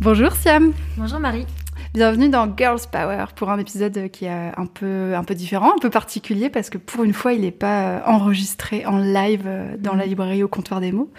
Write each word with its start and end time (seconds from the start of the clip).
Bonjour 0.00 0.32
Siam. 0.32 0.72
Bonjour 0.96 1.20
Marie. 1.20 1.44
Bienvenue 1.92 2.30
dans 2.30 2.50
Girls 2.56 2.80
Power 2.90 3.26
pour 3.36 3.50
un 3.50 3.58
épisode 3.58 4.10
qui 4.10 4.24
est 4.24 4.30
un 4.56 4.64
peu, 4.64 5.14
un 5.14 5.24
peu 5.24 5.34
différent, 5.34 5.74
un 5.76 5.78
peu 5.78 5.90
particulier 5.90 6.48
parce 6.48 6.70
que 6.70 6.78
pour 6.78 7.04
une 7.04 7.12
fois 7.12 7.34
il 7.34 7.42
n'est 7.42 7.50
pas 7.50 7.82
euh, 7.82 8.00
enregistré 8.06 8.86
en 8.86 8.96
live 8.96 9.42
euh, 9.44 9.76
dans 9.78 9.94
la 9.94 10.06
librairie 10.06 10.42
au 10.42 10.48
comptoir 10.48 10.80
des 10.80 10.90
mots, 10.90 11.10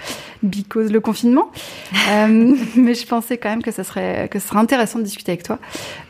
because 0.42 0.92
le 0.92 1.00
confinement. 1.00 1.52
euh, 2.10 2.56
mais 2.76 2.96
je 2.96 3.06
pensais 3.06 3.38
quand 3.38 3.50
même 3.50 3.62
que 3.62 3.70
ça 3.70 3.84
serait, 3.84 4.28
que 4.32 4.40
ce 4.40 4.48
serait 4.48 4.60
intéressant 4.60 4.98
de 4.98 5.04
discuter 5.04 5.34
avec 5.34 5.44
toi 5.44 5.60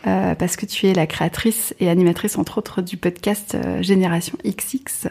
euh, 0.07 0.33
parce 0.35 0.55
que 0.55 0.65
tu 0.65 0.87
es 0.87 0.93
la 0.93 1.07
créatrice 1.07 1.75
et 1.81 1.89
animatrice 1.89 2.37
entre 2.37 2.57
autres 2.59 2.81
du 2.81 2.95
podcast 2.95 3.57
Génération 3.81 4.37
XX. 4.45 5.09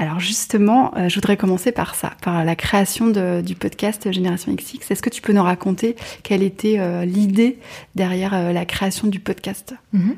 Alors 0.00 0.18
justement, 0.18 0.96
euh, 0.96 1.10
je 1.10 1.14
voudrais 1.16 1.36
commencer 1.36 1.72
par 1.72 1.94
ça, 1.94 2.12
par 2.22 2.42
la 2.42 2.56
création 2.56 3.08
du 3.42 3.54
podcast 3.54 4.10
Génération 4.10 4.50
XX. 4.50 4.90
Est-ce 4.90 5.02
que 5.02 5.10
tu 5.10 5.20
peux 5.20 5.34
nous 5.34 5.42
raconter 5.42 5.94
quelle 6.22 6.42
était 6.42 6.78
euh, 6.78 7.04
l'idée 7.04 7.58
derrière 7.96 8.32
euh, 8.32 8.52
la 8.54 8.64
création 8.64 9.08
du 9.08 9.20
podcast? 9.20 9.74
Mhm. 9.92 10.16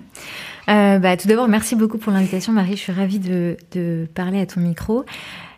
Bah, 0.68 1.16
Tout 1.16 1.26
d'abord, 1.26 1.48
merci 1.48 1.74
beaucoup 1.74 1.98
pour 1.98 2.12
l'invitation, 2.12 2.52
Marie. 2.52 2.76
Je 2.76 2.82
suis 2.82 2.92
ravie 2.92 3.18
de 3.18 3.56
parler 4.14 4.40
à 4.40 4.46
ton 4.46 4.60
micro. 4.60 5.04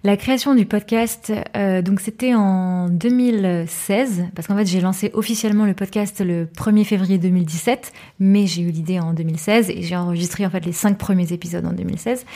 La 0.07 0.19
création 0.19 0.55
du 0.55 0.67
podcast, 0.67 1.33
euh, 1.57 1.81
donc 1.81 1.99
c'était 1.99 2.35
en 2.35 2.91
2016, 2.91 4.27
parce 4.35 4.47
qu'en 4.47 4.55
fait 4.55 4.67
j'ai 4.67 4.83
lancé 4.83 5.11
officiellement 5.15 5.65
le 5.65 5.73
podcast 5.73 6.21
le 6.23 6.45
1er 6.45 6.85
février 6.85 7.17
2017, 7.17 7.91
mais 8.21 8.47
j'ai 8.47 8.61
eu 8.61 8.71
l'idée 8.71 9.01
en 9.01 9.15
2016 9.15 9.71
et 9.71 9.81
j'ai 9.81 9.97
enregistré 9.97 10.45
en 10.45 10.51
fait 10.51 10.67
les 10.67 10.73
cinq 10.73 10.99
premiers 10.99 11.33
épisodes 11.33 11.65
en 11.65 11.73
2016. 11.73 12.27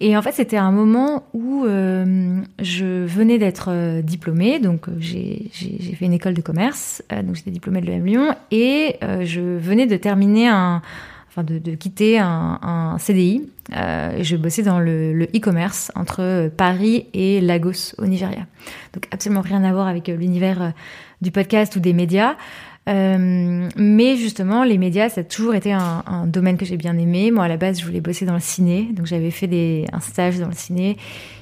Et 0.00 0.16
en 0.16 0.22
fait 0.22 0.32
c'était 0.32 0.56
un 0.56 0.72
moment 0.72 1.24
où 1.34 1.66
euh, 1.66 2.40
je 2.62 3.04
venais 3.04 3.36
d'être 3.36 3.66
euh, 3.68 4.00
diplômée, 4.00 4.58
donc 4.58 4.86
j'ai 4.98 5.50
fait 5.52 6.06
une 6.06 6.14
école 6.14 6.32
de 6.32 6.40
commerce, 6.40 7.02
euh, 7.12 7.22
donc 7.22 7.34
j'étais 7.34 7.50
diplômée 7.50 7.82
de 7.82 7.88
l'EM 7.88 8.06
Lyon 8.06 8.34
et 8.50 8.96
je 9.02 9.58
venais 9.58 9.86
de 9.86 9.98
terminer 9.98 10.48
un 10.48 10.80
de, 11.38 11.58
de 11.58 11.74
quitter 11.74 12.18
un, 12.18 12.58
un 12.60 12.98
CDI. 12.98 13.48
Euh, 13.74 14.18
je 14.22 14.36
bossais 14.36 14.62
dans 14.62 14.78
le 14.78 15.24
e-commerce 15.34 15.90
entre 15.94 16.50
Paris 16.56 17.06
et 17.14 17.40
Lagos 17.40 17.94
au 17.96 18.06
Nigeria. 18.06 18.46
Donc 18.92 19.08
absolument 19.10 19.40
rien 19.40 19.64
à 19.64 19.72
voir 19.72 19.86
avec 19.86 20.08
euh, 20.08 20.16
l'univers 20.16 20.60
euh, 20.62 20.68
du 21.22 21.30
podcast 21.30 21.74
ou 21.76 21.80
des 21.80 21.94
médias. 21.94 22.34
Euh, 22.88 23.68
mais 23.76 24.16
justement, 24.16 24.64
les 24.64 24.76
médias, 24.76 25.08
ça 25.08 25.20
a 25.20 25.24
toujours 25.24 25.54
été 25.54 25.72
un, 25.72 26.02
un 26.06 26.26
domaine 26.26 26.56
que 26.58 26.64
j'ai 26.64 26.76
bien 26.76 26.98
aimé. 26.98 27.30
Moi, 27.30 27.44
à 27.44 27.48
la 27.48 27.56
base, 27.56 27.80
je 27.80 27.86
voulais 27.86 28.00
bosser 28.00 28.26
dans 28.26 28.34
le 28.34 28.40
ciné, 28.40 28.88
donc 28.92 29.06
j'avais 29.06 29.30
fait 29.30 29.46
des, 29.46 29.86
un 29.92 30.00
stage 30.00 30.38
dans 30.38 30.48
le 30.48 30.54
ciné. 30.54 30.96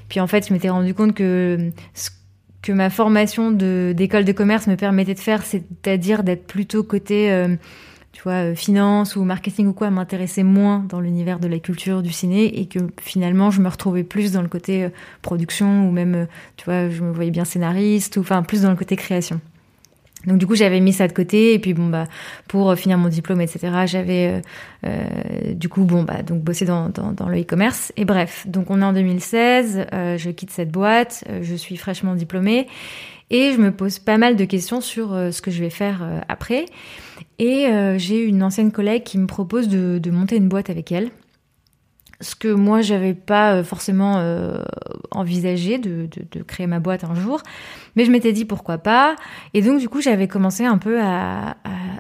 Puis 0.08 0.20
en 0.20 0.27
fait, 0.27 0.46
je 0.46 0.52
m'étais 0.52 0.68
rendu 0.68 0.92
compte 0.94 1.14
que 1.14 1.70
ce 1.95 2.11
que 2.62 2.73
ma 2.73 2.90
formation 2.90 3.50
de- 3.52 3.95
d'école 3.96 4.27
de, 4.27 4.33
commerce 4.33 4.67
me 4.67 4.77
permettait 4.77 5.14
de 5.14 5.18
faire, 5.18 5.42
c'est-à-dire 5.46 6.23
d'être 6.24 6.46
plutôt 6.46 6.83
côté 6.83 7.33
euh, 7.33 7.56
tu 8.13 8.23
vois, 8.23 8.51
euh, 8.51 8.55
finance 8.55 9.17
ou 9.17 9.25
marketing 9.25 9.69
ou 9.69 9.73
quoi, 9.73 9.91
m'intéressait 9.91 10.43
moins 10.43 10.85
dans 10.89 11.01
l'univers 11.01 11.39
de 11.39 11.48
la 11.48 11.59
culture 11.59 12.03
du 12.03 12.13
ciné 12.13 12.61
et 12.61 12.67
que 12.67 12.79
finalement 13.01 13.51
je 13.51 13.61
me 13.61 13.69
retrouvais 13.69 14.05
plus 14.05 14.33
dans 14.33 14.43
le 14.43 14.48
côté 14.48 14.85
euh, 14.85 14.89
production 15.23 15.89
ou 15.89 15.93
même, 15.93 16.15
euh, 16.15 16.27
tu 16.57 16.65
vois, 16.65 16.89
je 16.89 17.03
me 17.03 17.13
voyais 17.13 17.31
bien 17.31 17.45
scénariste 17.45 18.17
ou 18.17 18.21
enfin 18.21 18.43
plus 18.43 18.63
dans 18.63 18.71
le 18.71 18.77
côté 18.77 18.97
création. 18.97 19.41
Donc 20.27 20.39
du 20.39 20.47
coup 20.47 20.55
j'avais 20.55 20.81
mis 20.81 20.93
ça 20.93 21.09
de 21.09 21.13
côté 21.13 21.55
et 21.55 21.59
puis 21.59 21.73
bon 21.73 21.87
bah 21.87 22.05
pour 22.47 22.75
finir 22.75 22.98
mon 22.98 23.09
diplôme 23.09 23.41
etc 23.41 23.73
j'avais 23.87 24.42
euh, 24.85 25.55
du 25.55 25.71
coup 25.71 25.85
bon 25.85 26.03
bah 26.03 26.23
donc 26.23 26.42
bossé 26.42 26.67
dans, 26.67 26.91
dans, 26.91 27.13
dans 27.13 27.29
le 27.29 27.41
e-commerce 27.41 27.91
et 27.97 28.05
bref 28.05 28.47
donc 28.47 28.71
on 28.71 28.83
est 28.83 28.85
en 28.85 28.92
2016 28.92 29.87
euh, 29.92 30.19
je 30.19 30.31
quitte 30.31 30.51
cette 30.51 30.71
boîte 30.71 31.25
je 31.41 31.55
suis 31.55 31.77
fraîchement 31.77 32.15
diplômée 32.15 32.67
et 33.30 33.52
je 33.52 33.58
me 33.58 33.70
pose 33.70 33.98
pas 33.98 34.18
mal 34.18 34.36
de 34.36 34.45
questions 34.45 34.80
sur 34.80 35.13
euh, 35.13 35.30
ce 35.30 35.41
que 35.41 35.51
je 35.51 35.61
vais 35.61 35.70
faire 35.70 36.01
euh, 36.02 36.20
après. 36.29 36.67
Et 37.39 37.68
euh, 37.68 37.96
j'ai 37.96 38.23
une 38.23 38.42
ancienne 38.42 38.73
collègue 38.73 39.05
qui 39.05 39.18
me 39.18 39.27
propose 39.27 39.68
de, 39.68 40.11
monter 40.11 40.36
une 40.36 40.48
boîte 40.48 40.68
avec 40.68 40.92
elle. 40.92 41.11
Ce 42.20 42.35
que 42.35 42.48
moi 42.48 42.83
j'avais 42.83 43.14
pas 43.14 43.63
forcément 43.64 44.23
envisagé 45.11 45.79
de, 45.79 46.07
créer 46.46 46.67
ma 46.67 46.79
boîte 46.79 47.02
un 47.02 47.14
jour. 47.14 47.41
Mais 47.96 48.05
je 48.05 48.11
m'étais 48.11 48.35
dit 48.35 48.45
pourquoi 48.45 48.77
pas. 48.77 49.17
Et 49.55 49.62
donc 49.62 49.80
du 49.80 49.89
coup 49.89 50.02
j'avais 50.02 50.29
commencé 50.29 50.67
un 50.67 50.77
peu 50.77 51.01
à, 51.01 51.57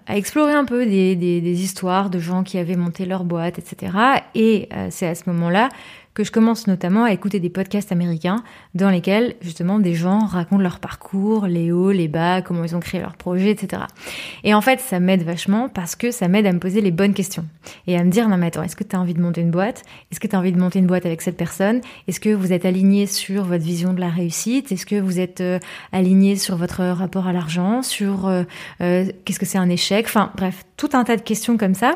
explorer 0.08 0.52
un 0.52 0.66
peu 0.66 0.84
des, 0.84 1.62
histoires 1.62 2.10
de 2.10 2.18
gens 2.18 2.42
qui 2.42 2.58
avaient 2.58 2.76
monté 2.76 3.06
leur 3.06 3.24
boîte 3.24 3.58
etc 3.58 3.96
et 4.34 4.68
c'est 4.90 5.06
à 5.06 5.14
ce 5.14 5.22
moment 5.30 5.48
là 5.48 5.70
que 6.14 6.24
je 6.24 6.32
commence 6.32 6.66
notamment 6.66 7.04
à 7.04 7.12
écouter 7.12 7.40
des 7.40 7.50
podcasts 7.50 7.92
américains 7.92 8.42
dans 8.74 8.90
lesquels 8.90 9.34
justement 9.40 9.78
des 9.78 9.94
gens 9.94 10.26
racontent 10.26 10.62
leur 10.62 10.80
parcours, 10.80 11.46
les 11.46 11.72
hauts, 11.72 11.92
les 11.92 12.08
bas, 12.08 12.42
comment 12.42 12.64
ils 12.64 12.74
ont 12.74 12.80
créé 12.80 13.00
leur 13.00 13.16
projet, 13.16 13.50
etc. 13.50 13.82
Et 14.44 14.54
en 14.54 14.60
fait, 14.60 14.80
ça 14.80 15.00
m'aide 15.00 15.22
vachement 15.22 15.68
parce 15.68 15.94
que 15.96 16.10
ça 16.10 16.28
m'aide 16.28 16.46
à 16.46 16.52
me 16.52 16.58
poser 16.58 16.80
les 16.80 16.90
bonnes 16.90 17.14
questions 17.14 17.44
et 17.86 17.96
à 17.96 18.04
me 18.04 18.10
dire 18.10 18.28
non 18.28 18.36
mais 18.36 18.46
attends, 18.46 18.62
est-ce 18.62 18.76
que 18.76 18.84
tu 18.84 18.96
as 18.96 19.00
envie 19.00 19.14
de 19.14 19.20
monter 19.20 19.40
une 19.40 19.50
boîte? 19.50 19.82
Est-ce 20.10 20.20
que 20.20 20.26
tu 20.26 20.34
as 20.34 20.38
envie 20.38 20.52
de 20.52 20.58
monter 20.58 20.78
une 20.78 20.86
boîte 20.86 21.06
avec 21.06 21.22
cette 21.22 21.36
personne? 21.36 21.80
Est-ce 22.08 22.20
que 22.20 22.30
vous 22.30 22.52
êtes 22.52 22.64
aligné 22.64 23.06
sur 23.06 23.44
votre 23.44 23.64
vision 23.64 23.92
de 23.92 24.00
la 24.00 24.08
réussite? 24.08 24.72
Est-ce 24.72 24.86
que 24.86 25.00
vous 25.00 25.20
êtes 25.20 25.40
euh, 25.40 25.58
aligné 25.92 26.36
sur 26.36 26.56
votre 26.56 26.82
rapport 26.82 27.26
à 27.26 27.32
l'argent? 27.32 27.82
Sur 27.82 28.26
euh, 28.26 28.42
euh, 28.80 29.06
qu'est-ce 29.24 29.38
que 29.38 29.46
c'est 29.46 29.58
un 29.58 29.68
échec? 29.68 30.06
Enfin 30.06 30.32
bref, 30.36 30.64
tout 30.76 30.90
un 30.92 31.04
tas 31.04 31.16
de 31.16 31.22
questions 31.22 31.56
comme 31.56 31.74
ça. 31.74 31.94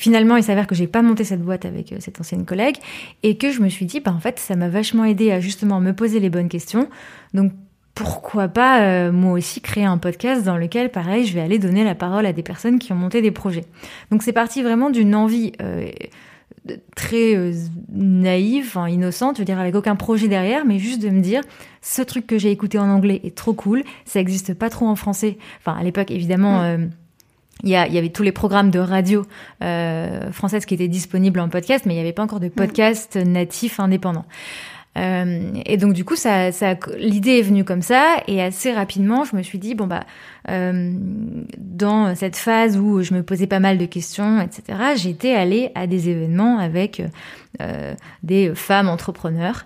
Finalement, 0.00 0.36
il 0.36 0.42
s'avère 0.42 0.66
que 0.66 0.74
j'ai 0.74 0.86
pas 0.86 1.02
monté 1.02 1.24
cette 1.24 1.42
boîte 1.42 1.66
avec 1.66 1.92
euh, 1.92 1.96
cette 2.00 2.18
ancienne 2.18 2.46
collègue 2.46 2.76
et 3.22 3.36
que 3.36 3.52
je 3.52 3.60
me 3.60 3.68
suis 3.68 3.84
dit, 3.84 4.00
bah, 4.00 4.12
en 4.16 4.18
fait, 4.18 4.38
ça 4.38 4.56
m'a 4.56 4.70
vachement 4.70 5.04
aidé 5.04 5.30
à 5.30 5.40
justement 5.40 5.78
me 5.78 5.92
poser 5.92 6.20
les 6.20 6.30
bonnes 6.30 6.48
questions. 6.48 6.88
Donc, 7.34 7.52
pourquoi 7.94 8.48
pas 8.48 8.80
euh, 8.80 9.12
moi 9.12 9.32
aussi 9.32 9.60
créer 9.60 9.84
un 9.84 9.98
podcast 9.98 10.42
dans 10.42 10.56
lequel, 10.56 10.90
pareil, 10.90 11.26
je 11.26 11.34
vais 11.34 11.42
aller 11.42 11.58
donner 11.58 11.84
la 11.84 11.94
parole 11.94 12.24
à 12.24 12.32
des 12.32 12.42
personnes 12.42 12.78
qui 12.78 12.94
ont 12.94 12.96
monté 12.96 13.20
des 13.20 13.30
projets. 13.30 13.64
Donc, 14.10 14.22
c'est 14.22 14.32
parti 14.32 14.62
vraiment 14.62 14.88
d'une 14.88 15.14
envie 15.14 15.52
euh, 15.60 15.90
très 16.96 17.36
euh, 17.36 17.52
naïve, 17.92 18.64
enfin, 18.68 18.88
innocente, 18.88 19.36
je 19.36 19.42
veux 19.42 19.44
dire, 19.44 19.60
avec 19.60 19.74
aucun 19.74 19.96
projet 19.96 20.28
derrière, 20.28 20.64
mais 20.64 20.78
juste 20.78 21.02
de 21.02 21.10
me 21.10 21.20
dire, 21.20 21.42
ce 21.82 22.00
truc 22.00 22.26
que 22.26 22.38
j'ai 22.38 22.50
écouté 22.50 22.78
en 22.78 22.88
anglais 22.88 23.20
est 23.22 23.36
trop 23.36 23.52
cool, 23.52 23.82
ça 24.06 24.18
existe 24.18 24.54
pas 24.54 24.70
trop 24.70 24.86
en 24.86 24.96
français. 24.96 25.36
Enfin, 25.58 25.78
à 25.78 25.82
l'époque, 25.82 26.10
évidemment. 26.10 26.62
euh, 26.62 26.78
il 27.62 27.68
y, 27.70 27.76
a- 27.76 27.86
il 27.86 27.94
y 27.94 27.98
avait 27.98 28.08
tous 28.10 28.22
les 28.22 28.32
programmes 28.32 28.70
de 28.70 28.78
radio 28.78 29.24
euh, 29.62 30.30
françaises 30.32 30.64
qui 30.66 30.74
étaient 30.74 30.88
disponibles 30.88 31.40
en 31.40 31.48
podcast, 31.48 31.84
mais 31.86 31.94
il 31.94 31.96
n'y 31.96 32.02
avait 32.02 32.12
pas 32.12 32.22
encore 32.22 32.40
de 32.40 32.48
podcast 32.48 33.16
natif 33.16 33.80
indépendant. 33.80 34.24
Euh, 34.98 35.52
et 35.66 35.76
donc 35.76 35.92
du 35.92 36.04
coup, 36.04 36.16
ça, 36.16 36.50
ça, 36.50 36.74
l'idée 36.98 37.38
est 37.38 37.42
venue 37.42 37.62
comme 37.64 37.80
ça, 37.80 38.16
et 38.26 38.42
assez 38.42 38.72
rapidement, 38.72 39.22
je 39.24 39.36
me 39.36 39.42
suis 39.42 39.58
dit 39.58 39.76
bon 39.76 39.86
bah, 39.86 40.02
euh, 40.48 40.92
dans 41.58 42.12
cette 42.16 42.34
phase 42.34 42.76
où 42.76 43.00
je 43.02 43.14
me 43.14 43.22
posais 43.22 43.46
pas 43.46 43.60
mal 43.60 43.78
de 43.78 43.86
questions, 43.86 44.40
etc., 44.40 44.78
j'étais 44.96 45.32
allée 45.32 45.70
à 45.76 45.86
des 45.86 46.08
événements 46.08 46.58
avec 46.58 47.02
euh, 47.60 47.94
des 48.24 48.52
femmes 48.56 48.88
entrepreneurs. 48.88 49.64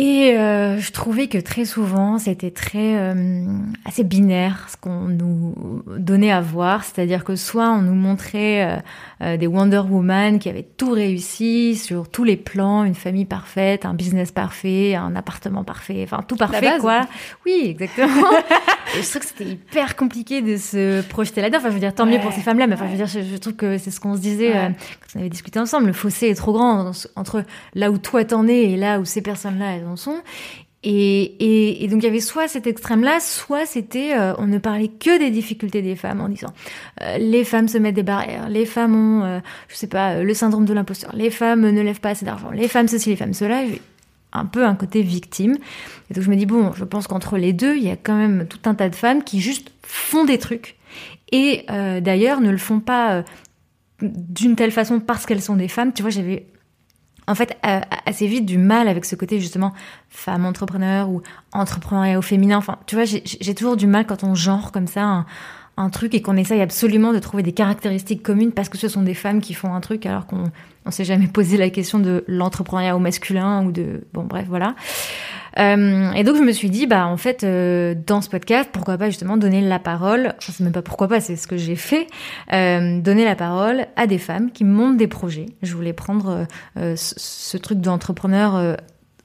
Et 0.00 0.36
euh, 0.38 0.78
je 0.78 0.92
trouvais 0.92 1.26
que 1.26 1.38
très 1.38 1.64
souvent, 1.64 2.18
c'était 2.18 2.52
très 2.52 2.94
euh, 2.96 3.44
assez 3.84 4.04
binaire 4.04 4.68
ce 4.70 4.76
qu'on 4.76 5.08
nous 5.08 5.82
donnait 5.98 6.30
à 6.30 6.40
voir, 6.40 6.84
c'est-à-dire 6.84 7.24
que 7.24 7.34
soit 7.34 7.68
on 7.72 7.82
nous 7.82 7.96
montrait 7.96 8.64
euh, 8.64 8.76
euh, 9.22 9.36
des 9.36 9.48
Wonder 9.48 9.82
Woman 9.90 10.38
qui 10.38 10.48
avaient 10.48 10.68
tout 10.76 10.92
réussi 10.92 11.74
sur 11.74 12.08
tous 12.08 12.22
les 12.22 12.36
plans, 12.36 12.84
une 12.84 12.94
famille 12.94 13.24
parfaite, 13.24 13.84
un 13.84 13.94
business 13.94 14.30
parfait, 14.30 14.94
un 14.94 15.16
appartement 15.16 15.64
parfait, 15.64 16.02
enfin 16.04 16.22
tout 16.28 16.36
parfait 16.36 16.78
quoi. 16.80 17.00
Oui, 17.44 17.64
exactement. 17.66 18.30
Et 18.98 19.02
je 19.02 19.08
trouve 19.10 19.20
que 19.22 19.26
c'était 19.26 19.44
hyper 19.50 19.96
compliqué 19.96 20.40
de 20.42 20.56
se 20.56 21.02
projeter 21.02 21.42
là-dedans. 21.42 21.58
Enfin, 21.58 21.68
je 21.70 21.74
veux 21.74 21.80
dire, 21.80 21.94
tant 21.94 22.06
mieux 22.06 22.20
pour 22.20 22.32
ces 22.32 22.40
femmes-là, 22.40 22.66
mais 22.68 22.74
enfin, 22.74 22.86
je 22.86 22.90
veux 22.92 22.96
dire, 22.96 23.06
je, 23.06 23.20
je 23.20 23.36
trouve 23.36 23.52
que 23.54 23.76
c'est 23.78 23.90
ce 23.90 23.98
qu'on 24.00 24.14
se 24.14 24.20
disait 24.20 24.48
Ouais. 24.52 24.56
euh, 24.56 24.68
quand 24.68 25.16
on 25.16 25.20
avait 25.20 25.28
discuté 25.28 25.58
ensemble. 25.58 25.88
Le 25.88 25.92
fossé 25.92 26.28
est 26.28 26.34
trop 26.36 26.52
grand 26.52 26.88
en- 26.88 26.92
entre 27.16 27.42
là 27.74 27.90
où 27.90 27.98
toi 27.98 28.24
t'en 28.24 28.46
es 28.46 28.62
et 28.70 28.76
là 28.76 29.00
où 29.00 29.04
ces 29.04 29.20
personnes-là 29.22 29.87
Et, 30.84 31.88
donc 31.90 32.02
il 32.02 32.04
y 32.04 32.08
avait 32.08 32.20
soit 32.20 32.46
cet 32.46 32.66
extrême-là, 32.68 33.18
soit 33.20 33.66
c'était 33.66 34.16
euh, 34.16 34.34
on 34.38 34.46
ne 34.46 34.58
parlait 34.58 34.88
que 34.88 35.18
des 35.18 35.30
difficultés 35.30 35.82
des 35.82 35.96
femmes 35.96 36.20
en 36.20 36.28
disant 36.28 36.52
euh, 37.02 37.18
les 37.18 37.44
femmes 37.44 37.66
se 37.66 37.78
mettent 37.78 37.96
des 37.96 38.04
barrières, 38.04 38.48
les 38.48 38.64
femmes 38.64 38.94
ont, 38.94 39.24
euh, 39.24 39.40
je 39.66 39.74
sais 39.74 39.88
pas, 39.88 40.12
euh, 40.12 40.22
le 40.22 40.34
syndrome 40.34 40.64
de 40.64 40.72
l'imposteur, 40.72 41.10
les 41.14 41.30
femmes 41.30 41.68
ne 41.68 41.82
lèvent 41.82 42.00
pas 42.00 42.10
assez 42.10 42.24
d'argent, 42.24 42.50
les 42.50 42.68
femmes 42.68 42.86
ceci, 42.86 43.10
les 43.10 43.16
femmes 43.16 43.34
cela. 43.34 43.62
Un 44.34 44.44
peu 44.44 44.66
un 44.66 44.74
côté 44.74 45.00
victime. 45.00 45.56
Et 46.10 46.14
donc 46.14 46.22
je 46.22 46.28
me 46.28 46.36
dis, 46.36 46.44
bon, 46.44 46.72
je 46.74 46.84
pense 46.84 47.06
qu'entre 47.06 47.38
les 47.38 47.54
deux, 47.54 47.76
il 47.76 47.82
y 47.82 47.90
a 47.90 47.96
quand 47.96 48.14
même 48.14 48.46
tout 48.46 48.58
un 48.66 48.74
tas 48.74 48.90
de 48.90 48.94
femmes 48.94 49.24
qui 49.24 49.40
juste 49.40 49.72
font 49.82 50.26
des 50.26 50.36
trucs. 50.36 50.76
Et 51.32 51.64
d'ailleurs, 51.66 52.42
ne 52.42 52.50
le 52.50 52.58
font 52.58 52.80
pas 52.80 53.24
d'une 54.02 54.54
telle 54.54 54.70
façon 54.70 55.00
parce 55.00 55.24
qu'elles 55.24 55.40
sont 55.40 55.56
des 55.56 55.68
femmes. 55.68 55.94
Tu 55.94 56.02
vois, 56.02 56.10
j'avais 56.10 56.46
en 57.28 57.34
fait 57.34 57.56
euh, 57.64 57.80
assez 58.06 58.26
vite 58.26 58.46
du 58.46 58.58
mal 58.58 58.88
avec 58.88 59.04
ce 59.04 59.14
côté 59.14 59.38
justement 59.38 59.72
femme 60.08 60.44
entrepreneur 60.46 61.08
ou 61.08 61.22
entrepreneuriat 61.52 62.18
au 62.18 62.22
féminin. 62.22 62.56
Enfin, 62.56 62.78
tu 62.86 62.96
vois, 62.96 63.04
j'ai 63.04 63.54
toujours 63.54 63.76
du 63.76 63.86
mal 63.86 64.06
quand 64.06 64.24
on 64.24 64.34
genre 64.34 64.72
comme 64.72 64.86
ça 64.86 65.26
un, 65.76 65.90
truc 65.90 66.14
et 66.14 66.22
qu'on 66.22 66.36
essaye 66.36 66.60
absolument 66.60 67.12
de 67.12 67.20
trouver 67.20 67.44
des 67.44 67.52
caractéristiques 67.52 68.22
communes 68.22 68.50
parce 68.50 68.68
que 68.68 68.78
ce 68.78 68.88
sont 68.88 69.02
des 69.02 69.14
femmes 69.14 69.40
qui 69.40 69.54
font 69.54 69.74
un 69.74 69.80
truc 69.80 70.06
alors 70.06 70.26
qu'on 70.26 70.44
on 70.86 70.90
s'est 70.90 71.04
jamais 71.04 71.28
posé 71.28 71.56
la 71.56 71.70
question 71.70 72.00
de 72.00 72.24
l'entrepreneuriat 72.26 72.96
au 72.96 72.98
masculin 72.98 73.64
ou 73.64 73.70
de 73.70 74.02
bon 74.12 74.24
bref 74.24 74.46
voilà. 74.48 74.74
Euh, 75.58 76.12
et 76.12 76.24
donc 76.24 76.36
je 76.36 76.42
me 76.42 76.52
suis 76.52 76.70
dit 76.70 76.86
bah 76.86 77.06
en 77.06 77.16
fait 77.16 77.44
euh, 77.44 77.94
dans 78.06 78.20
ce 78.20 78.28
podcast 78.28 78.68
pourquoi 78.72 78.98
pas 78.98 79.06
justement 79.06 79.36
donner 79.36 79.60
la 79.60 79.78
parole, 79.78 80.34
je 80.40 80.52
sais 80.52 80.62
même 80.62 80.72
pas 80.72 80.82
pourquoi 80.82 81.08
pas 81.08 81.20
c'est 81.20 81.36
ce 81.36 81.46
que 81.46 81.56
j'ai 81.56 81.76
fait, 81.76 82.06
euh, 82.52 83.00
donner 83.00 83.24
la 83.24 83.36
parole 83.36 83.86
à 83.96 84.06
des 84.06 84.18
femmes 84.18 84.50
qui 84.50 84.64
montent 84.64 84.96
des 84.96 85.08
projets. 85.08 85.46
Je 85.62 85.74
voulais 85.74 85.92
prendre 85.92 86.46
ce, 86.76 86.94
ce, 86.96 87.56
truc 87.56 87.80
d'entrepreneur 87.80 88.76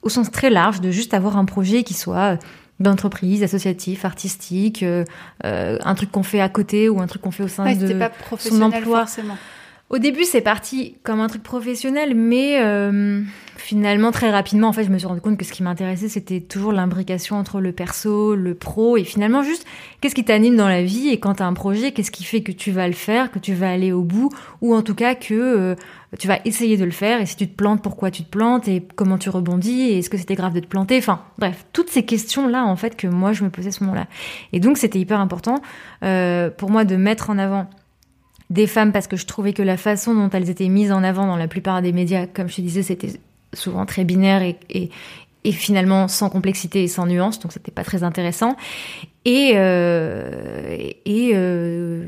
au 0.02 0.08
sens 0.08 0.30
très 0.30 0.50
large 0.50 0.80
de 0.80 0.90
juste 0.90 1.14
avoir 1.14 1.36
un 1.36 1.44
projet 1.44 1.82
qui 1.82 1.94
soit 1.94 2.38
d'entreprise, 2.80 3.42
associatif, 3.42 4.04
artistique, 4.04 4.82
euh, 4.82 5.04
un 5.42 5.94
truc 5.94 6.10
qu'on 6.10 6.22
fait 6.22 6.40
à 6.40 6.48
côté 6.48 6.88
ou 6.88 7.00
un 7.00 7.06
truc 7.06 7.22
qu'on 7.22 7.30
fait 7.30 7.44
au 7.44 7.48
sein 7.48 7.72
de 7.74 7.92
pas 7.94 8.10
son 8.38 8.62
emploi. 8.62 9.00
Forcément. 9.00 9.36
Au 9.90 9.98
début, 9.98 10.24
c'est 10.24 10.40
parti 10.40 10.96
comme 11.02 11.20
un 11.20 11.28
truc 11.28 11.42
professionnel, 11.42 12.14
mais 12.16 12.58
euh, 12.60 13.22
finalement, 13.64 14.12
très 14.12 14.30
rapidement, 14.30 14.68
en 14.68 14.74
fait, 14.74 14.84
je 14.84 14.90
me 14.90 14.98
suis 14.98 15.06
rendu 15.06 15.22
compte 15.22 15.38
que 15.38 15.44
ce 15.44 15.50
qui 15.50 15.62
m'intéressait, 15.62 16.10
c'était 16.10 16.40
toujours 16.40 16.70
l'imbrication 16.70 17.36
entre 17.36 17.62
le 17.62 17.72
perso, 17.72 18.34
le 18.34 18.54
pro, 18.54 18.98
et 18.98 19.04
finalement, 19.04 19.42
juste, 19.42 19.64
qu'est-ce 20.02 20.14
qui 20.14 20.22
t'anime 20.22 20.54
dans 20.54 20.68
la 20.68 20.82
vie, 20.82 21.08
et 21.08 21.18
quand 21.18 21.36
t'as 21.36 21.46
un 21.46 21.54
projet, 21.54 21.92
qu'est-ce 21.92 22.10
qui 22.10 22.24
fait 22.24 22.42
que 22.42 22.52
tu 22.52 22.72
vas 22.72 22.86
le 22.86 22.92
faire, 22.92 23.30
que 23.30 23.38
tu 23.38 23.54
vas 23.54 23.70
aller 23.70 23.90
au 23.90 24.02
bout, 24.02 24.28
ou 24.60 24.74
en 24.74 24.82
tout 24.82 24.94
cas 24.94 25.14
que 25.14 25.32
euh, 25.32 25.74
tu 26.18 26.28
vas 26.28 26.40
essayer 26.44 26.76
de 26.76 26.84
le 26.84 26.90
faire, 26.90 27.22
et 27.22 27.26
si 27.26 27.36
tu 27.36 27.48
te 27.48 27.56
plantes, 27.56 27.82
pourquoi 27.82 28.10
tu 28.10 28.22
te 28.22 28.28
plantes, 28.28 28.68
et 28.68 28.86
comment 28.96 29.16
tu 29.16 29.30
rebondis, 29.30 29.80
et 29.80 29.98
est-ce 29.98 30.10
que 30.10 30.18
c'était 30.18 30.34
grave 30.34 30.52
de 30.52 30.60
te 30.60 30.66
planter, 30.66 30.98
enfin, 30.98 31.22
bref, 31.38 31.64
toutes 31.72 31.88
ces 31.88 32.04
questions-là, 32.04 32.66
en 32.66 32.76
fait, 32.76 32.96
que 32.96 33.06
moi, 33.06 33.32
je 33.32 33.44
me 33.44 33.48
posais 33.48 33.70
à 33.70 33.72
ce 33.72 33.82
moment-là. 33.84 34.08
Et 34.52 34.60
donc, 34.60 34.76
c'était 34.76 34.98
hyper 34.98 35.20
important 35.20 35.62
euh, 36.02 36.50
pour 36.50 36.68
moi 36.68 36.84
de 36.84 36.96
mettre 36.96 37.30
en 37.30 37.38
avant 37.38 37.70
des 38.50 38.66
femmes 38.66 38.92
parce 38.92 39.06
que 39.06 39.16
je 39.16 39.24
trouvais 39.24 39.54
que 39.54 39.62
la 39.62 39.78
façon 39.78 40.14
dont 40.14 40.28
elles 40.28 40.50
étaient 40.50 40.68
mises 40.68 40.92
en 40.92 41.02
avant 41.02 41.26
dans 41.26 41.38
la 41.38 41.48
plupart 41.48 41.80
des 41.80 41.92
médias, 41.92 42.26
comme 42.26 42.50
je 42.50 42.56
te 42.56 42.60
disais, 42.60 42.82
c'était 42.82 43.08
souvent 43.54 43.86
très 43.86 44.04
binaire 44.04 44.42
et, 44.42 44.56
et, 44.70 44.90
et, 45.44 45.52
finalement 45.52 46.08
sans 46.08 46.30
complexité 46.30 46.82
et 46.82 46.88
sans 46.88 47.06
nuance, 47.06 47.38
donc 47.38 47.52
c'était 47.52 47.72
pas 47.72 47.84
très 47.84 48.02
intéressant. 48.02 48.56
Et, 49.24 49.52
euh, 49.54 50.76
et 51.06 51.30
euh, 51.34 52.04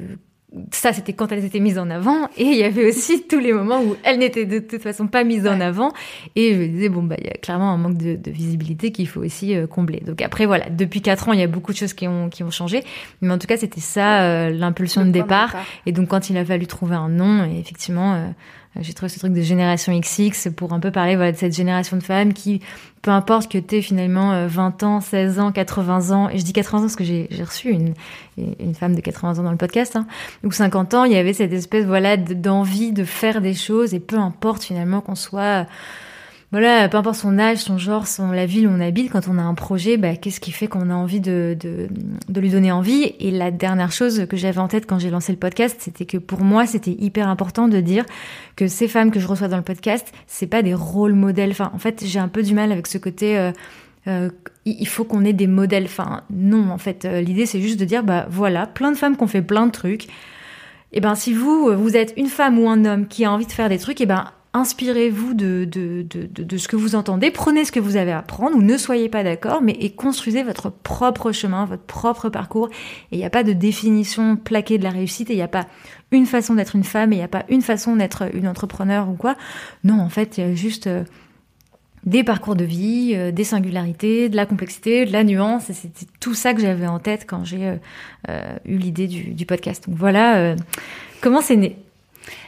ça, 0.70 0.92
c'était 0.92 1.14
quand 1.14 1.32
elles 1.32 1.44
étaient 1.44 1.60
mises 1.60 1.78
en 1.78 1.88
avant. 1.88 2.28
Et 2.36 2.44
il 2.44 2.56
y 2.56 2.64
avait 2.64 2.86
aussi 2.86 3.22
tous 3.28 3.38
les 3.38 3.52
moments 3.52 3.82
où 3.82 3.96
elles 4.04 4.18
n'étaient 4.18 4.44
de 4.44 4.58
toute 4.58 4.82
façon 4.82 5.06
pas 5.06 5.24
mises 5.24 5.46
en 5.46 5.60
avant. 5.60 5.92
Et 6.34 6.54
je 6.54 6.58
me 6.58 6.66
disais, 6.68 6.88
bon, 6.90 7.02
bah, 7.02 7.16
il 7.18 7.26
y 7.26 7.30
a 7.30 7.34
clairement 7.34 7.70
un 7.70 7.78
manque 7.78 7.96
de, 7.96 8.16
de 8.16 8.30
visibilité 8.30 8.92
qu'il 8.92 9.08
faut 9.08 9.22
aussi 9.22 9.56
euh, 9.56 9.66
combler. 9.66 10.00
Donc 10.00 10.20
après, 10.20 10.44
voilà, 10.44 10.68
depuis 10.68 11.00
quatre 11.00 11.28
ans, 11.28 11.32
il 11.32 11.40
y 11.40 11.44
a 11.44 11.48
beaucoup 11.48 11.72
de 11.72 11.78
choses 11.78 11.94
qui 11.94 12.06
ont, 12.06 12.28
qui 12.28 12.42
ont 12.42 12.50
changé. 12.50 12.82
Mais 13.22 13.32
en 13.32 13.38
tout 13.38 13.46
cas, 13.46 13.56
c'était 13.56 13.80
ça, 13.80 14.50
l'impulsion 14.50 15.04
de 15.06 15.10
départ. 15.10 15.56
Et 15.86 15.92
donc, 15.92 16.08
quand 16.08 16.28
il 16.28 16.36
a 16.36 16.44
fallu 16.44 16.66
trouver 16.66 16.96
un 16.96 17.08
nom, 17.08 17.44
effectivement, 17.58 18.32
j'ai 18.80 18.92
trouvé 18.94 19.08
ce 19.08 19.18
truc 19.18 19.32
de 19.32 19.40
génération 19.40 19.98
XX 19.98 20.48
pour 20.50 20.72
un 20.72 20.80
peu 20.80 20.90
parler 20.90 21.16
voilà, 21.16 21.32
de 21.32 21.36
cette 21.36 21.54
génération 21.54 21.96
de 21.96 22.02
femmes 22.02 22.32
qui, 22.32 22.60
peu 23.02 23.10
importe 23.10 23.50
que 23.50 23.58
tu 23.58 23.82
finalement 23.82 24.46
20 24.46 24.82
euh, 24.82 24.86
ans, 24.86 25.00
16 25.00 25.40
ans, 25.40 25.52
80 25.52 26.10
ans, 26.10 26.28
et 26.28 26.38
je 26.38 26.44
dis 26.44 26.52
80 26.52 26.78
ans 26.78 26.82
parce 26.82 26.96
que 26.96 27.04
j'ai 27.04 27.28
reçu 27.44 27.70
une, 27.70 27.94
une 28.36 28.74
femme 28.74 28.94
de 28.94 29.00
80 29.00 29.38
ans 29.38 29.42
dans 29.42 29.50
le 29.50 29.56
podcast, 29.56 29.96
hein, 29.96 30.06
ou 30.44 30.50
50 30.50 30.94
ans, 30.94 31.04
il 31.04 31.12
y 31.12 31.16
avait 31.16 31.32
cette 31.32 31.52
espèce 31.52 31.84
voilà 31.84 32.16
d'envie 32.16 32.92
de 32.92 33.04
faire 33.04 33.40
des 33.40 33.54
choses, 33.54 33.94
et 33.94 34.00
peu 34.00 34.18
importe 34.18 34.64
finalement 34.64 35.00
qu'on 35.00 35.14
soit 35.14 35.66
voilà, 36.52 36.88
peu 36.88 36.96
importe 36.96 37.16
son 37.16 37.38
âge, 37.40 37.58
son 37.58 37.76
genre, 37.76 38.06
son, 38.06 38.30
la 38.30 38.46
ville 38.46 38.68
où 38.68 38.70
on 38.70 38.80
habite, 38.80 39.10
quand 39.10 39.26
on 39.28 39.36
a 39.36 39.42
un 39.42 39.54
projet, 39.54 39.96
bah, 39.96 40.14
qu'est-ce 40.14 40.38
qui 40.38 40.52
fait 40.52 40.68
qu'on 40.68 40.90
a 40.90 40.94
envie 40.94 41.20
de, 41.20 41.56
de, 41.58 41.88
de, 42.28 42.40
lui 42.40 42.50
donner 42.50 42.70
envie? 42.70 43.14
Et 43.18 43.32
la 43.32 43.50
dernière 43.50 43.90
chose 43.90 44.26
que 44.28 44.36
j'avais 44.36 44.60
en 44.60 44.68
tête 44.68 44.86
quand 44.86 45.00
j'ai 45.00 45.10
lancé 45.10 45.32
le 45.32 45.38
podcast, 45.38 45.76
c'était 45.80 46.06
que 46.06 46.18
pour 46.18 46.42
moi, 46.42 46.64
c'était 46.64 46.92
hyper 46.92 47.28
important 47.28 47.66
de 47.66 47.80
dire 47.80 48.04
que 48.54 48.68
ces 48.68 48.86
femmes 48.86 49.10
que 49.10 49.18
je 49.18 49.26
reçois 49.26 49.48
dans 49.48 49.56
le 49.56 49.64
podcast, 49.64 50.12
c'est 50.28 50.46
pas 50.46 50.62
des 50.62 50.72
rôles 50.72 51.14
modèles. 51.14 51.50
Enfin, 51.50 51.72
en 51.74 51.78
fait, 51.78 52.04
j'ai 52.06 52.20
un 52.20 52.28
peu 52.28 52.44
du 52.44 52.54
mal 52.54 52.70
avec 52.70 52.86
ce 52.86 52.98
côté. 52.98 53.36
Euh, 53.36 53.50
euh, 54.06 54.30
il 54.64 54.86
faut 54.86 55.04
qu'on 55.04 55.24
ait 55.24 55.32
des 55.32 55.48
modèles. 55.48 55.86
Enfin, 55.86 56.22
non, 56.30 56.70
en 56.70 56.78
fait, 56.78 57.04
euh, 57.04 57.20
l'idée 57.20 57.46
c'est 57.46 57.60
juste 57.60 57.80
de 57.80 57.84
dire, 57.84 58.04
bah 58.04 58.28
voilà, 58.30 58.68
plein 58.68 58.92
de 58.92 58.96
femmes 58.96 59.16
qui 59.16 59.24
ont 59.24 59.28
fait 59.28 59.42
plein 59.42 59.66
de 59.66 59.72
trucs. 59.72 60.06
Et 60.92 60.98
eh 60.98 61.00
ben, 61.00 61.16
si 61.16 61.34
vous, 61.34 61.72
vous 61.76 61.96
êtes 61.96 62.14
une 62.16 62.28
femme 62.28 62.60
ou 62.60 62.68
un 62.68 62.84
homme 62.84 63.08
qui 63.08 63.24
a 63.24 63.32
envie 63.32 63.46
de 63.46 63.52
faire 63.52 63.68
des 63.68 63.78
trucs, 63.78 64.00
et 64.00 64.04
eh 64.04 64.06
ben, 64.06 64.26
inspirez-vous 64.56 65.34
de, 65.34 65.66
de, 65.70 66.02
de, 66.02 66.26
de, 66.26 66.56
ce 66.56 66.66
que 66.66 66.76
vous 66.76 66.94
entendez, 66.94 67.30
prenez 67.30 67.64
ce 67.64 67.72
que 67.72 67.80
vous 67.80 67.96
avez 67.96 68.12
à 68.12 68.18
apprendre 68.18 68.56
ou 68.56 68.62
ne 68.62 68.76
soyez 68.78 69.08
pas 69.08 69.22
d'accord, 69.22 69.60
mais 69.60 69.72
et 69.72 69.90
construisez 69.90 70.42
votre 70.42 70.70
propre 70.70 71.30
chemin, 71.30 71.66
votre 71.66 71.82
propre 71.82 72.30
parcours. 72.30 72.70
Et 73.12 73.16
il 73.16 73.18
n'y 73.18 73.24
a 73.24 73.30
pas 73.30 73.44
de 73.44 73.52
définition 73.52 74.36
plaquée 74.36 74.78
de 74.78 74.84
la 74.84 74.90
réussite 74.90 75.28
et 75.30 75.34
il 75.34 75.36
n'y 75.36 75.42
a 75.42 75.48
pas 75.48 75.66
une 76.10 76.26
façon 76.26 76.54
d'être 76.54 76.74
une 76.74 76.84
femme 76.84 77.12
et 77.12 77.16
il 77.16 77.18
n'y 77.18 77.24
a 77.24 77.28
pas 77.28 77.44
une 77.50 77.60
façon 77.60 77.96
d'être 77.96 78.34
une 78.34 78.48
entrepreneur 78.48 79.08
ou 79.08 79.14
quoi. 79.14 79.36
Non, 79.84 80.00
en 80.00 80.08
fait, 80.08 80.38
il 80.38 80.40
y 80.40 80.50
a 80.50 80.54
juste 80.54 80.86
euh, 80.86 81.04
des 82.04 82.24
parcours 82.24 82.56
de 82.56 82.64
vie, 82.64 83.12
euh, 83.14 83.32
des 83.32 83.44
singularités, 83.44 84.30
de 84.30 84.36
la 84.36 84.46
complexité, 84.46 85.04
de 85.04 85.12
la 85.12 85.22
nuance. 85.22 85.68
Et 85.68 85.74
c'était 85.74 86.06
tout 86.18 86.34
ça 86.34 86.54
que 86.54 86.62
j'avais 86.62 86.86
en 86.86 86.98
tête 86.98 87.26
quand 87.28 87.44
j'ai 87.44 87.78
euh, 88.30 88.56
eu 88.64 88.78
l'idée 88.78 89.06
du, 89.06 89.34
du, 89.34 89.44
podcast. 89.44 89.86
Donc 89.86 89.98
voilà 89.98 90.56
comment 91.20 91.42
c'est 91.42 91.56
né? 91.56 91.76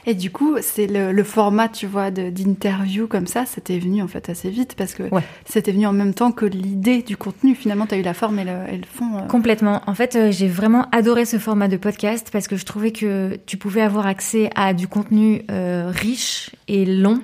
Et 0.06 0.14
du 0.14 0.30
coup, 0.30 0.56
c'est 0.60 0.86
le, 0.86 1.24
format, 1.24 1.68
tu 1.68 1.86
vois, 1.86 2.10
d'interview 2.10 3.06
comme 3.06 3.26
ça, 3.26 3.44
c'était 3.46 3.78
venu 3.78 4.02
en 4.02 4.08
fait 4.08 4.28
assez 4.28 4.50
vite 4.50 4.74
parce 4.76 4.94
que 4.94 5.04
c'était 5.44 5.72
venu 5.72 5.86
en 5.86 5.92
même 5.92 6.14
temps 6.14 6.32
que 6.32 6.46
l'idée 6.46 7.02
du 7.02 7.16
contenu. 7.16 7.54
Finalement, 7.54 7.86
tu 7.86 7.94
as 7.94 7.98
eu 7.98 8.02
la 8.02 8.14
forme 8.14 8.38
et 8.38 8.44
le, 8.44 8.86
fond. 8.90 9.18
Euh. 9.18 9.26
Complètement. 9.26 9.82
En 9.86 9.94
fait, 9.94 10.16
euh, 10.16 10.32
j'ai 10.32 10.48
vraiment 10.48 10.86
adoré 10.92 11.24
ce 11.24 11.38
format 11.38 11.68
de 11.68 11.76
podcast 11.76 12.28
parce 12.32 12.48
que 12.48 12.56
je 12.56 12.64
trouvais 12.64 12.92
que 12.92 13.38
tu 13.46 13.56
pouvais 13.56 13.82
avoir 13.82 14.06
accès 14.06 14.50
à 14.54 14.72
du 14.74 14.88
contenu 14.88 15.42
euh, 15.50 15.90
riche 15.94 16.50
et 16.68 16.84
long 16.84 17.20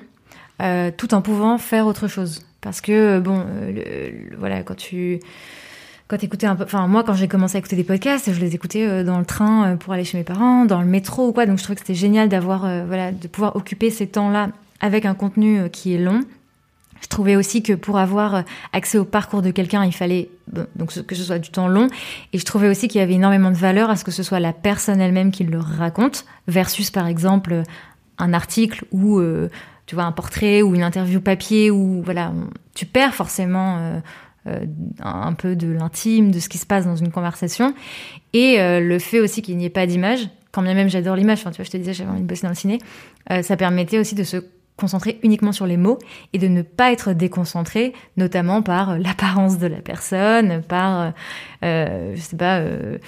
tout 0.96 1.12
en 1.12 1.20
pouvant 1.20 1.58
faire 1.58 1.86
autre 1.86 2.08
chose. 2.08 2.40
Parce 2.62 2.80
que, 2.80 3.18
bon, 3.18 3.44
voilà, 4.38 4.62
quand 4.62 4.76
tu 4.76 5.20
quand 6.08 6.18
t'écoutais 6.18 6.46
un 6.46 6.56
peu, 6.56 6.64
enfin 6.64 6.86
moi 6.86 7.02
quand 7.02 7.14
j'ai 7.14 7.28
commencé 7.28 7.56
à 7.56 7.58
écouter 7.60 7.76
des 7.76 7.84
podcasts, 7.84 8.32
je 8.32 8.40
les 8.40 8.54
écoutais 8.54 8.86
euh, 8.86 9.04
dans 9.04 9.18
le 9.18 9.24
train 9.24 9.72
euh, 9.72 9.76
pour 9.76 9.92
aller 9.92 10.04
chez 10.04 10.18
mes 10.18 10.24
parents, 10.24 10.64
dans 10.66 10.80
le 10.80 10.86
métro 10.86 11.28
ou 11.28 11.32
quoi, 11.32 11.46
donc 11.46 11.58
je 11.58 11.62
trouvais 11.62 11.76
que 11.76 11.80
c'était 11.80 11.94
génial 11.94 12.28
d'avoir, 12.28 12.64
euh, 12.64 12.84
voilà, 12.86 13.10
de 13.12 13.26
pouvoir 13.26 13.56
occuper 13.56 13.90
ces 13.90 14.06
temps-là 14.06 14.50
avec 14.80 15.06
un 15.06 15.14
contenu 15.14 15.70
qui 15.70 15.94
est 15.94 15.98
long. 15.98 16.20
Je 17.00 17.08
trouvais 17.08 17.36
aussi 17.36 17.62
que 17.62 17.74
pour 17.74 17.98
avoir 17.98 18.44
accès 18.72 18.96
au 18.96 19.04
parcours 19.04 19.42
de 19.42 19.50
quelqu'un, 19.50 19.84
il 19.84 19.92
fallait 19.92 20.30
donc 20.74 21.06
que 21.06 21.14
ce 21.14 21.22
soit 21.22 21.38
du 21.38 21.50
temps 21.50 21.68
long. 21.68 21.88
Et 22.32 22.38
je 22.38 22.44
trouvais 22.44 22.68
aussi 22.68 22.88
qu'il 22.88 22.98
y 22.98 23.04
avait 23.04 23.14
énormément 23.14 23.50
de 23.50 23.56
valeur 23.56 23.90
à 23.90 23.96
ce 23.96 24.04
que 24.04 24.10
ce 24.10 24.22
soit 24.22 24.40
la 24.40 24.54
personne 24.54 25.00
elle-même 25.00 25.30
qui 25.30 25.44
le 25.44 25.58
raconte, 25.58 26.24
versus 26.48 26.90
par 26.90 27.06
exemple 27.06 27.62
un 28.16 28.32
article 28.32 28.86
ou 28.90 29.22
tu 29.84 29.94
vois 29.94 30.04
un 30.04 30.12
portrait 30.12 30.62
ou 30.62 30.74
une 30.74 30.82
interview 30.82 31.20
papier 31.20 31.70
où 31.70 32.02
voilà 32.02 32.32
tu 32.74 32.86
perds 32.86 33.14
forcément 33.14 34.00
un 35.00 35.32
peu 35.32 35.56
de 35.56 35.68
l'intime, 35.68 36.30
de 36.30 36.38
ce 36.38 36.48
qui 36.48 36.58
se 36.58 36.66
passe 36.66 36.84
dans 36.84 36.96
une 36.96 37.10
conversation, 37.10 37.74
et 38.32 38.60
euh, 38.60 38.80
le 38.80 38.98
fait 38.98 39.20
aussi 39.20 39.42
qu'il 39.42 39.56
n'y 39.56 39.64
ait 39.64 39.70
pas 39.70 39.86
d'image, 39.86 40.28
quand 40.54 40.62
bien 40.62 40.74
même 40.74 40.88
j'adore 40.88 41.16
l'image, 41.16 41.40
enfin, 41.40 41.50
tu 41.50 41.56
vois, 41.56 41.64
je 41.64 41.70
te 41.70 41.76
disais 41.76 41.92
j'avais 41.92 42.10
envie 42.10 42.22
de 42.22 42.26
bosser 42.26 42.42
dans 42.42 42.50
le 42.50 42.54
ciné, 42.54 42.78
euh, 43.30 43.42
ça 43.42 43.56
permettait 43.56 43.98
aussi 43.98 44.14
de 44.14 44.24
se 44.24 44.38
concentrer 44.76 45.20
uniquement 45.22 45.52
sur 45.52 45.66
les 45.66 45.76
mots 45.76 45.98
et 46.32 46.38
de 46.38 46.48
ne 46.48 46.62
pas 46.62 46.90
être 46.90 47.12
déconcentré, 47.12 47.92
notamment 48.16 48.60
par 48.60 48.98
l'apparence 48.98 49.58
de 49.58 49.68
la 49.68 49.80
personne, 49.80 50.62
par, 50.62 51.12
euh, 51.64 52.12
je 52.16 52.20
sais 52.20 52.36
pas, 52.36 52.58
euh, 52.58 52.98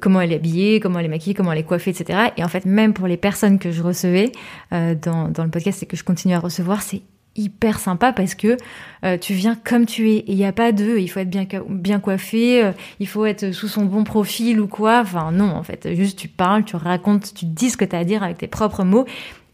comment 0.00 0.20
elle 0.20 0.32
est 0.32 0.36
habillée, 0.36 0.80
comment 0.80 0.98
elle 0.98 1.06
est 1.06 1.10
maquillée, 1.10 1.32
comment 1.34 1.52
elle 1.52 1.60
est 1.60 1.64
coiffée, 1.64 1.90
etc. 1.90 2.30
Et 2.36 2.44
en 2.44 2.48
fait, 2.48 2.66
même 2.66 2.92
pour 2.92 3.06
les 3.06 3.16
personnes 3.16 3.58
que 3.58 3.70
je 3.70 3.82
recevais 3.82 4.32
dans, 4.70 5.28
dans 5.28 5.44
le 5.44 5.50
podcast 5.50 5.82
et 5.82 5.86
que 5.86 5.96
je 5.96 6.04
continue 6.04 6.34
à 6.34 6.40
recevoir, 6.40 6.82
c'est 6.82 7.00
hyper 7.36 7.78
sympa 7.78 8.12
parce 8.12 8.34
que 8.34 8.56
euh, 9.04 9.16
tu 9.16 9.32
viens 9.32 9.54
comme 9.54 9.86
tu 9.86 10.10
es 10.10 10.16
et 10.16 10.32
il 10.32 10.36
n'y 10.36 10.44
a 10.44 10.52
pas 10.52 10.72
de 10.72 10.98
il 10.98 11.08
faut 11.08 11.20
être 11.20 11.30
bien 11.68 12.00
coiffé 12.00 12.64
euh, 12.64 12.72
il 13.00 13.06
faut 13.06 13.24
être 13.24 13.52
sous 13.52 13.68
son 13.68 13.84
bon 13.84 14.04
profil 14.04 14.60
ou 14.60 14.66
quoi. 14.66 15.00
Enfin 15.00 15.30
non 15.32 15.50
en 15.50 15.62
fait 15.62 15.94
juste 15.94 16.18
tu 16.18 16.28
parles 16.28 16.64
tu 16.64 16.76
racontes 16.76 17.32
tu 17.34 17.46
dis 17.46 17.70
ce 17.70 17.76
que 17.76 17.84
tu 17.84 17.94
as 17.94 18.00
à 18.00 18.04
dire 18.04 18.22
avec 18.22 18.38
tes 18.38 18.48
propres 18.48 18.84
mots. 18.84 19.06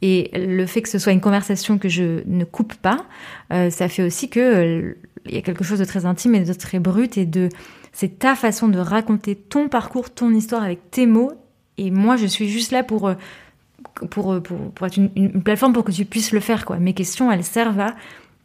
Et 0.03 0.31
le 0.35 0.67
fait 0.67 0.83
que 0.83 0.89
ce 0.89 0.99
soit 0.99 1.13
une 1.13 1.21
conversation 1.21 1.79
que 1.79 1.89
je 1.89 2.23
ne 2.27 2.45
coupe 2.45 2.75
pas 2.75 3.05
euh, 3.53 3.71
ça 3.71 3.89
fait 3.89 4.03
aussi 4.03 4.29
que 4.29 4.97
il 5.27 5.35
y 5.35 5.39
a 5.39 5.43
quelque 5.43 5.65
chose 5.65 5.79
de 5.79 5.85
très 5.85 6.05
intime 6.05 6.35
et 6.35 6.41
de 6.41 6.53
très 6.53 6.79
brut 6.79 7.17
et 7.17 7.27
de 7.27 7.49
c'est 7.93 8.19
ta 8.19 8.35
façon 8.35 8.69
de 8.69 8.79
raconter 8.79 9.37
ton 9.37 9.69
parcours 9.69 10.11
ton 10.11 10.33
histoire 10.33 10.63
avec 10.63 10.91
tes 10.91 11.07
mots. 11.07 11.33
Et 11.77 11.91
moi 11.91 12.17
je 12.17 12.27
suis 12.27 12.49
juste 12.49 12.73
là 12.73 12.83
pour 12.83 13.13
pour, 14.11 14.43
pour, 14.43 14.87
être 14.87 14.97
une, 14.97 15.43
plateforme 15.43 15.73
pour 15.73 15.85
que 15.85 15.93
tu 15.93 16.05
puisses 16.05 16.33
le 16.33 16.41
faire. 16.41 16.65
Quoi. 16.65 16.79
Mes 16.79 16.95
questions, 16.95 17.31
elles 17.31 17.45
servent 17.45 17.81
à 17.81 17.95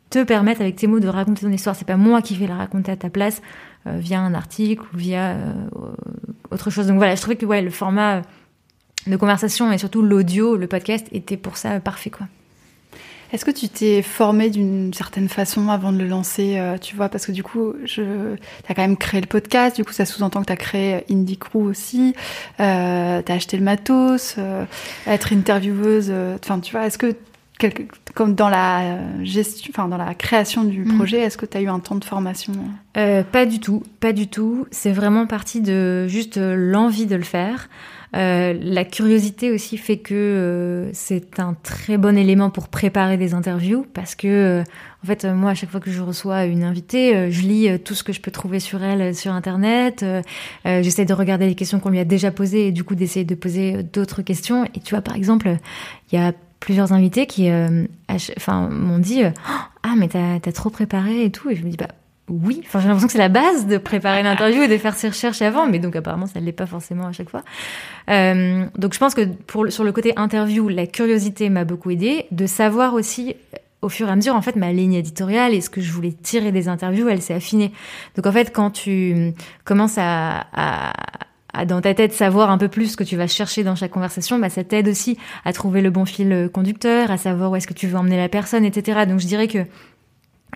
te 0.10 0.24
permettre 0.24 0.62
avec 0.62 0.76
tes 0.76 0.88
mots 0.88 1.00
de 1.00 1.08
raconter 1.08 1.42
ton 1.42 1.52
histoire. 1.52 1.76
C'est 1.76 1.86
pas 1.86 1.98
moi 1.98 2.22
qui 2.22 2.36
vais 2.36 2.48
la 2.48 2.56
raconter 2.56 2.92
à 2.92 2.96
ta 2.96 3.10
place 3.10 3.42
via 3.86 4.20
un 4.20 4.34
article 4.34 4.84
ou 4.94 4.98
via 4.98 5.36
autre 6.52 6.70
chose. 6.70 6.88
Donc 6.88 6.98
voilà, 6.98 7.16
je 7.16 7.22
trouvais 7.22 7.36
que 7.36 7.46
le 7.46 7.70
format 7.70 8.24
de 9.08 9.16
conversation 9.16 9.72
et 9.72 9.78
surtout 9.78 10.02
l'audio, 10.02 10.56
le 10.56 10.68
podcast 10.68 11.08
était 11.12 11.38
pour 11.38 11.58
ça 11.58 11.80
parfait 11.80 12.10
quoi. 12.10 12.28
Est-ce 13.32 13.46
que 13.46 13.52
tu 13.52 13.70
t'es 13.70 14.02
formé 14.02 14.50
d'une 14.50 14.94
certaine 14.94 15.30
façon 15.30 15.70
avant 15.70 15.92
de 15.92 15.98
le 15.98 16.08
lancer, 16.08 16.58
euh, 16.58 16.78
tu 16.78 16.96
vois? 16.96 17.10
Parce 17.10 17.26
que 17.26 17.32
du 17.32 17.44
coup, 17.44 17.74
tu 17.86 18.02
as 18.02 18.74
quand 18.74 18.82
même 18.82 18.98
créé 18.98 19.22
le 19.22 19.28
podcast, 19.28 19.76
du 19.76 19.86
coup 19.86 19.94
ça 19.94 20.06
sous-entend 20.06 20.42
que 20.42 20.48
tu 20.48 20.54
as 20.54 20.58
créé 20.58 21.04
Indie 21.10 21.38
Crew 21.38 21.58
aussi, 21.58 22.16
euh, 22.60 23.22
tu 23.22 23.32
as 23.32 23.36
acheté 23.36 23.58
le 23.58 23.64
matos, 23.64 24.36
euh, 24.38 24.66
être 25.08 25.34
intervieweuse, 25.34 26.08
euh, 26.10 26.38
enfin 26.44 26.60
tu 26.60 26.72
vois, 26.72 26.88
est-ce 26.88 26.98
que 26.98 27.16
comme 28.16 28.36
dans 28.36 28.48
la 28.48 29.00
gestion, 29.24 29.70
enfin 29.76 29.90
dans 29.90 29.98
la 29.98 30.16
création 30.16 30.64
du 30.64 30.86
mm. 30.86 30.96
projet, 30.96 31.20
est-ce 31.20 31.38
que 31.38 31.46
tu 31.46 31.58
as 31.58 31.62
eu 31.62 31.68
un 31.68 31.80
temps 31.80 31.96
de 31.96 32.06
formation? 32.06 32.54
Pas 32.94 33.46
du 33.46 33.60
tout, 33.60 33.84
pas 34.00 34.14
du 34.14 34.28
tout. 34.28 34.66
C'est 34.72 34.94
vraiment 34.94 35.28
parti 35.28 35.60
de 35.60 36.08
juste 36.08 36.38
l'envie 36.38 37.06
de 37.06 37.18
le 37.18 37.24
faire. 37.24 37.68
Euh, 38.16 38.58
la 38.60 38.86
curiosité 38.86 39.52
aussi 39.52 39.78
fait 39.78 39.98
que 39.98 40.16
euh, 40.16 40.90
c'est 40.94 41.40
un 41.40 41.54
très 41.62 41.98
bon 41.98 42.18
élément 42.18 42.50
pour 42.50 42.68
préparer 42.68 43.18
des 43.18 43.36
interviews 43.36 43.86
parce 43.94 44.16
que 44.16 44.28
euh, 44.28 44.64
en 45.04 45.08
fait 45.08 45.26
moi 45.26 45.52
à 45.52 45.54
chaque 45.54 45.70
fois 45.70 45.80
que 45.80 45.92
je 45.92 46.02
reçois 46.02 46.46
une 46.46 46.64
invitée, 46.64 47.32
je 47.32 47.42
lis 47.42 47.80
tout 47.84 47.94
ce 47.94 48.04
que 48.04 48.12
je 48.12 48.20
peux 48.20 48.32
trouver 48.32 48.60
sur 48.60 48.84
elle 48.84 49.16
sur 49.16 49.32
internet, 49.32 50.04
j'essaie 50.66 51.06
de 51.06 51.14
regarder 51.14 51.48
les 51.48 51.56
questions 51.56 51.80
qu'on 51.80 51.90
lui 51.90 52.00
a 52.00 52.06
déjà 52.06 52.32
posées 52.32 52.68
et 52.68 52.72
du 52.72 52.84
coup 52.84 52.96
d'essayer 52.96 53.26
de 53.26 53.36
poser 53.36 53.84
d'autres 53.84 54.22
questions. 54.24 54.66
Et 54.66 54.80
tu 54.84 54.96
vois 54.96 55.02
par 55.02 55.16
exemple, 55.16 55.56
il 56.12 56.20
y 56.20 56.22
a 56.22 56.34
plusieurs 56.60 56.92
invités 56.92 57.28
qui 57.28 57.50
enfin 58.36 58.70
m'ont 58.70 59.00
dit 59.00 59.22
ah 59.24 59.94
mais 59.98 60.10
t'as 60.10 60.36
as 60.36 60.52
trop 60.52 60.70
préparé 60.70 61.24
et 61.24 61.32
tout 61.32 61.50
et 61.50 61.56
je 61.56 61.64
me 61.64 61.70
dis 61.70 61.78
bah 61.78 61.88
oui, 62.30 62.62
enfin 62.66 62.80
j'ai 62.80 62.88
l'impression 62.88 63.08
que 63.08 63.14
c'est 63.14 63.20
la 63.20 63.30
base 63.30 63.68
de 63.68 63.78
préparer 63.78 64.24
l'interview 64.24 64.62
et 64.62 64.68
de 64.68 64.78
faire 64.78 64.96
ses 64.96 65.10
recherches 65.10 65.42
avant, 65.42 65.68
mais 65.68 65.80
donc 65.80 65.96
apparemment 65.96 66.28
ça 66.28 66.40
ne 66.40 66.46
l'est 66.46 66.52
pas 66.52 66.66
forcément 66.66 67.08
à 67.08 67.12
chaque 67.12 67.30
fois. 67.30 67.44
Euh, 68.10 68.66
donc 68.78 68.94
je 68.94 69.00
pense 69.00 69.16
que 69.16 69.26
pour 69.26 69.72
sur 69.72 69.84
le 69.84 69.92
côté 69.92 70.14
interview, 70.16 70.70
la 70.70 70.88
curiosité 70.88 71.50
m'a 71.50 71.66
beaucoup 71.66 71.92
aidé, 71.92 72.26
de 72.32 72.46
savoir 72.46 72.94
aussi 72.94 73.36
euh, 73.54 73.58
au 73.82 73.90
fur 73.90 74.08
et 74.08 74.12
à 74.12 74.16
mesure 74.16 74.36
en 74.36 74.42
fait 74.42 74.56
ma 74.56 74.72
ligne 74.72 74.94
éditoriale 74.94 75.54
et 75.54 75.62
ce 75.62 75.70
que 75.70 75.82
je 75.82 75.92
voulais 75.92 76.12
tirer 76.12 76.52
des 76.52 76.68
interviews, 76.68 77.08
elle 77.10 77.22
s'est 77.22 77.34
affinée. 77.34 77.72
Donc 78.16 78.26
en 78.26 78.32
fait 78.32 78.54
quand 78.54 78.72
tu 78.72 79.34
commences 79.66 79.98
à, 79.98 80.46
à 80.54 80.94
à 81.52 81.66
dans 81.66 81.82
ta 81.82 81.96
tête 81.96 82.14
savoir 82.14 82.52
un 82.52 82.60
peu 82.60 82.68
plus 82.68 82.92
ce 82.92 82.98
que 82.98 83.04
tu 83.04 83.16
vas 83.16 83.26
chercher 83.26 83.64
dans 83.64 83.76
chaque 83.76 83.92
conversation, 83.92 84.38
bah 84.38 84.50
ça 84.50 84.64
t'aide 84.64 84.88
aussi 84.88 85.18
à 85.46 85.54
trouver 85.54 85.82
le 85.82 85.90
bon 85.90 86.06
fil 86.06 86.48
conducteur, 86.54 87.10
à 87.10 87.18
savoir 87.18 87.52
où 87.52 87.56
est-ce 87.56 87.66
que 87.66 87.74
tu 87.74 87.88
veux 87.88 87.98
emmener 87.98 88.18
la 88.18 88.30
personne, 88.30 88.66
etc. 88.66 89.06
Donc 89.08 89.20
je 89.20 89.26
dirais 89.26 89.48
que 89.48 89.66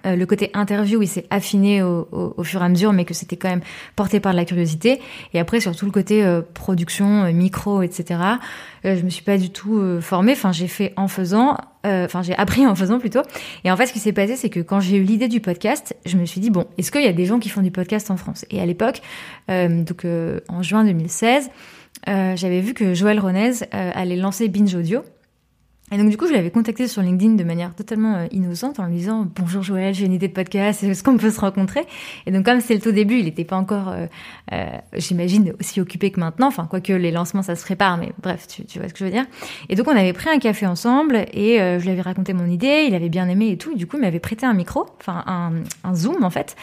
euh, 0.05 0.15
le 0.15 0.25
côté 0.25 0.50
interview, 0.53 1.01
il 1.01 1.07
s'est 1.07 1.25
affiné 1.29 1.81
au, 1.81 2.07
au, 2.12 2.43
fur 2.43 2.62
et 2.62 2.65
à 2.65 2.69
mesure, 2.69 2.93
mais 2.93 3.05
que 3.05 3.13
c'était 3.13 3.38
quand 3.38 3.50
même 3.50 3.62
porté 3.95 4.19
par 4.19 4.33
de 4.33 4.38
la 4.38 4.45
curiosité. 4.45 5.00
Et 5.33 5.39
après, 5.39 5.60
surtout 5.60 5.86
le 5.86 5.91
côté 5.91 6.24
euh, 6.24 6.41
production, 6.53 7.24
euh, 7.24 7.31
micro, 7.31 7.81
etc. 7.81 8.19
je 8.83 9.01
me 9.01 9.10
suis 9.10 9.24
pas 9.24 9.38
du 9.38 9.50
tout 9.50 9.81
formée. 10.01 10.33
Enfin, 10.33 10.51
j'ai 10.51 10.67
fait 10.67 10.93
en 10.98 11.07
faisant. 11.07 11.57
Enfin, 11.86 12.22
j'ai 12.22 12.36
appris 12.36 12.65
en 12.65 12.75
faisant 12.75 13.00
plutôt. 13.00 13.22
Et 13.65 13.72
en 13.72 13.75
fait, 13.75 13.88
ce 13.88 13.93
qui 13.93 14.00
s'est 14.00 14.13
passé, 14.13 14.38
c'est 14.38 14.50
que 14.50 14.62
quand 14.62 14.79
j'ai 14.79 14.98
eu 14.98 15.03
l'idée 15.03 15.27
du 15.27 15.41
podcast, 15.41 15.95
je 16.05 16.17
me 16.17 16.25
suis 16.25 16.39
dit 16.39 16.50
bon, 16.50 16.65
est-ce 16.77 16.91
qu'il 16.91 17.03
y 17.03 17.07
a 17.07 17.13
des 17.13 17.25
gens 17.25 17.39
qui 17.39 17.50
font 17.50 17.62
du 17.62 17.72
podcast 17.72 18.10
en 18.10 18.15
France? 18.15 18.45
Et 18.51 18.62
à 18.62 18.65
l'époque, 18.65 19.01
donc 19.50 20.05
en 20.48 20.62
juin 20.62 20.86
2016, 20.86 21.50
j'avais 22.07 22.62
vu 22.62 22.74
que 22.74 22.93
Joël 22.93 23.19
Ronez 23.19 23.51
allait 23.72 24.15
lancer 24.15 24.48
Binge 24.48 24.75
Audio. 24.75 25.03
Et 25.94 25.98
donc 25.98 26.10
du 26.10 26.18
coup, 26.18 26.26
je 26.26 26.34
l'avais 26.34 26.50
contacté 26.50 26.88
sur 26.88 27.04
LinkedIn 27.04 27.36
de 27.36 27.44
manière 27.44 27.76
totalement 27.76 28.16
euh, 28.16 28.26
innocente 28.32 28.80
en 28.80 28.88
lui 28.88 28.96
disant 28.96 29.28
bonjour 29.36 29.62
Joël, 29.62 29.94
j'ai 29.94 30.08
une 30.08 30.14
idée 30.14 30.28
de 30.28 30.34
podcast, 30.34 30.84
est-ce 30.84 31.04
qu'on 31.04 31.18
peut 31.18 31.30
se 31.30 31.40
rencontrer? 31.40 31.86
Et 32.26 32.32
donc 32.32 32.46
comme 32.46 32.62
c'est 32.62 32.74
le 32.74 32.82
tout 32.82 32.92
début, 32.92 33.20
il 33.20 33.26
n'était 33.26 33.44
pas 33.44 33.58
encore, 33.58 33.90
euh, 33.90 34.08
euh, 34.54 34.66
j'imagine, 34.98 35.54
aussi 35.60 35.80
occupé 35.80 36.10
que 36.10 36.20
maintenant. 36.20 36.48
Enfin, 36.48 36.66
quoique 36.68 36.94
les 36.94 37.12
lancements, 37.12 37.44
ça 37.44 37.56
se 37.56 37.64
prépare, 37.64 37.98
mais 37.98 38.12
bref, 38.24 38.48
tu, 38.48 38.80
vois 38.80 38.88
ce 38.90 38.94
que 38.94 39.00
je 39.00 39.06
veux 39.06 39.12
dire. 39.12 39.26
Et 39.70 39.76
donc 39.76 39.88
on 39.88 39.96
avait 39.96 40.14
pris 40.14 40.32
un 40.32 40.40
café 40.40 40.66
ensemble 40.66 41.28
et 41.32 41.60
je 41.60 41.84
lui 41.84 41.92
avais 41.92 42.02
raconté 42.02 42.34
mon 42.34 42.48
idée, 42.48 42.86
il 42.88 42.96
avait 42.96 43.10
bien 43.10 43.30
aimé 43.30 43.52
et 43.52 43.58
tout. 43.58 43.74
Et 43.74 43.76
du 43.76 43.86
coup, 43.86 43.98
il 43.98 44.02
m'avait 44.02 44.20
prêté 44.20 44.48
un 44.48 44.54
micro, 44.54 44.88
enfin 45.00 45.24
un 45.84 45.94
Zoom 45.94 46.24
en 46.24 46.32
fait. 46.32 46.56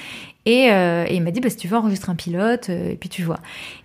Et, 0.47 0.70
euh, 0.73 1.06
il 1.11 1.23
m'a 1.23 1.30
dit, 1.30 1.40
bah, 1.40 1.50
si 1.50 1.56
tu 1.56 1.68
veux 1.68 1.76
enregistrer 1.76 2.11
un 2.12 2.14
pilote, 2.14 2.70
euh, 2.70 2.92
et 2.92 2.97
puis 2.97 3.09
tu 3.09 3.23
vois. 3.23 3.38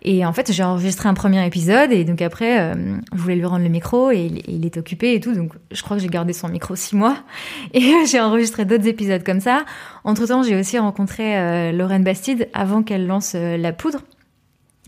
Et 0.04 0.26
en 0.26 0.32
fait, 0.32 0.52
j'ai 0.52 0.64
enregistré 0.64 1.10
un 1.10 1.14
premier 1.14 1.46
épisode, 1.46 1.92
et 1.92 2.06
donc 2.06 2.22
après, 2.22 2.60
euh, 2.60 2.98
je 3.14 3.18
voulais 3.18 3.36
lui 3.36 3.46
rendre 3.46 3.64
le 3.64 3.70
micro, 3.70 4.12
et, 4.12 4.32
il 4.48 4.66
était 4.66 4.80
occupé 4.80 5.14
et 5.16 5.20
tout, 5.20 5.34
donc 5.34 5.52
je 5.72 5.82
crois 5.84 5.98
que 5.98 6.04
j'ai 6.04 6.10
gardé 6.10 6.32
son 6.32 6.48
micro 6.48 6.76
six 6.76 6.96
mois, 6.96 7.18
et 7.74 7.92
j'ai 8.10 8.22
enregistré 8.22 8.64
d'autres 8.64 8.88
épisodes 8.88 9.24
comme 9.24 9.42
ça. 9.42 9.66
Entre-temps, 10.06 10.44
j'ai 10.44 10.56
aussi 10.56 10.80
rencontré 10.80 11.72
Lorraine 11.74 12.04
Bastide 12.04 12.48
avant 12.54 12.84
qu'elle 12.84 13.06
lance 13.06 13.34
La 13.34 13.74
Poudre. 13.74 14.00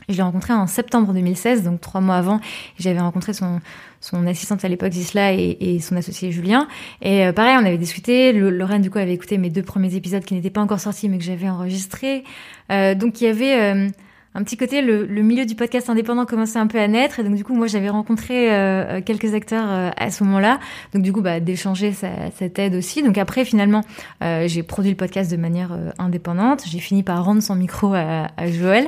Je 0.09 0.15
l'ai 0.15 0.21
rencontrée 0.21 0.53
en 0.53 0.67
septembre 0.67 1.11
2016, 1.11 1.63
donc 1.63 1.81
trois 1.81 1.99
mois 1.99 2.15
avant. 2.15 2.39
J'avais 2.79 2.99
rencontré 2.99 3.33
son, 3.33 3.59
son 4.01 4.25
assistante 4.27 4.63
à 4.63 4.67
l'époque, 4.67 4.91
Zisla, 4.93 5.33
et, 5.33 5.57
et, 5.59 5.79
son 5.79 5.95
associé 5.95 6.31
Julien. 6.31 6.67
Et 7.01 7.25
euh, 7.25 7.33
pareil, 7.33 7.55
on 7.59 7.65
avait 7.65 7.77
discuté. 7.77 8.33
Lorraine, 8.33 8.81
du 8.81 8.89
coup, 8.89 8.99
avait 8.99 9.13
écouté 9.13 9.37
mes 9.37 9.49
deux 9.49 9.63
premiers 9.63 9.95
épisodes 9.95 10.23
qui 10.23 10.33
n'étaient 10.33 10.49
pas 10.49 10.61
encore 10.61 10.79
sortis, 10.79 11.09
mais 11.09 11.17
que 11.17 11.23
j'avais 11.23 11.49
enregistrés. 11.49 12.23
Euh, 12.71 12.95
donc, 12.95 13.21
il 13.21 13.25
y 13.25 13.27
avait... 13.27 13.91
Euh, 14.37 14.39
un 14.39 14.43
petit 14.43 14.55
côté, 14.55 14.83
le, 14.83 15.05
milieu 15.23 15.45
du 15.45 15.55
podcast 15.55 15.89
indépendant 15.89 16.25
commençait 16.25 16.59
un 16.59 16.67
peu 16.67 16.79
à 16.79 16.87
naître. 16.87 17.19
Et 17.19 17.23
donc, 17.23 17.33
du 17.33 17.43
coup, 17.43 17.55
moi, 17.55 17.65
j'avais 17.65 17.89
rencontré 17.89 18.53
euh, 18.53 19.01
quelques 19.01 19.33
acteurs 19.33 19.65
euh, 19.67 19.89
à 19.97 20.11
ce 20.11 20.23
moment-là. 20.25 20.59
Donc, 20.93 21.01
du 21.01 21.11
coup, 21.11 21.21
bah, 21.21 21.39
d'échanger, 21.39 21.91
ça, 21.91 22.09
ça 22.37 22.47
t'aide 22.47 22.75
aussi. 22.75 23.01
Donc, 23.01 23.17
après, 23.17 23.45
finalement, 23.45 23.81
euh, 24.23 24.47
j'ai 24.47 24.61
produit 24.61 24.91
le 24.91 24.97
podcast 24.97 25.31
de 25.31 25.37
manière 25.37 25.75
indépendante. 25.97 26.63
J'ai 26.67 26.77
fini 26.77 27.01
par 27.01 27.25
rendre 27.25 27.41
son 27.41 27.55
micro 27.55 27.93
à, 27.95 28.27
à 28.37 28.51
Joël. 28.51 28.87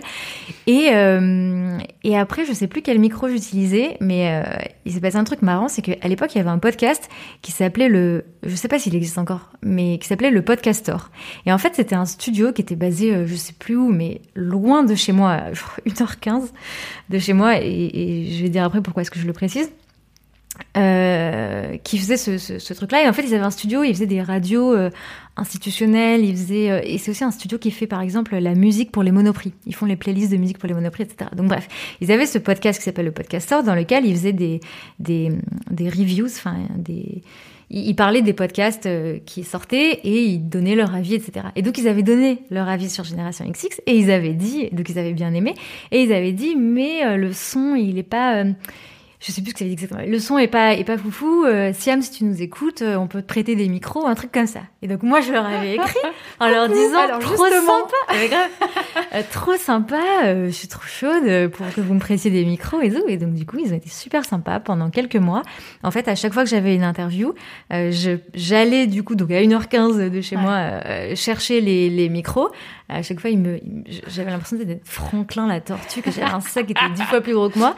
Et, 0.67 0.91
et 2.03 2.17
après, 2.17 2.45
je 2.45 2.53
sais 2.53 2.67
plus 2.67 2.83
quel 2.83 2.99
micro 2.99 3.27
j'utilisais, 3.27 3.97
mais 3.99 4.43
il 4.85 4.93
s'est 4.93 5.01
passé 5.01 5.17
un 5.17 5.23
truc 5.23 5.41
marrant. 5.41 5.67
C'est 5.67 5.81
qu'à 5.81 6.07
l'époque, 6.07 6.35
il 6.35 6.37
y 6.37 6.41
avait 6.41 6.49
un 6.49 6.59
podcast 6.59 7.09
qui 7.41 7.51
s'appelait 7.51 7.89
le, 7.89 8.25
je 8.43 8.55
sais 8.55 8.67
pas 8.67 8.77
s'il 8.77 8.95
existe 8.95 9.17
encore, 9.17 9.51
mais 9.63 9.97
qui 9.97 10.07
s'appelait 10.07 10.29
le 10.29 10.43
Podcastor. 10.43 11.09
Et 11.45 11.51
en 11.51 11.57
fait, 11.57 11.73
c'était 11.75 11.95
un 11.95 12.05
studio 12.05 12.51
qui 12.53 12.61
était 12.61 12.75
basé, 12.75 13.25
je 13.25 13.35
sais 13.35 13.53
plus 13.57 13.75
où, 13.75 13.89
mais 13.89 14.21
loin 14.35 14.83
de 14.83 14.93
chez 14.93 15.11
moi 15.11 15.38
1h15 15.87 16.49
de 17.09 17.19
chez 17.19 17.33
moi, 17.33 17.59
et, 17.61 18.27
je 18.31 18.43
vais 18.43 18.49
dire 18.49 18.63
après 18.63 18.81
pourquoi 18.81 19.01
est-ce 19.01 19.11
que 19.11 19.19
je 19.19 19.27
le 19.27 19.33
précise. 19.33 19.69
Euh, 20.77 21.77
qui 21.83 21.97
faisait 21.97 22.17
ce, 22.17 22.73
truc-là. 22.73 23.03
Et 23.03 23.07
en 23.07 23.13
fait, 23.13 23.23
ils 23.23 23.33
avaient 23.33 23.45
un 23.45 23.51
studio, 23.51 23.83
ils 23.83 23.93
faisaient 23.93 24.07
des 24.07 24.21
radios 24.21 24.73
euh, 24.73 24.89
institutionnelles, 25.37 26.25
ils 26.25 26.35
faisaient, 26.35 26.71
euh, 26.71 26.81
et 26.83 26.97
c'est 26.97 27.11
aussi 27.11 27.23
un 27.23 27.31
studio 27.31 27.57
qui 27.57 27.71
fait, 27.71 27.87
par 27.87 28.01
exemple, 28.01 28.35
la 28.35 28.55
musique 28.55 28.91
pour 28.91 29.03
les 29.03 29.11
monoprix. 29.11 29.53
Ils 29.65 29.75
font 29.75 29.85
les 29.85 29.95
playlists 29.95 30.31
de 30.31 30.37
musique 30.37 30.57
pour 30.57 30.67
les 30.67 30.73
monoprix, 30.73 31.03
etc. 31.03 31.29
Donc 31.35 31.47
bref, 31.47 31.67
ils 32.01 32.11
avaient 32.11 32.25
ce 32.25 32.39
podcast 32.39 32.79
qui 32.79 32.85
s'appelle 32.85 33.05
le 33.05 33.11
Podcaster, 33.11 33.63
dans 33.63 33.75
lequel 33.75 34.05
ils 34.05 34.15
faisaient 34.15 34.33
des, 34.33 34.59
des, 34.99 35.31
des 35.71 35.89
reviews, 35.89 36.27
enfin, 36.27 36.57
des, 36.75 37.23
ils 37.69 37.95
parlaient 37.95 38.21
des 38.21 38.33
podcasts 38.33 38.87
euh, 38.87 39.19
qui 39.25 39.43
sortaient 39.43 39.99
et 40.03 40.23
ils 40.23 40.49
donnaient 40.49 40.75
leur 40.75 40.95
avis, 40.95 41.15
etc. 41.15 41.47
Et 41.55 41.61
donc 41.61 41.77
ils 41.77 41.87
avaient 41.87 42.03
donné 42.03 42.43
leur 42.49 42.67
avis 42.67 42.89
sur 42.89 43.03
Génération 43.03 43.45
XX 43.45 43.81
et 43.85 43.95
ils 43.95 44.11
avaient 44.11 44.33
dit, 44.33 44.69
donc 44.71 44.89
ils 44.89 44.97
avaient 44.97 45.13
bien 45.13 45.33
aimé, 45.33 45.53
et 45.91 46.01
ils 46.01 46.13
avaient 46.13 46.31
dit 46.31 46.55
mais 46.55 47.05
euh, 47.05 47.17
le 47.17 47.31
son 47.33 47.75
il 47.75 47.97
est 47.97 48.03
pas 48.03 48.37
euh, 48.37 48.51
je 49.19 49.33
sais 49.33 49.41
plus 49.41 49.49
ce 49.49 49.53
que 49.55 49.59
ça 49.59 49.65
veut 49.65 49.69
dire 49.69 49.83
exactement. 49.83 50.09
Le 50.09 50.19
son 50.19 50.37
est 50.37 50.47
pas 50.47 50.73
est 50.75 50.85
pas 50.85 50.97
foufou. 50.97 51.43
Euh, 51.43 51.71
Siam, 51.73 52.01
si 52.01 52.09
tu 52.09 52.23
nous 52.23 52.41
écoutes, 52.41 52.81
euh, 52.81 52.95
on 52.95 53.07
peut 53.07 53.21
te 53.21 53.27
prêter 53.27 53.55
des 53.55 53.67
micros, 53.67 54.07
un 54.07 54.15
truc 54.15 54.31
comme 54.31 54.47
ça. 54.47 54.61
Et 54.81 54.87
donc 54.87 55.03
moi, 55.03 55.19
je 55.19 55.33
leur 55.33 55.45
avais 55.45 55.75
écrit 55.75 55.99
en 56.39 56.47
leur 56.47 56.69
disant 56.69 57.19
trop 57.19 57.35
sympa, 57.35 57.95
euh, 59.13 59.21
trop 59.29 59.57
sympa. 59.57 59.99
Euh, 60.23 60.45
je 60.47 60.51
suis 60.51 60.69
trop 60.69 60.85
chaude 60.87 61.49
pour 61.49 61.69
que 61.73 61.81
vous 61.81 61.93
me 61.95 61.99
prêtiez 61.99 62.31
des 62.31 62.45
micros 62.45 62.79
et 62.79 62.89
tout. 62.89 63.03
Et 63.09 63.17
donc 63.17 63.33
du 63.33 63.45
coup, 63.45 63.57
ils 63.59 63.73
ont 63.73 63.75
été 63.75 63.89
super 63.89 64.23
sympas 64.23 64.61
pendant 64.61 64.89
quelques 64.89 65.17
mois. 65.17 65.41
En 65.83 65.91
fait, 65.91 66.07
à 66.07 66.15
chaque 66.15 66.33
fois 66.33 66.43
que 66.45 66.49
j'avais 66.49 66.73
une 66.73 66.83
interview, 66.83 67.33
j'allais 68.33 68.87
du 68.87 69.03
coup 69.03 69.15
donc 69.15 69.31
à 69.31 69.41
1h15 69.41 70.09
de 70.09 70.21
chez 70.21 70.37
moi 70.37 70.79
chercher 71.15 71.59
les, 71.59 71.89
les 71.89 72.07
micros 72.07 72.49
à 72.89 73.03
chaque 73.03 73.19
fois, 73.19 73.29
il 73.29 73.37
me, 73.37 73.59
j'avais 74.07 74.31
l'impression 74.31 74.57
d'être 74.57 74.81
Franklin 74.83 75.47
la 75.47 75.61
tortue, 75.61 76.01
que 76.01 76.11
j'avais 76.11 76.31
un 76.31 76.41
sac 76.41 76.65
qui 76.65 76.71
était 76.71 76.89
dix 76.95 77.03
fois 77.03 77.21
plus 77.21 77.33
gros 77.33 77.49
que 77.49 77.59
moi. 77.59 77.75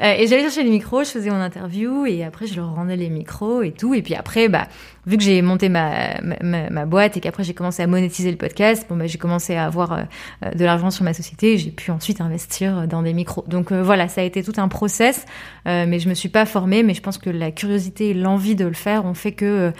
Euh, 0.00 0.14
et 0.14 0.26
j'allais 0.26 0.42
chercher 0.42 0.62
les 0.62 0.70
micros, 0.70 1.04
je 1.04 1.10
faisais 1.10 1.28
mon 1.28 1.40
interview, 1.40 2.06
et 2.06 2.24
après, 2.24 2.46
je 2.46 2.56
leur 2.56 2.74
rendais 2.74 2.96
les 2.96 3.10
micros 3.10 3.62
et 3.62 3.72
tout. 3.72 3.92
Et 3.92 4.00
puis 4.00 4.14
après, 4.14 4.48
bah, 4.48 4.66
vu 5.06 5.18
que 5.18 5.22
j'ai 5.22 5.42
monté 5.42 5.68
ma, 5.68 6.18
ma, 6.22 6.70
ma, 6.70 6.86
boîte 6.86 7.18
et 7.18 7.20
qu'après 7.20 7.44
j'ai 7.44 7.52
commencé 7.52 7.82
à 7.82 7.86
monétiser 7.86 8.30
le 8.30 8.38
podcast, 8.38 8.86
bon, 8.88 8.96
bah, 8.96 9.06
j'ai 9.06 9.18
commencé 9.18 9.54
à 9.54 9.66
avoir 9.66 9.92
euh, 9.92 10.50
de 10.54 10.64
l'argent 10.64 10.90
sur 10.90 11.04
ma 11.04 11.12
société 11.12 11.52
et 11.52 11.58
j'ai 11.58 11.70
pu 11.70 11.90
ensuite 11.90 12.22
investir 12.22 12.88
dans 12.88 13.02
des 13.02 13.12
micros. 13.12 13.44
Donc 13.46 13.70
euh, 13.70 13.82
voilà, 13.82 14.08
ça 14.08 14.22
a 14.22 14.24
été 14.24 14.42
tout 14.42 14.54
un 14.56 14.68
process, 14.68 15.26
mais 15.66 15.98
je 15.98 16.08
me 16.08 16.14
suis 16.14 16.28
pas 16.30 16.46
formée, 16.46 16.82
mais 16.82 16.94
je 16.94 17.02
pense 17.02 17.18
que 17.18 17.30
la 17.30 17.50
curiosité 17.50 18.10
et 18.10 18.14
l'envie 18.14 18.54
de 18.54 18.64
le 18.64 18.74
faire 18.74 19.04
ont 19.04 19.14
fait 19.14 19.32
que 19.32 19.72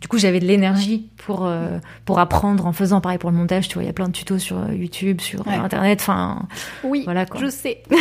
du 0.00 0.08
coup, 0.08 0.18
j'avais 0.18 0.40
de 0.40 0.46
l'énergie 0.46 1.08
pour 1.16 1.46
euh, 1.46 1.78
pour 2.04 2.18
apprendre 2.18 2.66
en 2.66 2.72
faisant 2.72 3.00
pareil 3.00 3.18
pour 3.18 3.30
le 3.30 3.36
montage. 3.36 3.68
Tu 3.68 3.74
vois, 3.74 3.82
il 3.82 3.86
y 3.86 3.90
a 3.90 3.94
plein 3.94 4.08
de 4.08 4.12
tutos 4.12 4.38
sur 4.38 4.58
euh, 4.58 4.74
YouTube, 4.74 5.20
sur 5.20 5.46
Internet. 5.48 6.00
Enfin, 6.00 6.46
oui, 6.84 7.02
voilà 7.04 7.26
quoi. 7.26 7.40
Je 7.40 7.48
sais. 7.48 7.82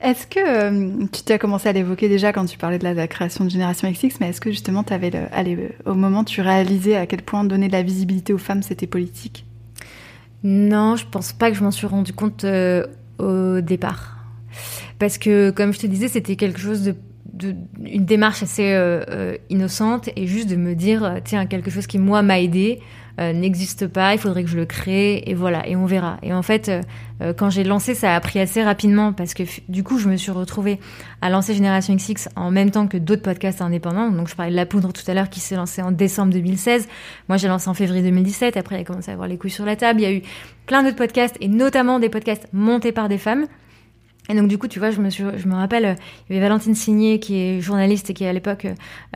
Est-ce 0.00 0.26
que 0.26 0.40
euh, 0.40 1.06
tu 1.12 1.22
t'as 1.22 1.36
commencé 1.36 1.68
à 1.68 1.72
l'évoquer 1.72 2.08
déjà 2.08 2.32
quand 2.32 2.46
tu 2.46 2.56
parlais 2.56 2.78
de 2.78 2.84
la, 2.84 3.06
création 3.06 3.44
de 3.44 3.50
Génération 3.50 3.90
XX, 3.90 4.16
mais 4.20 4.30
est-ce 4.30 4.40
que 4.40 4.50
justement, 4.50 4.82
avais 4.88 5.10
le, 5.10 5.20
allez, 5.30 5.76
au 5.84 5.92
moment 5.94 6.24
tu 6.24 6.40
réalisais 6.40 6.96
à 6.96 7.06
quel 7.06 7.20
point 7.20 7.44
donner 7.44 7.68
de 7.68 7.72
la 7.72 7.82
visibilité 7.82 8.32
aux 8.32 8.38
femmes, 8.38 8.62
c'était 8.62 8.86
politique? 8.86 9.44
Non, 10.42 10.96
je 10.96 11.04
pense 11.06 11.34
pas 11.34 11.50
que 11.50 11.56
je 11.56 11.62
m'en 11.62 11.70
suis 11.70 11.86
rendu 11.86 12.14
compte 12.14 12.44
euh, 12.44 12.86
au 13.18 13.60
départ. 13.60 14.16
Parce 14.98 15.18
que, 15.18 15.50
comme 15.50 15.74
je 15.74 15.80
te 15.80 15.86
disais, 15.86 16.08
c'était 16.08 16.36
quelque 16.36 16.60
chose 16.60 16.82
de 16.82 16.94
une 17.42 18.04
démarche 18.04 18.42
assez 18.42 18.72
euh, 18.72 19.04
euh, 19.08 19.36
innocente 19.48 20.10
et 20.16 20.26
juste 20.26 20.48
de 20.48 20.56
me 20.56 20.74
dire 20.74 21.04
euh, 21.04 21.18
tiens 21.22 21.46
quelque 21.46 21.70
chose 21.70 21.86
qui 21.86 21.98
moi 21.98 22.22
m'a 22.22 22.40
aidé 22.40 22.80
n'existe 23.34 23.86
pas 23.86 24.14
il 24.14 24.18
faudrait 24.18 24.44
que 24.44 24.48
je 24.48 24.56
le 24.56 24.64
crée 24.64 25.22
et 25.26 25.34
voilà 25.34 25.68
et 25.68 25.76
on 25.76 25.84
verra. 25.84 26.16
Et 26.22 26.32
en 26.32 26.40
fait 26.40 26.70
quand 27.36 27.50
j'ai 27.50 27.64
lancé 27.64 27.94
ça 27.94 28.16
a 28.16 28.20
pris 28.20 28.40
assez 28.40 28.62
rapidement 28.62 29.12
parce 29.12 29.34
que 29.34 29.42
du 29.68 29.82
coup 29.84 29.98
je 29.98 30.08
me 30.08 30.16
suis 30.16 30.30
retrouvée 30.30 30.80
à 31.20 31.28
lancer 31.28 31.52
Génération 31.52 31.94
XX 31.94 32.30
en 32.34 32.50
même 32.50 32.70
temps 32.70 32.86
que 32.86 32.96
d'autres 32.96 33.20
podcasts 33.20 33.60
indépendants. 33.60 34.10
Donc 34.10 34.30
je 34.30 34.34
parlais 34.34 34.52
de 34.52 34.56
la 34.56 34.64
poudre 34.64 34.94
tout 34.94 35.02
à 35.06 35.12
l'heure 35.12 35.28
qui 35.28 35.40
s'est 35.40 35.54
lancé 35.54 35.82
en 35.82 35.92
décembre 35.92 36.32
2016 36.32 36.88
moi 37.28 37.36
j'ai 37.36 37.48
lancé 37.48 37.68
en 37.68 37.74
février 37.74 38.00
2017 38.00 38.56
après 38.56 38.76
il 38.76 38.80
a 38.80 38.84
commencé 38.84 39.10
à 39.10 39.12
avoir 39.12 39.28
les 39.28 39.36
couilles 39.36 39.50
sur 39.50 39.66
la 39.66 39.76
table. 39.76 40.00
Il 40.00 40.04
y 40.04 40.06
a 40.06 40.12
eu 40.12 40.22
plein 40.64 40.82
d'autres 40.82 40.96
podcasts 40.96 41.36
et 41.42 41.48
notamment 41.48 41.98
des 41.98 42.08
podcasts 42.08 42.48
montés 42.54 42.92
par 42.92 43.10
des 43.10 43.18
femmes 43.18 43.44
et 44.28 44.34
donc 44.34 44.46
du 44.46 44.58
coup, 44.58 44.68
tu 44.68 44.78
vois, 44.78 44.90
je 44.90 45.00
me, 45.00 45.10
suis, 45.10 45.24
je 45.36 45.48
me 45.48 45.54
rappelle, 45.54 45.84
euh, 45.84 45.94
il 46.28 46.34
y 46.34 46.38
avait 46.38 46.46
Valentine 46.46 46.74
Signé 46.74 47.18
qui 47.18 47.36
est 47.36 47.60
journaliste 47.60 48.10
et 48.10 48.14
qui 48.14 48.24
à 48.24 48.32
l'époque, 48.32 48.66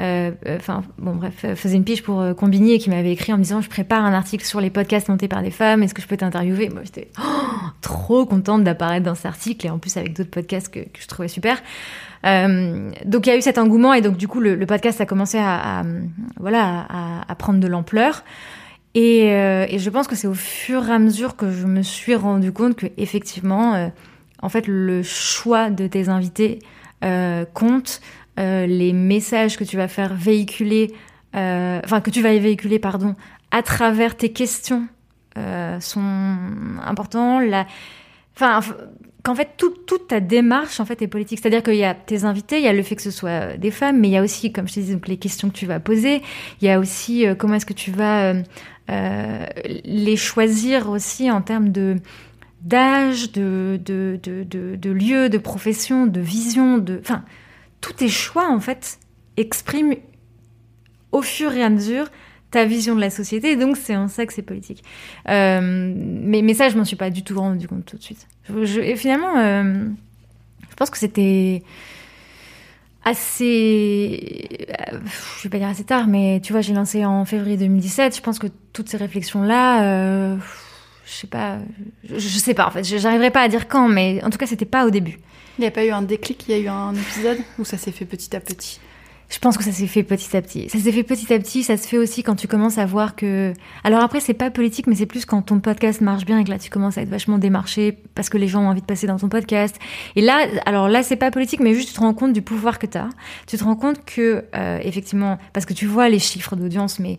euh, 0.01 0.33
euh, 0.47 0.57
enfin 0.57 0.83
bon 0.99 1.15
bref, 1.15 1.47
faisait 1.55 1.77
une 1.77 1.85
pige 1.85 2.03
pour 2.03 2.21
euh, 2.21 2.35
Combini 2.35 2.73
et 2.73 2.79
qui 2.79 2.91
m'avait 2.91 3.13
écrit 3.13 3.33
en 3.33 3.37
me 3.37 3.43
disant 3.43 3.61
je 3.61 3.69
prépare 3.69 4.05
un 4.05 4.13
article 4.13 4.45
sur 4.45 4.61
les 4.61 4.71
podcasts 4.71 5.09
montés 5.09 5.29
par 5.29 5.43
des 5.43 5.53
femmes, 5.53 5.83
est-ce 5.83 5.95
que 5.95 6.03
je 6.03 6.09
peux 6.09 6.17
t'interviewer? 6.17 6.69
Moi 6.71 6.83
j'étais 6.85 7.09
oh, 7.21 7.23
trop 7.81 8.27
contente 8.27 8.65
d'apparaître 8.65 9.05
dans 9.05 9.15
cet 9.15 9.27
article 9.27 9.67
et 9.67 9.71
en 9.71 9.79
plus 9.79 9.97
avec 9.97 10.17
d'autres 10.17 10.31
podcasts 10.31 10.69
que, 10.69 10.81
je 10.99 11.07
trouvais 11.07 11.29
super. 11.29 11.63
Euh, 12.27 12.91
donc 13.05 13.27
il 13.27 13.31
y 13.31 13.33
a 13.33 13.37
eu 13.37 13.43
cet 13.43 13.59
engouement 13.59 13.93
et 13.95 14.01
donc 14.01 14.17
du 14.17 14.27
coup 14.27 14.41
le, 14.41 14.67
podcast 14.67 15.01
a 15.01 15.07
commencé 15.07 15.39
à, 15.39 15.85
voilà 16.41 16.87
à, 16.89 17.31
à, 17.31 17.35
prendre 17.37 17.61
de 17.61 17.69
l'ampleur. 17.69 18.25
Et, 18.97 19.27
et, 19.27 19.79
je 19.79 19.91
pense 19.91 20.07
que 20.07 20.15
c'est 20.15 20.29
au 20.29 20.35
fur 20.35 20.89
et 20.89 20.93
à 20.93 21.01
mesure 21.01 21.35
que 21.35 21.51
je 21.51 21.67
me 21.67 21.83
suis 21.83 22.15
rendu 22.15 22.53
compte 22.53 22.77
que 22.77 22.87
effectivement 22.97 23.91
en 24.45 24.51
fait, 24.51 24.67
le 24.67 25.03
choix 25.03 25.71
de 25.71 25.87
tes 25.87 26.11
invités 26.11 26.59
euh, 27.03 27.47
compte. 27.55 28.03
Euh, 28.39 28.67
les 28.67 28.93
messages 28.93 29.57
que 29.57 29.65
tu 29.65 29.77
vas 29.77 29.89
faire 29.89 30.15
véhiculer, 30.15 30.93
euh, 31.35 31.81
enfin 31.83 32.03
que 32.03 32.11
tu 32.11 32.21
vas 32.21 32.37
véhiculer, 32.37 32.79
pardon, 32.79 33.17
à 33.51 33.63
travers 33.63 34.17
tes 34.17 34.33
questions 34.33 34.87
sont 35.81 36.37
importants. 36.85 37.41
La, 37.41 37.67
enfin, 38.37 38.61
qu'en 39.25 39.35
fait 39.35 39.57
toute 39.57 40.07
ta 40.07 40.21
démarche 40.21 40.79
en 40.79 40.85
fait 40.85 41.03
est 41.03 41.09
politique. 41.09 41.41
C'est-à-dire 41.41 41.63
qu'il 41.63 41.75
y 41.75 41.85
a 41.85 41.95
tes 41.95 42.25
invités, 42.25 42.59
il 42.59 42.65
y 42.65 42.69
a 42.69 42.73
le 42.73 42.83
fait 42.83 42.95
que 42.97 43.03
ce 43.03 43.11
soit 43.11 43.57
des 43.57 43.73
femmes, 43.73 43.99
mais 43.99 44.09
il 44.09 44.13
y 44.13 44.17
a 44.17 44.23
aussi, 44.23 44.53
comme 44.53 44.69
je 44.69 44.75
te 44.75 44.81
disais, 44.81 44.99
les 45.07 45.17
questions 45.17 45.49
que 45.49 45.55
tu 45.55 45.67
vas 45.67 45.81
poser. 45.81 46.23
Il 46.61 46.69
y 46.69 46.71
a 46.71 46.79
aussi 46.79 47.25
comment 47.39 47.55
est-ce 47.55 47.67
que 47.67 47.73
tu 47.73 47.91
vas 47.91 48.35
les 48.89 50.17
choisir 50.17 50.91
aussi 50.91 51.31
en 51.31 51.41
termes 51.41 51.71
de 51.71 51.97
d'âge, 52.65 53.31
de, 53.33 53.79
de, 53.85 54.19
de, 54.23 54.43
de, 54.77 54.91
lieu, 54.91 55.29
de 55.29 55.39
profession, 55.39 56.07
de 56.07 56.21
vision, 56.21 56.79
de... 56.79 56.99
Enfin, 57.01 57.25
tous 57.81 57.93
tes 57.93 58.09
choix, 58.09 58.51
en 58.51 58.59
fait, 58.59 58.99
expriment 59.37 59.95
au 61.13 61.23
fur 61.23 61.53
et 61.53 61.63
à 61.63 61.69
mesure 61.69 62.07
ta 62.51 62.65
vision 62.65 62.95
de 62.95 63.01
la 63.01 63.11
société, 63.11 63.53
et 63.53 63.57
donc 63.57 63.77
c'est 63.77 63.97
en 63.97 64.09
ça 64.09 64.25
que 64.27 64.33
c'est 64.33 64.43
politique. 64.43 64.83
Euh, 65.29 65.61
mais, 65.97 66.41
mais 66.41 66.55
ça, 66.55 66.69
je 66.69 66.77
m'en 66.77 66.85
suis 66.85 66.97
pas 66.97 67.11
du 67.11 67.23
tout 67.23 67.39
rendu 67.39 67.69
compte 67.69 67.85
tout 67.85 67.97
de 67.97 68.03
suite. 68.03 68.27
et 68.49 68.97
finalement, 68.97 69.37
euh, 69.39 69.87
je 70.71 70.75
pense 70.77 70.89
que 70.89 70.99
c'était 70.99 71.63
assez... 73.05 74.67
Euh, 74.71 74.99
je 75.39 75.43
vais 75.43 75.51
pas 75.51 75.59
dire 75.59 75.69
assez 75.69 75.85
tard, 75.85 76.07
mais 76.07 76.41
tu 76.43 76.53
vois, 76.53 76.63
j'ai 76.63 76.73
lancé 76.73 77.05
en 77.05 77.25
février 77.25 77.57
2017, 77.57 78.17
je 78.17 78.23
pense 78.23 78.39
que 78.39 78.47
toutes 78.73 78.89
ces 78.89 78.97
réflexions-là 78.97 80.39
je 81.07 81.13
sais 81.13 81.27
pas, 81.27 81.59
je, 82.09 82.19
sais 82.19 82.55
pas 82.55 82.67
en 82.67 82.71
fait, 82.71 82.85
j'arriverai 82.85 83.31
pas 83.31 83.43
à 83.43 83.49
dire 83.49 83.69
quand, 83.69 83.89
mais 83.89 84.23
en 84.25 84.31
tout 84.31 84.39
cas 84.39 84.47
c'était 84.47 84.65
pas 84.65 84.87
au 84.87 84.91
début. 84.91 85.19
Il 85.59 85.63
n'y 85.63 85.67
a 85.67 85.71
pas 85.71 85.85
eu 85.85 85.91
un 85.91 86.03
déclic, 86.03 86.45
il 86.49 86.53
y 86.53 86.55
a 86.55 86.59
eu 86.59 86.69
un 86.69 86.95
épisode 86.95 87.39
où 87.59 87.65
ça 87.65 87.79
s'est 87.79 87.93
fait 87.93 88.05
petit 88.07 88.35
à 88.35 88.41
petit? 88.41 88.81
Je 89.31 89.39
pense 89.39 89.57
que 89.57 89.65
ça 89.65 89.73
s'est 89.73 89.87
fait 89.87 90.03
petit 90.03 90.37
à 90.37 90.43
petit. 90.43 90.69
Ça 90.69 90.79
s'est 90.79 90.93
fait 90.93 91.03
petit 91.03 91.33
à 91.33 91.39
petit, 91.39 91.63
ça 91.63 91.77
se 91.77 91.89
fait 91.89 91.99
aussi 91.99 92.23
quand 92.23 92.37
tu 92.37 92.47
commences 92.47 92.79
à 92.79 92.87
voir 92.87 93.17
que... 93.17 93.53
Alors 93.83 94.01
après, 94.01 94.21
c'est 94.21 94.35
pas 94.35 94.51
politique, 94.51 94.87
mais 94.87 94.95
c'est 94.95 95.07
plus 95.07 95.25
quand 95.25 95.43
ton 95.43 95.61
podcast 95.61 96.03
marche 96.03 96.25
bien 96.25 96.39
et 96.39 96.45
que 96.45 96.51
là, 96.51 96.59
tu 96.59 96.71
commences 96.71 96.99
à 96.99 97.03
être 97.03 97.09
vachement 97.09 97.39
démarché 97.39 97.99
parce 98.15 98.29
que 98.29 98.39
les 98.39 98.49
gens 98.49 98.63
ont 98.63 98.69
envie 98.69 98.83
de 98.83 98.87
passer 98.87 99.07
dans 99.07 99.19
ton 99.19 99.29
podcast. 99.29 99.77
Et 100.15 100.21
là, 100.21 100.47
alors 100.67 100.89
là, 100.89 101.03
c'est 101.03 101.17
pas 101.17 101.31
politique, 101.31 101.61
mais 101.61 101.75
juste 101.75 101.89
tu 101.89 101.95
te 101.95 102.01
rends 102.01 102.15
compte 102.15 102.33
du 102.33 102.43
pouvoir 102.43 102.79
que 102.79 102.87
tu 102.87 102.99
as. 102.99 103.09
Tu 103.47 103.57
te 103.57 103.65
rends 103.65 103.77
compte 103.77 104.05
que, 104.05 104.45
euh, 104.55 104.79
effectivement, 104.83 105.39
parce 105.53 105.67
que 105.67 105.73
tu 105.73 105.87
vois 105.87 106.09
les 106.09 106.19
chiffres 106.19 106.55
d'audience, 106.55 107.01
mais 107.01 107.19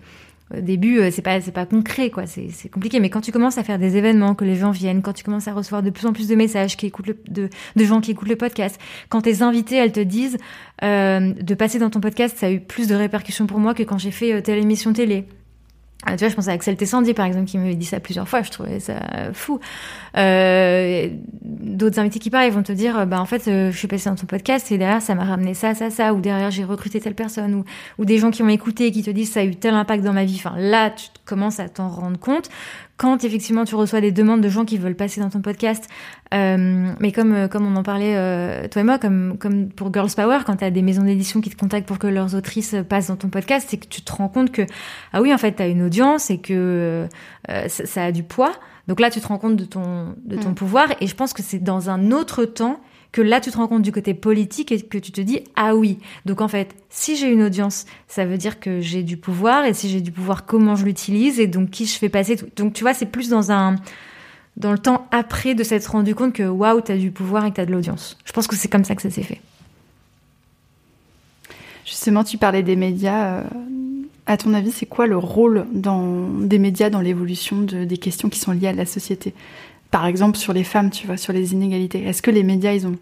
début, 0.61 0.99
euh, 0.99 1.11
c'est 1.11 1.21
pas 1.21 1.41
c'est 1.41 1.51
pas 1.51 1.65
concret 1.65 2.09
quoi, 2.09 2.25
c'est 2.25 2.69
compliqué. 2.69 2.99
Mais 2.99 3.09
quand 3.09 3.21
tu 3.21 3.31
commences 3.31 3.57
à 3.57 3.63
faire 3.63 3.79
des 3.79 3.97
événements, 3.97 4.35
que 4.35 4.45
les 4.45 4.55
gens 4.55 4.71
viennent, 4.71 5.01
quand 5.01 5.13
tu 5.13 5.23
commences 5.23 5.47
à 5.47 5.53
recevoir 5.53 5.83
de 5.83 5.89
plus 5.89 6.05
en 6.05 6.13
plus 6.13 6.27
de 6.27 6.35
messages 6.35 6.77
qui 6.77 6.87
écoutent 6.87 7.11
de, 7.29 7.49
de 7.75 7.85
gens 7.85 8.01
qui 8.01 8.11
écoutent 8.11 8.29
le 8.29 8.35
podcast, 8.35 8.79
quand 9.09 9.21
tes 9.21 9.41
invités 9.41 9.75
elles 9.75 9.91
te 9.91 9.99
disent 9.99 10.37
euh, 10.83 11.33
de 11.33 11.55
passer 11.55 11.79
dans 11.79 11.89
ton 11.89 11.99
podcast, 11.99 12.37
ça 12.37 12.47
a 12.47 12.51
eu 12.51 12.59
plus 12.59 12.87
de 12.87 12.95
répercussions 12.95 13.47
pour 13.47 13.59
moi 13.59 13.73
que 13.73 13.83
quand 13.83 13.97
j'ai 13.97 14.11
fait 14.11 14.33
euh, 14.33 14.41
telle 14.41 14.59
émission 14.59 14.93
télé. 14.93 15.25
Ah, 16.05 16.11
tu 16.11 16.19
vois, 16.19 16.29
je 16.29 16.35
pense 16.35 16.47
à 16.47 16.51
Axel 16.51 16.75
Tessandier, 16.75 17.13
par 17.13 17.25
exemple, 17.25 17.45
qui 17.45 17.57
m'avait 17.57 17.75
dit 17.75 17.85
ça 17.85 17.99
plusieurs 17.99 18.29
fois. 18.29 18.43
Je 18.43 18.51
trouvais 18.51 18.79
ça 18.79 18.99
fou. 19.33 19.59
Euh, 20.17 21.09
D'autres 21.41 21.99
invités 21.99 22.19
qui 22.19 22.29
parlent, 22.29 22.45
ils 22.45 22.53
vont 22.53 22.63
te 22.63 22.71
dire, 22.71 23.05
bah 23.07 23.19
en 23.19 23.25
fait, 23.25 23.47
euh, 23.47 23.71
je 23.71 23.77
suis 23.77 23.87
passée 23.87 24.09
dans 24.09 24.15
ton 24.15 24.27
podcast 24.27 24.71
et 24.71 24.77
derrière, 24.77 25.01
ça 25.01 25.15
m'a 25.15 25.25
ramené 25.25 25.53
ça, 25.53 25.73
ça, 25.73 25.89
ça, 25.89 26.13
ou 26.13 26.21
derrière, 26.21 26.51
j'ai 26.51 26.63
recruté 26.63 26.99
telle 26.99 27.15
personne, 27.15 27.55
ou, 27.55 27.65
ou 27.97 28.05
des 28.05 28.17
gens 28.17 28.31
qui 28.31 28.43
ont 28.43 28.49
écouté 28.49 28.87
et 28.87 28.91
qui 28.91 29.03
te 29.03 29.09
disent, 29.09 29.31
ça 29.31 29.41
a 29.41 29.43
eu 29.43 29.55
tel 29.55 29.73
impact 29.73 30.03
dans 30.03 30.13
ma 30.13 30.25
vie. 30.25 30.35
Enfin, 30.37 30.55
là, 30.57 30.91
tu 30.91 31.07
commences 31.25 31.59
à 31.59 31.67
t'en 31.69 31.89
rendre 31.89 32.19
compte 32.19 32.49
quand 32.97 33.23
effectivement 33.23 33.65
tu 33.65 33.75
reçois 33.75 33.99
des 33.99 34.11
demandes 34.11 34.41
de 34.41 34.49
gens 34.49 34.63
qui 34.63 34.77
veulent 34.77 34.95
passer 34.95 35.19
dans 35.19 35.29
ton 35.29 35.41
podcast, 35.41 35.87
euh, 36.33 36.91
mais 36.99 37.11
comme 37.11 37.33
euh, 37.33 37.47
comme 37.47 37.65
on 37.65 37.75
en 37.75 37.83
parlait 37.83 38.15
euh, 38.15 38.67
toi 38.69 38.81
et 38.81 38.85
moi, 38.85 38.99
comme 38.99 39.37
comme 39.37 39.69
pour 39.69 39.93
Girls 39.93 40.11
Power, 40.15 40.39
quand 40.45 40.57
tu 40.57 40.63
as 40.63 40.71
des 40.71 40.81
maisons 40.81 41.03
d'édition 41.03 41.41
qui 41.41 41.49
te 41.49 41.57
contactent 41.57 41.87
pour 41.87 41.99
que 41.99 42.07
leurs 42.07 42.35
autrices 42.35 42.75
passent 42.87 43.07
dans 43.07 43.17
ton 43.17 43.29
podcast, 43.29 43.67
c'est 43.69 43.77
que 43.77 43.87
tu 43.87 44.01
te 44.01 44.11
rends 44.13 44.29
compte 44.29 44.51
que 44.51 44.61
ah 45.11 45.21
oui 45.21 45.33
en 45.33 45.37
fait 45.37 45.55
tu 45.55 45.61
as 45.61 45.67
une 45.67 45.81
audience 45.81 46.29
et 46.29 46.37
que 46.37 47.07
ça, 47.47 47.85
ça, 47.85 48.03
a 48.05 48.11
du 48.11 48.23
poids. 48.23 48.53
Donc 48.87 48.99
là 48.99 49.09
tu 49.09 49.19
te 49.19 49.27
rends 49.27 49.39
compte 49.39 49.57
de 49.57 49.65
ton 49.65 50.15
de 50.23 50.37
ton 50.37 50.51
mm. 50.51 50.55
pouvoir 50.55 50.87
et 51.01 51.07
je 51.07 51.15
pense 51.15 51.33
que 51.33 51.43
c'est 51.43 51.59
dans 51.59 51.89
un 51.89 52.11
autre 52.11 52.45
temps 52.45 52.79
que 53.15 53.21
là 53.21 53.39
tu 53.39 53.49
te 53.49 53.55
rends 53.55 53.69
compte 53.69 53.81
du 53.81 53.93
côté 53.93 54.13
politique 54.13 54.73
et 54.73 54.81
que 54.81 54.97
tu 54.97 55.13
te 55.13 55.21
dis 55.21 55.39
ah 55.55 55.73
oui. 55.73 55.99
Donc 56.25 56.41
en 56.41 56.49
fait 56.49 56.75
si 56.89 57.15
j'ai 57.15 57.31
une 57.31 57.43
audience 57.43 57.85
ça 58.09 58.25
veut 58.25 58.37
dire 58.37 58.59
que 58.59 58.81
j'ai 58.81 59.03
du 59.03 59.15
pouvoir. 59.15 59.63
Et 59.63 59.73
si 59.73 59.87
j'ai 59.87 60.01
du 60.01 60.11
pouvoir 60.11 60.45
comment 60.45 60.75
je 60.75 60.83
l'utilise 60.83 61.39
et 61.39 61.47
donc 61.47 61.69
qui 61.69 61.85
je 61.85 61.97
fais 61.97 62.09
passer 62.09 62.35
donc 62.57 62.73
tu 62.73 62.83
vois 62.83 62.93
c'est 62.93 63.05
plus 63.05 63.29
dans 63.29 63.53
un 63.53 63.77
dans 64.57 64.73
le 64.73 64.77
temps 64.77 65.07
après 65.11 65.55
de 65.55 65.63
s'être 65.63 65.87
rendu 65.87 66.13
compte 66.13 66.33
que 66.33 66.43
waouh 66.43 66.81
t'as 66.81 66.97
du 66.97 67.11
pouvoir 67.11 67.45
et 67.45 67.51
que 67.51 67.55
t'as 67.55 67.65
de 67.65 67.71
l'audience. 67.71 68.17
Je 68.25 68.33
pense 68.33 68.47
que 68.47 68.55
c'est 68.57 68.67
comme 68.67 68.83
ça 68.83 68.95
que 68.95 69.01
ça 69.01 69.09
s'est 69.09 69.23
fait. 69.23 69.39
Justement 71.85 72.25
tu 72.25 72.37
parlais 72.37 72.63
des 72.63 72.75
médias 72.75 73.37
euh, 73.37 73.43
à 74.25 74.35
ton 74.35 74.53
avis 74.53 74.73
c'est 74.73 74.87
quoi 74.87 75.07
le 75.07 75.17
rôle 75.17 75.65
des 75.71 76.59
médias 76.59 76.89
dans 76.89 76.99
l'évolution 76.99 77.61
de, 77.61 77.85
des 77.85 77.97
questions 77.97 78.27
qui 78.27 78.39
sont 78.39 78.51
liées 78.51 78.67
à 78.67 78.73
la 78.73 78.85
société? 78.85 79.33
Par 79.95 80.07
exemple 80.07 80.37
sur 80.37 80.51
les 80.51 80.65
femmes, 80.65 80.89
tu 80.89 81.07
vois, 81.07 81.15
sur 81.15 81.31
les 81.31 81.53
inégalités 81.53 82.03
Est-ce 82.03 82.21
que 82.21 82.29
les 82.29 82.43
médias, 82.43 82.73
ils 82.73 82.85
ont 82.85 82.97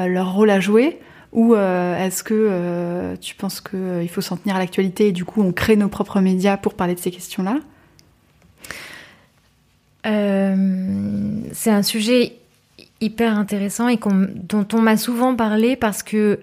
euh, 0.00 0.08
leur 0.08 0.34
rôle 0.34 0.50
à 0.50 0.58
jouer 0.58 0.98
ou 1.30 1.54
euh, 1.54 1.96
est-ce 2.04 2.24
que 2.24 2.34
euh, 2.34 3.14
tu 3.16 3.36
penses 3.36 3.60
qu'il 3.60 4.08
faut 4.08 4.22
s'en 4.22 4.36
tenir 4.36 4.56
à 4.56 4.58
l'actualité 4.58 5.06
et 5.06 5.12
du 5.12 5.24
coup 5.24 5.40
on 5.40 5.52
crée 5.52 5.76
nos 5.76 5.86
propres 5.86 6.18
médias 6.18 6.56
pour 6.56 6.74
parler 6.74 6.96
de 6.96 6.98
ces 6.98 7.12
questions-là? 7.12 7.58
C'est 10.04 11.70
un 11.70 11.82
sujet 11.84 12.32
hyper 13.00 13.38
intéressant 13.38 13.86
et 13.86 14.00
dont 14.34 14.66
on 14.72 14.80
m'a 14.80 14.96
souvent 14.96 15.36
parlé 15.36 15.76
parce 15.76 16.02
que 16.02 16.40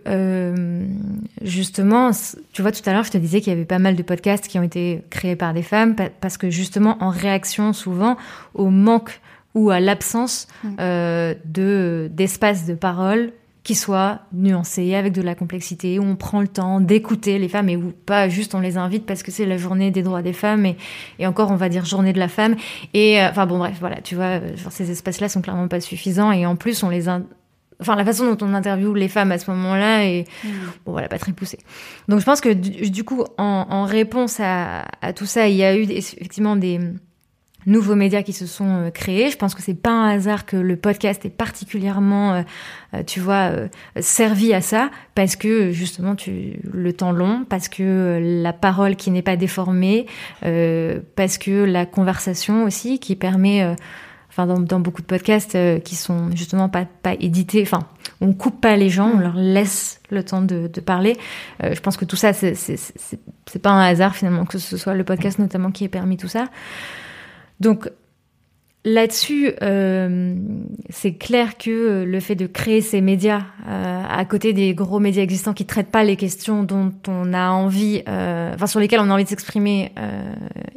justement, 1.42 2.12
tu 2.54 2.62
vois, 2.62 2.72
tout 2.72 2.90
à 2.90 2.94
l'heure, 2.94 3.04
je 3.04 3.12
te 3.12 3.18
disais 3.18 3.42
qu'il 3.42 3.52
y 3.52 3.56
avait 3.56 3.66
pas 3.66 3.80
mal 3.80 3.98
de 3.98 4.04
podcasts 4.04 4.48
qui 4.48 4.58
ont 4.60 4.64
été 4.64 5.02
créés 5.10 5.36
par 5.36 5.54
des 5.54 5.62
femmes 5.62 5.98
parce 6.22 6.38
que 6.38 6.50
justement, 6.50 6.96
en 7.02 7.10
réaction 7.10 7.74
souvent 7.74 8.16
au 8.54 8.70
manque 8.70 9.20
ou 9.56 9.70
à 9.70 9.80
l'absence 9.80 10.48
mm. 10.64 10.76
euh, 10.80 11.34
de 11.46 12.10
d'espace 12.14 12.66
de 12.66 12.74
parole 12.74 13.32
qui 13.64 13.76
soit 13.76 14.22
nuancé 14.34 14.96
avec 14.96 15.14
de 15.14 15.22
la 15.22 15.36
complexité 15.36 16.00
où 16.00 16.04
on 16.04 16.16
prend 16.16 16.42
le 16.42 16.48
temps 16.48 16.80
d'écouter 16.80 17.38
les 17.38 17.50
femmes 17.50 17.70
et 17.70 17.76
où 17.76 17.92
pas 18.06 18.30
juste 18.30 18.56
on 18.56 18.62
les 18.62 18.78
invite 18.78 19.06
parce 19.06 19.22
que 19.22 19.32
c'est 19.32 19.46
la 19.46 19.58
journée 19.58 19.92
des 19.92 20.02
droits 20.02 20.22
des 20.22 20.34
femmes 20.34 20.66
et, 20.66 20.78
et 21.20 21.28
encore 21.28 21.52
on 21.52 21.56
va 21.56 21.70
dire 21.70 21.86
journée 21.86 22.14
de 22.14 22.20
la 22.20 22.30
femme 22.30 22.56
et 22.94 23.22
euh, 23.22 23.30
enfin 23.30 23.46
bon 23.46 23.58
bref 23.58 23.76
voilà 23.80 24.02
tu 24.02 24.16
vois 24.16 24.40
genre 24.56 24.72
ces 24.72 24.90
espaces 24.92 25.20
là 25.20 25.30
sont 25.30 25.42
clairement 25.42 25.68
pas 25.68 25.82
suffisants 25.82 26.32
et 26.32 26.46
en 26.46 26.56
plus 26.56 26.82
on 26.84 26.90
les 26.90 27.10
enfin 27.82 27.96
la 27.96 28.06
façon 28.06 28.34
dont 28.34 28.46
on 28.46 28.54
interviewe 28.54 28.96
les 28.96 29.10
femmes 29.10 29.32
à 29.32 29.38
ce 29.38 29.52
moment-là 29.52 30.06
est 30.06 30.26
mm. 30.44 30.50
bon 30.86 30.94
voilà 30.94 31.10
pas 31.10 31.20
très 31.20 31.34
poussée 31.34 31.60
donc 32.08 32.22
je 32.22 32.26
pense 32.26 32.40
que 32.42 32.54
du, 32.54 33.04
coup 33.04 33.26
en, 33.38 33.68
en 33.70 33.84
réponse 33.84 34.40
à, 34.40 34.86
à, 35.02 35.12
tout 35.12 35.26
ça 35.26 35.48
il 35.48 35.58
y 35.58 35.64
a 35.64 35.76
eu 35.76 35.84
effectivement 35.84 36.56
des 36.56 36.80
nouveaux 37.66 37.96
médias 37.96 38.24
qui 38.24 38.34
se 38.34 38.46
sont 38.46 38.68
euh, 38.68 38.90
créés. 38.90 39.30
Je 39.30 39.38
pense 39.38 39.56
que 39.56 39.62
c'est 39.62 39.74
pas 39.74 39.92
un 39.92 40.10
hasard 40.10 40.46
que 40.46 40.58
le 40.58 40.76
podcast 40.76 41.26
est 41.26 41.30
particulièrement, 41.30 42.34
euh, 42.34 42.42
euh, 42.94 43.04
tu 43.04 43.20
vois, 43.20 43.52
servi 44.00 44.54
à 44.54 44.62
ça, 44.62 44.90
parce 45.16 45.36
que 45.36 45.72
justement, 45.72 46.16
tu 46.16 46.60
le 46.72 46.94
temps 46.94 47.12
long, 47.12 47.46
parce 47.48 47.68
que 47.68 48.20
la 48.42 48.54
parole 48.54 48.96
qui 48.96 49.12
n'est 49.12 49.22
pas 49.22 49.36
déformée, 49.36 50.06
parce 50.42 51.38
que 51.38 51.64
la 51.64 51.86
conversation 51.86 52.64
aussi 52.64 53.00
qui 53.00 53.16
permet, 53.16 53.76
enfin, 54.30 54.48
dans, 54.48 54.80
beaucoup 54.80 55.02
de 55.02 55.08
podcasts 55.08 55.58
qui 55.84 55.96
sont 55.96 56.32
justement 56.36 56.70
pas 56.70 56.86
pas 57.04 57.14
édités, 57.20 57.62
enfin, 57.62 57.80
on 58.22 58.34
coupe 58.34 58.60
pas 58.60 58.76
les 58.76 58.90
gens, 58.90 59.12
on 59.14 59.18
mm. 59.18 59.22
leur 59.22 59.36
laisse 59.36 60.02
le 60.10 60.24
temps 60.24 60.42
de, 60.42 60.68
de 60.68 60.82
parler. 60.82 61.18
je 61.62 61.80
pense 61.80 61.98
que 61.98 62.06
tout 62.06 62.16
ça, 62.16 62.34
c'est 62.34 62.56
c'est 62.56 63.62
pas 63.62 63.72
un 63.72 63.82
hasard 63.82 64.16
finalement 64.16 64.46
que 64.46 64.58
ce 64.58 64.78
soit 64.78 64.94
le 64.94 65.04
podcast 65.04 65.40
notamment 65.40 65.72
qui 65.72 65.84
ait 65.84 65.90
permis 65.90 66.18
tout 66.18 66.28
ça. 66.28 66.46
Donc 67.60 67.90
là-dessus, 68.86 69.52
euh, 69.62 70.36
c'est 70.90 71.14
clair 71.14 71.58
que 71.58 72.04
le 72.04 72.20
fait 72.20 72.36
de 72.36 72.48
créer 72.48 72.82
ces 72.82 73.02
médias 73.02 73.42
euh, 73.68 74.04
à 74.08 74.24
côté 74.26 74.54
des 74.54 74.74
gros 74.74 75.00
médias 75.00 75.22
existants 75.22 75.54
qui 75.54 75.66
traitent 75.66 75.92
pas 75.92 76.04
les 76.04 76.16
questions 76.16 76.64
dont 76.64 76.94
on 77.08 77.34
a 77.34 77.50
envie, 77.50 78.04
euh, 78.08 78.54
enfin 78.54 78.68
sur 78.68 78.80
lesquelles 78.80 79.02
on 79.02 79.10
a 79.10 79.14
envie 79.14 79.26
de 79.26 79.30
s'exprimer, 79.30 79.92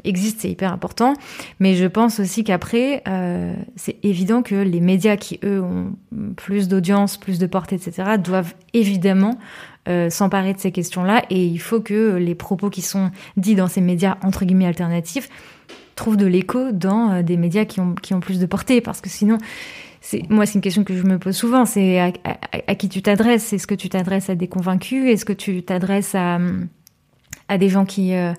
existe, 0.05 0.41
c'est 0.41 0.51
hyper 0.51 0.73
important. 0.73 1.15
Mais 1.61 1.75
je 1.75 1.87
pense 1.87 2.19
aussi 2.19 2.45
qu'après, 2.45 3.03
c'est 3.77 3.97
évident 4.03 4.43
que 4.43 4.55
les 4.55 4.81
médias 4.81 5.17
qui 5.17 5.39
eux 5.45 5.61
ont 5.61 5.93
plus 6.37 6.69
d'audience, 6.69 7.17
plus 7.17 7.39
de 7.39 7.47
portée, 7.47 7.77
etc., 7.77 8.17
doivent 8.23 8.55
évidemment 8.73 9.39
s'emparer 10.11 10.55
de 10.55 10.59
ces 10.59 10.73
questions-là 10.73 11.25
et 11.31 11.45
il 11.45 11.59
faut 11.59 11.81
que 11.81 12.17
les 12.17 12.35
propos 12.35 12.71
qui 12.71 12.83
sont 12.83 13.11
dits 13.37 13.55
dans 13.55 13.69
ces 13.69 13.81
médias 13.81 14.17
entre 14.23 14.45
guillemets 14.45 14.67
alternatifs 14.67 15.29
trouve 15.95 16.17
de 16.17 16.27
l'écho 16.27 16.73
dans 16.73 17.11
euh, 17.13 17.23
des 17.23 17.37
médias 17.37 17.65
qui 17.65 17.81
ont, 17.81 17.95
qui 17.95 18.15
ont 18.15 18.21
plus 18.21 18.39
de 18.39 18.47
portée. 18.47 18.81
Parce 18.81 19.01
que 19.01 19.09
sinon, 19.09 19.39
moi, 20.29 20.47
c'est 20.47 20.55
une 20.55 20.61
question 20.61 20.85
que 20.85 20.97
je 20.97 21.03
me 21.03 21.19
pose 21.19 21.37
souvent. 21.37 21.65
C'est 21.65 21.99
à, 22.01 22.75
qui 22.75 22.89
tu 22.89 23.03
t'adresses? 23.03 23.53
Est-ce 23.53 23.67
que 23.67 23.75
tu 23.75 23.89
t'adresses 23.89 24.31
à 24.31 24.35
des 24.35 24.49
convaincus? 24.49 25.07
Est-ce 25.07 25.25
que 25.25 25.33
tu 25.33 25.63
t'adresses 25.63 26.15
à, 26.15 26.39
à 27.49 27.59
des 27.59 27.69
gens 27.69 27.85
qui, 27.85 28.15
euh, 28.15 28.33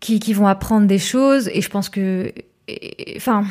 qui, 0.00 0.20
qui, 0.20 0.32
vont 0.32 0.46
apprendre 0.46 0.86
des 0.86 0.98
choses? 0.98 1.48
Et 1.52 1.60
je 1.60 1.68
pense 1.68 1.88
que. 1.88 2.32
Enfin. 3.16 3.44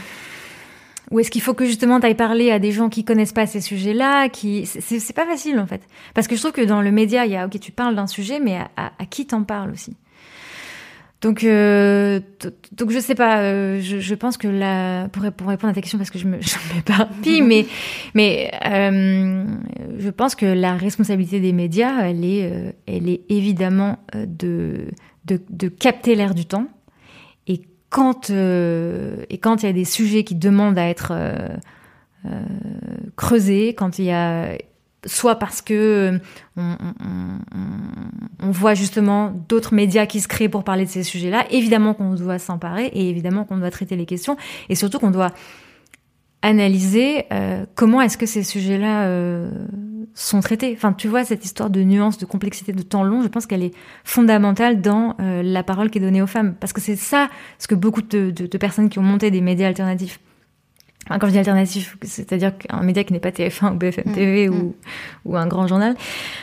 Ou 1.11 1.19
est-ce 1.19 1.29
qu'il 1.29 1.41
faut 1.41 1.53
que 1.53 1.65
justement 1.65 1.99
tu 1.99 2.07
ailles 2.07 2.15
parler 2.15 2.49
à 2.49 2.57
des 2.57 2.71
gens 2.71 2.89
qui 2.89 3.05
connaissent 3.05 3.31
pas 3.31 3.45
ces 3.45 3.61
sujets-là, 3.61 4.27
qui 4.27 4.65
c'est, 4.65 4.81
c'est 4.81 5.13
pas 5.13 5.27
facile 5.27 5.59
en 5.59 5.67
fait, 5.67 5.81
parce 6.15 6.27
que 6.27 6.35
je 6.35 6.41
trouve 6.41 6.51
que 6.51 6.65
dans 6.65 6.81
le 6.81 6.91
média 6.91 7.27
il 7.27 7.31
y 7.31 7.35
a 7.35 7.45
ok 7.45 7.59
tu 7.59 7.71
parles 7.71 7.95
d'un 7.95 8.07
sujet, 8.07 8.39
mais 8.39 8.57
à, 8.75 8.91
à 8.97 9.05
qui 9.05 9.27
t'en 9.27 9.43
parles 9.43 9.69
aussi? 9.69 9.95
Donc, 11.21 11.43
euh, 11.43 12.19
donc 12.73 12.91
je 12.91 12.99
sais 12.99 13.15
pas. 13.15 13.39
Euh, 13.39 13.79
je, 13.81 13.99
je, 13.99 14.15
pense 14.15 14.37
que 14.37 14.47
la 14.47 15.07
pour, 15.11 15.23
pour, 15.31 15.47
répondre 15.47 15.71
à 15.71 15.73
ta 15.73 15.81
question 15.81 15.97
parce 15.97 16.09
que 16.09 16.19
je 16.19 16.27
me 16.27 16.37
je 16.41 16.55
m'éparpille, 16.73 17.41
mais 17.41 17.65
mais 18.13 18.51
euh, 18.65 19.45
je 19.97 20.09
pense 20.09 20.35
que 20.35 20.45
la 20.45 20.75
responsabilité 20.75 21.39
des 21.39 21.53
médias, 21.53 22.01
elle 22.01 22.25
est 22.25 22.51
euh, 22.51 22.71
elle 22.85 23.09
est 23.09 23.21
évidemment 23.29 23.97
euh, 24.13 24.25
de 24.27 24.87
de, 25.25 25.41
de 25.49 25.67
capter 25.67 26.15
l'air 26.15 26.35
du 26.35 26.45
temps. 26.45 26.67
Et 27.47 27.61
quand 27.89 28.29
et 28.29 29.37
quand 29.39 29.63
il 29.63 29.65
y 29.65 29.69
a 29.69 29.73
des 29.73 29.85
sujets 29.85 30.23
qui 30.23 30.35
demandent 30.35 30.77
à 30.77 30.87
être 30.87 31.13
creusés, 33.15 33.73
quand 33.73 33.99
il 33.99 34.05
y 34.05 34.11
a 34.11 34.57
soit 35.05 35.35
parce 35.35 35.61
que 35.61 36.19
euh, 36.57 36.67
on, 38.39 38.51
voit 38.51 38.73
justement 38.73 39.31
d'autres 39.49 39.73
médias 39.73 40.05
qui 40.05 40.19
se 40.21 40.27
créent 40.27 40.49
pour 40.49 40.63
parler 40.63 40.85
de 40.85 40.89
ces 40.89 41.03
sujets-là. 41.03 41.45
Évidemment 41.51 41.93
qu'on 41.93 42.13
doit 42.13 42.39
s'emparer 42.39 42.85
et 42.87 43.09
évidemment 43.09 43.43
qu'on 43.43 43.57
doit 43.57 43.71
traiter 43.71 43.95
les 43.95 44.05
questions 44.05 44.37
et 44.69 44.75
surtout 44.75 44.99
qu'on 44.99 45.11
doit 45.11 45.31
analyser 46.41 47.25
euh, 47.31 47.65
comment 47.75 48.01
est-ce 48.01 48.17
que 48.17 48.25
ces 48.25 48.43
sujets-là 48.43 49.05
euh, 49.05 49.49
sont 50.13 50.41
traités. 50.41 50.73
Enfin, 50.75 50.93
tu 50.93 51.07
vois, 51.07 51.23
cette 51.23 51.43
histoire 51.43 51.69
de 51.69 51.81
nuance, 51.81 52.17
de 52.17 52.25
complexité, 52.25 52.71
de 52.71 52.83
temps 52.83 53.03
long, 53.03 53.23
je 53.23 53.27
pense 53.27 53.45
qu'elle 53.45 53.63
est 53.63 53.73
fondamentale 54.03 54.81
dans 54.81 55.15
la 55.19 55.63
parole 55.63 55.89
qui 55.89 55.97
est 55.97 56.01
donnée 56.01 56.21
aux 56.21 56.27
femmes. 56.27 56.55
Parce 56.59 56.71
que 56.71 56.81
c'est 56.81 56.95
ça 56.95 57.29
ce 57.57 57.67
que 57.67 57.75
beaucoup 57.75 58.01
de, 58.01 58.29
de 58.29 58.57
personnes 58.57 58.89
qui 58.89 58.99
ont 58.99 59.03
monté 59.03 59.31
des 59.31 59.41
médias 59.41 59.67
alternatifs 59.67 60.19
quand 61.07 61.27
je 61.27 61.31
dis 61.31 61.37
alternatif, 61.37 61.97
c'est-à-dire 62.01 62.53
un 62.69 62.83
média 62.83 63.03
qui 63.03 63.13
n'est 63.13 63.19
pas 63.19 63.29
TF1 63.29 63.73
ou 63.73 63.75
BFM 63.75 64.11
TV 64.13 64.49
mm. 64.49 64.53
ou, 64.53 64.63
mm. 64.63 64.73
ou, 65.25 65.37
un 65.37 65.47
grand 65.47 65.67
journal, 65.67 65.95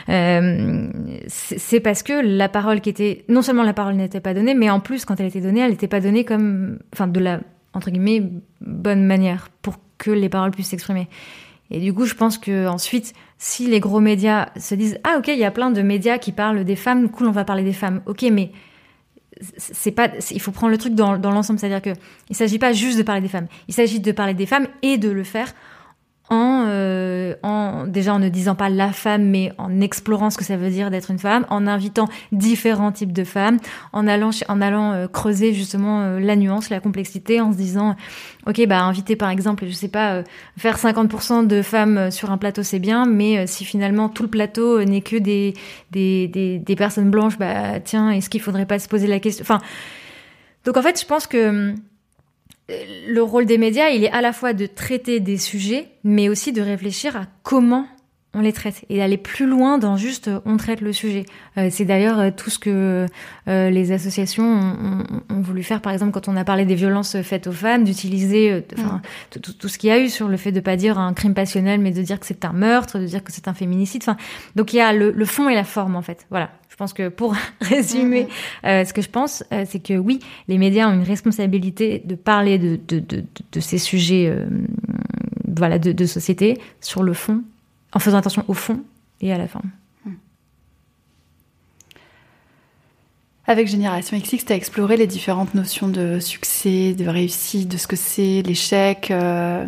euh, 0.09 0.87
c'est 1.27 1.79
parce 1.79 2.03
que 2.03 2.13
la 2.13 2.49
parole 2.49 2.81
qui 2.81 2.89
était, 2.89 3.25
non 3.27 3.41
seulement 3.41 3.63
la 3.63 3.73
parole 3.73 3.95
n'était 3.95 4.21
pas 4.21 4.33
donnée, 4.33 4.53
mais 4.53 4.69
en 4.69 4.79
plus, 4.79 5.05
quand 5.05 5.19
elle 5.19 5.27
était 5.27 5.41
donnée, 5.41 5.61
elle 5.61 5.71
n'était 5.71 5.87
pas 5.87 5.99
donnée 5.99 6.23
comme, 6.23 6.79
enfin, 6.93 7.07
de 7.07 7.19
la, 7.19 7.41
entre 7.73 7.91
guillemets, 7.91 8.23
bonne 8.61 9.05
manière 9.05 9.49
pour 9.61 9.75
que 9.97 10.11
les 10.11 10.29
paroles 10.29 10.51
puissent 10.51 10.69
s'exprimer. 10.69 11.07
Et 11.71 11.79
du 11.79 11.93
coup, 11.93 12.05
je 12.05 12.13
pense 12.13 12.37
que 12.37 12.67
ensuite, 12.67 13.13
si 13.37 13.67
les 13.67 13.79
gros 13.79 13.99
médias 13.99 14.49
se 14.57 14.75
disent, 14.75 14.99
ah, 15.03 15.15
ok, 15.17 15.27
il 15.29 15.39
y 15.39 15.43
a 15.43 15.51
plein 15.51 15.71
de 15.71 15.81
médias 15.81 16.17
qui 16.17 16.31
parlent 16.31 16.63
des 16.63 16.75
femmes, 16.75 17.09
cool, 17.09 17.27
on 17.27 17.31
va 17.31 17.45
parler 17.45 17.63
des 17.63 17.73
femmes. 17.73 18.01
Ok, 18.05 18.23
mais 18.31 18.51
c'est 19.57 19.91
pas, 19.91 20.09
il 20.31 20.41
faut 20.41 20.51
prendre 20.51 20.71
le 20.71 20.77
truc 20.77 20.95
dans, 20.95 21.17
l'ensemble, 21.17 21.59
c'est-à-dire 21.59 21.81
que 21.81 21.99
il 22.29 22.35
s'agit 22.35 22.59
pas 22.59 22.73
juste 22.73 22.97
de 22.97 23.03
parler 23.03 23.21
des 23.21 23.27
femmes, 23.27 23.47
il 23.67 23.73
s'agit 23.73 23.99
de 23.99 24.11
parler 24.11 24.33
des 24.33 24.45
femmes 24.45 24.67
et 24.81 24.97
de 24.97 25.09
le 25.09 25.23
faire 25.23 25.53
euh, 26.67 27.35
en 27.43 27.85
déjà 27.87 28.13
en 28.13 28.19
ne 28.19 28.29
disant 28.29 28.55
pas 28.55 28.69
la 28.69 28.91
femme, 28.91 29.23
mais 29.25 29.51
en 29.57 29.81
explorant 29.81 30.29
ce 30.29 30.37
que 30.37 30.43
ça 30.43 30.57
veut 30.57 30.69
dire 30.69 30.91
d'être 30.91 31.11
une 31.11 31.19
femme, 31.19 31.45
en 31.49 31.67
invitant 31.67 32.07
différents 32.31 32.91
types 32.91 33.11
de 33.11 33.23
femmes, 33.23 33.57
en 33.91 34.07
allant 34.07 34.31
euh, 34.93 35.07
creuser 35.07 35.53
justement 35.53 36.01
euh, 36.01 36.19
la 36.19 36.35
nuance, 36.35 36.69
la 36.69 36.79
complexité, 36.79 37.41
en 37.41 37.51
se 37.51 37.57
disant 37.57 37.95
ok 38.47 38.65
bah 38.67 38.81
inviter 38.81 39.15
par 39.15 39.29
exemple, 39.29 39.65
je 39.67 39.73
sais 39.73 39.87
pas, 39.87 40.23
faire 40.57 40.77
50% 40.77 41.47
de 41.47 41.61
femmes 41.61 42.11
sur 42.11 42.31
un 42.31 42.37
plateau 42.37 42.63
c'est 42.63 42.79
bien, 42.79 43.05
mais 43.05 43.47
si 43.47 43.65
finalement 43.65 44.09
tout 44.09 44.23
le 44.23 44.29
plateau 44.29 44.83
n'est 44.83 45.01
que 45.01 45.17
des, 45.17 45.53
des 45.91 46.75
personnes 46.75 47.09
blanches, 47.09 47.37
bah 47.37 47.79
tiens 47.79 48.11
est-ce 48.11 48.29
qu'il 48.29 48.41
faudrait 48.41 48.65
pas 48.65 48.79
se 48.79 48.87
poser 48.87 49.07
la 49.07 49.19
question, 49.19 49.43
enfin 49.43 49.61
donc 50.65 50.77
en 50.77 50.81
fait 50.81 50.99
je 50.99 51.05
pense 51.05 51.27
que 51.27 51.73
le 53.07 53.23
rôle 53.23 53.45
des 53.45 53.57
médias, 53.57 53.89
il 53.89 54.03
est 54.03 54.11
à 54.11 54.21
la 54.21 54.33
fois 54.33 54.53
de 54.53 54.65
traiter 54.65 55.19
des 55.19 55.37
sujets, 55.37 55.87
mais 56.03 56.29
aussi 56.29 56.51
de 56.51 56.61
réfléchir 56.61 57.15
à 57.15 57.25
comment 57.43 57.87
on 58.35 58.41
les 58.41 58.53
traite 58.53 58.83
et 58.89 58.97
d'aller 58.97 59.17
plus 59.17 59.45
loin 59.45 59.77
dans 59.77 59.95
juste 59.95 60.27
euh, 60.27 60.39
on 60.45 60.57
traite 60.57 60.81
le 60.81 60.91
sujet. 60.91 61.25
Euh, 61.57 61.67
c'est 61.69 61.85
d'ailleurs 61.85 62.19
euh, 62.19 62.29
tout 62.35 62.49
ce 62.49 62.57
que 62.57 63.05
les 63.47 63.91
associations 63.91 64.43
ont, 65.29 65.41
voulu 65.41 65.63
faire, 65.63 65.81
par 65.81 65.91
exemple, 65.91 66.11
quand 66.11 66.27
on 66.27 66.35
a 66.35 66.43
parlé 66.43 66.65
des 66.65 66.75
violences 66.75 67.21
faites 67.21 67.47
aux 67.47 67.51
femmes, 67.51 67.83
d'utiliser 67.83 68.63
enfin, 68.77 69.01
mm. 69.35 69.39
tout, 69.39 69.67
ce 69.67 69.77
qu'il 69.77 69.89
y 69.89 69.91
a 69.91 69.99
eu 69.99 70.09
sur 70.09 70.27
le 70.27 70.37
fait 70.37 70.51
de 70.51 70.61
pas 70.61 70.75
dire 70.75 70.97
un 70.97 71.13
crime 71.13 71.33
passionnel, 71.33 71.81
mais 71.81 71.91
de 71.91 72.01
dire 72.01 72.19
que 72.19 72.25
c'est 72.25 72.45
un 72.45 72.53
meurtre, 72.53 72.99
de 72.99 73.05
dire 73.05 73.23
que 73.23 73.31
c'est 73.31 73.47
un 73.47 73.53
féminicide. 73.53 74.01
Enfin, 74.03 74.17
donc 74.55 74.73
il 74.73 74.77
y 74.77 74.81
a 74.81 74.93
le, 74.93 75.11
le 75.11 75.25
fond 75.25 75.49
et 75.49 75.55
la 75.55 75.65
forme 75.65 75.95
en 75.95 76.01
fait. 76.01 76.25
Voilà. 76.29 76.51
Je 76.73 76.77
pense 76.77 76.93
que 76.93 77.09
pour 77.09 77.35
résumer, 77.61 78.23
mm-hmm. 78.23 78.67
euh, 78.67 78.83
ce 78.83 78.93
que 78.93 79.03
je 79.03 79.09
pense, 79.09 79.43
euh, 79.53 79.63
c'est 79.69 79.77
que 79.77 79.93
oui, 79.93 80.17
les 80.47 80.57
médias 80.57 80.89
ont 80.89 80.93
une 80.95 81.03
responsabilité 81.03 82.01
de 82.03 82.15
parler 82.15 82.57
de, 82.57 82.79
de, 82.87 82.97
de, 82.97 83.23
de 83.51 83.59
ces 83.59 83.77
sujets 83.77 84.25
euh, 84.27 84.47
voilà, 85.55 85.77
de, 85.77 86.05
société 86.07 86.59
sur 86.81 87.03
le 87.03 87.13
fond, 87.13 87.43
en 87.93 87.99
faisant 87.99 88.17
attention 88.17 88.43
au 88.47 88.55
fond 88.55 88.81
et 89.21 89.31
à 89.31 89.37
la 89.37 89.47
forme. 89.47 89.69
Mm. 90.03 90.13
Avec 93.45 93.67
Génération 93.67 94.17
XX, 94.17 94.43
tu 94.43 94.51
as 94.53 94.55
exploré 94.55 94.97
les 94.97 95.05
différentes 95.05 95.53
notions 95.53 95.89
de 95.89 96.17
succès, 96.19 96.95
de 96.95 97.07
réussite, 97.07 97.67
de 97.67 97.77
ce 97.77 97.85
que 97.85 97.95
c'est 97.95 98.41
l'échec, 98.41 99.11
euh, 99.11 99.63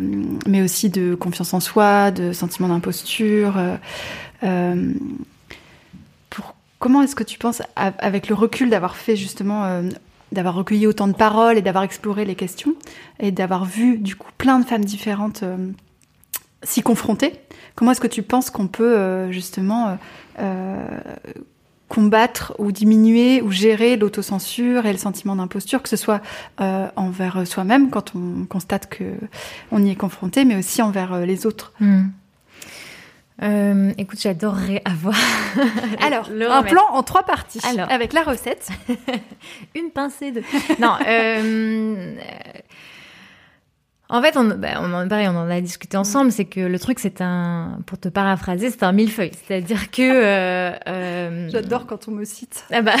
mais 0.48 0.60
aussi 0.60 0.90
de 0.90 1.14
confiance 1.14 1.54
en 1.54 1.60
soi, 1.60 2.10
de 2.10 2.32
sentiment 2.32 2.66
d'imposture. 2.66 3.54
Euh, 4.42 4.92
Comment 6.78 7.02
est-ce 7.02 7.16
que 7.16 7.24
tu 7.24 7.38
penses, 7.38 7.62
avec 7.74 8.28
le 8.28 8.34
recul 8.34 8.68
d'avoir 8.68 8.96
fait 8.96 9.16
justement, 9.16 9.64
euh, 9.64 9.88
d'avoir 10.32 10.54
recueilli 10.54 10.86
autant 10.86 11.08
de 11.08 11.14
paroles 11.14 11.56
et 11.56 11.62
d'avoir 11.62 11.84
exploré 11.84 12.24
les 12.24 12.34
questions, 12.34 12.74
et 13.18 13.30
d'avoir 13.30 13.64
vu 13.64 13.98
du 13.98 14.14
coup 14.14 14.30
plein 14.36 14.58
de 14.60 14.66
femmes 14.66 14.84
différentes 14.84 15.42
euh, 15.42 15.70
s'y 16.62 16.82
confronter, 16.82 17.32
comment 17.76 17.92
est-ce 17.92 18.00
que 18.00 18.06
tu 18.06 18.22
penses 18.22 18.50
qu'on 18.50 18.66
peut 18.66 18.96
euh, 18.96 19.32
justement 19.32 19.98
combattre 21.88 22.52
ou 22.58 22.72
diminuer 22.72 23.40
ou 23.40 23.52
gérer 23.52 23.96
l'autocensure 23.96 24.84
et 24.86 24.92
le 24.92 24.98
sentiment 24.98 25.36
d'imposture, 25.36 25.82
que 25.82 25.88
ce 25.88 25.96
soit 25.96 26.20
envers 26.58 27.46
soi-même 27.46 27.88
quand 27.90 28.12
on 28.14 28.44
constate 28.44 28.88
que 28.88 29.04
on 29.70 29.82
y 29.82 29.90
est 29.90 29.96
confronté, 29.96 30.44
mais 30.44 30.56
aussi 30.56 30.82
envers 30.82 31.20
les 31.20 31.46
autres? 31.46 31.72
Hmm. 31.80 32.08
Euh, 33.42 33.92
écoute, 33.98 34.20
j'adorerais 34.20 34.82
avoir. 34.84 35.14
Alors, 36.00 36.30
un 36.30 36.62
plan 36.62 36.84
en 36.90 37.02
trois 37.02 37.24
parties. 37.24 37.60
Alors. 37.68 37.90
Avec 37.90 38.12
la 38.12 38.22
recette. 38.22 38.68
Une 39.74 39.90
pincée 39.90 40.32
de. 40.32 40.42
Non. 40.80 40.96
Euh, 41.06 42.14
en 44.08 44.22
fait, 44.22 44.36
on, 44.36 44.44
bah, 44.44 44.80
on, 44.80 44.92
en, 44.92 45.08
pareil, 45.08 45.28
on 45.28 45.36
en 45.36 45.50
a 45.50 45.60
discuté 45.60 45.96
ensemble. 45.96 46.32
C'est 46.32 46.44
que 46.44 46.60
le 46.60 46.78
truc, 46.78 46.98
c'est 46.98 47.20
un, 47.20 47.80
pour 47.86 47.98
te 47.98 48.08
paraphraser, 48.08 48.70
c'est 48.70 48.84
un 48.84 48.92
millefeuille. 48.92 49.32
C'est-à-dire 49.46 49.90
que. 49.90 50.02
Euh, 50.02 51.50
J'adore 51.50 51.86
quand 51.86 52.08
on 52.08 52.12
me 52.12 52.24
cite. 52.24 52.64
Ah 52.72 52.82
bah. 52.82 52.94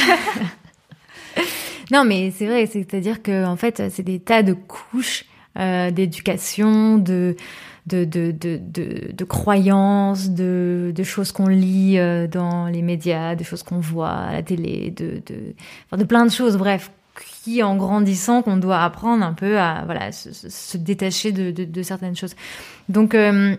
Non, 1.92 2.04
mais 2.04 2.32
c'est 2.36 2.46
vrai, 2.46 2.66
c'est-à-dire 2.66 3.22
que 3.22 3.44
en 3.44 3.56
fait, 3.56 3.90
c'est 3.90 4.02
des 4.02 4.18
tas 4.18 4.42
de 4.42 4.52
couches 4.52 5.24
euh, 5.58 5.90
d'éducation, 5.90 6.98
de 6.98 7.36
de, 7.86 8.04
de, 8.04 8.32
de, 8.32 8.58
de, 8.60 9.12
de 9.12 9.24
croyances, 9.24 10.30
de, 10.30 10.92
de 10.94 11.02
choses 11.04 11.32
qu'on 11.32 11.46
lit 11.46 11.98
euh, 11.98 12.26
dans 12.26 12.66
les 12.66 12.82
médias, 12.82 13.34
de 13.36 13.44
choses 13.44 13.62
qu'on 13.62 13.78
voit 13.78 14.10
à 14.10 14.32
la 14.32 14.42
télé, 14.42 14.90
de, 14.90 15.22
de, 15.26 15.54
enfin, 15.86 15.96
de 15.96 16.04
plein 16.04 16.26
de 16.26 16.30
choses, 16.30 16.56
bref, 16.56 16.90
qui 17.42 17.62
en 17.62 17.76
grandissant 17.76 18.42
qu'on 18.42 18.56
doit 18.56 18.82
apprendre 18.82 19.24
un 19.24 19.32
peu 19.32 19.58
à 19.58 19.82
voilà 19.86 20.12
se, 20.12 20.32
se 20.32 20.76
détacher 20.76 21.32
de, 21.32 21.50
de, 21.50 21.64
de, 21.64 21.82
certaines 21.82 22.16
choses. 22.16 22.34
Donc 22.88 23.14
euh, 23.14 23.56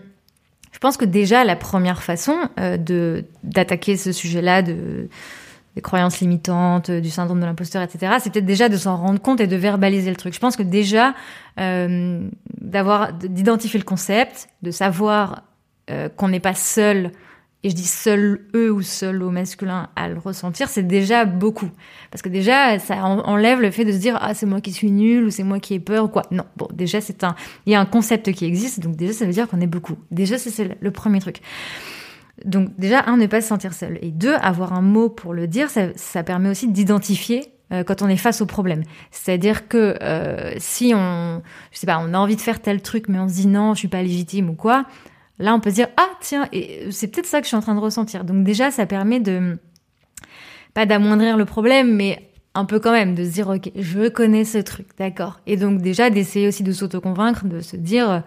je 0.72 0.78
pense 0.78 0.96
que 0.96 1.04
déjà 1.04 1.44
la 1.44 1.56
première 1.56 2.02
façon 2.02 2.36
euh, 2.60 2.76
de 2.76 3.24
d'attaquer 3.42 3.96
ce 3.96 4.12
sujet-là 4.12 4.62
de 4.62 5.08
des 5.78 5.82
croyances 5.82 6.18
limitantes, 6.18 6.90
du 6.90 7.08
syndrome 7.08 7.38
de 7.38 7.46
l'imposteur, 7.46 7.82
etc. 7.82 8.14
C'est 8.18 8.32
peut-être 8.32 8.44
déjà 8.44 8.68
de 8.68 8.76
s'en 8.76 8.96
rendre 8.96 9.20
compte 9.20 9.40
et 9.40 9.46
de 9.46 9.54
verbaliser 9.54 10.10
le 10.10 10.16
truc. 10.16 10.34
Je 10.34 10.40
pense 10.40 10.56
que 10.56 10.64
déjà 10.64 11.14
euh, 11.60 12.28
d'avoir 12.60 13.12
d'identifier 13.12 13.78
le 13.78 13.84
concept, 13.84 14.48
de 14.62 14.72
savoir 14.72 15.44
euh, 15.88 16.08
qu'on 16.08 16.30
n'est 16.30 16.40
pas 16.40 16.54
seul 16.54 17.12
et 17.62 17.70
je 17.70 17.76
dis 17.76 17.86
seul 17.86 18.48
eux 18.56 18.72
ou 18.72 18.82
seul 18.82 19.22
au 19.22 19.30
masculin 19.30 19.88
à 19.94 20.08
le 20.08 20.18
ressentir, 20.18 20.68
c'est 20.68 20.82
déjà 20.82 21.24
beaucoup. 21.24 21.70
Parce 22.10 22.22
que 22.22 22.28
déjà, 22.28 22.80
ça 22.80 23.04
enlève 23.04 23.60
le 23.60 23.70
fait 23.70 23.84
de 23.84 23.92
se 23.92 23.98
dire 23.98 24.18
ah 24.20 24.34
c'est 24.34 24.46
moi 24.46 24.60
qui 24.60 24.72
suis 24.72 24.90
nul 24.90 25.26
ou 25.26 25.30
c'est 25.30 25.44
moi 25.44 25.60
qui 25.60 25.74
ai 25.74 25.80
peur 25.80 26.06
ou 26.06 26.08
quoi. 26.08 26.22
Non, 26.32 26.44
bon 26.56 26.66
déjà 26.72 27.00
c'est 27.00 27.22
un, 27.22 27.36
il 27.66 27.72
y 27.72 27.76
a 27.76 27.80
un 27.80 27.86
concept 27.86 28.32
qui 28.32 28.44
existe, 28.46 28.80
donc 28.80 28.96
déjà 28.96 29.12
ça 29.12 29.26
veut 29.26 29.32
dire 29.32 29.46
qu'on 29.46 29.60
est 29.60 29.68
beaucoup. 29.68 29.96
Déjà 30.10 30.38
c'est 30.38 30.76
le 30.80 30.90
premier 30.90 31.20
truc. 31.20 31.40
Donc 32.44 32.70
déjà 32.78 33.04
un 33.06 33.16
ne 33.16 33.26
pas 33.26 33.40
se 33.40 33.48
sentir 33.48 33.72
seul 33.72 33.98
et 34.02 34.10
deux 34.10 34.34
avoir 34.34 34.72
un 34.72 34.82
mot 34.82 35.08
pour 35.08 35.34
le 35.34 35.46
dire, 35.46 35.70
ça, 35.70 35.88
ça 35.96 36.22
permet 36.22 36.48
aussi 36.48 36.68
d'identifier 36.68 37.52
euh, 37.72 37.84
quand 37.84 38.02
on 38.02 38.08
est 38.08 38.16
face 38.16 38.40
au 38.40 38.46
problème. 38.46 38.82
C'est-à-dire 39.10 39.68
que 39.68 39.96
euh, 40.02 40.52
si 40.58 40.92
on, 40.94 41.42
je 41.72 41.78
sais 41.78 41.86
pas, 41.86 41.98
on 42.00 42.14
a 42.14 42.18
envie 42.18 42.36
de 42.36 42.40
faire 42.40 42.60
tel 42.60 42.80
truc 42.80 43.08
mais 43.08 43.18
on 43.18 43.28
se 43.28 43.34
dit 43.34 43.46
non, 43.46 43.74
je 43.74 43.80
suis 43.80 43.88
pas 43.88 44.02
légitime 44.02 44.50
ou 44.50 44.54
quoi 44.54 44.86
Là, 45.40 45.54
on 45.54 45.60
peut 45.60 45.70
se 45.70 45.76
dire 45.76 45.88
ah 45.96 46.08
tiens, 46.20 46.48
et 46.52 46.90
c'est 46.90 47.08
peut-être 47.08 47.26
ça 47.26 47.38
que 47.38 47.44
je 47.44 47.48
suis 47.48 47.56
en 47.56 47.60
train 47.60 47.74
de 47.74 47.80
ressentir. 47.80 48.24
Donc 48.24 48.42
déjà, 48.42 48.70
ça 48.70 48.86
permet 48.86 49.20
de 49.20 49.56
pas 50.74 50.84
d'amoindrir 50.84 51.36
le 51.36 51.44
problème, 51.44 51.94
mais 51.94 52.28
un 52.54 52.64
peu 52.64 52.80
quand 52.80 52.90
même 52.90 53.14
de 53.14 53.24
se 53.24 53.30
dire 53.30 53.48
ok, 53.48 53.70
je 53.76 54.08
connais 54.08 54.44
ce 54.44 54.58
truc, 54.58 54.88
d'accord. 54.98 55.40
Et 55.46 55.56
donc 55.56 55.80
déjà 55.80 56.10
d'essayer 56.10 56.48
aussi 56.48 56.64
de 56.64 56.72
s'auto-convaincre, 56.72 57.44
de 57.44 57.60
se 57.60 57.76
dire 57.76 58.22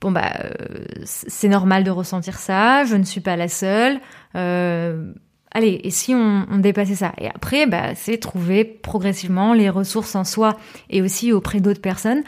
bon 0.00 0.10
bah 0.10 0.32
euh, 0.44 0.84
c'est 1.04 1.48
normal 1.48 1.84
de 1.84 1.90
ressentir 1.90 2.38
ça, 2.38 2.84
je 2.84 2.96
ne 2.96 3.04
suis 3.04 3.20
pas 3.20 3.36
la 3.36 3.48
seule. 3.48 4.00
Euh, 4.36 5.12
allez, 5.50 5.80
et 5.84 5.90
si 5.90 6.14
on, 6.14 6.46
on 6.50 6.58
dépassait 6.58 6.94
ça? 6.94 7.12
Et 7.18 7.28
après, 7.28 7.66
bah, 7.66 7.94
c'est 7.94 8.18
trouver 8.18 8.64
progressivement 8.64 9.54
les 9.54 9.70
ressources 9.70 10.14
en 10.14 10.24
soi 10.24 10.56
et 10.88 11.02
aussi 11.02 11.32
auprès 11.32 11.60
d'autres 11.60 11.82
personnes 11.82 12.22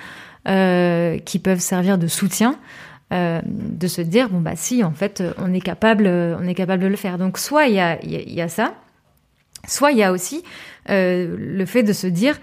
euh, 0.49 1.19
qui 1.19 1.39
peuvent 1.39 1.61
servir 1.61 1.99
de 1.99 2.07
soutien. 2.07 2.59
Euh, 3.13 3.43
de 3.45 3.89
se 3.89 4.01
dire 4.01 4.31
bon 4.31 4.41
bah 4.41 4.57
si 4.57 4.83
en 4.83 4.93
fait 4.93 5.23
on 5.37 5.53
est 5.53 5.61
capable 5.61 6.07
on 6.07 6.47
est 6.47 6.55
capable 6.55 6.83
de 6.83 6.89
le 6.89 6.97
faire 6.97 7.19
donc 7.19 7.37
soit 7.37 7.67
il 7.67 7.75
y 7.75 7.79
a, 7.79 8.03
y 8.03 8.41
a 8.41 8.49
ça 8.49 8.73
soit 9.67 9.93
il 9.93 9.99
y 9.99 10.03
a 10.03 10.13
aussi 10.13 10.43
euh, 10.91 11.37
le 11.39 11.67
fait 11.67 11.83
de 11.83 11.93
se 11.93 12.07
dire 12.07 12.41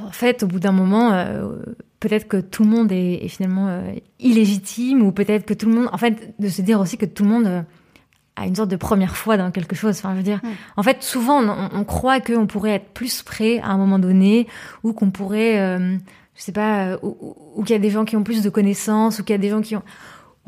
en 0.00 0.10
fait 0.10 0.42
au 0.42 0.46
bout 0.46 0.60
d'un 0.60 0.72
moment 0.72 1.12
euh, 1.12 1.56
peut-être 2.00 2.26
que 2.28 2.38
tout 2.38 2.64
le 2.64 2.70
monde 2.70 2.90
est, 2.92 3.24
est 3.24 3.28
finalement 3.28 3.68
euh, 3.68 3.92
illégitime 4.18 5.02
ou 5.02 5.12
peut-être 5.12 5.46
que 5.46 5.54
tout 5.54 5.68
le 5.68 5.74
monde 5.74 5.88
en 5.92 5.98
fait 5.98 6.34
de 6.38 6.48
se 6.48 6.62
dire 6.62 6.80
aussi 6.80 6.96
que 6.96 7.06
tout 7.06 7.24
le 7.24 7.30
monde 7.30 7.46
euh, 7.46 7.62
a 8.36 8.46
une 8.46 8.56
sorte 8.56 8.70
de 8.70 8.76
première 8.76 9.16
fois 9.16 9.36
dans 9.36 9.50
quelque 9.50 9.76
chose. 9.76 9.98
Enfin 9.98 10.12
je 10.12 10.16
veux 10.16 10.22
dire 10.22 10.40
en 10.76 10.82
fait 10.82 11.02
souvent 11.02 11.42
on, 11.42 11.68
on 11.72 11.84
croit 11.84 12.20
qu'on 12.20 12.46
pourrait 12.46 12.72
être 12.72 12.90
plus 12.92 13.22
prêt 13.22 13.60
à 13.60 13.68
un 13.68 13.76
moment 13.76 13.98
donné 13.98 14.46
ou 14.82 14.92
qu'on 14.92 15.10
pourrait 15.10 15.78
je 16.40 16.46
sais 16.46 16.52
pas, 16.52 16.86
euh, 16.86 16.98
ou, 17.02 17.36
ou 17.54 17.62
qu'il 17.64 17.74
y 17.74 17.78
a 17.78 17.80
des 17.80 17.90
gens 17.90 18.06
qui 18.06 18.16
ont 18.16 18.22
plus 18.22 18.42
de 18.42 18.48
connaissances, 18.48 19.18
ou 19.18 19.24
qu'il 19.24 19.34
y 19.34 19.38
a 19.38 19.38
des 19.38 19.50
gens 19.50 19.60
qui 19.60 19.76
ont... 19.76 19.82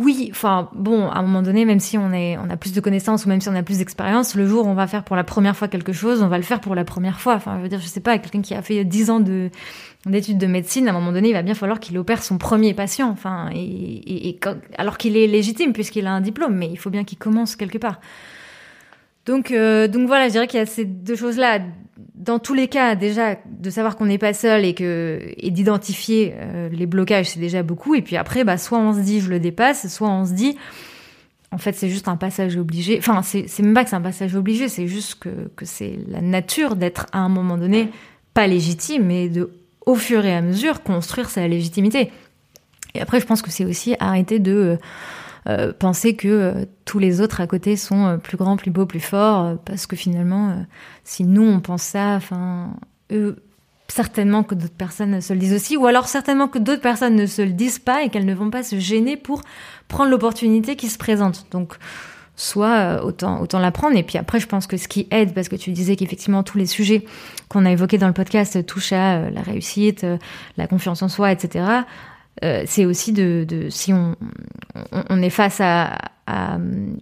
Oui, 0.03 0.29
enfin 0.33 0.69
bon, 0.75 1.09
à 1.09 1.19
un 1.19 1.23
moment 1.23 1.43
donné, 1.43 1.65
même 1.65 1.79
si 1.79 1.97
on 1.97 2.13
est, 2.13 2.37
on 2.37 2.51
a 2.51 2.57
plus 2.57 2.73
de 2.73 2.81
connaissances 2.81 3.25
ou 3.25 3.29
même 3.29 3.41
si 3.41 3.49
on 3.49 3.55
a 3.55 3.63
plus 3.63 3.79
d'expérience, 3.79 4.35
le 4.35 4.47
jour 4.47 4.67
où 4.67 4.69
on 4.69 4.75
va 4.75 4.87
faire 4.89 5.05
pour 5.05 5.15
la 5.15 5.23
première 5.23 5.57
fois 5.57 5.69
quelque 5.69 5.93
chose, 5.93 6.23
on 6.23 6.29
va 6.29 6.39
le 6.39 6.43
faire 6.43 6.61
pour 6.61 6.75
la 6.75 6.85
première 6.85 7.21
fois. 7.21 7.35
Enfin, 7.35 7.57
je 7.59 7.63
veux 7.63 7.69
dire, 7.69 7.81
je 7.81 7.87
sais 7.87 8.01
pas, 8.01 8.19
quelqu'un 8.19 8.43
qui 8.43 8.55
a 8.55 8.63
fait 8.63 8.85
10 8.85 9.11
ans 9.11 9.21
de 9.21 9.51
d'études 10.07 10.39
de 10.39 10.49
médecine, 10.49 10.89
à 10.89 10.91
un 10.91 10.95
moment 10.95 11.13
donné, 11.13 11.29
il 11.29 11.33
va 11.33 11.43
bien 11.43 11.55
falloir 11.55 11.79
qu'il 11.79 11.97
opère 11.97 12.25
son 12.25 12.37
premier 12.37 12.75
patient. 12.75 13.09
Enfin, 13.11 13.51
alors 14.77 14.99
qu'il 14.99 15.17
est 15.17 15.29
légitime 15.29 15.73
puisqu'il 15.73 16.07
a 16.09 16.13
un 16.13 16.21
diplôme, 16.21 16.57
mais 16.57 16.69
il 16.69 16.77
faut 16.77 16.91
bien 16.91 17.05
qu'il 17.05 17.19
commence 17.19 17.55
quelque 17.55 17.79
part. 17.79 18.01
Donc, 19.27 19.53
euh, 19.53 19.87
donc 19.87 20.09
voilà, 20.09 20.27
je 20.27 20.33
dirais 20.33 20.49
qu'il 20.49 20.59
y 20.59 20.63
a 20.63 20.67
ces 20.67 20.85
deux 20.85 21.15
choses-là. 21.15 21.61
Dans 22.15 22.39
tous 22.39 22.55
les 22.55 22.69
cas, 22.69 22.95
déjà, 22.95 23.37
de 23.47 23.71
savoir 23.71 23.97
qu'on 23.97 24.07
n'est 24.07 24.19
pas 24.19 24.35
seul 24.35 24.65
et 24.65 24.75
que 24.75 25.21
et 25.37 25.51
d'identifier 25.51 26.35
euh, 26.37 26.69
les 26.69 26.87
blocages, 26.87 27.31
c'est 27.31 27.41
déjà 27.41 27.63
beaucoup. 27.63 27.95
Et 27.95 28.03
puis 28.03 28.17
après, 28.17 28.45
bah, 28.45 28.59
soit 28.59 28.79
on 28.79 28.93
se 28.93 29.01
dit 29.01 29.21
je 29.21 29.31
le 29.31 29.41
dépasse, 29.41 29.89
soit 29.89 30.11
on 30.11 30.27
se 30.27 30.33
dit 30.33 30.57
en 31.53 31.59
fait 31.59 31.73
c'est 31.73 31.89
juste 31.89 32.09
un 32.09 32.17
passage 32.17 32.57
obligé. 32.57 32.99
Enfin, 32.99 33.23
c'est 33.23 33.61
même 33.61 33.75
pas 33.75 33.85
que 33.85 33.91
c'est 33.91 33.97
un 33.97 34.03
passage 34.03 34.35
obligé, 34.35 34.69
c'est 34.69 34.89
juste 34.89 35.21
que 35.21 35.51
que 35.57 35.65
c'est 35.65 35.99
la 36.07 36.21
nature 36.21 36.77
d'être 36.77 37.07
à 37.13 37.19
un 37.19 37.29
moment 37.31 37.57
donné 37.57 37.89
pas 38.35 38.47
légitime 38.47 39.11
et 39.11 39.29
de 39.29 39.51
au 39.87 39.95
fur 39.95 40.25
et 40.25 40.35
à 40.35 40.43
mesure 40.43 40.83
construire 40.83 41.31
sa 41.31 41.49
légitimité. 41.49 42.11
Et 42.95 43.01
après, 43.01 43.21
je 43.21 43.27
pense 43.27 43.43
que 43.43 43.51
c'est 43.51 43.65
aussi 43.65 43.97
arrêter 44.01 44.39
de 44.39 44.53
euh, 44.53 44.77
euh, 45.49 45.73
penser 45.73 46.15
que 46.15 46.29
euh, 46.29 46.65
tous 46.85 46.99
les 46.99 47.21
autres 47.21 47.41
à 47.41 47.47
côté 47.47 47.77
sont 47.77 48.07
euh, 48.07 48.17
plus 48.17 48.37
grands, 48.37 48.57
plus 48.57 48.71
beaux, 48.71 48.87
plus 48.87 49.01
forts, 49.01 49.57
parce 49.65 49.87
que 49.87 49.97
finalement, 49.97 50.65
si 51.05 51.25
nous 51.25 51.43
on 51.43 51.61
pense 51.61 51.83
ça, 51.83 52.15
enfin, 52.15 52.75
eux, 53.11 53.43
certainement 53.89 54.45
que 54.45 54.55
d'autres 54.55 54.75
personnes 54.75 55.21
se 55.21 55.33
le 55.33 55.41
disent 55.41 55.55
aussi, 55.55 55.77
ou 55.77 55.87
alors 55.87 56.07
certainement 56.07 56.49
que 56.49 56.59
d'autres 56.59 56.81
personnes 56.81 57.17
ne 57.17 57.27
se 57.27 57.43
le 57.43 57.53
disent 57.53 57.81
pas 57.81 58.03
et 58.03 58.09
qu'elles 58.09 58.27
ne 58.27 58.35
vont 58.35 58.51
pas 58.51 58.63
se 58.63 58.79
gêner 58.79 59.17
pour 59.17 59.43
prendre 59.89 60.11
l'opportunité 60.11 60.77
qui 60.77 60.89
se 60.89 60.99
présente. 60.99 61.47
Donc, 61.51 61.75
soit 62.35 63.05
autant 63.05 63.43
autant 63.43 63.59
l'apprendre 63.59 63.95
et 63.95 64.03
puis 64.03 64.17
après 64.17 64.41
je 64.41 64.47
pense 64.47 64.67
que 64.67 64.79
ce 64.79 64.89
qui 64.89 65.07
aide 65.11 65.35
parce 65.35 65.51
que 65.51 65.55
tu 65.55 65.71
disais 65.71 65.97
qu'effectivement 65.97 66.43
tous 66.43 66.57
les 66.57 66.65
sujets 66.65 67.05
qu'on 67.51 67.67
a 67.67 67.71
évoqués 67.71 67.99
dans 67.99 68.07
le 68.07 68.15
podcast 68.15 68.65
touchent 68.65 68.95
à 68.95 69.29
la 69.29 69.43
réussite 69.43 70.07
la 70.57 70.67
confiance 70.67 71.03
en 71.03 71.09
soi 71.09 71.31
etc 71.31 71.83
euh, 72.45 72.63
c'est 72.67 72.87
aussi 72.87 73.13
de, 73.13 73.47
si 73.71 73.93
on, 73.93 74.17
est 75.23 75.31
face 75.31 75.61
à, 75.61 75.99
à, 76.27 76.57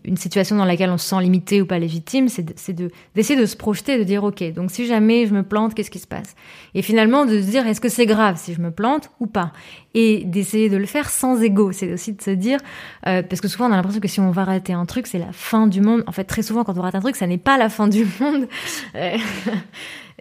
une 0.05 0.17
situation 0.17 0.57
dans 0.57 0.65
laquelle 0.65 0.91
on 0.91 0.99
se 0.99 1.09
sent 1.09 1.21
limité 1.23 1.63
ou 1.63 1.67
pas 1.67 1.79
légitime, 1.79 2.29
c'est 2.29 2.73
de, 2.73 2.91
d'essayer 3.15 3.41
de, 3.41 3.47
se 3.47 3.57
projeter, 3.57 3.97
de 3.97 4.03
dire 4.03 4.25
ok, 4.25 4.53
donc 4.53 4.71
si 4.71 4.87
jamais 4.87 5.27
je 5.27 5.33
me 5.33 5.43
plante, 5.43 5.75
qu'est-ce 5.75 5.91
qui 5.91 6.01
se 6.01 6.07
passe? 6.07 6.35
Et 6.75 6.83
finalement 6.83 7.27
de 7.27 7.41
se 7.41 7.47
dire 7.47 7.67
est-ce 7.67 7.81
que 7.81 7.89
c'est 7.89 8.07
grave 8.07 8.37
si 8.39 8.55
je 8.55 8.61
me 8.61 8.71
plante 8.71 9.11
ou 9.21 9.27
pas? 9.27 9.53
Et 9.95 10.25
d'essayer 10.25 10.69
de 10.69 10.77
le 10.77 10.87
faire 10.87 11.09
sans 11.09 11.41
ego. 11.43 11.73
C'est 11.73 11.93
aussi 11.93 12.13
de 12.13 12.23
se 12.23 12.31
dire 12.31 12.59
euh, 13.07 13.23
parce 13.23 13.41
que 13.41 13.49
souvent 13.49 13.69
on 13.69 13.73
a 13.73 13.77
l'impression 13.77 14.01
que 14.01 14.09
si 14.09 14.21
on 14.21 14.31
va 14.31 14.45
rater 14.45 14.73
un 14.73 14.85
truc, 14.85 15.07
c'est 15.07 15.19
la 15.19 15.33
fin 15.33 15.69
du 15.69 15.81
monde. 15.81 16.03
En 16.07 16.13
fait, 16.13 16.25
très 16.25 16.43
souvent 16.43 16.65
quand 16.65 16.77
on 16.77 16.83
rate 16.83 16.97
un 16.97 17.01
truc, 17.01 17.17
ça 17.17 17.27
n'est 17.27 17.39
pas 17.39 17.57
la 17.57 17.69
fin 17.69 17.89
du 17.89 18.07
monde. 18.21 18.47
Euh, 18.97 19.17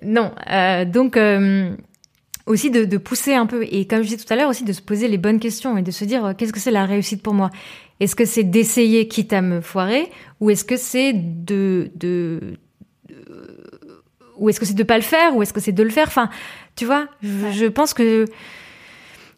non, 0.04 0.32
euh, 0.50 0.86
donc 0.86 1.18
euh, 1.18 1.76
aussi 2.50 2.72
de, 2.72 2.84
de, 2.84 2.98
pousser 2.98 3.36
un 3.36 3.46
peu 3.46 3.64
et 3.70 3.86
comme 3.86 4.00
je 4.00 4.08
disais 4.10 4.18
tout 4.18 4.34
à 4.34 4.36
l'heure 4.36 4.50
aussi 4.50 4.64
de 4.64 4.74
se 4.74 4.82
poser 4.82 5.08
les 5.08 5.20
bonnes 5.20 5.40
questions 5.40 5.78
et 5.78 5.84
de 5.84 5.92
se 5.92 6.04
dire 6.04 6.26
euh, 6.26 6.34
qu'est-ce 6.36 6.52
que 6.52 6.60
c'est 6.60 6.72
la 6.72 6.86
réussite 6.86 7.22
pour 7.22 7.34
moi? 7.34 7.52
Est-ce 8.00 8.16
que 8.16 8.26
c'est 8.26 8.44
d'essayer 8.44 9.08
quitte 9.08 9.34
à 9.34 9.42
me 9.42 9.62
foirer 9.62 10.10
ou 10.40 10.50
est-ce 10.50 10.66
que 10.66 10.76
c'est 10.76 11.14
de, 11.14 11.92
de, 11.96 12.58
ou 14.38 14.50
est-ce 14.50 14.60
que 14.60 14.66
c'est 14.66 14.74
de 14.74 14.84
pas 14.84 14.98
le 14.98 15.04
faire 15.04 15.36
ou 15.36 15.44
est-ce 15.44 15.54
que 15.54 15.60
c'est 15.60 15.72
de 15.72 15.84
le 15.84 15.92
faire? 15.92 16.08
Enfin, 16.08 16.30
tu 16.76 16.86
vois, 16.86 17.08
je, 17.22 17.52
je 17.52 17.66
pense 17.68 17.94
que 17.94 18.26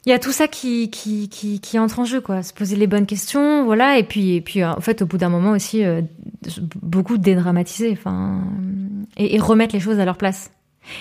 il 0.06 0.10
y 0.10 0.14
a 0.14 0.20
tout 0.20 0.32
ça 0.32 0.48
qui, 0.48 0.90
qui, 0.90 1.30
qui, 1.30 1.60
qui, 1.60 1.78
entre 1.78 2.00
en 2.00 2.06
jeu, 2.06 2.22
quoi. 2.22 2.42
Se 2.42 2.54
poser 2.54 2.76
les 2.76 2.88
bonnes 2.88 3.06
questions, 3.06 3.66
voilà. 3.66 4.00
Et 4.00 4.04
puis, 4.04 4.34
et 4.34 4.42
puis, 4.42 4.64
en 4.66 4.82
fait, 4.82 5.04
au 5.04 5.06
bout 5.06 5.20
d'un 5.20 5.30
moment 5.30 5.52
aussi, 5.52 5.86
euh, 5.86 6.02
beaucoup 6.82 7.20
dédramatiser, 7.20 7.92
enfin, 7.92 8.42
et, 9.16 9.36
et 9.36 9.40
remettre 9.40 9.76
les 9.76 9.80
choses 9.80 10.00
à 10.00 10.06
leur 10.06 10.18
place. 10.18 10.50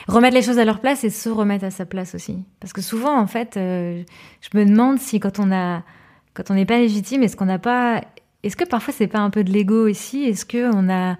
Remettre 0.08 0.34
les 0.34 0.42
choses 0.42 0.58
à 0.58 0.64
leur 0.64 0.80
place 0.80 1.04
et 1.04 1.10
se 1.10 1.28
remettre 1.28 1.64
à 1.64 1.70
sa 1.70 1.86
place 1.86 2.14
aussi. 2.14 2.44
Parce 2.60 2.72
que 2.72 2.82
souvent, 2.82 3.18
en 3.18 3.26
fait, 3.26 3.56
euh, 3.56 4.02
je 4.40 4.58
me 4.58 4.64
demande 4.64 4.98
si 4.98 5.20
quand 5.20 5.38
on 5.38 5.50
a, 5.52 5.82
quand 6.34 6.50
on 6.50 6.54
n'est 6.54 6.66
pas 6.66 6.78
légitime, 6.78 7.22
est-ce 7.22 7.36
qu'on 7.36 7.46
n'a 7.46 7.58
pas, 7.58 8.02
est-ce 8.42 8.56
que 8.56 8.64
parfois 8.64 8.92
c'est 8.96 9.06
pas 9.06 9.20
un 9.20 9.30
peu 9.30 9.44
de 9.44 9.50
l'ego 9.50 9.88
ici 9.88 10.24
Est-ce 10.24 10.44
que 10.44 10.70
on 10.74 10.90
a, 10.90 11.16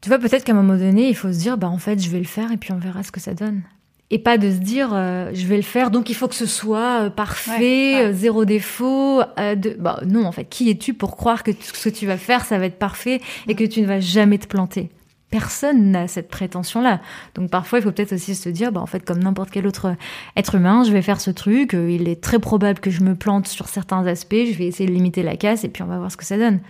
tu 0.00 0.08
vois, 0.08 0.18
peut-être 0.18 0.44
qu'à 0.44 0.52
un 0.52 0.56
moment 0.56 0.76
donné, 0.76 1.08
il 1.08 1.14
faut 1.14 1.32
se 1.32 1.38
dire, 1.38 1.56
bah 1.56 1.68
en 1.68 1.78
fait, 1.78 2.02
je 2.02 2.10
vais 2.10 2.18
le 2.18 2.24
faire 2.24 2.50
et 2.50 2.56
puis 2.56 2.72
on 2.72 2.78
verra 2.78 3.02
ce 3.04 3.12
que 3.12 3.20
ça 3.20 3.34
donne. 3.34 3.62
Et 4.10 4.18
pas 4.18 4.36
de 4.36 4.50
se 4.50 4.58
dire, 4.58 4.90
euh, 4.92 5.30
je 5.32 5.46
vais 5.46 5.56
le 5.56 5.62
faire, 5.62 5.90
donc 5.90 6.10
il 6.10 6.14
faut 6.14 6.28
que 6.28 6.34
ce 6.34 6.44
soit 6.44 7.04
euh, 7.04 7.10
parfait, 7.10 7.94
ouais, 7.94 8.04
ouais. 8.06 8.12
Zéro 8.12 8.44
défaut. 8.44 9.22
Euh, 9.38 9.54
de... 9.54 9.74
bah, 9.78 10.00
non, 10.04 10.26
en 10.26 10.32
fait, 10.32 10.44
qui 10.44 10.68
es-tu 10.68 10.92
pour 10.92 11.16
croire 11.16 11.42
que 11.42 11.52
ce 11.58 11.88
que 11.88 11.94
tu 11.94 12.06
vas 12.06 12.18
faire, 12.18 12.44
ça 12.44 12.58
va 12.58 12.66
être 12.66 12.78
parfait 12.78 13.22
et 13.48 13.54
que 13.54 13.64
tu 13.64 13.80
ne 13.80 13.86
vas 13.86 14.00
jamais 14.00 14.36
te 14.36 14.46
planter? 14.46 14.90
Personne 15.32 15.90
n'a 15.90 16.06
cette 16.08 16.28
prétention-là. 16.28 17.00
Donc 17.34 17.50
parfois, 17.50 17.78
il 17.78 17.82
faut 17.82 17.90
peut-être 17.90 18.12
aussi 18.12 18.34
se 18.36 18.50
dire, 18.50 18.70
bah, 18.70 18.80
en 18.80 18.86
fait, 18.86 19.00
comme 19.00 19.18
n'importe 19.18 19.50
quel 19.50 19.66
autre 19.66 19.96
être 20.36 20.54
humain, 20.54 20.84
je 20.84 20.92
vais 20.92 21.00
faire 21.00 21.20
ce 21.22 21.30
truc. 21.30 21.74
Euh, 21.74 21.90
il 21.90 22.06
est 22.08 22.22
très 22.22 22.38
probable 22.38 22.78
que 22.80 22.90
je 22.90 23.02
me 23.02 23.14
plante 23.16 23.48
sur 23.48 23.66
certains 23.66 24.06
aspects. 24.06 24.34
Je 24.34 24.56
vais 24.58 24.66
essayer 24.66 24.86
de 24.86 24.94
limiter 24.94 25.22
la 25.22 25.36
casse 25.36 25.64
et 25.64 25.68
puis 25.70 25.82
on 25.82 25.86
va 25.86 25.96
voir 25.96 26.12
ce 26.12 26.18
que 26.18 26.24
ça 26.24 26.36
donne. 26.36 26.60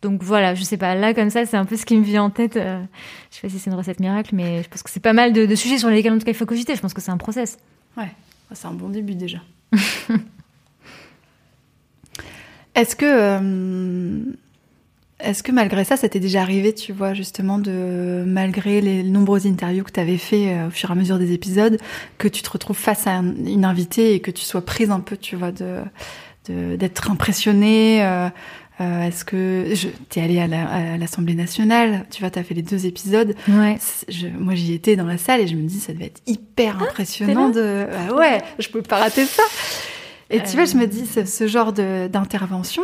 donc 0.00 0.22
voilà, 0.22 0.54
je 0.56 0.64
sais 0.64 0.78
pas, 0.78 0.96
là 0.96 1.14
comme 1.14 1.30
ça, 1.30 1.46
c'est 1.46 1.56
un 1.56 1.66
peu 1.66 1.76
ce 1.76 1.86
qui 1.86 1.96
me 1.96 2.02
vient 2.02 2.24
en 2.24 2.30
tête. 2.30 2.56
Euh, 2.56 2.82
je 3.30 3.36
sais 3.36 3.42
pas 3.42 3.48
si 3.50 3.60
c'est 3.60 3.70
une 3.70 3.76
recette 3.76 4.00
miracle, 4.00 4.34
mais 4.34 4.62
je 4.62 4.68
pense 4.68 4.82
que 4.82 4.90
c'est 4.90 4.98
pas 4.98 5.12
mal 5.12 5.32
de, 5.32 5.54
sujets 5.54 5.78
sur 5.78 5.90
lesquels 5.90 6.12
en 6.12 6.18
tout 6.18 6.24
cas 6.24 6.32
il 6.32 6.36
faut 6.36 6.46
cogiter. 6.46 6.74
Je 6.74 6.80
pense 6.80 6.94
que 6.94 7.02
c'est 7.02 7.12
un 7.12 7.18
process. 7.18 7.58
Ouais, 7.98 8.10
c'est 8.52 8.66
un 8.66 8.72
bon 8.72 8.88
début 8.88 9.14
déjà. 9.14 9.38
Est-ce 12.74 12.96
que, 12.96 13.04
euh, 13.04 14.32
est-ce 15.22 15.42
que 15.42 15.52
malgré 15.52 15.84
ça, 15.84 15.96
ça 15.96 16.08
t'est 16.08 16.20
déjà 16.20 16.42
arrivé, 16.42 16.74
tu 16.74 16.92
vois, 16.92 17.14
justement, 17.14 17.58
de 17.58 18.24
malgré 18.26 18.80
les 18.80 19.02
nombreuses 19.02 19.46
interviews 19.46 19.84
que 19.84 19.92
tu 19.92 20.00
avais 20.00 20.18
fait 20.18 20.48
euh, 20.48 20.68
au 20.68 20.70
fur 20.70 20.90
et 20.90 20.92
à 20.92 20.96
mesure 20.96 21.18
des 21.18 21.32
épisodes, 21.32 21.78
que 22.18 22.28
tu 22.28 22.42
te 22.42 22.50
retrouves 22.50 22.76
face 22.76 23.06
à 23.06 23.16
une 23.18 23.64
invitée 23.64 24.14
et 24.14 24.20
que 24.20 24.30
tu 24.30 24.44
sois 24.44 24.64
prise 24.64 24.90
un 24.90 25.00
peu, 25.00 25.16
tu 25.16 25.36
vois, 25.36 25.52
de 25.52 25.82
d'être 26.48 27.08
impressionnée 27.08 28.04
euh, 28.04 28.28
euh, 28.80 29.02
Est-ce 29.02 29.24
que 29.24 29.72
t'es 30.08 30.20
allée 30.20 30.40
à 30.40 30.96
l'Assemblée 30.96 31.34
nationale 31.34 32.04
Tu 32.10 32.20
vois, 32.20 32.30
t'as 32.30 32.42
fait 32.42 32.54
les 32.54 32.62
deux 32.62 32.84
épisodes. 32.84 33.36
Ouais. 33.48 33.78
Je, 34.08 34.26
moi, 34.26 34.56
j'y 34.56 34.72
étais 34.72 34.96
dans 34.96 35.06
la 35.06 35.18
salle 35.18 35.40
et 35.40 35.46
je 35.46 35.54
me 35.54 35.62
dis 35.62 35.78
ça 35.78 35.92
devait 35.92 36.06
être 36.06 36.20
hyper 36.26 36.78
ah, 36.80 36.84
impressionnant 36.84 37.48
de. 37.48 37.86
Ah 37.92 38.14
ouais, 38.14 38.42
je 38.58 38.68
peux 38.68 38.82
pas 38.82 38.98
rater 38.98 39.24
ça. 39.24 39.44
Et 40.30 40.42
tu 40.42 40.56
vois, 40.56 40.64
je 40.64 40.76
me 40.76 40.86
dis 40.86 41.06
ce, 41.06 41.46
genre 41.46 41.72
d'intervention 41.72 42.82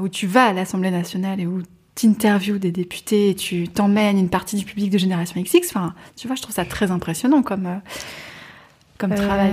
où 0.00 0.08
tu 0.08 0.26
vas 0.26 0.46
à 0.46 0.52
l'Assemblée 0.52 0.90
nationale 0.90 1.40
et 1.40 1.46
où 1.46 1.62
tu 1.94 2.06
interviews 2.06 2.58
des 2.58 2.72
députés 2.72 3.30
et 3.30 3.34
tu 3.34 3.68
t'emmènes 3.68 4.18
une 4.18 4.30
partie 4.30 4.56
du 4.56 4.64
public 4.64 4.90
de 4.90 4.98
Génération 4.98 5.40
XX. 5.40 5.66
Enfin, 5.68 5.94
tu 6.16 6.26
vois, 6.26 6.36
je 6.36 6.42
trouve 6.42 6.54
ça 6.54 6.64
très 6.64 6.90
impressionnant 6.90 7.42
comme. 7.42 7.66
Euh, 7.66 7.76
comme 8.98 9.14
travail. 9.14 9.50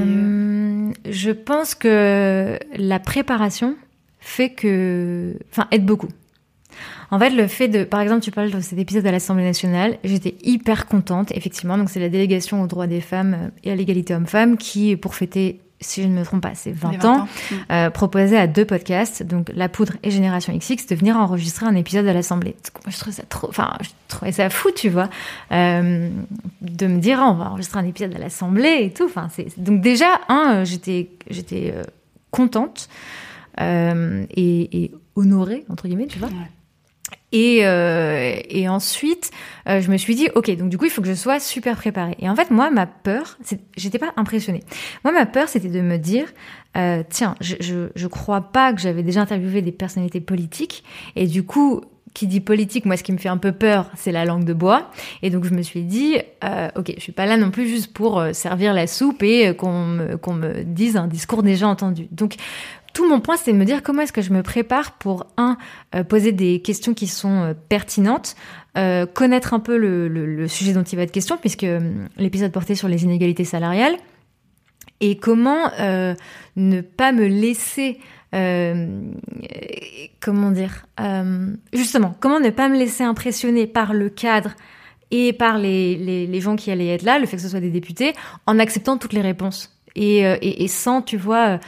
Je 1.09 1.31
pense 1.31 1.73
que 1.73 2.59
la 2.75 2.99
préparation, 2.99 3.75
fait 4.19 4.51
que, 4.51 5.35
enfin, 5.51 5.67
aide 5.71 5.85
beaucoup. 5.85 6.09
En 7.11 7.17
fait, 7.17 7.31
le 7.31 7.47
fait 7.47 7.67
de, 7.67 7.83
par 7.83 8.01
exemple, 8.01 8.21
tu 8.21 8.31
parles 8.31 8.51
de 8.51 8.59
cet 8.59 8.77
épisode 8.77 9.05
à 9.07 9.11
l'Assemblée 9.11 9.43
nationale, 9.43 9.97
j'étais 10.03 10.35
hyper 10.43 10.85
contente, 10.85 11.31
effectivement. 11.35 11.77
Donc, 11.77 11.89
c'est 11.89 11.99
la 11.99 12.09
délégation 12.09 12.61
aux 12.61 12.67
droits 12.67 12.85
des 12.85 13.01
femmes 13.01 13.51
et 13.63 13.71
à 13.71 13.75
l'égalité 13.75 14.13
homme-femme 14.13 14.57
qui, 14.57 14.95
pour 14.95 15.15
fêter, 15.15 15.59
si 15.81 16.03
je 16.03 16.07
ne 16.07 16.13
me 16.13 16.23
trompe 16.23 16.41
pas, 16.41 16.55
c'est 16.55 16.71
20, 16.71 17.05
ans, 17.05 17.25
mm. 17.25 17.55
euh, 17.71 17.89
proposait 17.89 18.37
à 18.37 18.47
deux 18.47 18.65
podcasts, 18.65 19.23
donc 19.23 19.49
La 19.53 19.69
Poudre 19.69 19.93
et 20.03 20.11
Génération 20.11 20.55
XX, 20.55 20.85
de 20.87 20.95
venir 20.95 21.15
enregistrer 21.17 21.65
un 21.65 21.75
épisode 21.75 22.07
à 22.07 22.13
l'Assemblée. 22.13 22.55
Moi, 22.85 22.91
je 22.91 22.97
trouvais 22.97 23.15
ça 23.15 23.23
trop, 23.29 23.47
enfin, 23.47 23.73
je 23.81 23.89
trouvais 24.07 24.31
ça 24.31 24.49
fou, 24.49 24.69
tu 24.75 24.89
vois, 24.89 25.09
euh, 25.51 26.09
de 26.61 26.87
me 26.87 26.99
dire, 26.99 27.19
ah, 27.21 27.31
on 27.31 27.35
va 27.35 27.51
enregistrer 27.51 27.79
un 27.79 27.85
épisode 27.85 28.13
à 28.15 28.19
l'Assemblée 28.19 28.79
et 28.81 28.91
tout. 28.91 29.05
Enfin, 29.05 29.29
c'est, 29.31 29.47
donc 29.57 29.81
déjà, 29.81 30.19
un, 30.27 30.63
j'étais, 30.63 31.09
j'étais 31.29 31.73
euh, 31.75 31.83
contente. 32.31 32.89
Euh, 33.59 34.25
et, 34.35 34.91
honoré 35.15 35.65
entre 35.67 35.87
guillemets, 35.87 36.07
tu 36.07 36.17
vois. 36.17 36.29
Et, 37.31 37.59
euh, 37.63 38.35
et 38.49 38.67
ensuite, 38.67 39.31
euh, 39.67 39.81
je 39.81 39.91
me 39.91 39.97
suis 39.97 40.15
dit, 40.15 40.29
ok, 40.35 40.55
donc 40.57 40.69
du 40.69 40.77
coup, 40.77 40.85
il 40.85 40.91
faut 40.91 41.01
que 41.01 41.07
je 41.07 41.13
sois 41.13 41.39
super 41.39 41.75
préparée. 41.75 42.15
Et 42.19 42.29
en 42.29 42.35
fait, 42.35 42.49
moi, 42.49 42.71
ma 42.71 42.87
peur, 42.87 43.37
j'étais 43.77 43.99
pas 43.99 44.13
impressionnée. 44.17 44.63
Moi, 45.03 45.13
ma 45.13 45.25
peur, 45.25 45.47
c'était 45.47 45.69
de 45.69 45.81
me 45.81 45.97
dire, 45.97 46.25
euh, 46.77 47.03
tiens, 47.07 47.35
je, 47.39 47.55
je, 47.59 47.89
je 47.95 48.07
crois 48.07 48.41
pas 48.41 48.73
que 48.73 48.81
j'avais 48.81 49.03
déjà 49.03 49.21
interviewé 49.21 49.61
des 49.61 49.71
personnalités 49.71 50.21
politiques, 50.21 50.83
et 51.15 51.27
du 51.27 51.43
coup, 51.43 51.81
qui 52.15 52.25
dit 52.25 52.39
politique, 52.39 52.85
moi, 52.85 52.97
ce 52.97 53.03
qui 53.03 53.11
me 53.11 53.19
fait 53.19 53.29
un 53.29 53.37
peu 53.37 53.51
peur, 53.51 53.91
c'est 53.95 54.11
la 54.11 54.25
langue 54.25 54.43
de 54.43 54.53
bois. 54.53 54.89
Et 55.21 55.29
donc, 55.29 55.45
je 55.45 55.53
me 55.53 55.61
suis 55.61 55.83
dit, 55.83 56.17
euh, 56.43 56.69
ok, 56.75 56.91
je 56.97 57.01
suis 57.01 57.11
pas 57.11 57.27
là 57.27 57.37
non 57.37 57.51
plus 57.51 57.67
juste 57.67 57.93
pour 57.93 58.23
servir 58.33 58.73
la 58.73 58.87
soupe 58.87 59.21
et 59.21 59.55
qu'on 59.55 59.85
me, 59.85 60.17
qu'on 60.17 60.33
me 60.33 60.63
dise 60.63 60.97
un 60.97 61.05
discours 61.05 61.43
déjà 61.43 61.67
entendu. 61.67 62.07
Donc, 62.09 62.37
tout 62.93 63.07
mon 63.07 63.19
point, 63.19 63.37
c'est 63.37 63.53
de 63.53 63.57
me 63.57 63.65
dire 63.65 63.83
comment 63.83 64.01
est-ce 64.01 64.13
que 64.13 64.21
je 64.21 64.33
me 64.33 64.43
prépare 64.43 64.93
pour, 64.93 65.27
un, 65.37 65.57
euh, 65.95 66.03
poser 66.03 66.31
des 66.31 66.61
questions 66.61 66.93
qui 66.93 67.07
sont 67.07 67.43
euh, 67.43 67.53
pertinentes, 67.53 68.35
euh, 68.77 69.05
connaître 69.05 69.53
un 69.53 69.59
peu 69.59 69.77
le, 69.77 70.47
sujet 70.47 70.73
dont 70.73 70.83
il 70.83 70.95
va 70.95 71.03
être 71.03 71.11
question, 71.11 71.37
puisque 71.37 71.65
l'épisode 72.17 72.51
portait 72.51 72.75
sur 72.75 72.87
les 72.87 73.03
inégalités 73.03 73.45
salariales, 73.45 73.95
et 75.01 75.17
comment 75.17 75.71
ne 76.57 76.81
pas 76.81 77.11
me 77.13 77.25
laisser... 77.27 77.99
comment 80.19 80.51
dire 80.51 80.85
Justement, 81.71 82.15
comment 82.19 82.39
ne 82.39 82.49
pas 82.49 82.67
me 82.67 82.77
laisser 82.77 83.03
impressionner 83.03 83.65
par 83.65 83.93
le 83.93 84.09
cadre 84.09 84.51
et 85.11 85.31
par 85.31 85.57
les, 85.57 85.95
les, 86.27 86.41
gens 86.41 86.55
qui 86.55 86.69
allaient 86.69 86.93
être 86.93 87.03
là, 87.03 87.17
le 87.17 87.25
fait 87.27 87.37
que 87.37 87.41
ce 87.41 87.49
soit 87.49 87.61
des 87.61 87.71
députés, 87.71 88.13
en 88.45 88.59
acceptant 88.59 88.97
toutes 88.97 89.13
les 89.13 89.21
réponses. 89.21 89.73
Et, 89.95 90.19
et, 90.19 90.63
et 90.63 90.67
sans, 90.67 91.01
tu 91.01 91.15
vois, 91.17 91.59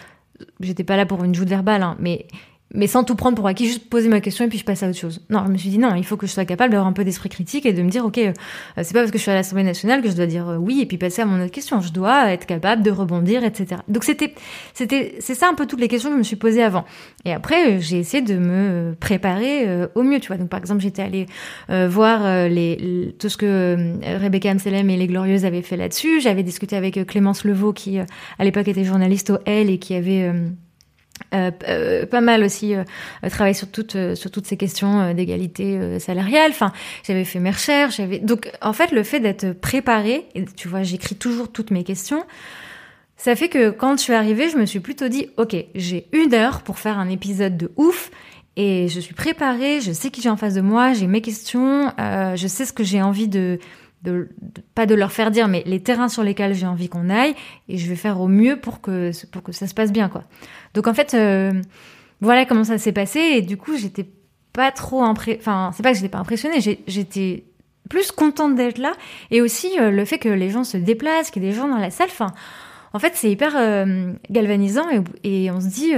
j'étais 0.59 0.83
pas 0.83 0.97
là 0.97 1.05
pour 1.05 1.23
une 1.23 1.35
joute 1.35 1.49
verbale, 1.49 1.83
hein, 1.83 1.95
mais 1.99 2.27
mais 2.73 2.87
sans 2.87 3.03
tout 3.03 3.15
prendre 3.15 3.35
pour 3.35 3.47
acquis, 3.47 3.67
juste 3.67 3.89
poser 3.89 4.07
ma 4.07 4.21
question 4.21 4.45
et 4.45 4.47
puis 4.47 4.57
je 4.57 4.63
passe 4.63 4.83
à 4.83 4.89
autre 4.89 4.97
chose. 4.97 5.21
Non, 5.29 5.43
je 5.45 5.51
me 5.51 5.57
suis 5.57 5.69
dit 5.69 5.77
non, 5.77 5.93
il 5.95 6.05
faut 6.05 6.15
que 6.15 6.25
je 6.25 6.31
sois 6.31 6.45
capable 6.45 6.71
d'avoir 6.71 6.87
un 6.87 6.93
peu 6.93 7.03
d'esprit 7.03 7.29
critique 7.29 7.65
et 7.65 7.73
de 7.73 7.81
me 7.81 7.89
dire 7.89 8.05
ok, 8.05 8.17
euh, 8.17 8.31
c'est 8.77 8.93
pas 8.93 8.99
parce 8.99 9.11
que 9.11 9.17
je 9.17 9.23
suis 9.23 9.31
à 9.31 9.35
l'Assemblée 9.35 9.63
nationale 9.63 10.01
que 10.01 10.09
je 10.09 10.15
dois 10.15 10.25
dire 10.25 10.47
euh, 10.49 10.57
oui 10.57 10.81
et 10.81 10.85
puis 10.85 10.97
passer 10.97 11.21
à 11.21 11.25
mon 11.25 11.41
autre 11.41 11.51
question. 11.51 11.81
Je 11.81 11.91
dois 11.91 12.31
être 12.31 12.45
capable 12.45 12.81
de 12.83 12.91
rebondir, 12.91 13.43
etc. 13.43 13.81
Donc 13.87 14.03
c'était, 14.03 14.33
c'était, 14.73 15.15
c'est 15.19 15.35
ça 15.35 15.49
un 15.49 15.53
peu 15.53 15.65
toutes 15.65 15.81
les 15.81 15.89
questions 15.89 16.09
que 16.09 16.15
je 16.15 16.19
me 16.19 16.23
suis 16.23 16.37
posées 16.37 16.63
avant. 16.63 16.85
Et 17.25 17.33
après, 17.33 17.73
euh, 17.73 17.79
j'ai 17.79 17.99
essayé 17.99 18.23
de 18.23 18.37
me 18.37 18.95
préparer 18.99 19.87
au 19.95 20.03
mieux, 20.03 20.19
tu 20.19 20.27
vois. 20.27 20.37
Donc 20.37 20.49
par 20.49 20.59
exemple, 20.59 20.81
j'étais 20.81 21.01
allée 21.01 21.25
voir 21.69 22.47
les, 22.47 23.13
tout 23.19 23.29
ce 23.29 23.37
que 23.37 23.93
Rebecca 24.19 24.49
Amselem 24.49 24.89
et 24.89 24.97
les 24.97 25.07
Glorieuses 25.07 25.45
avaient 25.45 25.61
fait 25.61 25.77
là-dessus. 25.77 26.21
J'avais 26.21 26.43
discuté 26.43 26.75
avec 26.75 27.05
Clémence 27.05 27.43
Levaux 27.43 27.73
qui 27.73 27.99
à 27.99 28.43
l'époque 28.43 28.67
était 28.67 28.83
journaliste 28.83 29.29
au 29.29 29.37
L 29.45 29.69
et 29.69 29.77
qui 29.77 29.93
avait 29.95 30.31
euh, 31.33 31.51
euh, 31.67 32.05
pas 32.05 32.21
mal 32.21 32.43
aussi 32.43 32.75
euh, 32.75 32.83
travaillé 33.29 33.53
sur 33.53 33.69
toutes 33.69 33.95
euh, 33.95 34.15
sur 34.15 34.31
toutes 34.31 34.47
ces 34.47 34.57
questions 34.57 35.13
d'égalité 35.13 35.99
salariale. 35.99 36.51
Enfin, 36.51 36.71
j'avais 37.05 37.25
fait 37.25 37.39
mes 37.39 37.51
recherches. 37.51 37.97
J'avais 37.97 38.19
donc 38.19 38.51
en 38.61 38.73
fait 38.73 38.91
le 38.91 39.03
fait 39.03 39.19
d'être 39.19 39.53
préparé. 39.53 40.25
Et 40.35 40.45
tu 40.45 40.67
vois, 40.67 40.83
j'écris 40.83 41.15
toujours 41.15 41.51
toutes 41.51 41.71
mes 41.71 41.83
questions. 41.83 42.23
Ça 43.17 43.35
fait 43.35 43.49
que 43.49 43.69
quand 43.69 43.97
je 43.97 44.03
suis 44.03 44.13
arrivée, 44.13 44.49
je 44.49 44.57
me 44.57 44.65
suis 44.65 44.79
plutôt 44.79 45.07
dit, 45.07 45.29
ok, 45.37 45.55
j'ai 45.75 46.07
une 46.11 46.33
heure 46.33 46.61
pour 46.61 46.79
faire 46.79 46.97
un 46.97 47.09
épisode 47.09 47.57
de 47.57 47.71
ouf. 47.77 48.09
Et 48.57 48.89
je 48.89 48.99
suis 48.99 49.13
préparée, 49.13 49.79
je 49.79 49.93
sais 49.93 50.09
qui 50.09 50.21
j'ai 50.21 50.29
en 50.29 50.35
face 50.35 50.55
de 50.55 50.61
moi, 50.61 50.93
j'ai 50.93 51.07
mes 51.07 51.21
questions, 51.21 51.93
je 51.97 52.47
sais 52.47 52.65
ce 52.65 52.73
que 52.73 52.83
j'ai 52.83 53.01
envie 53.01 53.29
de, 53.29 53.59
de, 54.03 54.29
pas 54.75 54.85
de 54.85 54.95
leur 54.95 55.11
faire 55.11 55.31
dire, 55.31 55.47
mais 55.47 55.63
les 55.65 55.81
terrains 55.81 56.09
sur 56.09 56.23
lesquels 56.23 56.53
j'ai 56.53 56.65
envie 56.65 56.89
qu'on 56.89 57.09
aille, 57.09 57.35
et 57.69 57.77
je 57.77 57.87
vais 57.87 57.95
faire 57.95 58.19
au 58.19 58.27
mieux 58.27 58.57
pour 58.59 58.81
que 58.81 59.11
pour 59.27 59.43
que 59.43 59.51
ça 59.51 59.67
se 59.67 59.73
passe 59.73 59.91
bien, 59.91 60.09
quoi. 60.09 60.23
Donc 60.73 60.87
en 60.87 60.93
fait, 60.93 61.13
euh, 61.13 61.51
voilà 62.21 62.45
comment 62.45 62.63
ça 62.63 62.77
s'est 62.77 62.91
passé, 62.91 63.19
et 63.19 63.41
du 63.41 63.57
coup 63.57 63.77
j'étais 63.77 64.05
pas 64.53 64.71
trop 64.71 65.03
impré... 65.03 65.37
enfin 65.39 65.71
c'est 65.75 65.83
pas 65.83 65.91
que 65.91 65.97
j'étais 65.97 66.09
pas 66.09 66.19
impressionnée, 66.19 66.59
j'étais 66.87 67.45
plus 67.89 68.11
contente 68.11 68.55
d'être 68.55 68.77
là, 68.77 68.93
et 69.31 69.41
aussi 69.41 69.71
euh, 69.79 69.91
le 69.91 70.05
fait 70.05 70.17
que 70.17 70.29
les 70.29 70.49
gens 70.49 70.63
se 70.63 70.77
déplacent, 70.77 71.31
qu'il 71.31 71.43
y 71.43 71.47
ait 71.47 71.49
des 71.49 71.55
gens 71.55 71.67
dans 71.67 71.77
la 71.77 71.89
salle, 71.89 72.09
enfin 72.09 72.33
en 72.93 72.99
fait 72.99 73.13
c'est 73.15 73.31
hyper 73.31 73.53
euh, 73.55 74.13
galvanisant 74.29 74.85
et, 75.23 75.49
on 75.51 75.61
se 75.61 75.67
dit 75.67 75.93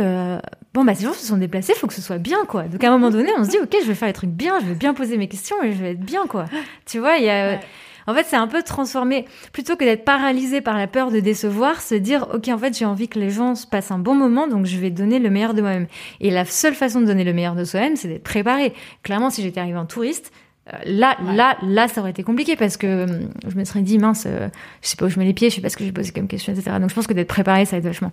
bon 0.73 0.85
bah 0.85 0.95
ces 0.95 1.05
gens 1.05 1.13
se 1.13 1.25
sont 1.25 1.37
déplacés, 1.37 1.73
faut 1.73 1.87
que 1.87 1.93
ce 1.93 2.01
soit 2.01 2.19
bien 2.19 2.45
quoi. 2.45 2.63
Donc 2.63 2.83
à 2.83 2.89
un 2.89 2.91
moment 2.91 3.09
donné 3.09 3.31
on 3.37 3.43
se 3.43 3.49
dit 3.49 3.57
ok 3.61 3.75
je 3.81 3.87
vais 3.87 3.95
faire 3.95 4.07
les 4.07 4.13
trucs 4.13 4.29
bien, 4.29 4.59
je 4.59 4.65
vais 4.65 4.75
bien 4.75 4.93
poser 4.93 5.17
mes 5.17 5.27
questions 5.27 5.61
et 5.63 5.71
je 5.71 5.77
vais 5.77 5.91
être 5.91 6.05
bien 6.05 6.27
quoi. 6.27 6.45
Tu 6.85 6.99
vois 6.99 7.17
il 7.17 7.25
y 7.25 7.29
a 7.29 7.59
en 8.07 8.13
fait, 8.13 8.25
c'est 8.27 8.35
un 8.35 8.47
peu 8.47 8.63
transformé. 8.63 9.25
Plutôt 9.51 9.75
que 9.75 9.83
d'être 9.83 10.05
paralysé 10.05 10.61
par 10.61 10.77
la 10.77 10.87
peur 10.87 11.11
de 11.11 11.19
décevoir, 11.19 11.81
se 11.81 11.95
dire, 11.95 12.27
OK, 12.33 12.47
en 12.49 12.57
fait, 12.57 12.77
j'ai 12.77 12.85
envie 12.85 13.07
que 13.07 13.19
les 13.19 13.29
gens 13.29 13.55
se 13.55 13.67
passent 13.67 13.91
un 13.91 13.99
bon 13.99 14.15
moment, 14.15 14.47
donc 14.47 14.65
je 14.65 14.77
vais 14.77 14.89
donner 14.89 15.19
le 15.19 15.29
meilleur 15.29 15.53
de 15.53 15.61
moi-même. 15.61 15.87
Et 16.19 16.31
la 16.31 16.45
seule 16.45 16.75
façon 16.75 17.01
de 17.01 17.05
donner 17.05 17.23
le 17.23 17.33
meilleur 17.33 17.55
de 17.55 17.63
soi-même, 17.63 17.95
c'est 17.95 18.07
d'être 18.07 18.23
préparé. 18.23 18.73
Clairement, 19.03 19.29
si 19.29 19.41
j'étais 19.41 19.59
arrivé 19.59 19.77
en 19.77 19.85
touriste, 19.85 20.31
euh, 20.73 20.77
là, 20.85 21.17
là, 21.33 21.57
là, 21.61 21.87
ça 21.87 21.99
aurait 21.99 22.11
été 22.11 22.23
compliqué 22.23 22.55
parce 22.55 22.77
que 22.77 23.03
hum, 23.03 23.29
je 23.47 23.57
me 23.57 23.65
serais 23.65 23.81
dit, 23.81 23.97
mince, 23.97 24.23
euh, 24.25 24.47
je 24.81 24.87
sais 24.87 24.95
pas 24.95 25.05
où 25.05 25.09
je 25.09 25.19
mets 25.19 25.25
les 25.25 25.33
pieds, 25.33 25.49
je 25.49 25.55
sais 25.55 25.61
pas 25.61 25.69
ce 25.69 25.75
que 25.75 25.83
j'ai 25.83 25.91
posé 25.91 26.11
comme 26.11 26.27
question, 26.27 26.53
etc. 26.53 26.77
Donc 26.79 26.89
je 26.89 26.95
pense 26.95 27.07
que 27.07 27.13
d'être 27.13 27.27
préparé, 27.27 27.65
ça 27.65 27.77
aide 27.77 27.83
vachement. 27.83 28.11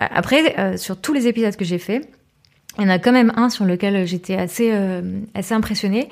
Euh, 0.00 0.04
après, 0.10 0.76
sur 0.78 1.00
tous 1.00 1.12
les 1.12 1.28
épisodes 1.28 1.54
que 1.54 1.64
j'ai 1.64 1.78
faits, 1.78 2.08
il 2.78 2.84
y 2.84 2.86
en 2.86 2.90
a 2.90 2.98
quand 2.98 3.12
même 3.12 3.32
un 3.36 3.48
sur 3.48 3.64
lequel 3.64 4.06
j'étais 4.06 4.36
assez 4.36 4.70
euh, 4.72 5.20
assez 5.34 5.54
impressionnée. 5.54 6.08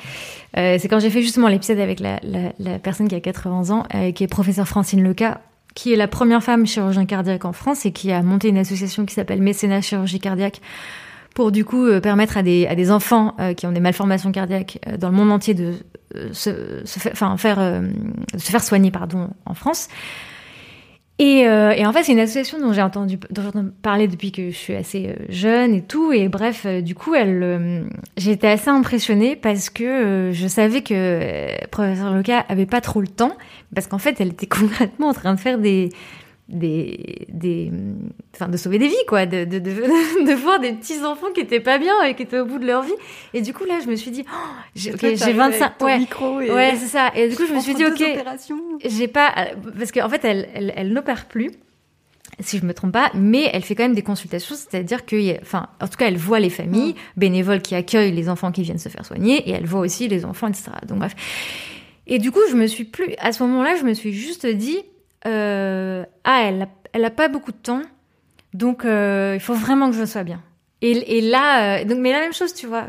Euh, 0.56 0.76
c'est 0.78 0.88
quand 0.88 0.98
j'ai 0.98 1.10
fait 1.10 1.22
justement 1.22 1.48
l'épisode 1.48 1.78
avec 1.78 2.00
la, 2.00 2.20
la, 2.22 2.52
la, 2.58 2.78
personne 2.78 3.08
qui 3.08 3.14
a 3.14 3.20
80 3.20 3.70
ans, 3.70 3.84
euh, 3.94 4.12
qui 4.12 4.24
est 4.24 4.28
professeur 4.28 4.66
Francine 4.66 5.02
Leca, 5.02 5.40
qui 5.74 5.92
est 5.92 5.96
la 5.96 6.08
première 6.08 6.42
femme 6.42 6.66
chirurgien 6.66 7.04
cardiaque 7.04 7.44
en 7.44 7.52
France 7.52 7.84
et 7.84 7.92
qui 7.92 8.12
a 8.12 8.22
monté 8.22 8.48
une 8.48 8.58
association 8.58 9.04
qui 9.04 9.14
s'appelle 9.14 9.42
Mécénat 9.42 9.80
Chirurgie 9.80 10.20
Cardiaque 10.20 10.60
pour 11.34 11.50
du 11.50 11.64
coup 11.64 11.84
euh, 11.84 12.00
permettre 12.00 12.36
à 12.36 12.42
des, 12.42 12.66
à 12.66 12.74
des 12.74 12.90
enfants 12.90 13.34
euh, 13.40 13.54
qui 13.54 13.66
ont 13.66 13.72
des 13.72 13.80
malformations 13.80 14.30
cardiaques 14.32 14.78
dans 14.98 15.08
le 15.10 15.16
monde 15.16 15.32
entier 15.32 15.54
de 15.54 15.74
se, 16.32 16.82
se, 16.84 16.98
faire, 17.00 17.12
enfin, 17.12 17.36
faire, 17.36 17.82
se 18.38 18.50
faire 18.50 18.62
soigner 18.62 18.92
pardon, 18.92 19.30
en 19.46 19.54
France. 19.54 19.88
Et, 21.20 21.46
euh, 21.46 21.70
et, 21.70 21.86
en 21.86 21.92
fait, 21.92 22.02
c'est 22.02 22.12
une 22.12 22.18
association 22.18 22.58
dont 22.58 22.72
j'ai 22.72 22.82
entendu, 22.82 23.18
dont 23.30 23.42
j'entends 23.42 23.66
parler 23.82 24.08
depuis 24.08 24.32
que 24.32 24.50
je 24.50 24.56
suis 24.56 24.74
assez 24.74 25.06
euh, 25.06 25.14
jeune 25.28 25.72
et 25.72 25.82
tout. 25.82 26.12
Et 26.12 26.28
bref, 26.28 26.62
euh, 26.66 26.80
du 26.80 26.96
coup, 26.96 27.14
elle, 27.14 27.40
euh, 27.42 27.84
assez 28.42 28.68
impressionnée 28.68 29.36
parce 29.36 29.70
que 29.70 30.30
je 30.32 30.46
savais 30.48 30.82
que 30.82 31.66
professeur 31.68 32.12
Loca 32.12 32.40
avait 32.48 32.66
pas 32.66 32.80
trop 32.80 33.00
le 33.00 33.06
temps, 33.06 33.36
parce 33.74 33.86
qu'en 33.86 33.98
fait, 33.98 34.20
elle 34.20 34.28
était 34.28 34.46
concrètement 34.48 35.08
en 35.08 35.14
train 35.14 35.34
de 35.34 35.40
faire 35.40 35.58
des 35.58 35.90
des, 36.48 37.26
des, 37.28 37.70
enfin, 38.34 38.48
de 38.48 38.56
sauver 38.56 38.78
des 38.78 38.88
vies, 38.88 38.94
quoi, 39.08 39.26
de, 39.26 39.44
de, 39.44 39.58
de, 39.58 39.70
de 40.26 40.34
voir 40.34 40.60
des 40.60 40.72
petits 40.72 41.02
enfants 41.02 41.28
qui 41.34 41.40
étaient 41.40 41.60
pas 41.60 41.78
bien 41.78 42.02
et 42.02 42.14
qui 42.14 42.22
étaient 42.22 42.40
au 42.40 42.44
bout 42.44 42.58
de 42.58 42.66
leur 42.66 42.82
vie. 42.82 42.92
Et 43.32 43.40
du 43.40 43.54
coup, 43.54 43.64
là, 43.64 43.80
je 43.82 43.88
me 43.88 43.96
suis 43.96 44.10
dit, 44.10 44.24
oh, 44.28 44.54
j'ai, 44.74 44.92
j'ai 45.16 45.32
25, 45.32 45.80
ouais, 45.82 46.06
ouais, 46.50 46.74
c'est 46.76 46.86
ça. 46.86 47.10
Et 47.14 47.28
du 47.28 47.36
coup, 47.36 47.46
je 47.46 47.54
me 47.54 47.60
suis 47.60 47.74
dit, 47.74 47.84
ok, 47.84 48.02
j'ai 48.84 49.08
pas, 49.08 49.32
parce 49.78 49.92
qu'en 49.92 50.08
fait, 50.08 50.24
elle, 50.24 50.48
elle, 50.54 50.72
elle 50.76 50.92
n'opère 50.92 51.26
plus 51.26 51.50
si 52.40 52.58
je 52.58 52.64
me 52.64 52.74
trompe 52.74 52.92
pas, 52.92 53.10
mais 53.14 53.48
elle 53.52 53.62
fait 53.62 53.74
quand 53.74 53.84
même 53.84 53.94
des 53.94 54.02
consultations, 54.02 54.56
c'est-à-dire 54.56 55.06
que, 55.06 55.40
enfin, 55.40 55.68
en 55.80 55.86
tout 55.86 55.96
cas, 55.96 56.08
elle 56.08 56.16
voit 56.16 56.40
les 56.40 56.50
familles 56.50 56.94
bénévoles 57.16 57.62
qui 57.62 57.74
accueillent 57.74 58.12
les 58.12 58.28
enfants 58.28 58.50
qui 58.50 58.62
viennent 58.62 58.78
se 58.78 58.88
faire 58.88 59.06
soigner, 59.06 59.48
et 59.48 59.52
elle 59.52 59.66
voit 59.66 59.80
aussi 59.80 60.08
les 60.08 60.24
enfants, 60.24 60.48
etc. 60.48 60.72
Donc 60.88 60.98
bref. 60.98 61.14
Et 62.06 62.18
du 62.18 62.30
coup, 62.30 62.40
je 62.50 62.56
me 62.56 62.66
suis 62.66 62.84
plus, 62.84 63.14
à 63.18 63.32
ce 63.32 63.42
moment-là, 63.44 63.76
je 63.76 63.84
me 63.84 63.94
suis 63.94 64.12
juste 64.12 64.46
dit, 64.46 64.78
euh, 65.26 66.04
ah, 66.24 66.42
elle 66.44 66.62
a, 66.62 66.68
elle 66.92 67.04
a 67.04 67.10
pas 67.10 67.28
beaucoup 67.28 67.52
de 67.52 67.56
temps, 67.56 67.82
donc 68.52 68.84
euh, 68.84 69.32
il 69.34 69.40
faut 69.40 69.54
vraiment 69.54 69.90
que 69.90 69.96
je 69.96 70.04
sois 70.04 70.24
bien. 70.24 70.40
Et, 70.86 71.22
là, 71.22 71.78
euh, 71.80 71.84
donc, 71.86 71.96
mais 72.00 72.12
la 72.12 72.20
même 72.20 72.34
chose, 72.34 72.52
tu 72.52 72.66
vois, 72.66 72.84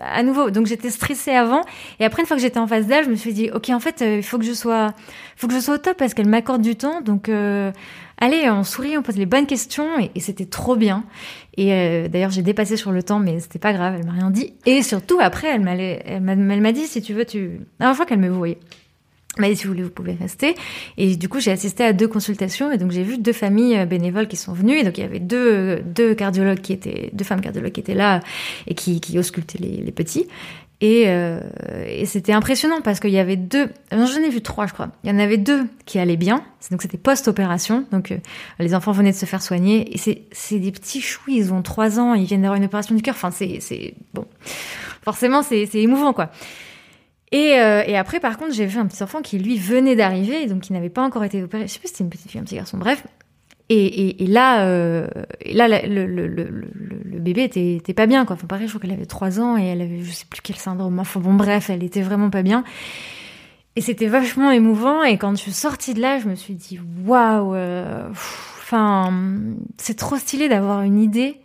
à 0.00 0.24
nouveau. 0.24 0.50
Donc 0.50 0.66
j'étais 0.66 0.90
stressée 0.90 1.30
avant, 1.30 1.60
et 2.00 2.04
après 2.04 2.22
une 2.22 2.26
fois 2.26 2.36
que 2.36 2.42
j'étais 2.42 2.58
en 2.58 2.66
phase 2.66 2.88
d'âge, 2.88 3.04
je 3.04 3.10
me 3.10 3.14
suis 3.14 3.32
dit, 3.32 3.50
ok, 3.54 3.68
en 3.68 3.78
fait, 3.78 4.00
il 4.04 4.24
faut 4.24 4.36
que 4.36 4.44
je 4.44 4.52
sois, 4.52 4.94
faut 5.36 5.46
que 5.46 5.54
je 5.54 5.60
sois 5.60 5.76
au 5.76 5.78
top 5.78 5.96
parce 5.96 6.12
qu'elle 6.12 6.28
m'accorde 6.28 6.60
du 6.60 6.74
temps, 6.74 7.02
donc 7.02 7.28
allez, 7.28 8.50
on 8.50 8.64
sourit, 8.64 8.98
on 8.98 9.02
pose 9.02 9.16
les 9.16 9.26
bonnes 9.26 9.46
questions, 9.46 9.86
et, 10.00 10.18
c'était 10.18 10.46
trop 10.46 10.74
bien. 10.74 11.04
Et 11.56 12.08
d'ailleurs, 12.08 12.30
j'ai 12.30 12.42
dépassé 12.42 12.76
sur 12.76 12.90
le 12.90 13.04
temps, 13.04 13.20
mais 13.20 13.38
c'était 13.38 13.60
pas 13.60 13.72
grave, 13.72 13.94
elle 13.96 14.06
m'a 14.06 14.12
rien 14.12 14.30
dit. 14.32 14.54
Et 14.66 14.82
surtout 14.82 15.18
après, 15.20 15.46
elle 15.46 15.60
m'a, 15.60 16.72
dit, 16.72 16.86
si 16.88 17.00
tu 17.00 17.14
veux, 17.14 17.24
tu, 17.24 17.60
je 17.78 17.92
crois 17.92 18.06
qu'elle 18.06 18.18
me 18.18 18.28
voyait 18.28 18.58
m'a 19.38 19.48
dit 19.48 19.56
si 19.56 19.64
vous 19.64 19.70
voulez 19.70 19.82
vous 19.82 19.90
pouvez 19.90 20.14
rester. 20.14 20.54
Et 20.96 21.16
du 21.16 21.28
coup 21.28 21.40
j'ai 21.40 21.52
assisté 21.52 21.84
à 21.84 21.92
deux 21.92 22.08
consultations 22.08 22.70
et 22.72 22.78
donc 22.78 22.90
j'ai 22.90 23.02
vu 23.02 23.18
deux 23.18 23.32
familles 23.32 23.78
euh, 23.78 23.86
bénévoles 23.86 24.28
qui 24.28 24.36
sont 24.36 24.52
venues. 24.52 24.78
Et 24.78 24.84
donc 24.84 24.98
il 24.98 25.02
y 25.02 25.04
avait 25.04 25.20
deux 25.20 25.80
deux 25.84 26.14
cardiologues 26.14 26.60
qui 26.60 26.72
étaient 26.72 27.10
deux 27.12 27.24
femmes 27.24 27.40
cardiologues 27.40 27.72
qui 27.72 27.80
étaient 27.80 27.94
là 27.94 28.20
et 28.66 28.74
qui 28.74 29.00
qui 29.00 29.18
auscultaient 29.18 29.58
les, 29.58 29.76
les 29.78 29.92
petits. 29.92 30.26
Et, 30.82 31.04
euh, 31.08 31.40
et 31.86 32.06
c'était 32.06 32.32
impressionnant 32.32 32.80
parce 32.80 33.00
qu'il 33.00 33.10
y 33.10 33.18
avait 33.18 33.36
deux 33.36 33.68
j'en 33.92 34.22
ai 34.22 34.30
vu 34.30 34.40
trois 34.40 34.66
je 34.66 34.72
crois. 34.72 34.88
Il 35.04 35.10
y 35.10 35.12
en 35.12 35.18
avait 35.18 35.36
deux 35.36 35.66
qui 35.84 35.98
allaient 35.98 36.16
bien. 36.16 36.42
Donc 36.70 36.82
c'était 36.82 36.98
post 36.98 37.28
opération 37.28 37.84
donc 37.92 38.12
euh, 38.12 38.18
les 38.58 38.74
enfants 38.74 38.92
venaient 38.92 39.12
de 39.12 39.16
se 39.16 39.26
faire 39.26 39.42
soigner. 39.42 39.94
Et 39.94 39.98
c'est 39.98 40.22
c'est 40.32 40.58
des 40.58 40.72
petits 40.72 41.02
choux 41.02 41.20
ils 41.28 41.52
ont 41.52 41.62
trois 41.62 42.00
ans. 42.00 42.14
Ils 42.14 42.24
viennent 42.24 42.42
d'avoir 42.42 42.56
une 42.56 42.64
opération 42.64 42.94
du 42.94 43.02
cœur. 43.02 43.14
Enfin 43.14 43.30
c'est 43.30 43.58
c'est 43.60 43.94
bon. 44.14 44.26
Forcément 45.02 45.42
c'est 45.42 45.66
c'est 45.66 45.80
émouvant 45.80 46.14
quoi 46.14 46.30
et, 47.32 47.60
euh, 47.60 47.82
et, 47.86 47.96
après, 47.96 48.18
par 48.18 48.36
contre, 48.38 48.52
j'ai 48.52 48.66
vu 48.66 48.78
un 48.78 48.86
petit 48.86 49.02
enfant 49.02 49.22
qui, 49.22 49.38
lui, 49.38 49.56
venait 49.56 49.94
d'arriver, 49.94 50.46
donc 50.46 50.62
qui 50.62 50.72
n'avait 50.72 50.90
pas 50.90 51.02
encore 51.02 51.22
été 51.22 51.42
opéré. 51.42 51.66
Je 51.66 51.72
sais 51.72 51.78
pas 51.78 51.86
si 51.86 51.92
c'était 51.92 52.04
une 52.04 52.10
petite 52.10 52.30
fille, 52.30 52.40
un 52.40 52.44
petit 52.44 52.56
garçon, 52.56 52.76
bref. 52.76 53.06
Et, 53.68 53.86
et, 53.86 54.24
et 54.24 54.26
là, 54.26 54.66
euh, 54.66 55.06
là 55.52 55.68
le, 55.68 56.06
le, 56.06 56.26
le, 56.26 56.44
le, 56.44 57.18
bébé 57.20 57.44
était, 57.44 57.76
était 57.76 57.94
pas 57.94 58.06
bien, 58.06 58.24
quoi. 58.24 58.34
Enfin, 58.34 58.48
pareil, 58.48 58.66
je 58.66 58.72
crois 58.72 58.80
qu'elle 58.80 58.96
avait 58.96 59.06
trois 59.06 59.38
ans 59.38 59.56
et 59.56 59.64
elle 59.66 59.80
avait, 59.80 60.00
je 60.00 60.10
sais 60.10 60.26
plus 60.28 60.40
quel 60.42 60.56
syndrome. 60.56 60.98
Enfin, 60.98 61.20
bon, 61.20 61.34
bref, 61.34 61.70
elle 61.70 61.84
était 61.84 62.02
vraiment 62.02 62.30
pas 62.30 62.42
bien. 62.42 62.64
Et 63.76 63.80
c'était 63.80 64.08
vachement 64.08 64.50
émouvant. 64.50 65.04
Et 65.04 65.16
quand 65.16 65.30
je 65.30 65.40
suis 65.42 65.52
sortie 65.52 65.94
de 65.94 66.00
là, 66.00 66.18
je 66.18 66.26
me 66.26 66.34
suis 66.34 66.54
dit, 66.54 66.80
waouh, 67.06 67.54
euh, 67.54 68.08
enfin, 68.10 69.12
c'est 69.76 69.96
trop 69.96 70.16
stylé 70.16 70.48
d'avoir 70.48 70.82
une 70.82 71.00
idée 71.00 71.40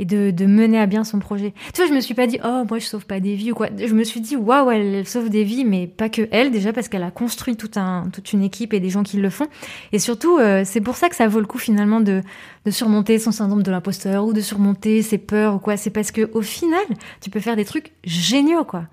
et 0.00 0.06
de, 0.06 0.30
de, 0.30 0.46
mener 0.46 0.80
à 0.80 0.86
bien 0.86 1.04
son 1.04 1.18
projet. 1.18 1.52
Tu 1.74 1.82
vois, 1.82 1.86
je 1.86 1.94
me 1.94 2.00
suis 2.00 2.14
pas 2.14 2.26
dit, 2.26 2.38
oh, 2.42 2.64
moi, 2.66 2.78
je 2.78 2.86
sauve 2.86 3.04
pas 3.04 3.20
des 3.20 3.34
vies 3.34 3.52
ou 3.52 3.54
quoi. 3.54 3.68
Je 3.76 3.92
me 3.92 4.02
suis 4.02 4.22
dit, 4.22 4.34
waouh, 4.34 4.70
elle, 4.70 5.06
sauve 5.06 5.28
des 5.28 5.44
vies, 5.44 5.66
mais 5.66 5.86
pas 5.86 6.08
que 6.08 6.26
elle, 6.30 6.50
déjà, 6.50 6.72
parce 6.72 6.88
qu'elle 6.88 7.02
a 7.02 7.10
construit 7.10 7.54
tout 7.54 7.70
un, 7.76 8.08
toute 8.10 8.32
une 8.32 8.42
équipe 8.42 8.72
et 8.72 8.80
des 8.80 8.88
gens 8.88 9.02
qui 9.02 9.18
le 9.18 9.28
font. 9.28 9.46
Et 9.92 9.98
surtout, 9.98 10.38
euh, 10.38 10.62
c'est 10.64 10.80
pour 10.80 10.96
ça 10.96 11.10
que 11.10 11.16
ça 11.16 11.28
vaut 11.28 11.38
le 11.38 11.46
coup, 11.46 11.58
finalement, 11.58 12.00
de, 12.00 12.22
de 12.64 12.70
surmonter 12.70 13.18
son 13.18 13.30
syndrome 13.30 13.62
de 13.62 13.70
l'imposteur 13.70 14.24
ou 14.24 14.32
de 14.32 14.40
surmonter 14.40 15.02
ses 15.02 15.18
peurs 15.18 15.56
ou 15.56 15.58
quoi. 15.58 15.76
C'est 15.76 15.90
parce 15.90 16.12
que, 16.12 16.30
au 16.32 16.40
final, 16.40 16.80
tu 17.20 17.28
peux 17.28 17.40
faire 17.40 17.56
des 17.56 17.66
trucs 17.66 17.92
géniaux, 18.02 18.64
quoi. 18.64 18.84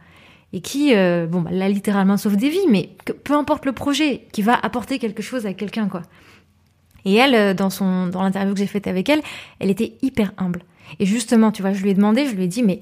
Et 0.52 0.60
qui, 0.60 0.94
euh, 0.94 1.26
bon, 1.26 1.40
bah, 1.40 1.52
là, 1.54 1.70
littéralement, 1.70 2.18
sauve 2.18 2.36
des 2.36 2.50
vies, 2.50 2.68
mais 2.70 2.90
peu 3.24 3.34
importe 3.34 3.66
le 3.66 3.72
projet, 3.72 4.28
qui 4.34 4.42
va 4.42 4.56
apporter 4.56 5.00
quelque 5.00 5.24
chose 5.24 5.46
à 5.46 5.54
quelqu'un, 5.54 5.88
quoi. 5.88 6.02
Et 7.06 7.16
elle, 7.16 7.34
euh, 7.34 7.54
dans 7.54 7.70
son, 7.70 8.08
dans 8.08 8.24
l'interview 8.24 8.54
que 8.54 8.60
j'ai 8.60 8.68
faite 8.68 8.88
avec 8.88 9.08
elle, 9.08 9.22
elle 9.60 9.70
était 9.70 9.94
hyper 10.02 10.34
humble. 10.38 10.64
Et 11.00 11.06
justement, 11.06 11.52
tu 11.52 11.62
vois, 11.62 11.74
je 11.74 11.82
lui 11.82 11.90
ai 11.90 11.94
demandé, 11.94 12.26
je 12.26 12.36
lui 12.36 12.44
ai 12.44 12.48
dit, 12.48 12.64
mais 12.64 12.82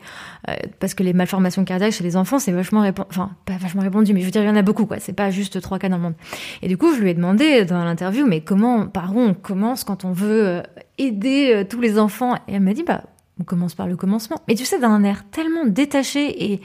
euh, 0.49 0.55
parce 0.79 0.93
que 0.93 1.03
les 1.03 1.13
malformations 1.13 1.63
cardiaques 1.63 1.93
chez 1.93 2.03
les 2.03 2.17
enfants, 2.17 2.39
c'est 2.39 2.51
vachement 2.51 2.81
répandu, 2.81 3.09
enfin 3.11 3.31
pas 3.45 3.57
vachement 3.57 3.81
répandu, 3.81 4.13
mais 4.13 4.21
je 4.21 4.25
veux 4.25 4.31
dire, 4.31 4.41
il 4.41 4.47
y 4.47 4.49
en 4.49 4.55
a 4.55 4.61
beaucoup, 4.61 4.85
quoi. 4.85 4.99
C'est 4.99 5.13
pas 5.13 5.31
juste 5.31 5.61
trois 5.61 5.79
cas 5.79 5.89
dans 5.89 5.97
le 5.97 6.03
monde. 6.03 6.15
Et 6.61 6.67
du 6.67 6.77
coup, 6.77 6.93
je 6.93 7.01
lui 7.01 7.09
ai 7.09 7.13
demandé 7.13 7.65
dans 7.65 7.83
l'interview, 7.83 8.25
mais 8.25 8.41
comment, 8.41 8.87
par 8.87 9.15
où 9.15 9.19
on 9.19 9.33
commence 9.33 9.83
quand 9.83 10.05
on 10.05 10.11
veut 10.11 10.47
euh, 10.47 10.61
aider 10.97 11.51
euh, 11.53 11.63
tous 11.63 11.81
les 11.81 11.99
enfants? 11.99 12.35
Et 12.47 12.53
elle 12.53 12.61
m'a 12.61 12.73
dit, 12.73 12.83
bah, 12.83 13.03
on 13.39 13.43
commence 13.43 13.75
par 13.75 13.87
le 13.87 13.95
commencement. 13.95 14.37
Mais 14.47 14.55
tu 14.55 14.65
sais, 14.65 14.79
d'un 14.79 15.03
air 15.03 15.23
tellement 15.31 15.65
détaché 15.65 16.51
et 16.51 16.61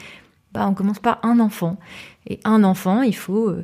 bah, 0.53 0.66
on 0.68 0.74
commence 0.74 0.99
par 0.99 1.20
un 1.22 1.41
enfant. 1.41 1.78
Et 2.26 2.38
un 2.45 2.64
enfant, 2.64 3.03
il 3.03 3.16
faut 3.16 3.55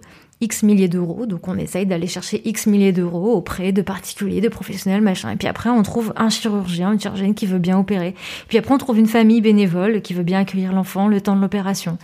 X 0.40 0.62
milliers 0.62 0.88
d'euros, 0.88 1.24
donc 1.24 1.48
on 1.48 1.56
essaye 1.56 1.86
d'aller 1.86 2.06
chercher 2.06 2.42
X 2.44 2.66
milliers 2.66 2.92
d'euros 2.92 3.32
auprès 3.34 3.72
de 3.72 3.80
particuliers, 3.80 4.42
de 4.42 4.48
professionnels, 4.48 5.00
machin. 5.00 5.30
Et 5.30 5.36
puis 5.36 5.48
après, 5.48 5.70
on 5.70 5.82
trouve 5.82 6.12
un 6.16 6.28
chirurgien, 6.28 6.92
une 6.92 7.00
chirurgienne 7.00 7.34
qui 7.34 7.46
veut 7.46 7.58
bien 7.58 7.78
opérer. 7.78 8.14
Puis 8.48 8.58
après, 8.58 8.74
on 8.74 8.78
trouve 8.78 8.98
une 8.98 9.06
famille 9.06 9.40
bénévole 9.40 10.02
qui 10.02 10.12
veut 10.12 10.22
bien 10.22 10.40
accueillir 10.40 10.72
l'enfant 10.72 11.08
le 11.08 11.22
temps 11.22 11.36
de 11.36 11.40
l'opération. 11.40 11.96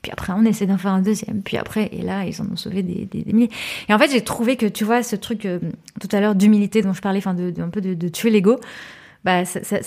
Puis 0.00 0.12
après, 0.12 0.32
on 0.32 0.44
essaie 0.44 0.66
d'en 0.66 0.78
faire 0.78 0.92
un 0.92 1.02
deuxième. 1.02 1.42
Puis 1.42 1.56
après, 1.56 1.88
et 1.92 2.02
là, 2.02 2.24
ils 2.24 2.40
en 2.40 2.46
ont 2.46 2.56
sauvé 2.56 2.82
des, 2.82 3.08
milliers. 3.32 3.50
Et 3.88 3.94
en 3.94 3.98
fait, 3.98 4.10
j'ai 4.12 4.22
trouvé 4.22 4.56
que, 4.56 4.66
tu 4.66 4.84
vois, 4.84 5.02
ce 5.02 5.16
truc 5.16 5.44
euh, 5.44 5.58
tout 6.00 6.08
à 6.12 6.20
l'heure 6.20 6.36
d'humilité 6.36 6.82
dont 6.82 6.92
je 6.92 7.00
parlais, 7.00 7.18
enfin, 7.18 7.36
un 7.36 7.68
peu 7.68 7.80
de, 7.80 8.08
tuer 8.08 8.30
l'ego, 8.30 8.58
bah, 9.24 9.44
ça, 9.44 9.82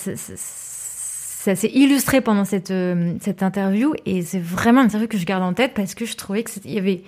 s'est 1.54 1.70
illustré 1.72 2.20
pendant 2.20 2.44
cette, 2.44 2.70
euh, 2.70 3.14
cette 3.20 3.42
interview. 3.42 3.94
Et 4.04 4.20
c'est 4.20 4.40
vraiment 4.40 4.80
une 4.80 4.86
interview 4.86 5.08
que 5.08 5.18
je 5.18 5.24
garde 5.24 5.42
en 5.42 5.54
tête 5.54 5.72
parce 5.74 5.94
que 5.94 6.04
je 6.04 6.14
trouvais 6.14 6.42
que 6.42 6.50
il 6.64 6.72
y 6.72 6.78
avait 6.78 7.02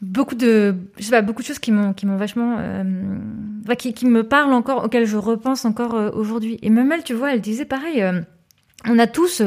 beaucoup 0.00 0.34
de 0.34 0.74
je 0.98 1.20
beaucoup 1.22 1.42
de 1.42 1.46
choses 1.46 1.58
qui 1.58 1.72
m'ont 1.72 1.92
qui 1.92 2.06
m'ont 2.06 2.16
vachement 2.16 2.56
euh, 2.58 2.84
qui, 3.78 3.94
qui 3.94 4.06
me 4.06 4.22
parlent 4.24 4.52
encore 4.52 4.84
auxquelles 4.84 5.06
je 5.06 5.16
repense 5.16 5.64
encore 5.64 5.94
euh, 5.94 6.10
aujourd'hui. 6.12 6.58
Et 6.62 6.70
même 6.70 6.92
elle 6.92 7.02
tu 7.02 7.14
vois 7.14 7.32
elle 7.32 7.40
disait 7.40 7.64
pareil 7.64 8.02
euh, 8.02 8.20
on 8.88 8.98
a 8.98 9.06
tous 9.06 9.42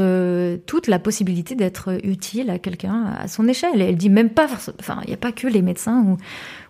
toute 0.65 0.87
la 0.87 0.99
possibilité 0.99 1.55
d'être 1.55 1.97
utile 2.03 2.49
à 2.49 2.59
quelqu'un 2.59 3.05
à 3.05 3.27
son 3.27 3.47
échelle. 3.47 3.81
Et 3.81 3.85
elle 3.85 3.95
dit 3.95 4.09
même 4.09 4.31
pas 4.31 4.47
enfin 4.79 5.01
il 5.05 5.11
y 5.11 5.13
a 5.13 5.17
pas 5.17 5.31
que 5.31 5.47
les 5.47 5.61
médecins 5.61 6.17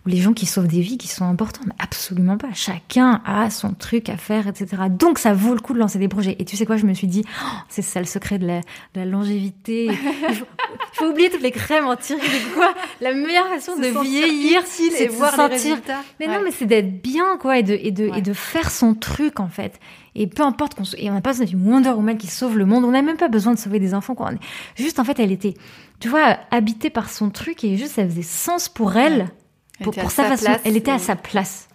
ou 0.06 0.10
les 0.10 0.18
gens 0.18 0.34
qui 0.34 0.46
sauvent 0.46 0.68
des 0.68 0.82
vies 0.82 0.98
qui 0.98 1.08
sont 1.08 1.26
importants. 1.26 1.62
Mais 1.66 1.74
absolument 1.80 2.38
pas. 2.38 2.50
Chacun 2.54 3.22
a 3.26 3.50
son 3.50 3.74
truc 3.74 4.10
à 4.10 4.18
faire, 4.18 4.48
etc. 4.48 4.84
Donc 4.90 5.20
ça 5.20 5.34
vaut 5.34 5.54
le 5.54 5.60
coup 5.60 5.74
de 5.74 5.80
lancer 5.80 6.00
des 6.00 6.08
projets. 6.08 6.36
Et 6.40 6.46
tu 6.46 6.56
sais 6.58 6.66
quoi, 6.66 6.78
je 6.78 6.86
me 6.86 6.94
suis 6.94 7.08
dit, 7.08 7.24
oh, 7.28 7.58
c'est 7.70 7.82
ça 7.82 8.00
le 8.00 8.06
secret 8.06 8.40
de 8.40 8.48
la, 8.48 8.60
de 8.60 9.00
la 9.00 9.06
longévité. 9.06 9.86
Il 10.30 10.36
faut, 10.94 11.10
oublier 11.12 11.30
toutes 11.30 11.42
les 11.42 11.52
crèmes 11.52 11.86
anti-rides, 11.86 12.54
quoi. 12.54 12.74
La 13.02 13.14
meilleure 13.14 13.48
façon 13.48 13.78
de 13.78 13.88
vieillir, 14.04 14.62
c'est 14.66 15.08
de 15.08 15.12
voir 15.12 15.34
sentir. 15.34 15.78
Mais 16.20 16.28
non, 16.28 16.42
mais 16.44 16.52
c'est 16.52 16.66
d'être 16.66 17.02
bien, 17.02 17.38
quoi, 17.38 17.58
et 17.58 17.64
de, 17.64 17.74
et 17.74 17.92
de, 17.92 18.12
et 18.16 18.22
de 18.22 18.34
faire 18.34 18.70
son 18.70 18.94
truc, 18.94 19.40
en 19.40 19.48
fait. 19.48 19.80
Et 20.16 20.28
peu 20.28 20.44
importe 20.44 20.76
qu'on 20.76 20.84
et 20.98 21.10
on 21.10 21.14
n'a 21.14 21.22
pas 21.22 21.32
besoin 21.32 21.46
d'une 21.46 21.66
Wonder 21.66 21.92
Woman 21.92 22.18
qui 22.18 22.28
sauve 22.28 22.58
le 22.58 22.66
monde. 22.66 22.84
On 22.84 22.92
n'a 22.92 23.02
même 23.02 23.18
pas 23.18 23.28
besoin 23.28 23.54
de 23.54 23.60
sauver 23.60 23.80
des 23.80 23.94
enfants. 23.94 24.16
Quoi. 24.16 24.32
Juste 24.76 25.00
en 25.00 25.04
fait, 25.04 25.20
elle 25.20 25.32
était, 25.32 25.54
tu 26.00 26.10
vois, 26.10 26.38
habitée 26.52 26.90
par 26.90 27.10
son 27.10 27.30
truc 27.30 27.64
et 27.64 27.78
juste 27.78 27.94
ça 27.94 28.06
faisait 28.06 28.22
sens 28.22 28.70
pour 28.70 28.98
elle 28.98 29.30
pour, 29.84 30.12
sa, 30.12 30.26
façon, 30.26 30.58
elle 30.64 30.78
était 30.78 30.92
à 30.92 31.00
sa 31.00 31.16
place. 31.16 31.68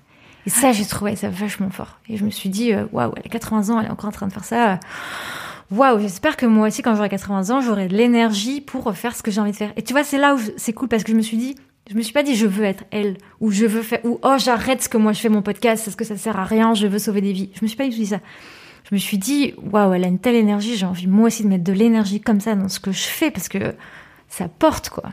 Et 0.46 0.50
ça, 0.50 0.72
j'ai 0.72 0.84
trouvé 0.84 1.16
ça 1.16 1.28
vachement 1.30 1.70
fort. 1.70 1.98
Et 2.08 2.16
je 2.16 2.24
me 2.24 2.30
suis 2.30 2.50
dit, 2.50 2.72
euh, 2.72 2.84
waouh, 2.92 3.12
elle 3.16 3.22
a 3.24 3.28
80 3.28 3.70
ans, 3.70 3.80
elle 3.80 3.86
est 3.86 3.90
encore 3.90 4.08
en 4.08 4.12
train 4.12 4.26
de 4.26 4.32
faire 4.32 4.44
ça. 4.44 4.78
Waouh, 5.70 5.98
j'espère 6.00 6.36
que 6.36 6.44
moi 6.44 6.68
aussi, 6.68 6.82
quand 6.82 6.94
j'aurai 6.94 7.08
80 7.08 7.50
ans, 7.50 7.60
j'aurai 7.60 7.88
de 7.88 7.96
l'énergie 7.96 8.60
pour 8.60 8.94
faire 8.94 9.16
ce 9.16 9.22
que 9.22 9.30
j'ai 9.30 9.40
envie 9.40 9.52
de 9.52 9.56
faire. 9.56 9.72
Et 9.76 9.82
tu 9.82 9.92
vois, 9.94 10.04
c'est 10.04 10.18
là 10.18 10.34
où 10.34 10.38
c'est 10.56 10.74
cool 10.74 10.88
parce 10.88 11.02
que 11.02 11.12
je 11.12 11.16
me 11.16 11.22
suis 11.22 11.38
dit, 11.38 11.54
je 11.90 11.94
me 11.96 12.02
suis 12.02 12.12
pas 12.12 12.22
dit 12.22 12.34
je 12.34 12.46
veux 12.46 12.64
être 12.64 12.84
elle 12.90 13.18
ou 13.40 13.50
je 13.50 13.66
veux 13.66 13.82
faire 13.82 14.00
ou 14.04 14.18
oh 14.22 14.36
j'arrête 14.38 14.82
ce 14.82 14.88
que 14.88 14.96
moi 14.96 15.12
je 15.12 15.20
fais 15.20 15.28
mon 15.28 15.42
podcast 15.42 15.84
parce 15.84 15.96
que 15.96 16.04
ça 16.04 16.16
sert 16.16 16.38
à 16.38 16.44
rien, 16.44 16.74
je 16.74 16.86
veux 16.86 16.98
sauver 16.98 17.20
des 17.20 17.32
vies. 17.32 17.50
Je 17.54 17.60
me 17.62 17.68
suis 17.68 17.76
pas 17.76 17.86
dit 17.86 18.06
ça. 18.06 18.20
Je 18.88 18.94
me 18.94 18.98
suis 18.98 19.18
dit 19.18 19.54
waouh, 19.58 19.92
elle 19.92 20.04
a 20.04 20.06
une 20.06 20.18
telle 20.18 20.34
énergie, 20.34 20.76
j'ai 20.76 20.86
envie 20.86 21.06
moi 21.06 21.26
aussi 21.26 21.42
de 21.42 21.48
mettre 21.48 21.64
de 21.64 21.72
l'énergie 21.72 22.20
comme 22.20 22.40
ça 22.40 22.54
dans 22.54 22.68
ce 22.68 22.80
que 22.80 22.92
je 22.92 23.02
fais 23.02 23.30
parce 23.30 23.48
que 23.48 23.74
ça 24.28 24.48
porte 24.48 24.88
quoi. 24.88 25.10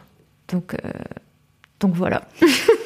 Donc 0.49 0.75
euh, 0.75 0.91
donc 1.79 1.93
voilà. 1.93 2.21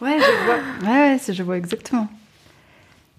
ouais, 0.00 0.18
je 0.18 0.44
vois. 0.44 0.58
Ouais, 0.90 1.18
ouais, 1.18 1.34
je 1.34 1.42
vois 1.42 1.56
exactement. 1.56 2.08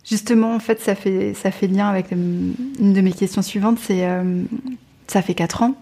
Justement, 0.03 0.55
en 0.55 0.59
fait, 0.59 0.79
ça 0.81 0.95
fait, 0.95 1.67
lien 1.67 1.87
avec 1.87 2.11
une 2.11 2.55
de 2.79 3.01
mes 3.01 3.11
questions 3.11 3.41
suivantes. 3.41 3.77
C'est, 3.79 4.05
euh, 4.05 4.43
ça 5.07 5.21
fait 5.21 5.35
quatre 5.35 5.61
ans. 5.61 5.75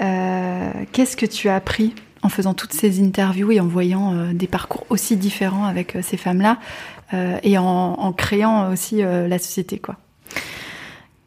Euh, 0.00 0.70
qu'est-ce 0.92 1.16
que 1.16 1.26
tu 1.26 1.48
as 1.48 1.56
appris 1.56 1.94
en 2.22 2.28
faisant 2.28 2.54
toutes 2.54 2.72
ces 2.72 3.02
interviews 3.02 3.50
et 3.52 3.60
en 3.60 3.66
voyant 3.66 4.14
euh, 4.14 4.32
des 4.32 4.46
parcours 4.46 4.86
aussi 4.88 5.16
différents 5.16 5.64
avec 5.64 5.96
ces 6.02 6.16
femmes-là 6.16 6.58
et 7.44 7.56
en, 7.56 7.64
en, 7.64 8.12
créant 8.12 8.72
aussi 8.72 8.96
la 8.96 9.38
société, 9.38 9.78
quoi? 9.78 9.94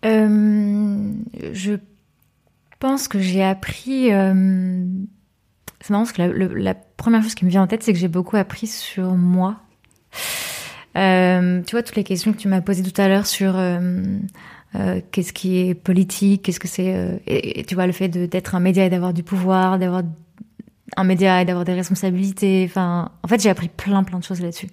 Je 0.04 1.78
pense 2.80 3.08
que 3.08 3.20
j'ai 3.20 3.42
appris 3.42 4.12
c'est 6.06 6.18
parce 6.18 6.32
que 6.32 6.54
la, 6.56 6.74
première 6.74 7.24
chose 7.24 7.36
qui 7.36 7.46
me 7.46 7.50
vient 7.50 7.64
en 7.64 7.68
tête, 7.68 7.84
c'est 7.84 7.94
que 7.94 8.00
j'ai 8.00 8.08
beaucoup 8.08 8.38
appris 8.38 8.68
sur 8.68 9.16
moi 9.16 9.58
Euh, 10.98 11.62
tu 11.62 11.72
vois, 11.72 11.84
toutes 11.84 11.96
les 11.96 12.04
questions 12.04 12.34
que 12.34 12.38
tu 12.38 12.48
m'as 12.48 12.62
posées 12.62 12.84
tout 12.84 13.00
à 13.00 13.08
l'heure 13.08 13.28
sur 13.28 13.54
qu'est-ce 15.12 15.34
qui 15.34 15.60
est 15.60 15.76
politique, 15.76 16.44
qu'est-ce 16.44 16.60
que 16.60 16.68
c'est... 16.68 17.22
Et, 17.28 17.64
tu 17.64 17.76
vois, 17.76 17.86
le 17.86 17.94
fait 17.94 18.10
d'être 18.10 18.56
un 18.56 18.60
média 18.60 18.86
et 18.86 18.90
d'avoir 18.90 19.14
du 19.14 19.24
pouvoir, 19.24 19.80
d'avoir 19.80 20.04
un 20.98 21.04
média 21.04 21.42
et 21.42 21.46
d'avoir 21.46 21.64
des 21.66 21.74
responsabilités. 21.74 22.66
Enfin, 22.68 23.12
en 23.24 23.28
fait, 23.28 23.42
j'ai 23.42 23.50
appris 23.50 23.70
plein, 23.70 24.04
plein 24.04 24.20
de 24.20 24.24
choses 24.24 24.42
là-dessus. 24.42 24.70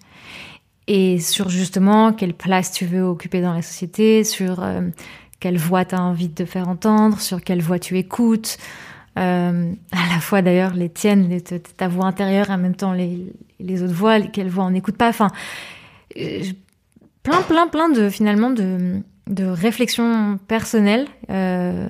Et 0.86 1.18
sur 1.20 1.48
justement 1.48 2.12
quelle 2.12 2.34
place 2.34 2.72
tu 2.72 2.86
veux 2.86 3.02
occuper 3.02 3.40
dans 3.40 3.52
la 3.52 3.62
société, 3.62 4.24
sur 4.24 4.64
quelle 5.40 5.58
voix 5.58 5.84
tu 5.84 5.94
as 5.94 6.02
envie 6.02 6.28
de 6.28 6.44
faire 6.44 6.68
entendre, 6.68 7.20
sur 7.20 7.42
quelle 7.42 7.60
voix 7.60 7.78
tu 7.78 7.98
écoutes, 7.98 8.58
euh, 9.18 9.72
à 9.92 10.14
la 10.14 10.20
fois 10.20 10.42
d'ailleurs 10.42 10.74
les 10.74 10.88
tiennes, 10.88 11.40
ta 11.76 11.88
voix 11.88 12.06
intérieure, 12.06 12.50
en 12.50 12.58
même 12.58 12.74
temps 12.76 12.92
les, 12.92 13.32
les 13.60 13.82
autres 13.82 13.94
voix, 13.94 14.20
quelles 14.20 14.48
voix 14.48 14.64
on 14.64 14.70
n'écoute 14.70 14.96
pas. 14.96 15.08
Enfin, 15.08 15.30
euh, 16.18 16.42
plein, 17.22 17.42
plein, 17.42 17.66
plein 17.66 17.88
de 17.88 18.08
finalement 18.08 18.50
de, 18.50 19.00
de 19.28 19.44
réflexions 19.44 20.38
personnelles. 20.46 21.06
Euh, 21.30 21.88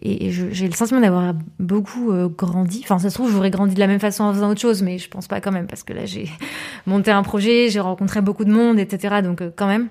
et, 0.00 0.30
j'ai 0.30 0.68
le 0.68 0.74
sentiment 0.74 1.00
d'avoir 1.00 1.34
beaucoup 1.58 2.12
euh, 2.12 2.28
grandi. 2.28 2.80
Enfin, 2.84 2.98
ça 2.98 3.10
se 3.10 3.14
trouve, 3.14 3.32
j'aurais 3.32 3.50
grandi 3.50 3.74
de 3.74 3.80
la 3.80 3.86
même 3.86 4.00
façon 4.00 4.24
en 4.24 4.32
faisant 4.32 4.50
autre 4.50 4.60
chose, 4.60 4.82
mais 4.82 4.98
je 4.98 5.08
pense 5.08 5.26
pas 5.26 5.40
quand 5.40 5.52
même, 5.52 5.66
parce 5.66 5.82
que 5.82 5.92
là, 5.92 6.04
j'ai 6.04 6.28
monté 6.86 7.10
un 7.10 7.22
projet, 7.22 7.68
j'ai 7.70 7.80
rencontré 7.80 8.20
beaucoup 8.20 8.44
de 8.44 8.52
monde, 8.52 8.78
etc. 8.78 9.22
Donc, 9.22 9.42
quand 9.56 9.66
même, 9.66 9.88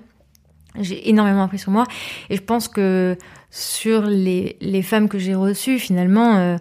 j'ai 0.80 1.08
énormément 1.08 1.44
appris 1.44 1.58
sur 1.58 1.70
moi. 1.70 1.86
Et 2.30 2.36
je 2.36 2.42
pense 2.42 2.68
que 2.68 3.16
sur 3.50 4.02
les, 4.02 4.56
les 4.60 4.82
femmes 4.82 5.08
que 5.08 5.18
j'ai 5.18 5.34
reçues, 5.34 5.78
finalement, 5.78 6.36
euh, 6.36 6.56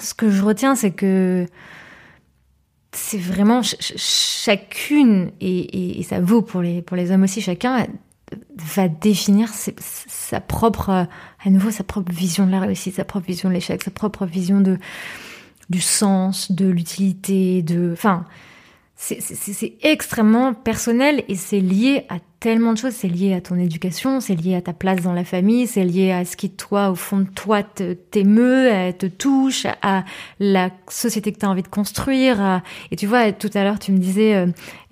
ce 0.00 0.14
que 0.14 0.30
je 0.30 0.42
retiens, 0.42 0.74
c'est 0.74 0.92
que 0.92 1.46
c'est 2.92 3.18
vraiment 3.18 3.62
chacune, 3.62 5.30
et, 5.40 5.98
et, 6.00 6.02
ça 6.02 6.20
vaut 6.20 6.42
pour 6.42 6.62
les, 6.62 6.82
pour 6.82 6.96
les 6.96 7.10
hommes 7.10 7.22
aussi, 7.22 7.40
chacun 7.40 7.86
va 8.56 8.88
définir 8.88 9.48
sa 9.48 10.40
propre, 10.40 10.90
à 10.90 11.50
nouveau, 11.50 11.70
sa 11.70 11.84
propre 11.84 12.12
vision 12.12 12.46
de 12.46 12.50
la 12.50 12.60
réussite, 12.60 12.96
sa 12.96 13.04
propre 13.04 13.26
vision 13.26 13.48
de 13.48 13.54
l'échec, 13.54 13.82
sa 13.82 13.90
propre 13.90 14.26
vision 14.26 14.60
de, 14.60 14.78
du 15.70 15.80
sens, 15.80 16.52
de 16.52 16.66
l'utilité, 16.66 17.62
de, 17.62 17.94
c'est 19.00 19.74
extrêmement 19.82 20.54
personnel 20.54 21.22
et 21.28 21.36
c'est 21.36 21.60
lié 21.60 22.04
à 22.08 22.16
tellement 22.40 22.72
de 22.72 22.78
choses. 22.78 22.94
C'est 22.94 23.08
lié 23.08 23.32
à 23.32 23.40
ton 23.40 23.56
éducation, 23.56 24.20
c'est 24.20 24.34
lié 24.34 24.56
à 24.56 24.60
ta 24.60 24.72
place 24.72 25.02
dans 25.02 25.12
la 25.12 25.24
famille, 25.24 25.68
c'est 25.68 25.84
lié 25.84 26.10
à 26.10 26.24
ce 26.24 26.36
qui, 26.36 26.50
toi, 26.50 26.90
au 26.90 26.96
fond 26.96 27.18
de 27.18 27.28
toi, 27.28 27.62
t'émeut, 27.62 28.92
te, 28.98 29.06
touche, 29.06 29.66
à 29.82 30.04
la 30.40 30.70
société 30.88 31.30
que 31.32 31.38
tu 31.38 31.46
as 31.46 31.48
envie 31.48 31.62
de 31.62 31.68
construire. 31.68 32.60
Et 32.90 32.96
tu 32.96 33.06
vois, 33.06 33.30
tout 33.30 33.50
à 33.54 33.62
l'heure, 33.62 33.78
tu 33.78 33.92
me 33.92 33.98
disais, 33.98 34.34
euh, 34.34 34.46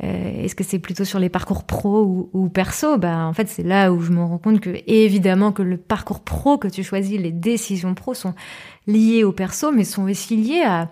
euh, 0.04 0.44
est-ce 0.44 0.54
que 0.54 0.62
c'est 0.64 0.78
plutôt 0.78 1.04
sur 1.04 1.18
les 1.18 1.28
parcours 1.28 1.64
pro 1.64 2.02
ou, 2.04 2.30
ou 2.32 2.48
perso? 2.48 2.98
Bah, 2.98 3.26
En 3.26 3.32
fait, 3.32 3.48
c'est 3.48 3.64
là 3.64 3.92
où 3.92 4.00
je 4.00 4.12
me 4.12 4.22
rends 4.22 4.38
compte 4.38 4.60
que, 4.60 4.70
évidemment, 4.86 5.50
que 5.50 5.62
le 5.62 5.78
parcours 5.78 6.20
pro 6.20 6.58
que 6.58 6.68
tu 6.68 6.84
choisis, 6.84 7.18
les 7.18 7.32
décisions 7.32 7.94
pro 7.94 8.14
sont 8.14 8.34
liées 8.86 9.24
au 9.24 9.32
perso, 9.32 9.72
mais 9.72 9.82
sont 9.82 10.08
aussi 10.08 10.36
liées 10.36 10.62
à 10.64 10.90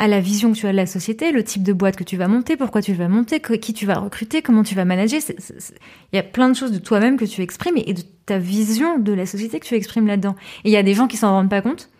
à 0.00 0.08
la 0.08 0.18
vision 0.18 0.50
que 0.50 0.56
tu 0.56 0.66
as 0.66 0.72
de 0.72 0.76
la 0.76 0.86
société, 0.86 1.30
le 1.30 1.44
type 1.44 1.62
de 1.62 1.74
boîte 1.74 1.94
que 1.94 2.04
tu 2.04 2.16
vas 2.16 2.26
monter, 2.26 2.56
pourquoi 2.56 2.80
tu 2.80 2.94
vas 2.94 3.06
monter, 3.06 3.38
qui 3.38 3.74
tu 3.74 3.84
vas 3.84 3.98
recruter, 3.98 4.40
comment 4.40 4.62
tu 4.62 4.74
vas 4.74 4.86
manager. 4.86 5.20
Il 5.28 6.16
y 6.16 6.18
a 6.18 6.22
plein 6.22 6.48
de 6.48 6.56
choses 6.56 6.72
de 6.72 6.78
toi-même 6.78 7.18
que 7.18 7.26
tu 7.26 7.42
exprimes 7.42 7.76
et 7.76 7.92
de 7.92 8.00
ta 8.24 8.38
vision 8.38 8.98
de 8.98 9.12
la 9.12 9.26
société 9.26 9.60
que 9.60 9.66
tu 9.66 9.74
exprimes 9.74 10.06
là-dedans. 10.06 10.36
Et 10.64 10.70
il 10.70 10.72
y 10.72 10.78
a 10.78 10.82
des 10.82 10.94
gens 10.94 11.06
qui 11.06 11.18
s'en 11.18 11.30
rendent 11.30 11.50
pas 11.50 11.60
compte. 11.60 11.90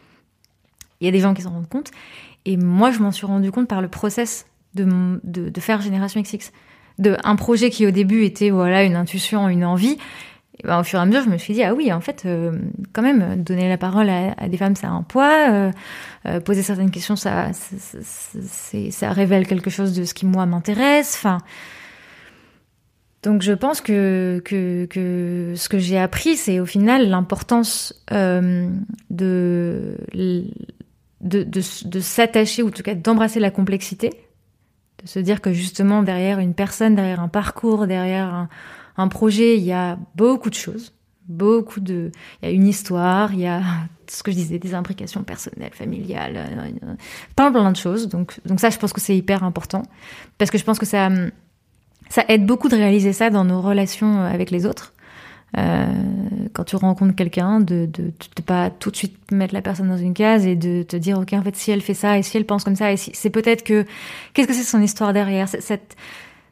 Il 1.03 1.05
y 1.05 1.09
a 1.09 1.11
des 1.11 1.21
gens 1.21 1.35
qui 1.35 1.43
s'en 1.43 1.51
rendent 1.51 1.69
compte. 1.69 1.91
Et 2.47 2.57
moi, 2.57 2.91
je 2.91 3.01
m'en 3.01 3.13
suis 3.13 3.27
rendu 3.27 3.53
compte 3.53 3.69
par 3.69 3.83
le 3.83 3.89
process 3.89 4.47
de, 4.75 5.21
de, 5.23 5.61
faire 5.61 5.83
Génération 5.83 6.23
XX. 6.23 6.53
De 6.99 7.19
un 7.23 7.37
projet 7.37 7.69
qui 7.69 7.87
au 7.87 7.91
début 7.91 8.25
était 8.25 8.49
voilà 8.49 8.83
une 8.83 8.97
intuition, 8.97 9.47
une 9.51 9.65
envie, 9.67 9.99
ben, 10.65 10.81
au 10.81 10.85
fur 10.85 10.99
et 10.99 11.03
à 11.03 11.07
mesure, 11.07 11.23
je 11.23 11.31
me 11.31 11.39
suis 11.39 11.55
dit, 11.55 11.63
ah 11.63 11.75
oui, 11.75 11.93
en 11.93 12.01
fait, 12.01 12.25
euh, 12.27 12.59
quand 12.93 13.03
même, 13.03 13.43
donner 13.43 13.69
la 13.69 13.79
parole 13.79 14.11
à, 14.11 14.49
des 14.49 14.57
femmes, 14.57 14.77
ça 14.77 14.89
a 14.89 14.91
un 14.91 15.03
poids. 15.03 15.51
Euh, 15.51 15.71
euh, 16.27 16.41
poser 16.41 16.63
certaines 16.63 16.91
questions, 16.91 17.17
ça, 17.17 17.51
ça 17.53 19.13
révèle 19.13 19.47
quelque 19.47 19.71
chose 19.71 19.95
de 19.95 20.05
ce 20.05 20.13
qui, 20.13 20.27
moi, 20.27 20.45
m'intéresse. 20.47 21.15
Enfin, 21.17 21.39
donc 23.23 23.43
je 23.43 23.53
pense 23.53 23.81
que, 23.81 24.43
que, 24.45 24.87
que 24.87 25.55
ce 25.57 25.69
que 25.69 25.79
j'ai 25.79 25.99
appris, 25.99 26.37
c'est 26.37 26.61
au 26.61 26.67
final 26.67 27.09
l'importance 27.09 28.05
de, 28.11 28.69
de, 29.11 29.95
de, 31.21 31.45
de 31.45 32.01
s'attacher, 32.01 32.63
ou 32.63 32.69
en 32.69 32.73
tout 32.73 32.83
cas 32.83 32.95
d'embrasser 32.95 33.41
la 33.41 33.51
complexité. 33.51 34.11
De 35.03 35.09
se 35.09 35.19
dire 35.19 35.41
que 35.41 35.55
justement, 35.55 36.03
derrière 36.03 36.39
une 36.39 36.53
personne, 36.53 36.95
derrière 36.95 37.21
un 37.21 37.29
parcours, 37.29 37.87
derrière 37.87 38.27
un 38.27 38.49
un 38.97 39.09
projet, 39.09 39.57
il 39.57 39.65
y 39.65 39.73
a 39.73 39.99
beaucoup 40.15 40.51
de 40.51 40.55
choses, 40.55 40.93
beaucoup 41.29 41.81
de, 41.81 42.11
il 42.43 42.49
y 42.49 42.53
a 42.53 42.55
une 42.55 42.67
histoire, 42.67 43.33
il 43.33 43.41
y 43.41 43.47
a 43.47 43.63
ce 44.07 44.23
que 44.23 44.31
je 44.31 44.37
disais, 44.37 44.59
des 44.59 44.75
implications 44.75 45.23
personnelles, 45.23 45.73
familiales, 45.73 46.37
euh, 46.37 46.95
plein 47.37 47.53
plein 47.53 47.71
de 47.71 47.77
choses. 47.77 48.09
Donc, 48.09 48.41
donc 48.45 48.61
ça, 48.61 48.71
je 48.71 48.79
pense 48.79 48.93
que 48.93 49.01
c'est 49.01 49.17
hyper 49.17 49.45
important 49.45 49.83
parce 50.39 50.51
que 50.51 50.59
je 50.59 50.65
pense 50.65 50.79
que 50.79 50.87
ça, 50.87 51.09
ça 52.09 52.25
aide 52.29 52.45
beaucoup 52.45 52.69
de 52.69 52.77
réaliser 52.77 53.13
ça 53.13 53.31
dans 53.31 53.45
nos 53.45 53.61
relations 53.61 54.23
avec 54.23 54.51
les 54.51 54.67
autres. 54.67 54.93
Euh, 55.59 55.87
quand 56.53 56.65
tu 56.65 56.77
rencontres 56.77 57.17
quelqu'un, 57.17 57.61
de, 57.61 57.87
de, 57.87 58.13
de, 58.37 58.43
pas 58.45 58.71
tout 58.71 58.91
de 58.91 58.97
suite 58.97 59.33
mettre 59.33 59.53
la 59.53 59.63
personne 59.63 59.89
dans 59.89 59.97
une 59.97 60.15
case 60.15 60.47
et 60.47 60.55
de 60.55 60.85
te 60.85 60.97
dire 60.97 61.19
ok 61.19 61.33
en 61.33 61.43
fait 61.43 61.57
si 61.57 61.73
elle 61.73 61.81
fait 61.81 61.95
ça 61.95 62.19
et 62.19 62.23
si 62.23 62.37
elle 62.37 62.47
pense 62.47 62.63
comme 62.63 62.77
ça 62.77 62.93
et 62.93 62.97
si 62.97 63.11
c'est 63.15 63.31
peut-être 63.31 63.65
que 63.65 63.85
qu'est-ce 64.33 64.47
que 64.47 64.55
c'est 64.55 64.63
son 64.63 64.81
histoire 64.81 65.13
derrière? 65.13 65.49
Cette 65.49 65.97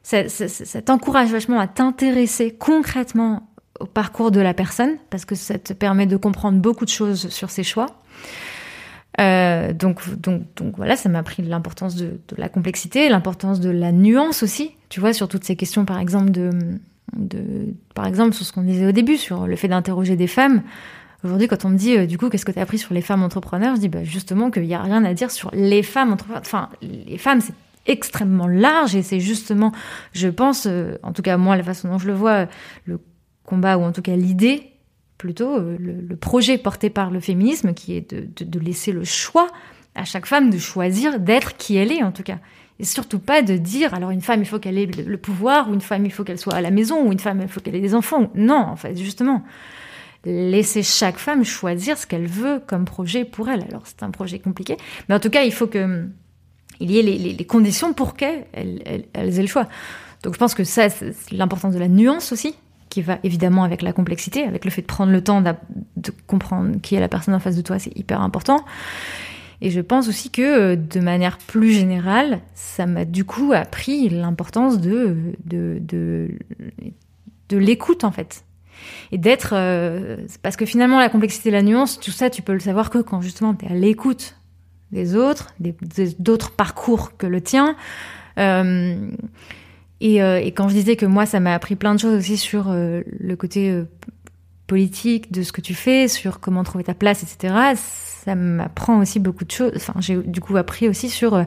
ça, 0.03 0.81
t'encourage 0.81 1.29
vachement 1.29 1.59
à 1.59 1.67
t'intéresser 1.67 2.55
concrètement 2.57 3.49
au 3.79 3.85
parcours 3.85 4.31
de 4.31 4.39
la 4.39 4.53
personne, 4.53 4.97
parce 5.09 5.25
que 5.25 5.35
ça 5.35 5.57
te 5.57 5.73
permet 5.73 6.05
de 6.05 6.17
comprendre 6.17 6.59
beaucoup 6.59 6.85
de 6.85 6.89
choses 6.89 7.29
sur 7.29 7.49
ses 7.49 7.63
choix. 7.63 7.87
Euh, 9.19 9.73
donc, 9.73 10.01
voilà, 10.77 10.95
ça 10.95 11.09
m'a 11.09 11.19
appris 11.19 11.43
l'importance 11.43 11.95
de, 11.95 12.19
la 12.37 12.49
complexité, 12.49 13.09
l'importance 13.09 13.59
de 13.59 13.69
la 13.69 13.91
nuance 13.91 14.43
aussi. 14.43 14.71
Tu 14.89 14.99
vois, 14.99 15.13
sur 15.13 15.27
toutes 15.27 15.43
ces 15.43 15.55
questions, 15.55 15.85
par 15.85 15.99
exemple, 15.99 16.31
sur 16.33 16.51
ce 18.45 18.51
qu'on 18.51 18.63
disait 18.63 18.87
au 18.87 18.91
début, 18.91 19.17
sur 19.17 19.47
le 19.47 19.55
fait 19.55 19.67
d'interroger 19.67 20.15
des 20.15 20.27
femmes. 20.27 20.61
Aujourd'hui, 21.23 21.47
quand 21.47 21.65
on 21.65 21.69
me 21.69 21.77
dit, 21.77 21.97
euh, 21.97 22.05
du 22.05 22.17
coup, 22.17 22.29
qu'est-ce 22.29 22.45
que 22.45 22.51
tu 22.51 22.59
as 22.59 22.61
appris 22.61 22.77
sur 22.77 22.93
les 22.93 23.01
femmes 23.01 23.23
entrepreneurs, 23.23 23.75
je 23.75 23.81
dis 23.81 23.89
bah, 23.89 24.05
justement 24.05 24.51
qu'il 24.51 24.63
n'y 24.63 24.73
a 24.73 24.81
rien 24.81 25.03
à 25.03 25.13
dire 25.13 25.31
sur 25.31 25.51
les 25.53 25.83
femmes 25.83 26.13
entrepreneurs. 26.13 26.43
Enfin, 26.45 26.69
les 26.81 27.17
femmes, 27.17 27.41
c'est 27.41 27.53
extrêmement 27.85 28.47
large 28.47 28.95
et 28.95 29.01
c'est 29.01 29.19
justement, 29.19 29.71
je 30.13 30.27
pense, 30.27 30.67
euh, 30.67 30.95
en 31.03 31.13
tout 31.13 31.21
cas 31.21 31.37
moi 31.37 31.57
la 31.57 31.63
façon 31.63 31.89
dont 31.89 31.97
je 31.97 32.07
le 32.07 32.13
vois, 32.13 32.47
le 32.85 32.99
combat 33.43 33.77
ou 33.77 33.83
en 33.83 33.91
tout 33.91 34.01
cas 34.01 34.15
l'idée 34.15 34.71
plutôt 35.17 35.57
euh, 35.57 35.75
le, 35.79 36.15
projet 36.15 36.57
porté 36.57 36.89
par 36.89 37.11
le 37.11 37.19
féminisme 37.19 37.73
qui 37.73 37.95
est 37.95 38.13
de, 38.13 38.43
de, 38.45 38.59
laisser 38.59 38.91
le 38.91 39.03
choix 39.03 39.47
à 39.95 40.05
chaque 40.05 40.25
femme 40.25 40.49
de 40.49 40.57
choisir 40.57 41.19
d'être 41.19 41.57
qui 41.57 41.75
elle 41.75 41.91
est 41.91 42.03
en 42.03 42.11
tout 42.11 42.23
cas. 42.23 42.39
Et 42.79 42.85
surtout 42.85 43.19
pas 43.19 43.41
de 43.41 43.57
dire 43.57 43.93
alors 43.93 44.11
une 44.11 44.21
femme 44.21 44.41
il 44.41 44.45
faut 44.45 44.59
qu'elle 44.59 44.77
ait 44.77 44.85
le 44.85 45.17
pouvoir 45.17 45.69
ou 45.69 45.73
une 45.73 45.81
femme 45.81 46.05
il 46.05 46.11
faut 46.11 46.23
qu'elle 46.23 46.39
soit 46.39 46.53
à 46.53 46.61
la 46.61 46.71
maison 46.71 47.05
ou 47.05 47.11
une 47.11 47.19
femme 47.19 47.41
il 47.41 47.49
faut 47.49 47.59
qu'elle 47.59 47.75
ait 47.75 47.81
des 47.81 47.95
enfants. 47.95 48.31
Non, 48.35 48.55
en 48.55 48.75
fait, 48.75 48.95
justement. 48.95 49.43
Laisser 50.25 50.83
chaque 50.83 51.17
femme 51.17 51.45
choisir 51.45 51.97
ce 51.97 52.05
qu'elle 52.05 52.27
veut 52.27 52.61
comme 52.67 52.83
projet 52.83 53.23
pour 53.23 53.47
elle. 53.49 53.63
Alors 53.69 53.83
c'est 53.85 54.03
un 54.03 54.11
projet 54.11 54.39
compliqué, 54.39 54.75
mais 55.07 55.15
en 55.15 55.19
tout 55.19 55.29
cas 55.29 55.43
il 55.43 55.53
faut 55.53 55.67
que 55.67 56.09
il 56.79 56.91
y 56.91 56.99
ait 56.99 57.01
les, 57.01 57.45
conditions 57.45 57.93
pour 57.93 58.15
qu'elles 58.15 58.45
elles, 58.53 59.39
aient 59.39 59.41
le 59.41 59.47
choix. 59.47 59.67
Donc 60.23 60.33
je 60.33 60.39
pense 60.39 60.53
que 60.53 60.63
ça, 60.63 60.89
c'est 60.89 61.13
l'importance 61.31 61.73
de 61.73 61.79
la 61.79 61.87
nuance 61.87 62.31
aussi, 62.31 62.55
qui 62.89 63.01
va 63.01 63.19
évidemment 63.23 63.63
avec 63.63 63.81
la 63.81 63.93
complexité, 63.93 64.43
avec 64.43 64.65
le 64.65 64.71
fait 64.71 64.81
de 64.81 64.87
prendre 64.87 65.11
le 65.11 65.23
temps 65.23 65.41
de 65.41 66.11
comprendre 66.27 66.79
qui 66.81 66.95
est 66.95 66.99
la 66.99 67.07
personne 67.07 67.33
en 67.33 67.39
face 67.39 67.55
de 67.55 67.61
toi, 67.61 67.79
c'est 67.79 67.95
hyper 67.97 68.21
important. 68.21 68.63
Et 69.61 69.71
je 69.71 69.81
pense 69.81 70.07
aussi 70.07 70.29
que 70.29 70.75
de 70.75 70.99
manière 70.99 71.37
plus 71.37 71.73
générale, 71.73 72.39
ça 72.53 72.85
m'a 72.85 73.05
du 73.05 73.25
coup 73.25 73.51
appris 73.53 74.07
l'importance 74.09 74.79
de, 74.79 75.17
de, 75.45 75.79
de, 75.81 76.29
de 77.49 77.57
l'écoute 77.57 78.03
en 78.03 78.11
fait. 78.11 78.45
Et 79.11 79.17
d'être... 79.17 79.51
Euh, 79.53 80.17
parce 80.41 80.55
que 80.55 80.65
finalement 80.65 80.99
la 80.99 81.09
complexité, 81.09 81.51
la 81.51 81.61
nuance, 81.61 81.99
tout 81.99 82.11
ça, 82.11 82.29
tu 82.29 82.41
peux 82.41 82.53
le 82.53 82.61
savoir 82.61 82.89
que 82.89 82.99
quand 82.99 83.21
justement 83.21 83.53
tu 83.53 83.65
es 83.65 83.69
à 83.69 83.73
l'écoute 83.73 84.38
des 84.91 85.15
autres, 85.15 85.53
d'autres 86.19 86.51
parcours 86.51 87.17
que 87.17 87.27
le 87.27 87.41
tien. 87.41 87.75
Euh, 88.37 89.11
et, 90.01 90.21
euh, 90.23 90.39
et, 90.39 90.51
quand 90.51 90.69
je 90.69 90.73
disais 90.73 90.95
que 90.95 91.05
moi, 91.05 91.25
ça 91.25 91.39
m'a 91.39 91.53
appris 91.53 91.75
plein 91.75 91.93
de 91.93 91.99
choses 91.99 92.17
aussi 92.17 92.37
sur 92.37 92.69
euh, 92.69 93.01
le 93.19 93.35
côté 93.35 93.69
euh, 93.69 93.83
politique 94.67 95.31
de 95.31 95.43
ce 95.43 95.51
que 95.51 95.61
tu 95.61 95.73
fais, 95.73 96.07
sur 96.07 96.39
comment 96.39 96.63
trouver 96.63 96.85
ta 96.85 96.93
place, 96.93 97.23
etc., 97.23 97.53
ça 97.75 98.35
m'apprend 98.35 98.99
aussi 98.99 99.19
beaucoup 99.19 99.43
de 99.43 99.51
choses. 99.51 99.73
Enfin, 99.75 99.93
j'ai 99.99 100.17
du 100.17 100.39
coup 100.39 100.55
appris 100.57 100.87
aussi 100.87 101.09
sur 101.09 101.45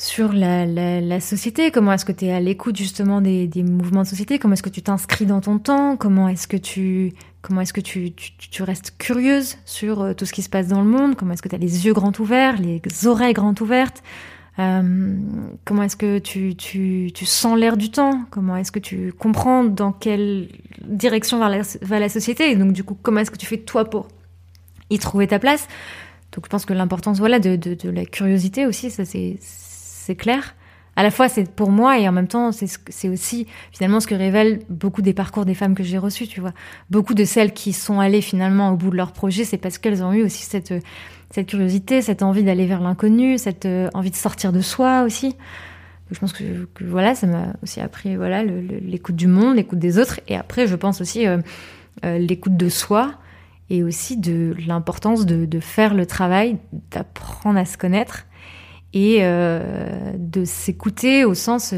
sur 0.00 0.32
la, 0.32 1.20
société, 1.20 1.70
comment 1.70 1.92
est-ce 1.92 2.06
que 2.06 2.12
tu 2.12 2.24
es 2.24 2.32
à 2.32 2.40
l'écoute 2.40 2.74
justement 2.74 3.20
des, 3.20 3.50
mouvements 3.62 4.02
de 4.02 4.06
société, 4.06 4.38
comment 4.38 4.54
est-ce 4.54 4.62
que 4.62 4.70
tu 4.70 4.80
t'inscris 4.80 5.26
dans 5.26 5.42
ton 5.42 5.58
temps, 5.58 5.96
comment 5.98 6.26
est-ce 6.28 6.48
que 6.48 6.56
tu 6.56 7.12
comment 7.42 7.60
est-ce 7.60 7.74
que 7.74 7.82
tu, 7.82 8.12
tu, 8.12 8.62
restes 8.62 8.94
curieuse 8.98 9.56
sur 9.64 10.02
euh, 10.02 10.12
tout 10.12 10.26
ce 10.26 10.32
qui 10.32 10.42
se 10.42 10.48
passe 10.48 10.68
dans 10.68 10.82
le 10.82 10.88
monde, 10.88 11.16
comment 11.16 11.32
est-ce 11.32 11.42
que 11.42 11.48
tu 11.48 11.54
as 11.54 11.58
les 11.58 11.86
yeux 11.86 11.92
grands 11.92 12.12
ouverts, 12.18 12.56
les 12.58 12.80
oreilles 13.06 13.32
grandes 13.34 13.60
ouvertes, 13.60 14.02
euh, 14.58 15.16
comment 15.66 15.82
est-ce 15.82 15.96
que 15.96 16.18
tu, 16.18 16.54
tu, 16.54 17.26
sens 17.26 17.58
l'air 17.58 17.76
du 17.76 17.90
temps? 17.90 18.24
Comment 18.30 18.56
est-ce 18.56 18.72
que 18.72 18.78
tu 18.78 19.12
comprends 19.12 19.64
dans 19.64 19.92
quelle 19.92 20.48
direction 20.82 21.38
va 21.38 21.48
la, 21.50 21.62
va 21.82 21.98
la 21.98 22.08
société? 22.08 22.50
Et 22.50 22.56
donc, 22.56 22.72
du 22.72 22.84
coup, 22.84 22.96
comment 23.02 23.20
est-ce 23.20 23.30
que 23.30 23.38
tu 23.38 23.46
fais 23.46 23.58
toi 23.58 23.84
pour 23.84 24.08
y 24.90 24.98
trouver 24.98 25.26
ta 25.26 25.38
place? 25.38 25.66
Donc, 26.32 26.44
je 26.44 26.50
pense 26.50 26.64
que 26.64 26.74
l'importance 26.74 27.18
voilà, 27.18 27.38
de, 27.38 27.56
de, 27.56 27.74
de, 27.74 27.90
la 27.90 28.04
curiosité 28.04 28.66
aussi, 28.66 28.90
ça 28.90 29.04
c'est 29.04 29.38
clair. 30.16 30.54
À 30.96 31.02
la 31.02 31.10
fois, 31.10 31.28
c'est 31.28 31.50
pour 31.50 31.70
moi 31.70 31.98
et 31.98 32.08
en 32.08 32.12
même 32.12 32.28
temps, 32.28 32.50
c'est 32.52 33.08
aussi 33.08 33.46
finalement 33.72 34.00
ce 34.00 34.06
que 34.06 34.14
révèlent 34.14 34.60
beaucoup 34.68 35.02
des 35.02 35.14
parcours 35.14 35.44
des 35.44 35.54
femmes 35.54 35.74
que 35.74 35.82
j'ai 35.82 35.98
reçues, 35.98 36.26
tu 36.26 36.40
vois. 36.40 36.52
Beaucoup 36.90 37.14
de 37.14 37.24
celles 37.24 37.54
qui 37.54 37.72
sont 37.72 38.00
allées 38.00 38.20
finalement 38.20 38.70
au 38.70 38.76
bout 38.76 38.90
de 38.90 38.96
leur 38.96 39.12
projet, 39.12 39.44
c'est 39.44 39.56
parce 39.56 39.78
qu'elles 39.78 40.02
ont 40.02 40.12
eu 40.12 40.22
aussi 40.22 40.42
cette 40.42 40.74
curiosité, 41.46 42.02
cette 42.02 42.22
envie 42.22 42.42
d'aller 42.42 42.66
vers 42.66 42.80
l'inconnu, 42.80 43.38
cette 43.38 43.66
euh, 43.66 43.88
envie 43.94 44.10
de 44.10 44.16
sortir 44.16 44.52
de 44.52 44.60
soi 44.60 45.02
aussi. 45.02 45.36
Je 46.10 46.18
pense 46.18 46.32
que, 46.32 46.44
voilà, 46.80 47.14
ça 47.14 47.26
m'a 47.28 47.54
aussi 47.62 47.80
appris 47.80 48.16
voilà 48.16 48.42
l'écoute 48.42 49.14
du 49.14 49.28
monde, 49.28 49.56
l'écoute 49.56 49.78
des 49.78 49.98
autres, 49.98 50.20
et 50.26 50.36
après 50.36 50.66
je 50.66 50.74
pense 50.74 51.00
aussi 51.00 51.26
euh, 51.26 51.38
euh, 52.04 52.18
l'écoute 52.18 52.56
de 52.56 52.68
soi 52.68 53.14
et 53.68 53.84
aussi 53.84 54.16
de 54.16 54.54
l'importance 54.66 55.24
de, 55.24 55.60
faire 55.60 55.94
le 55.94 56.04
travail, 56.04 56.58
d'apprendre 56.90 57.58
à 57.58 57.64
se 57.64 57.78
connaître 57.78 58.26
et 58.92 59.22
de 59.22 60.44
s'écouter 60.44 61.24
au 61.24 61.34
sens 61.34 61.72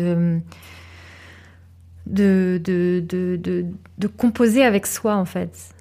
de, 2.07 2.61
de, 2.63 3.05
de, 3.07 3.67
de, 3.99 4.07
composer 4.07 4.65
avec 4.65 4.87
soi 4.87 5.17
en 5.17 5.25
fait. 5.25 5.75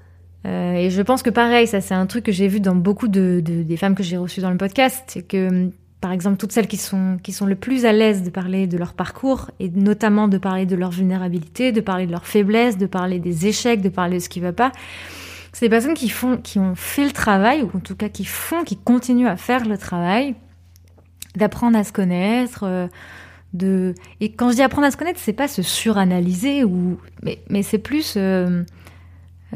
Euh, 0.45 0.73
et 0.73 0.89
je 0.89 1.01
pense 1.01 1.21
que 1.21 1.29
pareil, 1.29 1.67
ça 1.67 1.81
c'est 1.81 1.93
un 1.93 2.05
truc 2.05 2.25
que 2.25 2.31
j'ai 2.31 2.47
vu 2.47 2.59
dans 2.59 2.75
beaucoup 2.75 3.07
de, 3.07 3.41
de, 3.43 3.63
des 3.63 3.77
femmes 3.77 3.95
que 3.95 4.03
j'ai 4.03 4.17
reçues 4.17 4.41
dans 4.41 4.49
le 4.51 4.57
podcast, 4.57 5.03
c'est 5.07 5.21
que 5.21 5.69
par 5.99 6.11
exemple 6.11 6.37
toutes 6.37 6.51
celles 6.51 6.67
qui 6.67 6.77
sont 6.77 7.19
qui 7.21 7.31
sont 7.31 7.45
le 7.45 7.55
plus 7.55 7.85
à 7.85 7.91
l'aise 7.91 8.23
de 8.23 8.29
parler 8.31 8.65
de 8.65 8.77
leur 8.77 8.93
parcours 8.93 9.51
et 9.59 9.69
notamment 9.69 10.27
de 10.27 10.37
parler 10.37 10.65
de 10.65 10.75
leur 10.75 10.91
vulnérabilité, 10.91 11.71
de 11.71 11.81
parler 11.81 12.07
de 12.07 12.11
leur 12.11 12.25
faiblesse, 12.25 12.77
de 12.77 12.87
parler 12.87 13.19
des 13.19 13.47
échecs, 13.47 13.81
de 13.81 13.89
parler 13.89 14.17
de 14.17 14.23
ce 14.23 14.29
qui 14.29 14.39
va 14.39 14.51
pas, 14.51 14.71
c'est 15.53 15.65
des 15.65 15.69
personnes 15.69 15.93
qui 15.93 16.09
font 16.09 16.37
qui 16.37 16.57
ont 16.57 16.75
fait 16.75 17.05
le 17.05 17.11
travail 17.11 17.61
ou 17.61 17.69
en 17.75 17.79
tout 17.79 17.95
cas 17.95 18.09
qui 18.09 18.25
font, 18.25 18.63
qui 18.63 18.77
continuent 18.77 19.27
à 19.27 19.37
faire 19.37 19.65
le 19.67 19.77
travail 19.77 20.35
d'apprendre 21.35 21.77
à 21.77 21.83
se 21.83 21.91
connaître. 21.91 22.63
Euh, 22.63 22.87
de 23.53 23.95
et 24.21 24.31
quand 24.31 24.49
je 24.49 24.55
dis 24.55 24.61
apprendre 24.61 24.87
à 24.87 24.91
se 24.91 24.97
connaître, 24.97 25.19
c'est 25.19 25.33
pas 25.33 25.49
se 25.49 25.61
suranalyser 25.61 26.63
ou 26.63 26.97
mais 27.21 27.39
mais 27.49 27.63
c'est 27.63 27.79
plus 27.79 28.13
euh, 28.15 28.63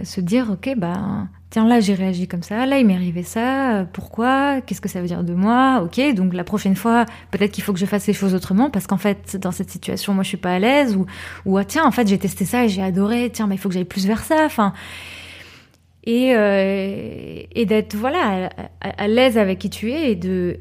se 0.03 0.21
dire, 0.21 0.51
ok, 0.51 0.73
bah, 0.77 1.27
tiens, 1.49 1.67
là 1.67 1.79
j'ai 1.79 1.93
réagi 1.93 2.27
comme 2.27 2.43
ça, 2.43 2.65
là 2.65 2.79
il 2.79 2.85
m'est 2.85 2.95
arrivé 2.95 3.23
ça, 3.23 3.87
pourquoi, 3.93 4.61
qu'est-ce 4.61 4.81
que 4.81 4.89
ça 4.89 4.99
veut 5.01 5.07
dire 5.07 5.23
de 5.23 5.33
moi, 5.33 5.81
ok, 5.83 6.13
donc 6.13 6.33
la 6.33 6.43
prochaine 6.43 6.75
fois, 6.75 7.05
peut-être 7.31 7.51
qu'il 7.51 7.63
faut 7.63 7.73
que 7.73 7.79
je 7.79 7.85
fasse 7.85 8.07
les 8.07 8.13
choses 8.13 8.33
autrement, 8.33 8.69
parce 8.69 8.87
qu'en 8.87 8.97
fait, 8.97 9.37
dans 9.37 9.51
cette 9.51 9.69
situation, 9.69 10.13
moi 10.13 10.23
je 10.23 10.29
suis 10.29 10.37
pas 10.37 10.53
à 10.53 10.59
l'aise, 10.59 10.95
ou, 10.95 11.05
ou 11.45 11.57
ah, 11.57 11.63
tiens, 11.63 11.85
en 11.85 11.91
fait 11.91 12.07
j'ai 12.07 12.17
testé 12.17 12.45
ça 12.45 12.65
et 12.65 12.69
j'ai 12.69 12.83
adoré, 12.83 13.29
tiens, 13.31 13.47
mais 13.47 13.55
il 13.55 13.57
faut 13.57 13.69
que 13.69 13.75
j'aille 13.75 13.85
plus 13.85 14.05
vers 14.05 14.23
ça, 14.23 14.43
enfin. 14.45 14.73
Et, 16.07 16.35
euh, 16.35 17.41
et 17.55 17.65
d'être 17.65 17.95
voilà 17.95 18.49
à, 18.79 19.07
l'aise 19.07 19.39
avec 19.39 19.57
qui 19.57 19.71
tu 19.71 19.91
es 19.91 20.11
et 20.11 20.15
de 20.15 20.59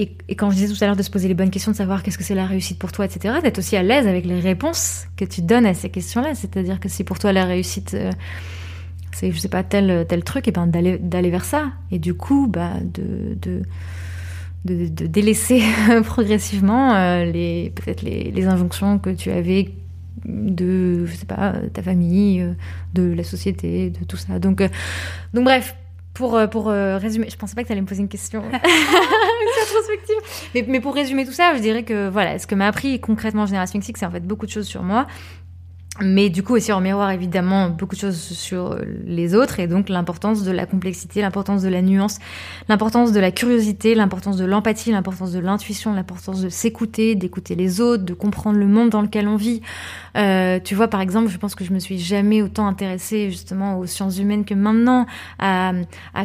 et, 0.00 0.34
quand 0.34 0.50
je 0.50 0.56
disais 0.56 0.72
tout 0.72 0.82
à 0.82 0.86
l'heure 0.86 0.96
de 0.96 1.02
se 1.02 1.10
poser 1.10 1.28
les 1.28 1.34
bonnes 1.34 1.50
questions, 1.50 1.72
de 1.72 1.76
savoir 1.76 2.02
qu'est-ce 2.02 2.18
que 2.18 2.24
c'est 2.24 2.34
la 2.34 2.46
réussite 2.46 2.78
pour 2.78 2.92
toi, 2.92 3.04
etc., 3.04 3.34
d'être 3.42 3.58
aussi 3.58 3.76
à 3.76 3.82
l'aise 3.82 4.06
avec 4.06 4.24
les 4.24 4.40
réponses 4.40 5.06
que 5.16 5.24
tu 5.24 5.42
donnes 5.42 5.66
à 5.66 5.74
ces 5.74 5.90
questions-là. 5.90 6.34
C'est-à-dire 6.34 6.80
que 6.80 6.88
si 6.88 7.04
pour 7.04 7.18
toi 7.18 7.32
la 7.32 7.44
réussite, 7.44 7.94
euh, 7.94 8.12
c'est 9.12 9.32
je 9.32 9.38
sais 9.38 9.48
pas 9.48 9.62
tel 9.62 10.06
tel 10.08 10.22
truc 10.22 10.46
et 10.48 10.52
ben 10.52 10.66
d'aller 10.66 10.98
d'aller 10.98 11.30
vers 11.30 11.44
ça 11.44 11.72
et 11.90 11.98
du 11.98 12.14
coup 12.14 12.46
bah 12.46 12.74
de 12.80 13.34
de 13.40 13.62
de, 14.64 15.06
délaisser 15.06 15.62
progressivement 16.04 16.94
euh, 16.94 17.24
les 17.24 17.72
peut-être 17.74 18.02
les, 18.02 18.30
les, 18.30 18.46
injonctions 18.46 18.98
que 18.98 19.10
tu 19.10 19.30
avais 19.30 19.70
de 20.26 21.06
je 21.06 21.16
sais 21.16 21.26
pas 21.26 21.54
ta 21.72 21.82
famille 21.82 22.42
euh, 22.42 22.52
de 22.92 23.14
la 23.14 23.24
société 23.24 23.90
de 23.90 24.04
tout 24.04 24.18
ça 24.18 24.38
donc 24.38 24.62
donc 25.32 25.44
bref 25.44 25.74
pour, 26.18 26.38
pour 26.50 26.66
résumer, 26.66 27.28
je 27.30 27.36
pensais 27.36 27.54
pas 27.54 27.62
que 27.62 27.68
tu 27.68 27.72
allais 27.72 27.80
me 27.80 27.86
poser 27.86 28.02
une 28.02 28.08
question. 28.08 28.42
Mais, 30.54 30.64
mais 30.66 30.80
pour 30.80 30.94
résumer 30.94 31.24
tout 31.24 31.32
ça, 31.32 31.54
je 31.54 31.60
dirais 31.60 31.82
que 31.82 32.08
voilà, 32.08 32.38
ce 32.38 32.46
que 32.46 32.54
m'a 32.54 32.66
appris 32.66 33.00
concrètement 33.00 33.46
Génération 33.46 33.78
X, 33.78 33.92
c'est 34.00 34.06
en 34.06 34.10
fait 34.10 34.26
beaucoup 34.26 34.46
de 34.46 34.50
choses 34.50 34.66
sur 34.66 34.82
moi 34.82 35.06
mais 36.00 36.30
du 36.30 36.42
coup 36.42 36.54
aussi 36.54 36.72
en 36.72 36.80
miroir 36.80 37.10
évidemment 37.10 37.70
beaucoup 37.70 37.94
de 37.94 38.00
choses 38.00 38.16
sur 38.16 38.78
les 39.04 39.34
autres 39.34 39.60
et 39.60 39.66
donc 39.66 39.88
l'importance 39.88 40.44
de 40.44 40.52
la 40.52 40.66
complexité, 40.66 41.20
l'importance 41.20 41.62
de 41.62 41.68
la 41.68 41.82
nuance, 41.82 42.18
l'importance 42.68 43.12
de 43.12 43.20
la 43.20 43.30
curiosité, 43.30 43.94
l'importance 43.94 44.36
de 44.36 44.44
l'empathie, 44.44 44.92
l'importance 44.92 45.32
de 45.32 45.40
l'intuition, 45.40 45.92
l'importance 45.94 46.40
de 46.40 46.48
s'écouter, 46.48 47.14
d'écouter 47.14 47.54
les 47.54 47.80
autres, 47.80 48.04
de 48.04 48.14
comprendre 48.14 48.58
le 48.58 48.66
monde 48.66 48.90
dans 48.90 49.02
lequel 49.02 49.28
on 49.28 49.36
vit. 49.36 49.60
Euh, 50.16 50.60
tu 50.62 50.74
vois 50.74 50.88
par 50.88 51.00
exemple, 51.00 51.28
je 51.28 51.38
pense 51.38 51.54
que 51.54 51.64
je 51.64 51.72
me 51.72 51.78
suis 51.78 51.98
jamais 51.98 52.42
autant 52.42 52.66
intéressée 52.66 53.30
justement 53.30 53.78
aux 53.78 53.86
sciences 53.86 54.18
humaines 54.18 54.44
que 54.44 54.54
maintenant, 54.54 55.06
à, 55.38 55.72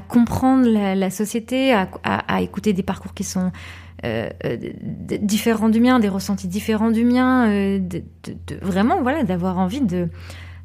comprendre 0.07 0.67
la, 0.67 1.09
société, 1.09 1.73
à 1.73 2.41
écouter 2.41 2.73
des 2.73 2.83
parcours 2.83 3.13
qui 3.13 3.23
sont 3.23 3.51
euh, 4.03 4.29
euh 4.45 4.57
différents 5.21 5.69
du 5.69 5.79
mien, 5.79 5.99
des 5.99 6.09
ressentis 6.09 6.47
différents 6.47 6.91
du 6.91 7.05
mien, 7.05 7.49
euh, 7.49 7.79
de, 7.79 8.03
vraiment 8.61 9.01
voilà 9.01 9.23
d'avoir 9.23 9.57
envie 9.57 9.81
de 9.81 10.09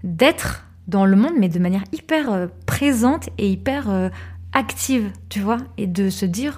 d'être 0.04 0.64
dans 0.86 1.04
le 1.04 1.16
monde, 1.16 1.34
mais 1.38 1.48
de 1.48 1.58
manière 1.58 1.84
hyper 1.92 2.48
présente 2.66 3.28
et 3.36 3.50
hyper 3.50 4.10
active, 4.52 5.10
tu 5.28 5.40
vois, 5.40 5.58
et 5.76 5.86
de 5.86 6.08
se 6.08 6.24
dire 6.24 6.54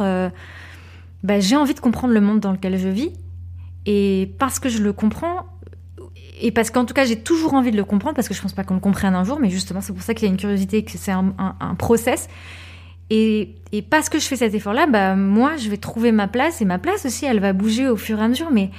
bah, 1.24 1.41
j'ai 1.41 1.57
envie 1.57 1.74
de 1.74 1.81
comprendre 1.81 2.14
le 2.14 2.20
monde 2.20 2.39
dans 2.39 2.53
lequel 2.53 2.78
je 2.78 2.89
vis, 2.89 3.12
et 3.87 4.33
parce 4.39 4.61
que 4.61 4.68
je 4.68 4.83
le 4.83 4.93
comprends, 4.93 5.47
et 6.41 6.53
parce 6.53 6.70
qu'en 6.70 6.85
tout 6.85 6.95
cas 6.95 7.05
j'ai 7.07 7.20
toujours 7.20 7.55
envie 7.55 7.72
de 7.72 7.76
le 7.76 7.85
comprendre, 7.85 8.14
parce 8.14 8.28
que 8.28 8.35
je 8.35 8.41
pense 8.41 8.53
pas 8.53 8.62
qu'on 8.62 8.74
le 8.74 8.81
comprenne 8.81 9.16
un 9.16 9.24
jour, 9.24 9.41
mais 9.41 9.51
justement 9.51 9.81
c'est 9.81 9.93
pour 9.93 10.03
ça 10.03 10.14
qu'il 10.14 10.28
y 10.28 10.31
a 10.31 10.33
une 10.33 10.39
curiosité, 10.39 10.85
que 10.85 10.93
c'est 10.93 11.11
un, 11.11 11.35
un, 11.39 11.57
un 11.59 11.74
process. 11.74 12.28
Et, 13.11 13.57
parce 13.91 14.09
que 14.09 14.19
je 14.19 14.25
fais 14.25 14.37
cet 14.37 14.55
effort-là, 14.55 14.87
bah, 14.87 15.17
moi, 15.17 15.57
je 15.57 15.69
vais 15.69 15.77
trouver 15.77 16.13
ma 16.13 16.29
place 16.29 16.61
et 16.61 16.65
ma 16.65 16.79
place 16.79 17.07
aussi, 17.07 17.27
elle 17.27 17.41
va 17.41 17.53
bouger 17.53 17.89
au 17.89 17.97
fur 17.97 18.21
et 18.21 18.23
à 18.23 18.29
mesure. 18.29 18.51
Mais 18.53 18.71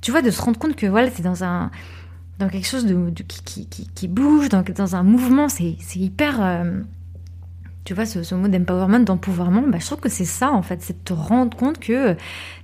tu 0.00 0.10
vois, 0.10 0.22
de 0.22 0.30
se 0.30 0.40
rendre 0.40 0.58
compte 0.58 0.76
que 0.76 0.86
voilà, 0.86 1.10
c'est 1.10 1.22
dans 1.22 1.70
dans 2.38 2.48
quelque 2.48 2.66
chose 2.66 2.86
qui, 3.44 3.66
qui, 3.66 3.86
qui, 3.94 4.08
bouge, 4.08 4.48
dans, 4.48 4.62
dans 4.62 4.96
un 4.96 5.02
mouvement, 5.02 5.48
c'est 5.48 5.76
hyper. 5.96 6.42
Euh, 6.42 6.80
tu 7.84 7.94
vois, 7.94 8.06
ce, 8.06 8.22
ce 8.22 8.34
mot 8.34 8.48
d'empowerment, 8.48 9.00
d'empouvoirment, 9.00 9.68
bah, 9.68 9.78
je 9.78 9.86
trouve 9.86 10.00
que 10.00 10.08
c'est 10.08 10.24
ça, 10.24 10.50
en 10.50 10.62
fait, 10.62 10.80
c'est 10.80 10.98
de 10.98 11.04
te 11.04 11.12
rendre 11.12 11.56
compte 11.56 11.78
que 11.78 12.14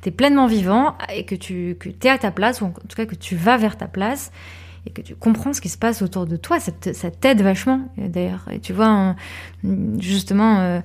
tu 0.02 0.08
es 0.08 0.10
pleinement 0.12 0.46
vivant 0.46 0.96
et 1.12 1.24
que 1.24 1.34
tu 1.34 1.76
que 1.78 1.88
es 1.88 2.08
à 2.08 2.18
ta 2.18 2.30
place, 2.30 2.60
ou 2.60 2.66
en 2.66 2.70
tout 2.70 2.96
cas 2.96 3.06
que 3.06 3.14
tu 3.14 3.36
vas 3.36 3.56
vers 3.56 3.76
ta 3.76 3.86
place 3.86 4.30
et 4.86 4.90
que 4.90 5.02
tu 5.02 5.14
comprends 5.14 5.52
ce 5.52 5.60
qui 5.60 5.68
se 5.68 5.78
passe 5.78 6.00
autour 6.00 6.26
de 6.26 6.36
toi, 6.36 6.58
ça 6.60 7.10
t'aide 7.10 7.42
vachement 7.42 7.80
d'ailleurs. 7.98 8.44
Et 8.52 8.60
tu 8.60 8.72
vois, 8.72 9.16
justement, 9.98 10.60
euh, 10.60 10.80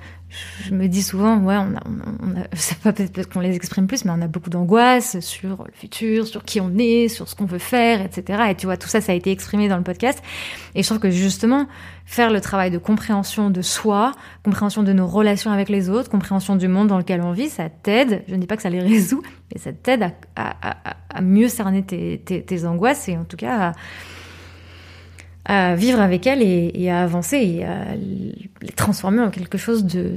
je 0.63 0.73
me 0.73 0.87
dis 0.87 1.01
souvent, 1.01 1.37
ouais, 1.37 1.55
on 1.57 1.75
a, 1.75 1.81
on 2.21 2.39
a 2.39 2.43
pas 2.83 2.93
peut-être 2.93 3.31
qu'on 3.31 3.39
les 3.39 3.55
exprime 3.55 3.87
plus, 3.87 4.05
mais 4.05 4.11
on 4.11 4.21
a 4.21 4.27
beaucoup 4.27 4.49
d'angoisse 4.49 5.19
sur 5.19 5.63
le 5.65 5.73
futur, 5.73 6.27
sur 6.27 6.43
qui 6.43 6.61
on 6.61 6.71
est, 6.77 7.07
sur 7.07 7.27
ce 7.27 7.35
qu'on 7.35 7.45
veut 7.45 7.59
faire, 7.59 8.01
etc. 8.01 8.43
Et 8.49 8.55
tu 8.55 8.65
vois, 8.65 8.77
tout 8.77 8.87
ça, 8.87 9.01
ça 9.01 9.11
a 9.11 9.15
été 9.15 9.31
exprimé 9.31 9.67
dans 9.67 9.77
le 9.77 9.83
podcast. 9.83 10.21
Et 10.75 10.83
je 10.83 10.87
trouve 10.87 10.99
que 10.99 11.11
justement, 11.11 11.67
faire 12.05 12.31
le 12.31 12.41
travail 12.41 12.71
de 12.71 12.77
compréhension 12.77 13.49
de 13.49 13.61
soi, 13.61 14.13
compréhension 14.43 14.83
de 14.83 14.93
nos 14.93 15.07
relations 15.07 15.51
avec 15.51 15.69
les 15.69 15.89
autres, 15.89 16.09
compréhension 16.09 16.55
du 16.55 16.67
monde 16.67 16.87
dans 16.87 16.97
lequel 16.97 17.21
on 17.21 17.31
vit, 17.31 17.49
ça 17.49 17.69
t'aide. 17.69 18.23
Je 18.27 18.35
ne 18.35 18.39
dis 18.39 18.47
pas 18.47 18.55
que 18.55 18.63
ça 18.63 18.69
les 18.69 18.79
résout, 18.81 19.23
mais 19.53 19.59
ça 19.59 19.71
t'aide 19.73 20.11
à, 20.35 21.21
mieux 21.21 21.49
cerner 21.49 21.83
tes, 21.83 22.21
tes, 22.23 22.43
tes, 22.43 22.65
angoisses 22.65 23.07
et 23.09 23.17
en 23.17 23.25
tout 23.25 23.37
cas 23.37 23.69
à, 23.69 23.73
vivre 25.47 25.99
avec 25.99 26.27
elles 26.27 26.41
et, 26.41 26.71
et, 26.75 26.91
à 26.91 27.01
avancer 27.01 27.37
et 27.37 27.65
à 27.65 27.95
les 27.95 28.71
transformer 28.75 29.21
en 29.21 29.29
quelque 29.29 29.57
chose 29.57 29.83
de, 29.85 30.13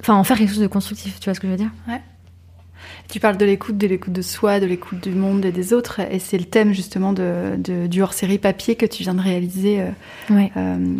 enfin, 0.00 0.14
en 0.14 0.24
faire 0.24 0.38
quelque 0.38 0.50
chose 0.50 0.60
de 0.60 0.66
constructif. 0.66 1.18
Tu 1.20 1.24
vois 1.24 1.34
ce 1.34 1.40
que 1.40 1.46
je 1.46 1.52
veux 1.52 1.58
dire? 1.58 1.72
Ouais. 1.88 2.00
Tu 3.08 3.20
parles 3.20 3.36
de 3.36 3.44
l'écoute, 3.44 3.78
de 3.78 3.86
l'écoute 3.86 4.12
de 4.12 4.22
soi, 4.22 4.60
de 4.60 4.66
l'écoute 4.66 5.02
du 5.02 5.14
monde 5.14 5.44
et 5.44 5.52
des 5.52 5.72
autres, 5.72 6.00
et 6.00 6.18
c'est 6.18 6.38
le 6.38 6.44
thème 6.44 6.72
justement 6.72 7.12
de, 7.12 7.56
de 7.56 7.86
du 7.86 8.02
hors-série 8.02 8.38
papier 8.38 8.74
que 8.74 8.86
tu 8.86 9.04
viens 9.04 9.14
de 9.14 9.20
réaliser. 9.20 9.80
Euh, 9.80 9.90
ouais. 10.30 10.52
euh, 10.56 10.96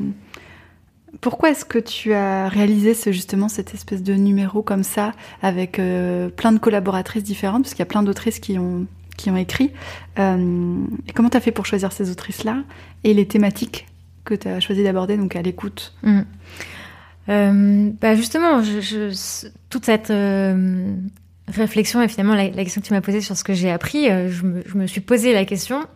pourquoi 1.21 1.51
est-ce 1.51 1.65
que 1.65 1.79
tu 1.79 2.13
as 2.13 2.49
réalisé 2.49 2.95
ce, 2.95 3.11
justement 3.11 3.49
cette 3.49 3.75
espèce 3.75 4.03
de 4.03 4.15
numéro 4.15 4.63
comme 4.63 4.85
ça 4.85 5.13
avec 5.43 5.79
euh, 5.79 6.29
plein 6.29 6.53
de 6.53 6.59
collaboratrices 6.59 7.25
différentes? 7.25 7.65
Parce 7.65 7.75
qu'il 7.75 7.81
y 7.81 7.83
a 7.83 7.87
plein 7.87 8.03
d'autrices 8.03 8.39
qui 8.39 8.59
ont 8.59 8.87
qui 9.17 9.31
ont 9.31 9.37
écrit 9.37 9.73
euh, 10.19 10.85
et 11.07 11.13
comment 11.13 11.29
tu 11.29 11.37
as 11.37 11.41
fait 11.41 11.53
pour 11.53 11.67
choisir 11.67 11.93
ces 11.93 12.11
autrices 12.11 12.45
là 12.45 12.63
et 13.05 13.15
les 13.15 13.27
thématiques 13.27 13.87
que 14.25 14.35
tu 14.35 14.49
as 14.49 14.61
choisi 14.61 14.83
d'aborder 14.83 15.17
donc 15.17 15.37
à 15.37 15.43
l'écoute 15.43 15.95
mmh. 16.03 16.21
euh, 17.29 17.91
bah 18.01 18.15
justement 18.15 18.63
je, 18.63 18.81
je, 18.81 19.49
toute 19.71 19.85
cette 19.85 20.11
euh, 20.11 20.95
réflexion 21.49 22.03
et 22.03 22.09
finalement 22.09 22.35
la, 22.35 22.51
la, 22.51 22.65
question 22.65 22.81
que 22.81 22.87
tu 22.87 22.93
m'as 22.93 23.01
posée 23.01 23.21
sur 23.21 23.37
ce 23.37 23.45
que 23.45 23.55
j'ai 23.55 23.71
appris 23.71 24.07
je 24.07 24.43
me, 24.45 24.63
je 24.67 24.77
me 24.77 24.87
suis 24.87 25.01
posé 25.01 25.33
la 25.33 25.45
question 25.45 25.87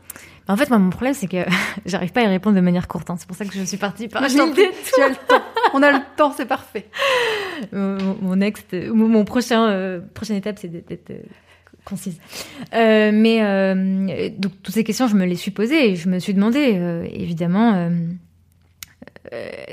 en 0.50 0.56
fait, 0.56 0.68
moi, 0.68 0.80
mon 0.80 0.90
problème, 0.90 1.14
c'est 1.14 1.28
que 1.28 1.44
j'arrive 1.86 2.10
pas 2.10 2.22
à 2.22 2.24
y 2.24 2.26
répondre 2.26 2.56
de 2.56 2.60
manière 2.60 2.88
courte. 2.88 3.08
Hein. 3.08 3.14
C'est 3.18 3.28
pour 3.28 3.36
ça 3.36 3.44
que 3.44 3.52
je 3.52 3.62
suis 3.62 3.76
partie 3.76 4.08
par 4.08 4.26
tu 4.28 4.40
as 4.40 5.08
le 5.08 5.14
temps. 5.14 5.42
On 5.74 5.82
a 5.82 5.92
le 5.92 6.00
temps, 6.16 6.32
c'est 6.36 6.46
parfait. 6.46 6.88
Mon, 7.72 8.16
mon, 8.20 8.36
next, 8.36 8.72
mon, 8.72 9.06
mon 9.06 9.24
prochain, 9.24 9.68
euh, 9.68 10.00
prochaine 10.14 10.36
étape, 10.36 10.58
c'est 10.58 10.68
d'être 10.68 11.12
concise. 11.84 12.18
Euh, 12.74 13.10
mais 13.12 13.42
euh, 13.42 14.30
donc 14.36 14.52
toutes 14.62 14.74
ces 14.74 14.84
questions, 14.84 15.08
je 15.08 15.16
me 15.16 15.24
les 15.24 15.36
suis 15.36 15.50
posées 15.50 15.90
et 15.90 15.96
je 15.96 16.08
me 16.08 16.18
suis 16.18 16.34
demandé, 16.34 16.74
euh, 16.74 17.06
évidemment, 17.12 17.90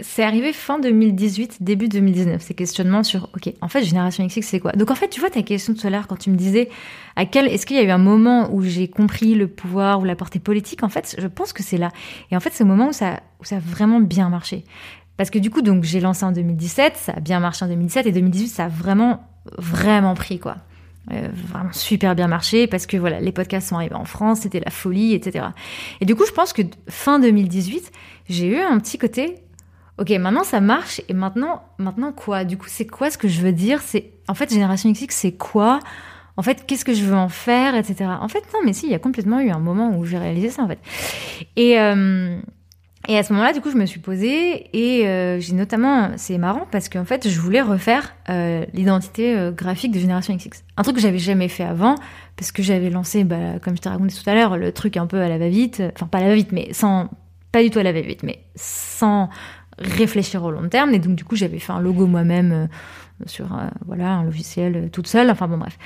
c'est 0.01 0.21
arrivé 0.21 0.53
fin 0.53 0.77
2018, 0.77 1.63
début 1.63 1.87
2019, 1.87 2.41
ces 2.41 2.53
questionnements 2.53 3.01
sur, 3.01 3.29
ok, 3.35 3.51
en 3.61 3.67
fait, 3.67 3.83
Génération 3.83 4.23
XX, 4.27 4.45
c'est 4.45 4.59
quoi? 4.59 4.71
Donc 4.73 4.91
en 4.91 4.95
fait, 4.95 5.07
tu 5.07 5.19
vois 5.19 5.31
ta 5.31 5.41
question 5.41 5.73
à 5.83 5.89
l'heure 5.89 6.05
quand 6.05 6.17
tu 6.17 6.29
me 6.29 6.35
disais, 6.35 6.69
à 7.15 7.25
quel, 7.25 7.47
est-ce 7.47 7.65
qu'il 7.65 7.75
y 7.75 7.79
a 7.79 7.83
eu 7.83 7.89
un 7.89 7.97
moment 7.97 8.53
où 8.53 8.61
j'ai 8.61 8.87
compris 8.87 9.33
le 9.33 9.47
pouvoir 9.47 9.99
ou 9.99 10.03
la 10.03 10.15
portée 10.15 10.37
politique? 10.37 10.83
En 10.83 10.89
fait, 10.89 11.15
je 11.17 11.25
pense 11.25 11.53
que 11.53 11.63
c'est 11.63 11.77
là. 11.77 11.89
Et 12.29 12.37
en 12.37 12.39
fait, 12.39 12.51
c'est 12.53 12.63
au 12.63 12.67
moment 12.67 12.89
où 12.89 12.93
ça, 12.93 13.21
où 13.39 13.45
ça 13.45 13.55
a 13.55 13.59
vraiment 13.59 13.99
bien 13.99 14.29
marché. 14.29 14.63
Parce 15.17 15.31
que 15.31 15.39
du 15.39 15.49
coup, 15.49 15.63
donc 15.63 15.83
j'ai 15.83 15.99
lancé 15.99 16.23
en 16.23 16.31
2017, 16.31 16.95
ça 16.95 17.13
a 17.13 17.19
bien 17.19 17.39
marché 17.39 17.65
en 17.65 17.67
2017 17.67 18.05
et 18.05 18.11
2018, 18.11 18.47
ça 18.47 18.65
a 18.65 18.67
vraiment, 18.67 19.27
vraiment 19.57 20.13
pris 20.13 20.37
quoi. 20.37 20.57
Euh, 21.13 21.29
vraiment 21.33 21.71
super 21.71 22.15
bien 22.15 22.27
marché 22.27 22.67
parce 22.67 22.85
que 22.85 22.97
voilà, 22.97 23.21
les 23.21 23.31
podcasts 23.31 23.69
sont 23.69 23.77
arrivés 23.77 23.95
en 23.95 24.03
France, 24.03 24.41
c'était 24.41 24.59
la 24.59 24.71
folie, 24.71 25.13
etc. 25.13 25.45
Et 26.01 26.05
du 26.05 26.15
coup, 26.15 26.25
je 26.25 26.33
pense 26.33 26.51
que 26.51 26.63
fin 26.89 27.19
2018, 27.19 27.91
j'ai 28.27 28.47
eu 28.47 28.59
un 28.59 28.77
petit 28.79 28.97
côté. 28.97 29.35
Ok, 29.99 30.09
maintenant 30.11 30.43
ça 30.43 30.59
marche 30.59 31.01
et 31.07 31.13
maintenant, 31.13 31.63
maintenant 31.77 32.11
quoi? 32.11 32.43
Du 32.43 32.57
coup, 32.57 32.67
c'est 32.67 32.85
quoi 32.85 33.09
ce 33.09 33.17
que 33.17 33.29
je 33.29 33.39
veux 33.41 33.53
dire? 33.53 33.81
C'est 33.81 34.11
en 34.27 34.33
fait 34.33 34.51
Génération 34.51 34.91
XX, 34.91 35.07
c'est 35.09 35.31
quoi? 35.31 35.79
En 36.35 36.43
fait, 36.43 36.65
qu'est-ce 36.67 36.85
que 36.85 36.93
je 36.93 37.03
veux 37.03 37.15
en 37.15 37.29
faire, 37.29 37.73
etc. 37.73 38.11
En 38.19 38.27
fait, 38.27 38.43
non, 38.53 38.59
mais 38.63 38.73
si, 38.73 38.85
il 38.85 38.91
y 38.91 38.95
a 38.95 38.99
complètement 38.99 39.39
eu 39.39 39.49
un 39.49 39.59
moment 39.59 39.97
où 39.97 40.05
j'ai 40.05 40.17
réalisé 40.19 40.49
ça 40.49 40.63
en 40.63 40.67
fait. 40.67 40.79
Et 41.55 41.79
euh, 41.79 42.37
et 43.09 43.17
à 43.17 43.23
ce 43.23 43.31
moment-là, 43.31 43.53
du 43.53 43.61
coup, 43.61 43.71
je 43.71 43.77
me 43.77 43.85
suis 43.85 44.01
posée 44.01 44.69
et 44.73 45.07
euh, 45.07 45.39
j'ai 45.39 45.53
notamment, 45.53 46.11
c'est 46.17 46.37
marrant 46.37 46.67
parce 46.69 46.89
qu'en 46.89 47.05
fait, 47.05 47.29
je 47.29 47.39
voulais 47.39 47.61
refaire 47.61 48.13
euh, 48.29 48.65
l'identité 48.73 49.33
euh, 49.37 49.51
graphique 49.51 49.93
de 49.93 49.99
Génération 49.99 50.35
XX. 50.35 50.63
Un 50.75 50.83
truc 50.83 50.97
que 50.97 51.01
j'avais 51.01 51.17
jamais 51.17 51.47
fait 51.47 51.63
avant 51.63 51.95
parce 52.35 52.51
que 52.51 52.61
j'avais 52.61 52.89
lancé, 52.89 53.23
bah, 53.23 53.59
comme 53.61 53.77
je 53.77 53.81
t'ai 53.81 53.87
raconté 53.87 54.13
tout 54.13 54.29
à 54.29 54.35
l'heure, 54.35 54.57
le 54.57 54.73
truc 54.73 54.97
un 54.97 55.07
peu 55.07 55.21
à 55.21 55.29
la 55.29 55.37
va-vite, 55.37 55.81
enfin 55.95 56.07
pas 56.07 56.17
à 56.17 56.21
la 56.21 56.27
va-vite, 56.27 56.51
mais 56.51 56.67
sans, 56.73 57.09
pas 57.53 57.63
du 57.63 57.69
tout 57.69 57.79
à 57.79 57.83
la 57.83 57.93
va-vite, 57.93 58.23
mais 58.23 58.43
sans 58.55 59.29
réfléchir 59.79 60.43
au 60.43 60.51
long 60.51 60.67
terme. 60.67 60.93
Et 60.93 60.99
donc, 60.99 61.15
du 61.15 61.23
coup, 61.23 61.37
j'avais 61.37 61.59
fait 61.59 61.71
un 61.71 61.79
logo 61.79 62.07
moi-même 62.07 62.67
sur 63.25 63.53
euh, 63.53 63.67
voilà 63.85 64.13
un 64.13 64.23
logiciel 64.23 64.75
euh, 64.75 64.89
toute 64.89 65.07
seule. 65.07 65.29
Enfin 65.29 65.47
bon, 65.47 65.57
bref. 65.57 65.77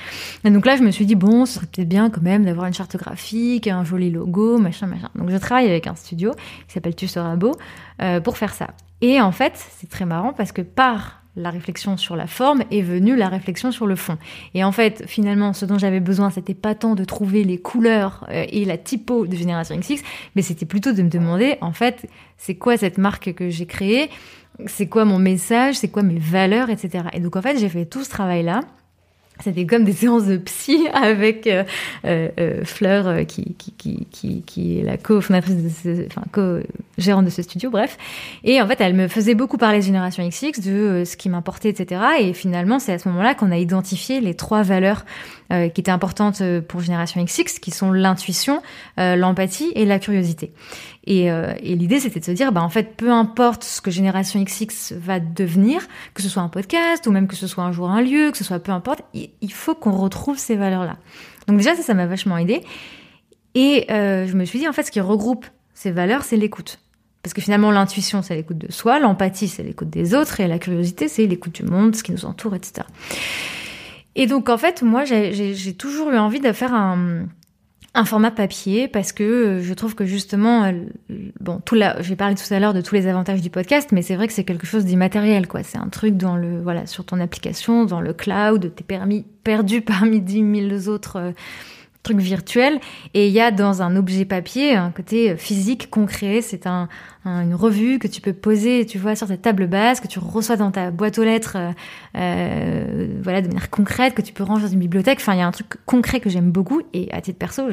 Et 0.43 0.49
donc 0.49 0.65
là, 0.65 0.75
je 0.75 0.84
me 0.84 0.91
suis 0.91 1.05
dit 1.05 1.15
bon, 1.15 1.45
ce 1.45 1.55
serait 1.55 1.67
peut-être 1.67 1.89
bien 1.89 2.09
quand 2.09 2.21
même 2.21 2.45
d'avoir 2.45 2.67
une 2.67 2.73
charte 2.73 2.95
graphique, 2.97 3.67
un 3.67 3.84
joli 3.84 4.11
logo, 4.11 4.57
machin, 4.57 4.88
machin. 4.88 5.09
Donc 5.15 5.29
je 5.29 5.38
travaille 5.38 5.67
avec 5.67 5.88
un 5.88 5.95
studio 5.95 6.32
qui 6.67 6.73
s'appelle 6.73 6.95
Tu 6.95 7.07
seras 7.07 7.36
beau 7.36 7.55
euh, 8.01 8.19
pour 8.19 8.38
faire 8.38 8.53
ça. 8.53 8.67
Et 9.01 9.21
en 9.21 9.32
fait, 9.32 9.53
c'est 9.55 9.89
très 9.89 10.05
marrant 10.05 10.34
parce 10.34 10.51
que 10.51 10.61
par 10.61 11.20
la 11.36 11.49
réflexion 11.49 11.97
sur 11.97 12.15
la 12.15 12.27
forme 12.27 12.63
est 12.71 12.82
venue 12.82 13.15
la 13.15 13.29
réflexion 13.29 13.71
sur 13.71 13.88
le 13.88 13.95
fond. 13.95 14.17
Et 14.53 14.63
en 14.63 14.71
fait, 14.71 15.03
finalement, 15.07 15.53
ce 15.53 15.65
dont 15.65 15.77
j'avais 15.77 15.99
besoin, 15.99 16.29
c'était 16.29 16.53
pas 16.53 16.75
tant 16.75 16.95
de 16.95 17.05
trouver 17.05 17.43
les 17.43 17.57
couleurs 17.57 18.25
euh, 18.29 18.45
et 18.49 18.65
la 18.65 18.77
typo 18.77 19.25
de 19.25 19.36
Génération 19.36 19.77
XX, 19.77 20.01
mais 20.36 20.41
c'était 20.41 20.65
plutôt 20.65 20.91
de 20.91 21.01
me 21.01 21.09
demander, 21.09 21.57
en 21.61 21.71
fait, 21.71 22.09
c'est 22.38 22.55
quoi 22.55 22.77
cette 22.77 22.97
marque 22.97 23.34
que 23.34 23.49
j'ai 23.49 23.65
créée 23.65 24.09
C'est 24.65 24.88
quoi 24.88 25.05
mon 25.05 25.19
message 25.19 25.75
C'est 25.75 25.89
quoi 25.89 26.03
mes 26.03 26.19
valeurs, 26.19 26.69
etc. 26.69 27.05
Et 27.13 27.19
donc, 27.19 27.36
en 27.36 27.41
fait, 27.41 27.57
j'ai 27.57 27.69
fait 27.69 27.86
tout 27.86 28.03
ce 28.03 28.09
travail-là. 28.09 28.61
C'était 29.43 29.65
comme 29.65 29.83
des 29.83 29.93
séances 29.93 30.25
de 30.25 30.37
psy 30.37 30.87
avec 30.93 31.47
euh, 31.47 31.63
euh, 32.05 32.29
euh, 32.39 32.65
Fleur 32.65 33.07
euh, 33.07 33.23
qui, 33.23 33.55
qui, 33.57 34.05
qui, 34.11 34.43
qui, 34.43 34.79
est 34.79 34.83
la 34.83 34.97
co-fondatrice, 34.97 35.55
enfin 36.07 36.23
co-gérante 36.31 37.25
de 37.25 37.29
ce 37.29 37.41
studio, 37.41 37.69
bref. 37.69 37.97
Et 38.43 38.61
en 38.61 38.67
fait, 38.67 38.79
elle 38.81 38.93
me 38.93 39.07
faisait 39.07 39.35
beaucoup 39.35 39.57
parler 39.57 39.79
de 39.79 39.83
Génération 39.83 40.27
XX, 40.27 40.59
de 40.59 40.71
euh, 40.71 41.05
ce 41.05 41.17
qui 41.17 41.29
m'importait, 41.29 41.69
etc. 41.69 42.01
Et 42.19 42.33
finalement, 42.33 42.79
c'est 42.79 42.93
à 42.93 42.99
ce 42.99 43.09
moment-là 43.09 43.35
qu'on 43.35 43.51
a 43.51 43.57
identifié 43.57 44.21
les 44.21 44.33
trois 44.35 44.63
valeurs 44.63 45.05
euh, 45.51 45.69
qui 45.69 45.81
étaient 45.81 45.91
importantes 45.91 46.41
pour 46.67 46.81
Génération 46.81 47.23
XX, 47.23 47.59
qui 47.59 47.71
sont 47.71 47.91
l'intuition, 47.91 48.61
l'empathie 48.97 49.71
et 49.75 49.85
la 49.85 49.99
curiosité. 49.99 50.53
Et, 51.05 51.31
euh, 51.31 51.53
l'idée, 51.61 51.99
c'était 51.99 52.19
de 52.19 52.25
se 52.25 52.31
dire, 52.31 52.51
bah, 52.51 52.61
en 52.61 52.69
fait, 52.69 52.95
peu 52.95 53.11
importe 53.11 53.63
ce 53.63 53.81
que 53.81 53.89
Génération 53.89 54.41
XX 54.43 54.93
va 54.93 55.19
devenir, 55.19 55.87
que 56.13 56.21
ce 56.21 56.29
soit 56.29 56.43
un 56.43 56.49
podcast 56.49 57.07
ou 57.07 57.11
même 57.11 57.27
que 57.27 57.35
ce 57.35 57.47
soit 57.47 57.63
un 57.63 57.71
jour 57.71 57.89
un 57.89 58.01
lieu, 58.01 58.31
que 58.31 58.37
ce 58.37 58.43
soit 58.43 58.59
peu 58.59 58.71
importe, 58.71 59.01
il 59.13 59.51
faut 59.51 59.75
qu'on 59.75 59.91
retrouve 59.91 60.37
ces 60.37 60.55
valeurs-là. 60.55 60.97
Donc 61.47 61.57
déjà, 61.57 61.75
ça, 61.75 61.81
ça 61.81 61.93
m'a 61.93 62.05
vachement 62.05 62.37
aidé. 62.37 62.61
Et 63.55 63.91
euh, 63.91 64.27
je 64.27 64.35
me 64.35 64.45
suis 64.45 64.59
dit, 64.59 64.67
en 64.67 64.73
fait, 64.73 64.83
ce 64.83 64.91
qui 64.91 64.99
regroupe 64.99 65.45
ces 65.73 65.91
valeurs, 65.91 66.23
c'est 66.23 66.37
l'écoute. 66.37 66.79
Parce 67.23 67.33
que 67.33 67.41
finalement, 67.41 67.71
l'intuition, 67.71 68.21
c'est 68.21 68.35
l'écoute 68.35 68.57
de 68.57 68.71
soi, 68.71 68.99
l'empathie, 68.99 69.47
c'est 69.47 69.63
l'écoute 69.63 69.89
des 69.89 70.15
autres, 70.15 70.39
et 70.39 70.47
la 70.47 70.59
curiosité, 70.59 71.07
c'est 71.07 71.25
l'écoute 71.25 71.53
du 71.53 71.63
monde, 71.63 71.95
ce 71.95 72.03
qui 72.03 72.11
nous 72.11 72.25
entoure, 72.25 72.55
etc. 72.55 72.87
Et 74.16 74.28
donc, 74.28 74.49
en 74.49 74.57
fait, 74.57 74.82
moi, 74.82 75.05
j'ai 75.05 75.74
toujours 75.74 76.12
eu 76.12 76.18
envie 76.18 76.39
de 76.39 76.51
faire 76.51 76.74
un 77.93 78.05
format 78.05 78.32
papier 78.32 78.88
parce 78.88 79.12
que 79.12 79.24
euh, 79.24 79.62
je 79.62 79.74
trouve 79.74 79.95
que 79.95 80.05
justement 80.05 80.64
euh, 80.64 80.72
bon 81.41 81.59
tout 81.64 81.76
là 81.76 81.97
j'ai 82.01 82.16
parlé 82.16 82.36
tout 82.36 82.53
à 82.53 82.59
l'heure 82.59 82.74
de 82.74 82.80
tous 82.80 82.95
les 82.95 83.05
avantages 83.07 83.41
du 83.41 83.49
podcast 83.49 83.89
mais 83.91 84.01
c'est 84.01 84.16
vrai 84.16 84.28
que 84.28 84.34
c'est 84.34 84.45
quelque 84.45 84.66
chose 84.66 84.86
d'immatériel 84.86 85.47
quoi. 85.47 85.62
C'est 85.64 85.78
un 85.78 85.89
truc 85.89 86.16
dans 86.16 86.38
le 86.38 86.62
voilà 86.62 86.86
sur 86.86 87.03
ton 87.03 87.20
application 87.20 87.84
dans 87.84 87.99
le 87.99 88.14
cloud 88.14 88.72
t'es 88.76 88.84
permis 88.84 89.26
perdu 89.43 89.82
parmi 89.82 90.22
dix 90.22 90.41
mille 90.41 90.74
autres 90.88 91.18
euh, 91.18 91.32
truc 92.03 92.17
virtuel. 92.17 92.79
Et 93.13 93.27
il 93.27 93.33
y 93.33 93.39
a 93.39 93.51
dans 93.51 93.81
un 93.81 93.95
objet 93.95 94.25
papier 94.25 94.75
un 94.75 94.91
côté 94.91 95.35
physique 95.35 95.89
concret. 95.89 96.41
C'est 96.41 96.67
un, 96.67 96.89
un, 97.25 97.43
une 97.43 97.55
revue 97.55 97.99
que 97.99 98.07
tu 98.07 98.21
peux 98.21 98.33
poser 98.33 98.85
tu 98.85 98.97
vois 98.97 99.15
sur 99.15 99.27
ta 99.27 99.37
table 99.37 99.67
basse 99.67 99.99
que 99.99 100.07
tu 100.07 100.19
reçois 100.19 100.55
dans 100.57 100.71
ta 100.71 100.91
boîte 100.91 101.19
aux 101.19 101.23
lettres 101.23 101.57
euh, 101.57 101.71
euh, 102.15 103.07
voilà 103.21 103.41
de 103.41 103.47
manière 103.47 103.69
concrète 103.69 104.13
que 104.13 104.21
tu 104.21 104.33
peux 104.33 104.43
ranger 104.43 104.65
dans 104.65 104.71
une 104.71 104.79
bibliothèque. 104.79 105.19
Enfin 105.21 105.33
il 105.33 105.39
y 105.39 105.41
a 105.41 105.47
un 105.47 105.51
truc 105.51 105.77
concret 105.85 106.19
que 106.19 106.29
j'aime 106.29 106.51
beaucoup. 106.51 106.81
Et 106.93 107.11
à 107.11 107.21
titre 107.21 107.39
perso 107.39 107.69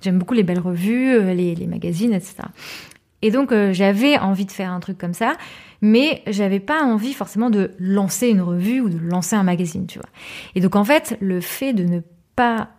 j'aime 0.00 0.18
beaucoup 0.18 0.34
les 0.34 0.42
belles 0.42 0.60
revues 0.60 1.14
euh, 1.14 1.34
les, 1.34 1.54
les 1.54 1.66
magazines 1.66 2.12
etc 2.12 2.42
et 3.22 3.30
donc 3.30 3.52
euh, 3.52 3.72
j'avais 3.72 4.18
envie 4.18 4.46
de 4.46 4.52
faire 4.52 4.70
un 4.70 4.80
truc 4.80 4.98
comme 4.98 5.14
ça 5.14 5.34
mais 5.82 6.22
j'avais 6.26 6.60
pas 6.60 6.82
envie 6.82 7.14
forcément 7.14 7.50
de 7.50 7.72
lancer 7.78 8.28
une 8.28 8.42
revue 8.42 8.80
ou 8.80 8.88
de 8.88 8.98
lancer 8.98 9.34
un 9.36 9.42
magazine 9.42 9.86
tu 9.86 9.98
vois. 9.98 10.08
Et 10.54 10.60
donc 10.60 10.76
en 10.76 10.84
fait 10.84 11.16
le 11.20 11.40
fait 11.40 11.72
de 11.72 11.84
ne 11.84 12.00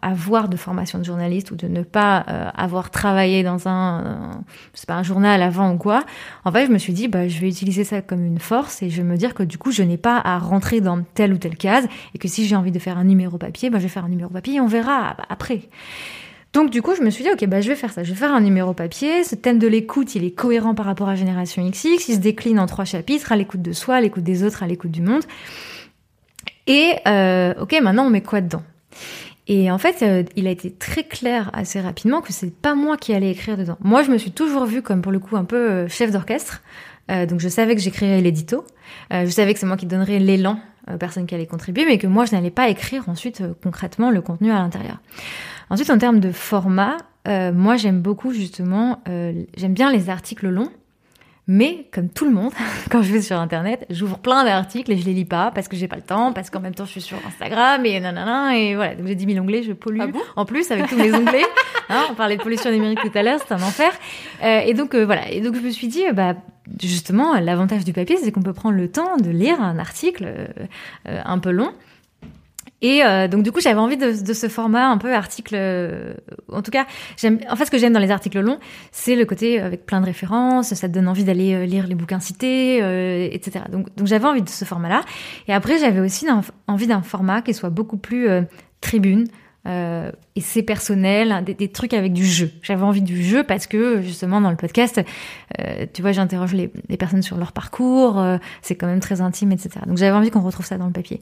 avoir 0.01 0.49
de 0.49 0.57
formation 0.57 0.99
de 0.99 1.03
journaliste 1.03 1.51
ou 1.51 1.55
de 1.55 1.67
ne 1.67 1.83
pas 1.83 2.25
euh, 2.27 2.49
avoir 2.55 2.89
travaillé 2.89 3.43
dans 3.43 3.67
un, 3.67 4.03
euh, 4.05 4.85
pas 4.87 4.95
un 4.95 5.03
journal 5.03 5.41
avant 5.41 5.73
ou 5.73 5.77
quoi, 5.77 6.03
en 6.45 6.51
fait, 6.51 6.67
je 6.67 6.71
me 6.71 6.77
suis 6.77 6.93
dit, 6.93 7.07
bah, 7.07 7.27
je 7.27 7.39
vais 7.39 7.47
utiliser 7.47 7.83
ça 7.83 8.01
comme 8.01 8.25
une 8.25 8.39
force 8.39 8.81
et 8.81 8.89
je 8.89 8.97
vais 8.97 9.07
me 9.07 9.17
dire 9.17 9.33
que 9.33 9.43
du 9.43 9.57
coup, 9.57 9.71
je 9.71 9.83
n'ai 9.83 9.97
pas 9.97 10.21
à 10.23 10.37
rentrer 10.39 10.81
dans 10.81 11.01
telle 11.13 11.33
ou 11.33 11.37
telle 11.37 11.57
case 11.57 11.87
et 12.13 12.17
que 12.17 12.27
si 12.27 12.45
j'ai 12.45 12.55
envie 12.55 12.71
de 12.71 12.79
faire 12.79 12.97
un 12.97 13.03
numéro 13.03 13.37
papier, 13.37 13.69
bah, 13.69 13.77
je 13.77 13.83
vais 13.83 13.89
faire 13.89 14.05
un 14.05 14.09
numéro 14.09 14.29
papier 14.29 14.55
et 14.55 14.61
on 14.61 14.67
verra 14.67 15.15
après. 15.29 15.61
Donc 16.53 16.69
du 16.69 16.81
coup, 16.81 16.95
je 16.95 17.01
me 17.01 17.09
suis 17.09 17.23
dit, 17.23 17.29
ok, 17.31 17.45
bah, 17.47 17.61
je 17.61 17.69
vais 17.69 17.75
faire 17.75 17.93
ça. 17.93 18.03
Je 18.03 18.11
vais 18.11 18.17
faire 18.17 18.33
un 18.33 18.41
numéro 18.41 18.73
papier. 18.73 19.23
Ce 19.23 19.35
thème 19.35 19.57
de 19.57 19.67
l'écoute, 19.67 20.15
il 20.15 20.25
est 20.25 20.31
cohérent 20.31 20.75
par 20.75 20.85
rapport 20.85 21.07
à 21.07 21.15
Génération 21.15 21.67
XX. 21.67 22.09
Il 22.09 22.15
se 22.15 22.19
décline 22.19 22.59
en 22.59 22.65
trois 22.65 22.85
chapitres, 22.85 23.31
à 23.31 23.35
l'écoute 23.35 23.61
de 23.61 23.71
soi, 23.71 23.95
à 23.95 24.01
l'écoute 24.01 24.23
des 24.23 24.43
autres, 24.43 24.63
à 24.63 24.67
l'écoute 24.67 24.91
du 24.91 25.01
monde. 25.01 25.23
Et 26.67 26.93
euh, 27.07 27.53
ok, 27.59 27.75
maintenant 27.81 28.05
on 28.05 28.09
met 28.09 28.21
quoi 28.21 28.41
dedans? 28.41 28.63
Et 29.47 29.71
en 29.71 29.77
fait, 29.77 30.03
euh, 30.03 30.23
il 30.35 30.47
a 30.47 30.51
été 30.51 30.71
très 30.71 31.03
clair 31.03 31.49
assez 31.53 31.81
rapidement 31.81 32.21
que 32.21 32.31
c'est 32.31 32.53
pas 32.53 32.75
moi 32.75 32.97
qui 32.97 33.13
allais 33.13 33.31
écrire 33.31 33.57
dedans. 33.57 33.77
Moi, 33.81 34.03
je 34.03 34.11
me 34.11 34.17
suis 34.17 34.31
toujours 34.31 34.65
vue 34.65 34.81
comme 34.81 35.01
pour 35.01 35.11
le 35.11 35.19
coup 35.19 35.35
un 35.35 35.45
peu 35.45 35.57
euh, 35.57 35.87
chef 35.87 36.11
d'orchestre. 36.11 36.61
Euh, 37.09 37.25
donc 37.25 37.39
je 37.39 37.49
savais 37.49 37.75
que 37.75 37.81
j'écrirais 37.81 38.21
l'édito. 38.21 38.65
Euh, 39.13 39.25
je 39.25 39.29
savais 39.31 39.53
que 39.53 39.59
c'est 39.59 39.65
moi 39.65 39.77
qui 39.77 39.85
donnerais 39.85 40.19
l'élan 40.19 40.59
aux 40.91 40.97
personnes 40.97 41.25
qui 41.25 41.35
allaient 41.35 41.47
contribuer, 41.47 41.85
mais 41.85 41.97
que 41.97 42.07
moi, 42.07 42.25
je 42.25 42.35
n'allais 42.35 42.49
pas 42.51 42.69
écrire 42.69 43.07
ensuite 43.07 43.41
euh, 43.41 43.53
concrètement 43.61 44.09
le 44.09 44.21
contenu 44.21 44.51
à 44.51 44.55
l'intérieur. 44.55 44.97
Ensuite, 45.69 45.89
en 45.89 45.97
termes 45.97 46.19
de 46.19 46.31
format, 46.31 46.97
moi, 47.25 47.77
j'aime 47.77 48.01
beaucoup 48.01 48.33
justement, 48.33 49.01
j'aime 49.05 49.73
bien 49.73 49.89
les 49.89 50.09
articles 50.09 50.49
longs. 50.49 50.71
Mais 51.53 51.85
comme 51.91 52.07
tout 52.07 52.23
le 52.23 52.31
monde, 52.31 52.53
quand 52.89 53.01
je 53.01 53.11
vais 53.11 53.21
sur 53.21 53.37
internet, 53.37 53.85
j'ouvre 53.89 54.17
plein 54.19 54.45
d'articles 54.45 54.89
et 54.89 54.95
je 54.95 55.05
les 55.05 55.13
lis 55.13 55.25
pas 55.25 55.51
parce 55.53 55.67
que 55.67 55.75
j'ai 55.75 55.89
pas 55.89 55.97
le 55.97 56.01
temps, 56.01 56.31
parce 56.31 56.49
qu'en 56.49 56.61
même 56.61 56.73
temps 56.73 56.85
je 56.85 56.91
suis 56.91 57.01
sur 57.01 57.17
Instagram 57.27 57.85
et 57.85 57.99
nanana 57.99 58.57
et 58.57 58.73
voilà. 58.73 58.95
Donc 58.95 59.05
j'ai 59.05 59.15
10 59.15 59.33
000 59.33 59.43
onglets, 59.43 59.61
je 59.61 59.73
pollue. 59.73 59.99
Ah 59.99 60.07
bon? 60.07 60.21
en 60.37 60.45
plus 60.45 60.71
avec 60.71 60.87
tous 60.87 60.95
mes 60.95 61.13
onglets, 61.13 61.43
hein, 61.89 62.05
on 62.09 62.13
parlait 62.13 62.37
de 62.37 62.41
pollution 62.41 62.71
numérique 62.71 63.01
tout 63.01 63.11
à 63.17 63.21
l'heure, 63.21 63.41
c'est 63.45 63.53
un 63.53 63.61
enfer. 63.61 63.91
Euh, 64.41 64.61
et 64.61 64.73
donc 64.73 64.95
euh, 64.95 65.03
voilà. 65.05 65.29
Et 65.29 65.41
donc 65.41 65.55
je 65.55 65.59
me 65.59 65.71
suis 65.71 65.89
dit, 65.89 66.05
bah 66.13 66.35
justement, 66.81 67.37
l'avantage 67.37 67.83
du 67.83 67.91
papier, 67.91 68.15
c'est 68.15 68.31
qu'on 68.31 68.43
peut 68.43 68.53
prendre 68.53 68.77
le 68.77 68.89
temps 68.89 69.17
de 69.17 69.29
lire 69.29 69.61
un 69.61 69.77
article 69.77 70.23
euh, 70.25 70.47
euh 71.09 71.19
un 71.25 71.39
peu 71.39 71.51
long. 71.51 71.73
Et 72.81 73.03
euh, 73.03 73.27
donc 73.27 73.43
du 73.43 73.51
coup, 73.51 73.61
j'avais 73.61 73.79
envie 73.79 73.97
de, 73.97 74.23
de, 74.23 74.33
ce 74.33 74.47
format 74.47 74.87
un 74.87 74.97
peu 74.97 75.13
article. 75.13 75.55
Euh, 75.57 76.13
en 76.51 76.61
tout 76.61 76.71
cas, 76.71 76.85
j'aime. 77.17 77.39
En 77.49 77.55
fait, 77.55 77.65
ce 77.65 77.71
que 77.71 77.77
j'aime 77.77 77.93
dans 77.93 77.99
les 77.99 78.11
articles 78.11 78.39
longs, 78.39 78.59
c'est 78.91 79.15
le 79.15 79.25
côté 79.25 79.59
avec 79.59 79.85
plein 79.85 80.01
de 80.01 80.05
références. 80.05 80.73
Ça 80.73 80.87
te 80.87 80.93
donne 80.93 81.07
envie 81.07 81.23
d'aller 81.23 81.53
euh, 81.53 81.65
lire 81.65 81.85
les 81.87 81.95
bouquins 81.95 82.19
cités, 82.19 82.81
euh, 82.81 83.27
etc. 83.31 83.65
Donc, 83.71 83.95
donc 83.95 84.07
j'avais 84.07 84.25
envie 84.25 84.41
de 84.41 84.49
ce 84.49 84.65
format-là. 84.65 85.01
Et 85.47 85.53
après, 85.53 85.77
j'avais 85.77 85.99
aussi 85.99 86.25
envie 86.67 86.87
d'un 86.87 87.01
format 87.01 87.41
qui 87.41 87.53
soit 87.53 87.69
beaucoup 87.69 87.97
plus 87.97 88.27
euh, 88.27 88.41
tribune, 88.81 89.27
euh, 89.67 90.11
et 90.35 90.41
c'est 90.41 90.63
personnel, 90.63 91.31
hein, 91.31 91.41
des, 91.41 91.67
trucs 91.67 91.93
avec 91.93 92.13
du 92.13 92.25
jeu. 92.25 92.51
J'avais 92.63 92.83
envie 92.83 93.01
du 93.01 93.21
jeu 93.21 93.43
parce 93.43 93.67
que 93.67 94.01
justement 94.01 94.41
dans 94.41 94.49
le 94.49 94.55
podcast, 94.55 95.01
euh, 95.59 95.85
tu 95.93 96.01
vois, 96.01 96.11
j'interroge 96.11 96.53
les, 96.53 96.67
personnes 96.97 97.21
sur 97.21 97.37
leur 97.37 97.51
parcours, 97.51 98.19
euh, 98.19 98.37
c'est 98.61 98.75
quand 98.75 98.87
même 98.87 98.99
très 98.99 99.21
intime, 99.21 99.51
etc. 99.51 99.81
Donc 99.85 99.97
j'avais 99.97 100.15
envie 100.15 100.31
qu'on 100.31 100.41
retrouve 100.41 100.65
ça 100.65 100.77
dans 100.77 100.87
le 100.87 100.93
papier. 100.93 101.21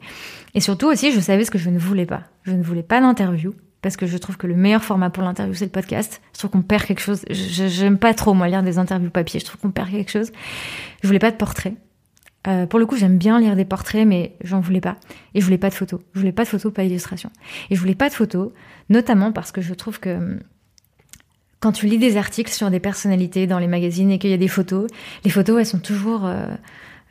Et 0.54 0.60
surtout 0.60 0.86
aussi, 0.86 1.12
je 1.12 1.20
savais 1.20 1.44
ce 1.44 1.50
que 1.50 1.58
je 1.58 1.70
ne 1.70 1.78
voulais 1.78 2.06
pas. 2.06 2.22
Je 2.44 2.52
ne 2.52 2.62
voulais 2.62 2.82
pas 2.82 3.00
d'interview 3.00 3.54
parce 3.82 3.96
que 3.96 4.06
je 4.06 4.18
trouve 4.18 4.36
que 4.36 4.46
le 4.46 4.54
meilleur 4.54 4.84
format 4.84 5.10
pour 5.10 5.22
l'interview 5.22 5.54
c'est 5.54 5.66
le 5.66 5.70
podcast. 5.70 6.20
Je 6.34 6.38
trouve 6.38 6.50
qu'on 6.50 6.62
perd 6.62 6.84
quelque 6.84 7.00
chose. 7.00 7.22
J'aime 7.30 7.98
pas 7.98 8.14
trop 8.14 8.34
moi 8.34 8.48
lire 8.48 8.62
des 8.62 8.78
interviews 8.78 9.10
papier. 9.10 9.40
Je 9.40 9.44
trouve 9.44 9.60
qu'on 9.60 9.70
perd 9.70 9.90
quelque 9.90 10.10
chose. 10.10 10.32
Je 11.02 11.06
voulais 11.06 11.18
pas 11.18 11.30
de 11.30 11.36
portrait. 11.36 11.74
Euh, 12.46 12.66
pour 12.66 12.78
le 12.78 12.86
coup, 12.86 12.96
j'aime 12.96 13.18
bien 13.18 13.38
lire 13.38 13.54
des 13.54 13.64
portraits, 13.64 14.06
mais 14.06 14.34
j'en 14.42 14.60
voulais 14.60 14.80
pas. 14.80 14.96
Et 15.34 15.40
je 15.40 15.44
voulais 15.44 15.58
pas 15.58 15.68
de 15.68 15.74
photos. 15.74 16.00
Je 16.14 16.20
voulais 16.20 16.32
pas 16.32 16.44
de 16.44 16.48
photos, 16.48 16.72
pas 16.72 16.82
d'illustrations. 16.82 17.30
Et 17.68 17.74
je 17.74 17.80
voulais 17.80 17.94
pas 17.94 18.08
de 18.08 18.14
photos, 18.14 18.50
notamment 18.88 19.32
parce 19.32 19.52
que 19.52 19.60
je 19.60 19.74
trouve 19.74 20.00
que 20.00 20.16
hum, 20.16 20.40
quand 21.60 21.72
tu 21.72 21.86
lis 21.86 21.98
des 21.98 22.16
articles 22.16 22.50
sur 22.50 22.70
des 22.70 22.80
personnalités 22.80 23.46
dans 23.46 23.58
les 23.58 23.66
magazines 23.66 24.10
et 24.10 24.18
qu'il 24.18 24.30
y 24.30 24.34
a 24.34 24.38
des 24.38 24.48
photos, 24.48 24.88
les 25.24 25.30
photos, 25.30 25.58
elles 25.58 25.66
sont 25.66 25.78
toujours 25.78 26.24
euh, 26.24 26.46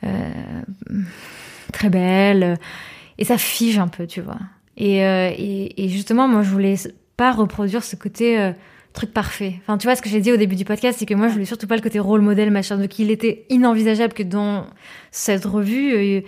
euh, 0.02 0.30
très 1.72 1.90
belles. 1.90 2.58
Et 3.18 3.24
ça 3.24 3.38
fige 3.38 3.78
un 3.78 3.88
peu, 3.88 4.08
tu 4.08 4.20
vois. 4.20 4.38
Et, 4.76 4.98
et, 4.98 5.84
et 5.84 5.88
justement, 5.90 6.26
moi, 6.26 6.42
je 6.42 6.50
voulais 6.50 6.74
pas 7.16 7.32
reproduire 7.32 7.84
ce 7.84 7.94
côté 7.94 8.52
truc 8.92 9.12
parfait. 9.12 9.54
Enfin, 9.60 9.78
tu 9.78 9.86
vois, 9.86 9.96
ce 9.96 10.02
que 10.02 10.08
j'ai 10.08 10.20
dit 10.20 10.32
au 10.32 10.36
début 10.36 10.56
du 10.56 10.64
podcast, 10.64 10.98
c'est 10.98 11.06
que 11.06 11.14
moi, 11.14 11.28
je 11.28 11.34
voulais 11.34 11.44
surtout 11.44 11.66
pas 11.66 11.76
le 11.76 11.82
côté 11.82 11.98
rôle 11.98 12.20
modèle, 12.20 12.50
machin. 12.50 12.76
Donc, 12.76 12.98
il 12.98 13.10
était 13.10 13.46
inenvisageable 13.48 14.12
que 14.12 14.22
dans 14.22 14.66
cette 15.10 15.44
revue, 15.44 15.92
euh, 15.94 16.20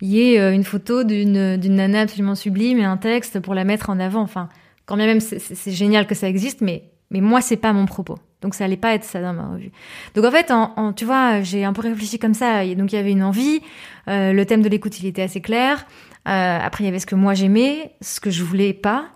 il 0.00 0.08
y 0.08 0.34
ait 0.34 0.40
euh, 0.40 0.52
une 0.52 0.64
photo 0.64 1.04
d'une, 1.04 1.56
nana 1.56 2.02
absolument 2.02 2.34
sublime 2.34 2.78
et 2.78 2.84
un 2.84 2.96
texte 2.96 3.40
pour 3.40 3.54
la 3.54 3.64
mettre 3.64 3.90
en 3.90 3.98
avant. 3.98 4.22
Enfin, 4.22 4.48
quand 4.86 4.96
bien 4.96 5.06
même, 5.06 5.20
c'est, 5.20 5.72
génial 5.72 6.06
que 6.06 6.14
ça 6.14 6.28
existe, 6.28 6.60
mais, 6.60 6.84
mais 7.10 7.20
moi, 7.20 7.40
c'est 7.40 7.56
pas 7.56 7.72
mon 7.72 7.86
propos. 7.86 8.18
Donc, 8.40 8.54
ça 8.54 8.64
allait 8.64 8.76
pas 8.76 8.94
être 8.94 9.04
ça 9.04 9.20
dans 9.20 9.34
ma 9.34 9.48
revue. 9.48 9.72
Donc, 10.14 10.24
en 10.24 10.30
fait, 10.30 10.52
tu 10.96 11.04
vois, 11.04 11.42
j'ai 11.42 11.64
un 11.64 11.72
peu 11.72 11.82
réfléchi 11.82 12.18
comme 12.18 12.34
ça. 12.34 12.64
Donc, 12.74 12.92
il 12.92 12.96
y 12.96 12.98
avait 12.98 13.12
une 13.12 13.22
envie. 13.22 13.60
Euh, 14.08 14.32
le 14.32 14.46
thème 14.46 14.62
de 14.62 14.68
l'écoute, 14.68 14.98
il 15.00 15.06
était 15.06 15.22
assez 15.22 15.40
clair. 15.40 15.86
après, 16.24 16.84
il 16.84 16.86
y 16.86 16.88
avait 16.88 17.00
ce 17.00 17.06
que 17.06 17.16
moi 17.16 17.34
j'aimais, 17.34 17.92
ce 18.00 18.20
que 18.20 18.30
je 18.30 18.44
voulais 18.44 18.72
pas. 18.72 19.08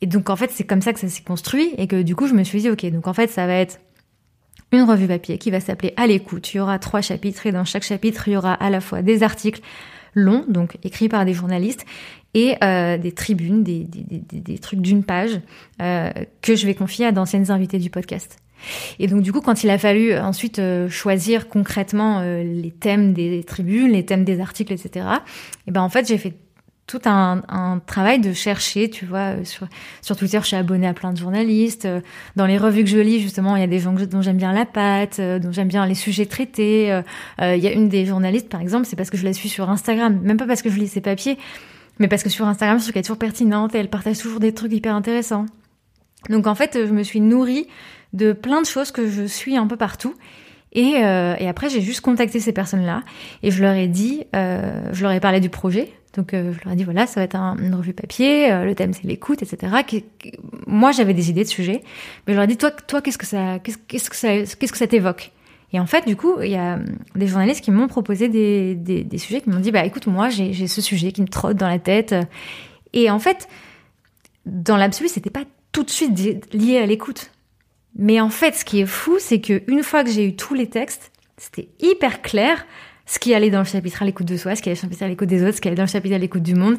Et 0.00 0.06
donc 0.06 0.30
en 0.30 0.36
fait, 0.36 0.50
c'est 0.50 0.64
comme 0.64 0.82
ça 0.82 0.92
que 0.92 1.00
ça 1.00 1.08
s'est 1.08 1.22
construit 1.22 1.74
et 1.76 1.86
que 1.86 2.02
du 2.02 2.14
coup, 2.14 2.26
je 2.26 2.34
me 2.34 2.44
suis 2.44 2.60
dit, 2.60 2.70
ok, 2.70 2.84
donc 2.90 3.06
en 3.06 3.14
fait, 3.14 3.28
ça 3.30 3.46
va 3.46 3.54
être 3.54 3.80
une 4.72 4.82
revue 4.82 5.08
papier 5.08 5.38
qui 5.38 5.50
va 5.50 5.60
s'appeler 5.60 5.94
À 5.96 6.06
l'écoute. 6.06 6.52
Il 6.52 6.58
y 6.58 6.60
aura 6.60 6.78
trois 6.78 7.00
chapitres 7.00 7.46
et 7.46 7.52
dans 7.52 7.64
chaque 7.64 7.84
chapitre, 7.84 8.28
il 8.28 8.34
y 8.34 8.36
aura 8.36 8.52
à 8.52 8.70
la 8.70 8.80
fois 8.80 9.02
des 9.02 9.22
articles 9.22 9.60
longs, 10.14 10.44
donc 10.48 10.76
écrits 10.82 11.08
par 11.08 11.24
des 11.24 11.34
journalistes, 11.34 11.84
et 12.34 12.56
euh, 12.62 12.98
des 12.98 13.12
tribunes, 13.12 13.62
des, 13.62 13.84
des, 13.84 14.20
des, 14.20 14.58
trucs 14.58 14.80
d'une 14.80 15.02
page 15.02 15.40
euh, 15.80 16.10
que 16.42 16.56
je 16.56 16.66
vais 16.66 16.74
confier 16.74 17.06
à 17.06 17.12
d'anciennes 17.12 17.50
invitées 17.50 17.78
du 17.78 17.88
podcast. 17.88 18.38
Et 18.98 19.06
donc 19.06 19.22
du 19.22 19.32
coup, 19.32 19.40
quand 19.40 19.64
il 19.64 19.70
a 19.70 19.78
fallu 19.78 20.14
ensuite 20.16 20.58
euh, 20.58 20.88
choisir 20.88 21.48
concrètement 21.48 22.20
euh, 22.20 22.42
les 22.42 22.70
thèmes 22.70 23.12
des 23.12 23.44
tribunes, 23.44 23.92
les 23.92 24.04
thèmes 24.04 24.24
des 24.24 24.40
articles, 24.40 24.72
etc., 24.72 25.06
et 25.66 25.70
ben 25.70 25.82
en 25.82 25.88
fait, 25.88 26.06
j'ai 26.06 26.18
fait 26.18 26.34
tout 26.88 27.02
un, 27.04 27.42
un, 27.48 27.80
travail 27.84 28.18
de 28.18 28.32
chercher, 28.32 28.88
tu 28.88 29.04
vois, 29.04 29.36
euh, 29.36 29.44
sur, 29.44 29.68
sur 30.00 30.16
Twitter, 30.16 30.38
je 30.40 30.46
suis 30.46 30.56
abonnée 30.56 30.88
à 30.88 30.94
plein 30.94 31.12
de 31.12 31.18
journalistes. 31.18 31.84
Euh, 31.84 32.00
dans 32.34 32.46
les 32.46 32.56
revues 32.56 32.82
que 32.82 32.88
je 32.88 32.98
lis, 32.98 33.20
justement, 33.20 33.56
il 33.56 33.60
y 33.60 33.64
a 33.64 33.68
des 33.68 33.78
gens 33.78 33.92
dont 33.92 34.22
j'aime 34.22 34.38
bien 34.38 34.52
la 34.52 34.64
patte, 34.64 35.18
euh, 35.20 35.38
dont 35.38 35.52
j'aime 35.52 35.68
bien 35.68 35.86
les 35.86 35.94
sujets 35.94 36.24
traités. 36.24 36.86
Il 37.40 37.58
y 37.58 37.66
a 37.68 37.72
une 37.72 37.90
des 37.90 38.06
journalistes, 38.06 38.48
par 38.48 38.62
exemple, 38.62 38.86
c'est 38.86 38.96
parce 38.96 39.10
que 39.10 39.18
je 39.18 39.24
la 39.24 39.34
suis 39.34 39.50
sur 39.50 39.68
Instagram, 39.68 40.18
même 40.22 40.38
pas 40.38 40.46
parce 40.46 40.62
que 40.62 40.70
je 40.70 40.78
lis 40.78 40.88
ses 40.88 41.02
papiers, 41.02 41.36
mais 41.98 42.08
parce 42.08 42.22
que 42.22 42.30
sur 42.30 42.46
Instagram, 42.46 42.78
je 42.78 42.84
trouve 42.84 42.94
qu'elle 42.94 43.00
est 43.00 43.04
toujours 43.04 43.18
pertinente 43.18 43.74
et 43.74 43.78
elle 43.78 43.90
partage 43.90 44.18
toujours 44.18 44.40
des 44.40 44.54
trucs 44.54 44.72
hyper 44.72 44.94
intéressants. 44.94 45.44
Donc 46.30 46.46
en 46.46 46.54
fait, 46.54 46.86
je 46.86 46.92
me 46.92 47.02
suis 47.02 47.20
nourrie 47.20 47.66
de 48.14 48.32
plein 48.32 48.62
de 48.62 48.66
choses 48.66 48.90
que 48.92 49.08
je 49.08 49.24
suis 49.24 49.58
un 49.58 49.66
peu 49.66 49.76
partout. 49.76 50.14
Et, 50.72 51.00
et 51.00 51.48
après, 51.48 51.68
j'ai 51.68 51.80
juste 51.80 52.00
contacté 52.00 52.40
ces 52.40 52.52
personnes-là 52.52 53.02
et 53.42 53.50
je 53.50 53.62
leur 53.62 53.74
ai 53.74 53.88
dit, 53.88 54.24
je 54.32 55.02
leur 55.02 55.12
ai 55.12 55.20
parlé 55.20 55.40
du 55.40 55.48
projet, 55.48 55.92
donc 56.14 56.32
euh, 56.32 56.52
je 56.52 56.64
leur 56.64 56.72
ai 56.72 56.76
dit 56.76 56.84
voilà, 56.84 57.06
ça 57.06 57.20
va 57.20 57.24
être 57.24 57.36
une 57.36 57.74
revue 57.74 57.92
papier, 57.92 58.50
euh, 58.50 58.64
le 58.64 58.74
thème 58.74 58.92
c'est 58.92 59.04
l'écoute, 59.04 59.42
etc. 59.42 59.72
moi 60.66 60.92
j'avais 60.92 61.14
des 61.14 61.30
idées 61.30 61.44
de 61.44 61.48
sujets, 61.48 61.82
mais 62.26 62.32
je 62.32 62.38
leur 62.38 62.44
ai 62.44 62.46
dit 62.46 62.56
toi, 62.56 62.70
toi 62.70 63.02
qu'est-ce 63.02 63.18
que 63.18 63.26
ça, 63.26 63.58
qu'est-ce 63.58 64.08
que 64.08 64.16
ça, 64.16 64.28
qu'est-ce 64.38 64.72
que 64.72 64.78
ça 64.78 64.86
t'évoque? 64.86 65.32
Et 65.72 65.80
en 65.80 65.86
fait 65.86 66.06
du 66.06 66.16
coup 66.16 66.40
il 66.40 66.50
y 66.50 66.56
a 66.56 66.78
des 67.14 67.26
journalistes 67.26 67.62
qui 67.62 67.70
m'ont 67.70 67.88
proposé 67.88 68.28
des, 68.28 68.74
des, 68.74 69.04
des, 69.04 69.18
sujets, 69.18 69.42
qui 69.42 69.50
m'ont 69.50 69.60
dit 69.60 69.70
bah 69.70 69.84
écoute 69.84 70.06
moi 70.06 70.30
j'ai 70.30 70.66
ce 70.66 70.80
sujet 70.80 71.12
qui 71.12 71.20
me 71.20 71.28
trotte 71.28 71.56
dans 71.56 71.68
la 71.68 71.78
tête. 71.78 72.14
Et 72.94 73.10
en 73.10 73.18
fait 73.18 73.48
dans 74.46 74.78
l'absolu 74.78 75.10
c'était 75.10 75.30
pas 75.30 75.44
tout 75.72 75.82
de 75.82 75.90
suite 75.90 76.52
lié 76.54 76.78
à 76.78 76.86
l'écoute. 76.86 77.32
Mais 77.96 78.18
en 78.18 78.30
fait 78.30 78.54
ce 78.54 78.64
qui 78.64 78.80
est 78.80 78.86
fou 78.86 79.18
c'est 79.20 79.42
que 79.42 79.62
une 79.66 79.82
fois 79.82 80.04
que 80.04 80.10
j'ai 80.10 80.24
eu 80.26 80.36
tous 80.36 80.54
les 80.54 80.68
textes, 80.68 81.12
c'était 81.36 81.68
hyper 81.80 82.22
clair 82.22 82.64
ce 83.08 83.18
qui 83.18 83.32
allait 83.32 83.50
dans 83.50 83.60
le 83.60 83.64
chapitre 83.64 84.02
à 84.02 84.04
l'écoute 84.04 84.26
de 84.26 84.36
soi, 84.36 84.54
ce 84.54 84.60
qui 84.60 84.68
allait 84.68 84.76
dans 84.76 84.82
le 84.82 84.90
chapitre 84.90 85.02
à 85.02 85.08
l'écoute 85.08 85.28
des 85.28 85.42
autres, 85.42 85.56
ce 85.56 85.60
qui 85.62 85.68
allait 85.68 85.76
dans 85.76 85.84
le 85.84 85.88
chapitre 85.88 86.14
à 86.14 86.18
l'écoute 86.18 86.42
du 86.42 86.54
monde. 86.54 86.76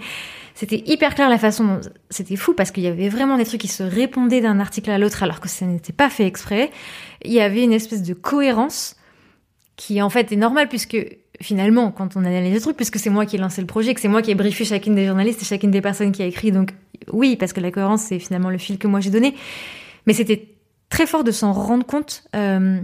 C'était 0.54 0.84
hyper 0.86 1.16
clair 1.16 1.28
la 1.28 1.40
façon 1.40 1.66
dont 1.66 1.82
c'était 2.12 2.36
fou 2.36 2.54
parce 2.54 2.70
qu'il 2.70 2.84
y 2.84 2.88
avait 2.88 3.10
vraiment 3.10 3.36
des 3.36 3.46
trucs 3.46 3.62
qui 3.62 3.68
se 3.68 3.82
répondaient 3.82 4.40
d'un 4.40 4.60
article 4.60 4.92
à 4.92 5.00
l'autre 5.00 5.24
alors 5.24 5.40
que 5.40 5.50
ça 5.50 5.66
n'était 5.66 5.92
pas 5.92 6.08
fait 6.10 6.28
exprès. 6.28 6.70
Il 7.26 7.34
y 7.34 7.42
avait 7.42 7.64
une 7.64 7.74
espèce 7.74 8.04
de 8.04 8.14
cohérence 8.14 8.96
qui 9.76 10.02
en 10.04 10.10
fait 10.12 10.32
est 10.32 10.36
normale 10.36 10.70
puisque 10.70 10.98
finalement 11.42 11.92
quand 11.92 12.16
on 12.16 12.24
analyse 12.24 12.54
le 12.54 12.62
truc 12.62 12.78
puisque 12.78 13.00
c'est 13.00 13.10
moi 13.10 13.26
qui 13.26 13.38
ai 13.38 13.40
lancé 13.40 13.62
le 13.62 13.68
projet, 13.68 13.96
que 13.96 14.02
c'est 14.02 14.08
moi 14.08 14.22
qui 14.22 14.30
ai 14.30 14.36
briefé 14.36 14.66
chacune 14.66 14.94
des 14.94 15.08
journalistes 15.08 15.42
et 15.42 15.46
chacune 15.46 15.72
des 15.72 15.82
personnes 15.82 16.12
qui 16.12 16.22
a 16.22 16.26
écrit 16.26 16.52
donc 16.52 16.74
oui 17.12 17.38
parce 17.38 17.54
que 17.54 17.60
la 17.60 17.72
cohérence 17.72 18.04
c'est 18.04 18.20
finalement 18.20 18.52
le 18.52 18.60
fil 18.60 18.78
que 18.78 18.88
moi 18.88 19.00
j'ai 19.00 19.10
donné. 19.10 19.34
Mais 20.06 20.14
c'était 20.14 20.48
très 20.90 21.08
fort 21.08 21.24
de 21.24 21.32
s'en 21.32 21.54
rendre 21.54 21.88
compte. 21.88 22.24
Euh, 22.36 22.82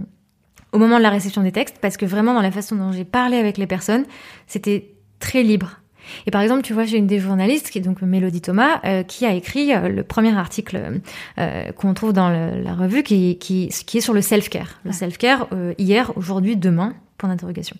au 0.76 0.78
moment 0.78 0.98
de 0.98 1.02
la 1.02 1.08
réception 1.08 1.42
des 1.42 1.52
textes, 1.52 1.78
parce 1.80 1.96
que 1.96 2.04
vraiment 2.04 2.34
dans 2.34 2.42
la 2.42 2.50
façon 2.50 2.76
dont 2.76 2.92
j'ai 2.92 3.06
parlé 3.06 3.38
avec 3.38 3.56
les 3.56 3.66
personnes, 3.66 4.04
c'était 4.46 4.90
très 5.20 5.42
libre. 5.42 5.80
Et 6.26 6.30
par 6.30 6.42
exemple, 6.42 6.60
tu 6.60 6.74
vois, 6.74 6.84
j'ai 6.84 6.98
une 6.98 7.06
des 7.06 7.18
journalistes, 7.18 7.70
qui 7.70 7.78
est 7.78 7.80
donc 7.80 8.02
Mélodie 8.02 8.42
Thomas, 8.42 8.80
euh, 8.84 9.02
qui 9.02 9.24
a 9.24 9.32
écrit 9.32 9.74
euh, 9.74 9.88
le 9.88 10.02
premier 10.04 10.36
article 10.36 11.00
euh, 11.38 11.72
qu'on 11.72 11.94
trouve 11.94 12.12
dans 12.12 12.28
la 12.28 12.74
revue, 12.74 13.02
qui, 13.02 13.38
qui, 13.38 13.68
qui 13.68 13.98
est 13.98 14.02
sur 14.02 14.12
le 14.12 14.20
self-care. 14.20 14.78
Le 14.84 14.92
self-care, 14.92 15.48
hier, 15.78 16.12
aujourd'hui, 16.16 16.56
demain, 16.56 16.92
point 17.16 17.30
d'interrogation. 17.30 17.76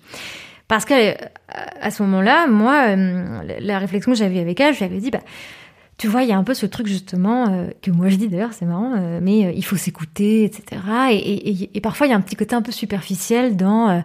Parce 0.67 0.87
qu'à 0.87 1.17
à 1.81 1.91
ce 1.91 2.03
moment-là, 2.03 2.47
moi, 2.49 2.97
la 2.97 3.79
réflexion 3.79 4.13
que 4.13 4.19
j'avais 4.19 4.41
avec 4.41 4.59
elle, 4.59 4.73
je 4.73 4.79
lui 4.79 4.87
avais 4.87 4.99
dit, 4.99 5.11
bah, 5.11 5.21
tu 5.99 6.09
vois, 6.09 6.23
il 6.23 6.29
y 6.29 6.33
a 6.33 6.37
un 6.37 6.45
peu 6.45 6.55
ce 6.55 6.67
truc 6.67 6.87
justement 6.87 7.49
euh, 7.49 7.69
que 7.81 7.91
moi 7.91 8.09
je 8.09 8.17
dis 8.17 8.29
d'ailleurs, 8.29 8.53
c'est 8.53 8.67
marrant, 8.67 8.95
euh, 8.97 9.19
mais 9.23 9.47
euh, 9.47 9.53
il 9.53 9.65
faut 9.65 9.77
s'écouter, 9.77 10.45
etc. 10.45 10.83
Et, 11.11 11.17
et, 11.17 11.71
et, 11.75 11.81
parfois 11.81 12.07
il 12.07 12.11
y 12.11 12.13
a 12.13 12.17
un 12.17 12.21
petit 12.21 12.37
côté 12.37 12.55
un 12.55 12.63
peu 12.63 12.73
superficiel 12.73 13.57
dans 13.57 14.03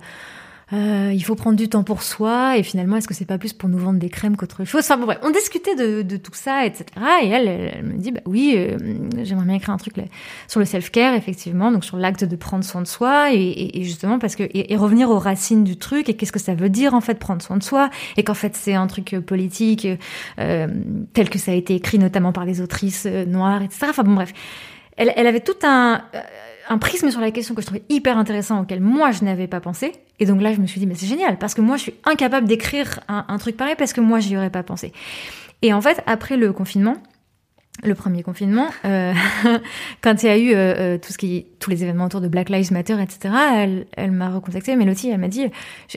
euh, 0.73 1.11
il 1.13 1.23
faut 1.23 1.35
prendre 1.35 1.57
du 1.57 1.69
temps 1.69 1.83
pour 1.83 2.03
soi, 2.03 2.57
et 2.57 2.63
finalement, 2.63 2.97
est-ce 2.97 3.07
que 3.07 3.13
c'est 3.13 3.25
pas 3.25 3.37
plus 3.37 3.53
pour 3.53 3.69
nous 3.69 3.77
vendre 3.77 3.99
des 3.99 4.09
crèmes 4.09 4.37
qu'autre 4.37 4.63
chose? 4.63 4.81
Enfin 4.81 4.97
bon, 4.97 5.05
bref, 5.05 5.19
on 5.23 5.31
discutait 5.31 5.75
de, 5.75 6.01
de, 6.01 6.17
tout 6.17 6.31
ça, 6.33 6.65
etc. 6.65 6.85
Et 7.23 7.27
elle, 7.27 7.47
elle, 7.47 7.83
me 7.83 7.97
dit, 7.97 8.11
bah 8.11 8.21
oui, 8.25 8.53
euh, 8.55 8.77
j'aimerais 9.23 9.45
bien 9.45 9.55
écrire 9.55 9.73
un 9.73 9.77
truc 9.77 9.95
sur 10.47 10.59
le 10.59 10.65
self-care, 10.65 11.13
effectivement, 11.13 11.71
donc 11.71 11.83
sur 11.83 11.97
l'acte 11.97 12.23
de 12.23 12.35
prendre 12.35 12.63
soin 12.63 12.81
de 12.81 12.87
soi, 12.87 13.33
et, 13.33 13.79
et, 13.79 13.83
justement 13.83 14.19
parce 14.19 14.35
que 14.35 14.43
et, 14.53 14.75
revenir 14.77 15.09
aux 15.09 15.19
racines 15.19 15.63
du 15.63 15.77
truc, 15.77 16.09
et 16.09 16.15
qu'est-ce 16.15 16.31
que 16.31 16.39
ça 16.39 16.55
veut 16.55 16.69
dire 16.69 16.93
en 16.93 17.01
fait 17.01 17.15
prendre 17.15 17.41
soin 17.41 17.57
de 17.57 17.63
soi, 17.63 17.89
et 18.17 18.23
qu'en 18.23 18.33
fait 18.33 18.55
c'est 18.55 18.73
un 18.73 18.87
truc 18.87 19.13
euh, 19.13 19.21
politique 19.21 19.87
euh, 20.39 20.67
tel 21.13 21.29
que 21.29 21.39
ça 21.39 21.51
a 21.51 21.55
été 21.55 21.75
écrit 21.75 21.99
notamment 21.99 22.31
par 22.31 22.45
les 22.45 22.61
autrices 22.61 23.05
euh, 23.05 23.25
noires, 23.25 23.61
etc. 23.61 23.87
Enfin 23.89 24.03
bon, 24.03 24.13
bref, 24.13 24.33
elle, 24.97 25.13
elle 25.15 25.27
avait 25.27 25.39
tout 25.41 25.57
un 25.63 26.01
un 26.71 26.77
prisme 26.77 27.11
sur 27.11 27.19
la 27.19 27.31
question 27.31 27.53
que 27.53 27.61
je 27.61 27.65
trouvais 27.65 27.83
hyper 27.89 28.17
intéressant 28.17 28.61
auquel 28.61 28.79
moi 28.79 29.11
je 29.11 29.25
n'avais 29.25 29.47
pas 29.47 29.59
pensé. 29.59 29.91
Et 30.19 30.25
donc 30.25 30.41
là, 30.41 30.53
je 30.53 30.61
me 30.61 30.67
suis 30.67 30.79
dit, 30.79 30.87
mais 30.87 30.95
c'est 30.95 31.05
génial, 31.05 31.37
parce 31.37 31.53
que 31.53 31.59
moi, 31.59 31.75
je 31.75 31.81
suis 31.81 31.93
incapable 32.05 32.47
d'écrire 32.47 33.01
un, 33.09 33.37
truc 33.37 33.57
pareil 33.57 33.75
parce 33.77 33.91
que 33.91 33.99
moi, 33.99 34.19
j'y 34.19 34.37
aurais 34.37 34.49
pas 34.49 34.63
pensé. 34.63 34.93
Et 35.61 35.73
en 35.73 35.81
fait, 35.81 36.01
après 36.05 36.37
le 36.37 36.53
confinement, 36.53 36.95
le 37.83 37.93
premier 37.93 38.23
confinement, 38.23 38.69
euh, 38.85 39.13
quand 40.01 40.23
il 40.23 40.25
y 40.27 40.29
a 40.29 40.37
eu 40.37 40.53
euh, 40.53 40.55
euh, 40.55 40.97
tout 40.97 41.11
ce 41.11 41.17
qui, 41.17 41.45
tous 41.59 41.69
les 41.69 41.83
événements 41.83 42.05
autour 42.05 42.21
de 42.21 42.29
Black 42.29 42.49
Lives 42.49 42.71
Matter, 42.71 43.01
etc., 43.01 43.33
elle, 43.97 44.11
m'a 44.11 44.29
recontacté, 44.29 44.73
Mélodie, 44.77 45.09
elle 45.09 45.19
m'a 45.19 45.27
dit, 45.27 45.47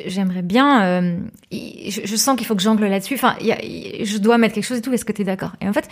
j'aimerais 0.07 0.43
bien, 0.43 1.21
je, 1.53 2.17
sens 2.17 2.37
qu'il 2.37 2.47
faut 2.47 2.57
que 2.57 2.63
j'angle 2.63 2.87
là-dessus, 2.87 3.15
enfin, 3.15 3.37
je 3.41 4.19
dois 4.19 4.39
mettre 4.39 4.55
quelque 4.55 4.65
chose 4.65 4.79
et 4.79 4.83
tout, 4.83 4.93
est-ce 4.93 5.05
que 5.05 5.13
tu 5.13 5.23
es 5.23 5.25
d'accord? 5.25 5.53
Et 5.61 5.69
en 5.69 5.73
fait, 5.73 5.89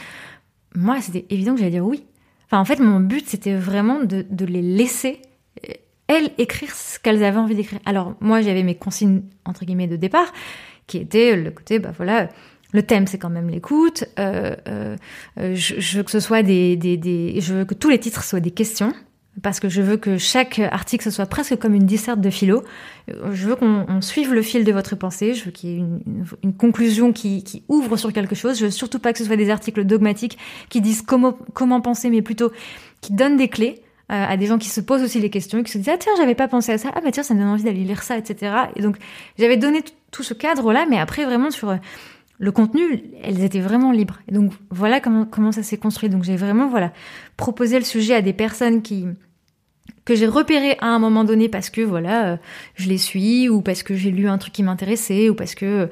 moi, 0.74 1.00
c'était 1.00 1.26
évident 1.30 1.52
que 1.52 1.60
j'allais 1.60 1.70
dire 1.70 1.86
oui 1.86 2.04
en 2.58 2.64
fait, 2.64 2.80
mon 2.80 3.00
but, 3.00 3.26
c'était 3.26 3.54
vraiment 3.54 4.00
de, 4.02 4.44
les 4.44 4.62
laisser, 4.62 5.20
euh, 5.68 5.72
elles, 6.06 6.30
écrire 6.38 6.74
ce 6.74 6.98
qu'elles 6.98 7.24
avaient 7.24 7.38
envie 7.38 7.54
d'écrire. 7.54 7.80
Alors, 7.86 8.14
moi, 8.20 8.40
j'avais 8.40 8.62
mes 8.62 8.74
consignes, 8.74 9.22
entre 9.44 9.64
guillemets, 9.64 9.86
de 9.86 9.96
départ, 9.96 10.32
qui 10.86 10.98
étaient 10.98 11.36
le 11.36 11.50
côté, 11.50 11.78
bah 11.78 11.92
voilà, 11.96 12.28
le 12.72 12.82
thème, 12.82 13.06
c'est 13.06 13.18
quand 13.18 13.30
même 13.30 13.48
l'écoute. 13.48 14.04
Euh, 14.18 14.56
euh, 14.68 14.96
que 15.36 16.10
ce 16.10 16.20
soit 16.20 16.42
des, 16.42 16.78
je 17.38 17.54
veux 17.54 17.64
que 17.64 17.74
tous 17.74 17.90
les 17.90 17.98
titres 17.98 18.24
soient 18.24 18.40
des 18.40 18.50
questions. 18.50 18.92
Parce 19.40 19.60
que 19.60 19.68
je 19.68 19.80
veux 19.80 19.96
que 19.96 20.18
chaque 20.18 20.58
article 20.58 21.04
ce 21.04 21.10
soit 21.10 21.26
presque 21.26 21.56
comme 21.56 21.74
une 21.74 21.86
disserte 21.86 22.20
de 22.20 22.28
philo. 22.28 22.64
Je 23.08 23.48
veux 23.48 23.56
qu'on 23.56 24.00
suive 24.02 24.34
le 24.34 24.42
fil 24.42 24.64
de 24.64 24.72
votre 24.72 24.94
pensée. 24.94 25.32
Je 25.32 25.44
veux 25.44 25.50
qu'il 25.50 25.70
y 25.70 25.72
ait 25.72 25.78
une, 25.78 26.02
une, 26.42 26.54
conclusion 26.54 27.12
qui, 27.12 27.42
qui, 27.42 27.64
ouvre 27.68 27.96
sur 27.96 28.12
quelque 28.12 28.34
chose. 28.34 28.58
Je 28.58 28.66
veux 28.66 28.70
surtout 28.70 28.98
pas 28.98 29.12
que 29.12 29.18
ce 29.18 29.24
soit 29.24 29.36
des 29.36 29.48
articles 29.48 29.84
dogmatiques 29.84 30.36
qui 30.68 30.82
disent 30.82 31.02
comment, 31.02 31.38
comment 31.54 31.80
penser, 31.80 32.10
mais 32.10 32.20
plutôt 32.20 32.52
qui 33.00 33.14
donnent 33.14 33.38
des 33.38 33.48
clés 33.48 33.82
euh, 34.10 34.26
à 34.28 34.36
des 34.36 34.46
gens 34.46 34.58
qui 34.58 34.68
se 34.68 34.80
posent 34.80 35.02
aussi 35.02 35.20
les 35.20 35.30
questions 35.30 35.58
et 35.58 35.62
qui 35.62 35.72
se 35.72 35.78
disent 35.78 35.88
ah 35.88 35.96
tiens 35.98 36.12
j'avais 36.18 36.34
pas 36.34 36.48
pensé 36.48 36.72
à 36.72 36.76
ça 36.76 36.90
ah 36.94 37.00
bah 37.00 37.10
tiens 37.12 37.22
ça 37.22 37.32
me 37.32 37.38
donne 37.38 37.48
envie 37.48 37.62
d'aller 37.62 37.84
lire 37.84 38.02
ça 38.02 38.18
etc. 38.18 38.52
Et 38.76 38.82
donc 38.82 38.96
j'avais 39.38 39.56
donné 39.56 39.82
tout 40.10 40.22
ce 40.22 40.34
cadre 40.34 40.72
là, 40.72 40.84
mais 40.90 40.98
après 40.98 41.24
vraiment 41.24 41.50
sur 41.50 41.70
euh, 41.70 41.76
le 42.42 42.50
contenu, 42.50 43.04
elles 43.22 43.44
étaient 43.44 43.60
vraiment 43.60 43.92
libres. 43.92 44.18
Et 44.26 44.32
donc 44.32 44.50
voilà 44.68 44.98
comment, 44.98 45.24
comment 45.24 45.52
ça 45.52 45.62
s'est 45.62 45.76
construit. 45.76 46.08
Donc 46.08 46.24
j'ai 46.24 46.34
vraiment 46.34 46.68
voilà 46.68 46.92
proposé 47.36 47.78
le 47.78 47.84
sujet 47.84 48.16
à 48.16 48.20
des 48.20 48.32
personnes 48.32 48.82
qui 48.82 49.06
que 50.04 50.16
j'ai 50.16 50.26
repéré 50.26 50.76
à 50.80 50.86
un 50.86 50.98
moment 50.98 51.22
donné 51.22 51.48
parce 51.48 51.70
que 51.70 51.82
voilà 51.82 52.32
euh, 52.32 52.36
je 52.74 52.88
les 52.88 52.98
suis 52.98 53.48
ou 53.48 53.62
parce 53.62 53.84
que 53.84 53.94
j'ai 53.94 54.10
lu 54.10 54.28
un 54.28 54.38
truc 54.38 54.52
qui 54.52 54.64
m'intéressait 54.64 55.28
ou 55.28 55.36
parce 55.36 55.54
que 55.54 55.64
euh, 55.64 55.86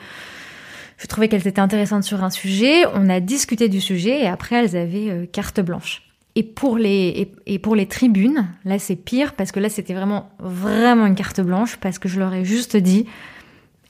je 0.98 1.07
trouvais 1.07 1.28
qu'elles 1.28 1.46
étaient 1.46 1.61
intéressantes 1.61 2.03
sur 2.03 2.24
un 2.24 2.30
sujet. 2.30 2.84
On 2.94 3.09
a 3.09 3.20
discuté 3.20 3.68
du 3.68 3.80
sujet 3.80 4.20
et 4.20 4.26
après 4.26 4.57
elles 4.57 4.76
avaient 4.76 5.11
euh, 5.11 5.26
carte 5.26 5.61
blanche. 5.61 6.03
Et 6.34 6.42
pour 6.42 6.76
les 6.76 7.30
et, 7.46 7.61
pour 7.61 7.76
les 7.76 7.86
tribunes, 7.86 8.48
là 8.64 8.80
c'est 8.80 8.96
pire 8.96 9.34
parce 9.34 9.53
que 9.53 9.61
là 9.61 9.68
c'était 9.68 9.94
vraiment 9.94 10.32
vraiment 10.40 11.07
une 11.07 11.14
carte 11.14 11.40
blanche 11.42 11.76
parce 11.76 12.01
que 12.01 12.09
je 12.09 12.18
leur 12.18 12.34
ai 12.34 12.44
juste 12.44 12.76
dit 12.76 13.07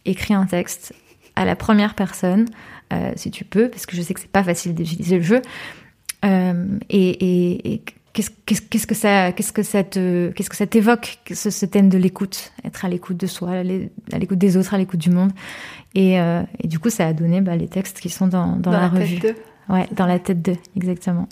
écris 0.05 0.35
un 0.35 0.45
texte 0.45 0.93
à 1.37 1.45
la 1.45 1.57
première 1.57 1.95
personne 1.95 2.47
si 3.15 3.31
tu 3.31 3.45
peux 3.45 3.69
parce 3.69 3.87
que 3.87 3.95
je 3.95 4.03
sais 4.03 4.15
que 4.15 4.21
c'est 4.21 4.31
pas 4.31 4.43
facile 4.43 4.75
d'utiliser 4.75 5.19
le 5.19 5.23
jeu 5.23 5.43
et, 6.25 7.73
et 7.73 7.83
Qu'est-ce 8.13 8.87
que 8.87 8.95
ça, 8.95 9.31
qu'est-ce 9.31 9.53
que 9.53 9.63
ça 9.63 9.85
te, 9.85 10.31
qu'est-ce 10.31 10.51
que 10.51 10.57
ça 10.57 10.67
t'évoque 10.67 11.19
ce, 11.33 11.65
thème 11.65 11.89
de 11.89 11.97
l'écoute, 11.97 12.53
être 12.65 12.85
à 12.85 12.89
l'écoute 12.89 13.17
de 13.17 13.29
soi, 13.29 13.51
à 13.51 13.63
l'écoute 14.19 14.39
des 14.39 14.57
autres, 14.57 14.75
à 14.75 14.79
l'écoute 14.79 14.99
du 14.99 15.11
monde, 15.11 15.31
et, 15.95 16.21
euh, 16.21 16.43
et, 16.59 16.67
du 16.67 16.81
coup 16.81 16.91
ça 16.91 17.07
a 17.07 17.13
donné 17.13 17.41
bah, 17.41 17.57
les 17.57 17.69
textes 17.69 18.01
qui 18.01 18.09
sont 18.09 18.27
dans, 18.27 18.57
dans, 18.57 18.73
la, 18.73 18.89
revue. 18.89 19.21
Tête 19.21 19.41
ouais, 19.69 19.87
dans 19.93 20.07
la 20.07 20.19
tête 20.19 20.43
2, 20.43 20.57
exactement. 20.77 21.29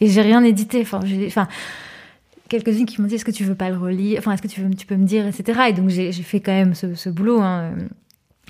Et 0.00 0.06
j'ai 0.06 0.22
rien 0.22 0.44
édité, 0.44 0.80
enfin, 0.82 1.00
enfin 1.26 1.48
quelques-unes 2.48 2.86
qui 2.86 3.02
m'ont 3.02 3.08
dit 3.08 3.16
est-ce 3.16 3.24
que 3.24 3.32
tu 3.32 3.42
veux 3.42 3.56
pas 3.56 3.68
le 3.68 3.76
relire, 3.76 4.20
enfin 4.20 4.32
est-ce 4.32 4.42
que 4.42 4.48
tu 4.48 4.60
veux, 4.60 4.70
tu 4.70 4.86
peux 4.86 4.96
me 4.96 5.04
dire, 5.04 5.26
etc. 5.26 5.62
Et 5.70 5.72
donc 5.72 5.88
j'ai 5.88 6.12
fait 6.12 6.38
quand 6.38 6.52
même 6.52 6.76
ce, 6.76 6.94
ce 6.94 7.10
boulot. 7.10 7.40
Hein 7.40 7.72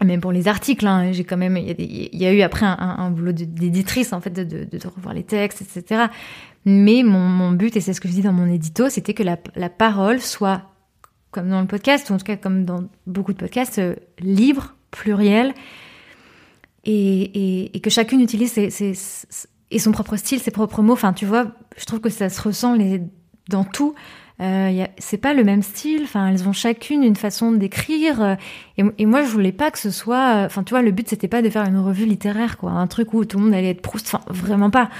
même 0.05 0.20
pour 0.20 0.32
les 0.32 0.49
articles, 0.49 0.86
hein, 0.86 1.12
j'ai 1.12 1.24
quand 1.24 1.36
même, 1.36 1.57
il 1.57 2.16
y, 2.16 2.26
a 2.26 2.32
eu 2.32 2.42
après 2.42 2.66
un, 2.66 2.76
un 2.78 3.11
boulot 3.11 3.32
d'éditrice 3.32 4.12
en 4.12 4.20
fait, 4.20 4.30
de, 4.30 4.78
revoir 4.88 5.14
les 5.14 5.24
textes, 5.24 5.62
etc. 5.62 6.07
Mais 6.64 7.03
mon, 7.03 7.53
but, 7.53 7.76
et 7.76 7.80
c'est 7.80 7.92
ce 7.92 8.01
que 8.01 8.09
je 8.09 8.12
dis 8.12 8.22
dans 8.22 8.32
mon 8.32 8.46
édito, 8.46 8.88
c'était 8.88 9.14
que 9.14 9.22
la, 9.22 9.36
parole 9.68 10.20
soit, 10.20 10.62
comme 11.30 11.49
dans 11.49 11.61
le 11.61 11.66
podcast, 11.66 12.11
ou 12.11 12.14
en 12.14 12.18
tout 12.18 12.24
cas 12.24 12.36
comme 12.36 12.64
dans 12.64 12.84
beaucoup 13.07 13.32
de 13.32 13.38
podcasts, 13.38 13.78
euh, 13.78 13.96
libre, 14.18 14.74
pluriel, 14.90 15.55
et, 16.84 17.80
que 17.82 17.90
chacune 17.90 18.20
utilise 18.20 18.59
et 18.59 19.78
son 19.78 19.92
propre 19.92 20.16
style, 20.16 20.40
ses 20.40 20.51
propres 20.51 20.82
mots. 20.82 20.94
Enfin, 20.94 21.12
tu 21.12 21.26
vois, 21.26 21.53
je 21.76 21.84
trouve 21.84 22.01
que 22.01 22.09
ça 22.09 22.28
se 22.28 22.40
ressent 22.40 22.76
dans 23.49 23.64
tout. 23.64 23.94
Euh, 24.41 24.86
c'est 24.99 25.18
pas 25.18 25.34
le 25.34 25.43
même 25.43 25.62
style. 25.62 26.03
Enfin, 26.05 26.28
elles 26.28 26.49
ont 26.49 26.53
chacune 26.53 27.03
une 27.03 27.16
façon 27.16 27.53
d'écrire. 27.53 28.22
Euh, 28.22 28.34
et, 28.76 28.84
et, 28.99 29.07
moi, 29.07 29.22
je 29.22 29.28
voulais 29.28 29.53
pas 29.53 29.70
que 29.70 29.78
ce 29.78 29.91
soit. 29.91 30.45
Enfin, 30.45 30.62
tu 30.62 30.70
vois, 30.70 30.82
le 30.82 30.91
but 30.91 31.09
c'était 31.09 31.28
pas 31.28 31.43
de 31.43 31.51
faire 31.51 31.64
une 31.66 31.78
revue 31.78 32.07
littéraire, 32.07 32.57
quoi, 32.57 32.70
un 32.70 32.86
truc 32.86 33.14
où 33.14 33.24
tout 33.24 33.39
le 33.39 33.45
monde 33.45 33.55
allait 33.55 33.70
être 33.70 33.82
Proust. 33.82 34.14
Enfin, 34.14 34.24
vraiment 34.28 34.70
pas. 34.70 34.91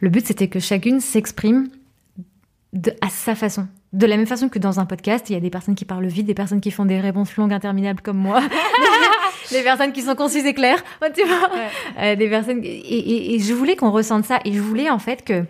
Le 0.00 0.08
but 0.08 0.26
c'était 0.26 0.48
que 0.48 0.60
chacune 0.60 1.00
s'exprime 1.00 1.68
à 3.00 3.08
sa 3.08 3.34
façon. 3.34 3.66
De 3.92 4.06
la 4.06 4.16
même 4.16 4.26
façon 4.26 4.48
que 4.48 4.58
dans 4.58 4.80
un 4.80 4.86
podcast, 4.86 5.30
il 5.30 5.32
y 5.32 5.36
a 5.36 5.40
des 5.40 5.50
personnes 5.50 5.74
qui 5.74 5.86
parlent 5.86 6.06
vite, 6.06 6.26
des 6.26 6.34
personnes 6.34 6.60
qui 6.60 6.70
font 6.70 6.84
des 6.84 7.00
réponses 7.00 7.34
longues, 7.36 7.54
interminables 7.54 8.02
comme 8.02 8.18
moi, 8.18 8.42
des 9.50 9.62
personnes 9.62 9.92
qui 9.92 10.02
sont 10.02 10.14
concises 10.14 10.44
et 10.44 10.52
claires, 10.52 10.84
tu 11.14 11.26
vois, 11.26 11.50
euh, 11.98 12.14
des 12.14 12.28
personnes. 12.28 12.60
Et, 12.62 12.68
et, 12.68 13.34
et 13.34 13.38
je 13.38 13.54
voulais 13.54 13.76
qu'on 13.76 13.90
ressente 13.90 14.26
ça, 14.26 14.40
et 14.44 14.52
je 14.52 14.60
voulais 14.60 14.90
en 14.90 14.98
fait 14.98 15.24
que 15.24 15.44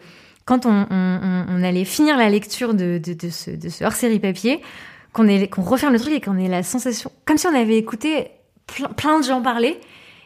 quand 0.48 0.64
on, 0.64 0.86
on, 0.90 1.44
on, 1.46 1.62
allait 1.62 1.84
finir 1.84 2.16
la 2.16 2.30
lecture 2.30 2.72
de, 2.72 2.96
de, 2.96 3.12
de 3.12 3.28
ce, 3.28 3.50
de 3.50 3.68
ce 3.68 3.84
hors-série 3.84 4.18
papier, 4.18 4.62
qu'on 5.12 5.26
qu'on 5.48 5.60
referme 5.60 5.92
le 5.92 6.00
truc 6.00 6.14
et 6.14 6.22
qu'on 6.22 6.38
ait 6.38 6.48
la 6.48 6.62
sensation, 6.62 7.12
comme 7.26 7.36
si 7.36 7.46
on 7.46 7.54
avait 7.54 7.76
écouté 7.76 8.28
plein, 8.66 8.88
plein 8.88 9.20
de 9.20 9.26
gens 9.26 9.42
parler 9.42 9.78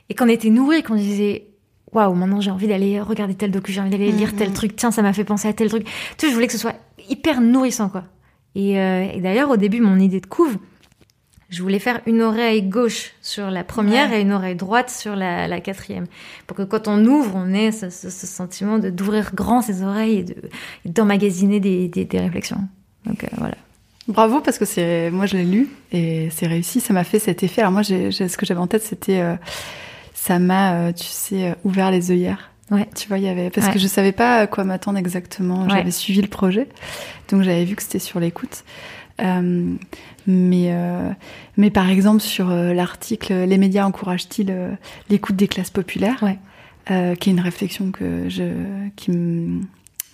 et 0.09 0.15
qu'on 0.15 0.29
était 0.29 0.51
nourri, 0.51 0.85
qu'on 0.85 0.95
disait 0.95 1.49
waouh, 1.91 2.15
maintenant 2.15 2.41
j'ai 2.41 2.53
envie 2.53 2.69
d'aller 2.69 3.01
regarder 3.01 3.35
tel 3.35 3.51
docu, 3.51 3.73
j'ai 3.73 3.81
envie 3.81 3.91
d'aller 3.91 4.13
lire 4.13 4.37
tel 4.37 4.51
mm-hmm. 4.51 4.53
truc, 4.53 4.77
tiens, 4.77 4.93
ça 4.93 5.03
m'a 5.03 5.13
fait 5.13 5.25
penser 5.25 5.49
à 5.49 5.53
tel 5.53 5.69
truc. 5.69 5.87
Tu 5.87 5.91
sais, 6.19 6.29
je 6.29 6.35
voulais 6.35 6.47
que 6.47 6.53
ce 6.53 6.59
soit 6.59 6.77
hyper 7.11 7.41
nourrissant, 7.41 7.89
quoi. 7.89 8.05
Et, 8.55 8.79
euh, 8.79 9.09
et 9.13 9.21
d'ailleurs, 9.21 9.51
au 9.51 9.57
début, 9.57 9.81
mon 9.81 9.99
idée 9.99 10.21
de 10.21 10.27
couve, 10.27 10.57
je 11.53 11.63
voulais 11.63 11.79
faire 11.79 12.01
une 12.07 12.23
oreille 12.23 12.63
gauche 12.63 13.13
sur 13.21 13.51
la 13.51 13.63
première 13.63 14.13
et 14.13 14.23
une 14.23 14.33
oreille 14.33 14.57
droite 14.57 14.89
sur 14.89 15.15
la, 15.15 15.47
la, 15.47 15.61
quatrième. 15.61 16.07
Pour 16.47 16.57
que 16.57 16.63
quand 16.63 16.89
on 16.89 17.05
ouvre, 17.05 17.35
on 17.37 17.53
ait 17.53 17.71
ce, 17.73 17.91
ce, 17.91 18.09
ce 18.09 18.27
sentiment 18.27 18.79
de 18.79 18.89
d'ouvrir 18.89 19.35
grand 19.35 19.61
ses 19.61 19.83
oreilles 19.83 20.25
et 20.87 20.89
d'emmagasiner 20.89 21.61
des, 21.61 21.89
des, 21.89 22.07
des, 22.07 22.19
réflexions. 22.19 22.61
Donc 23.05 23.25
euh, 23.25 23.29
voilà. 23.37 23.57
Bravo 24.09 24.41
parce 24.41 24.59
que 24.59 24.65
c'est 24.65 25.11
moi 25.11 25.27
je 25.27 25.37
l'ai 25.37 25.45
lu 25.45 25.69
et 25.93 26.31
c'est 26.31 26.47
réussi. 26.47 26.81
Ça 26.81 26.95
m'a 26.95 27.05
fait 27.05 27.19
cet 27.19 27.43
effet. 27.43 27.61
Alors 27.61 27.73
moi, 27.73 27.85
ce 27.85 28.37
que 28.37 28.47
j'avais 28.47 28.61
en 28.61 28.67
tête, 28.67 28.83
c'était 28.83 29.21
euh, 29.21 29.37
ça 30.15 30.39
m'a, 30.39 30.75
euh, 30.75 30.93
tu 30.93 31.05
sais, 31.05 31.55
ouvert 31.65 31.91
les 31.91 32.11
œillères. 32.11 32.51
Ouais. 32.71 32.89
Tu 32.97 33.09
vois, 33.09 33.19
il 33.19 33.25
y 33.25 33.29
avait 33.29 33.51
parce 33.51 33.69
que 33.69 33.79
je 33.79 33.87
savais 33.87 34.13
pas 34.13 34.37
à 34.39 34.47
quoi 34.47 34.65
m'attendre 34.65 34.97
exactement. 34.97 35.69
J'avais 35.69 35.91
suivi 35.91 36.23
le 36.23 36.29
projet, 36.29 36.69
donc 37.29 37.43
j'avais 37.43 37.67
vu 37.67 37.77
que 37.77 37.83
c'était 37.83 37.99
sur 37.99 38.21
l'écoute. 38.21 38.65
Euh, 39.21 39.75
mais, 40.27 40.69
euh, 40.69 41.11
mais 41.57 41.71
par 41.71 41.91
exemple, 41.91 42.21
sur 42.21 42.51
euh, 42.51 42.73
l'article 42.73 43.33
Les 43.45 43.59
médias 43.59 43.87
encouragent-ils 43.87 44.51
euh, 44.51 44.73
l'écoute 45.09 45.37
des 45.37 45.49
classes 45.49 45.71
populaires 45.71 46.23
ouais. 46.23 47.17
qui 47.17 47.31
est 47.31 47.33
une 47.33 47.41
réflexion 47.41 47.91
que 47.91 48.29
je, 48.29 48.45
qui 48.97 49.11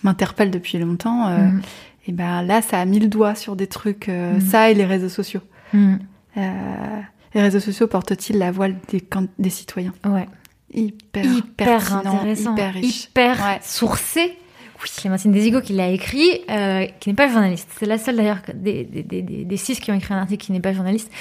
m'interpelle 0.03 0.51
depuis 0.51 0.77
longtemps. 0.77 1.29
Mm. 1.29 1.61
Et 2.07 2.11
ben 2.11 2.41
là, 2.41 2.61
ça 2.61 2.79
a 2.79 2.85
mis 2.85 2.99
le 2.99 3.07
doigt 3.07 3.35
sur 3.35 3.55
des 3.55 3.67
trucs, 3.67 4.07
mm. 4.07 4.41
ça 4.41 4.69
et 4.69 4.73
les 4.73 4.85
réseaux 4.85 5.09
sociaux. 5.09 5.41
Mm. 5.73 5.95
les 6.35 7.41
réseaux 7.41 7.59
sociaux 7.59 7.87
portent-ils 7.87 8.37
la 8.37 8.51
voix 8.51 8.69
des, 8.69 9.03
des 9.37 9.49
citoyens? 9.49 9.93
Ouais. 10.05 10.27
Hyper, 10.71 11.25
hyper 11.25 11.95
intéressant, 11.95 12.53
hyper 12.53 12.73
riche, 12.73 13.05
hyper 13.05 13.37
ouais. 13.37 13.59
sourcé 13.63 14.37
oui. 14.81 14.89
Clémentine 14.97 15.31
Desigo 15.31 15.61
qui 15.61 15.73
l'a 15.73 15.89
écrit, 15.89 16.41
euh, 16.49 16.85
qui 16.99 17.09
n'est 17.09 17.15
pas 17.15 17.27
journaliste. 17.27 17.69
C'est 17.77 17.85
la 17.85 17.97
seule 17.97 18.17
d'ailleurs 18.17 18.41
des, 18.53 19.57
six 19.57 19.79
qui 19.79 19.91
ont 19.91 19.95
écrit 19.95 20.13
un 20.13 20.19
article 20.19 20.45
qui 20.45 20.51
n'est 20.51 20.59
pas 20.59 20.73
journaliste. 20.73 21.11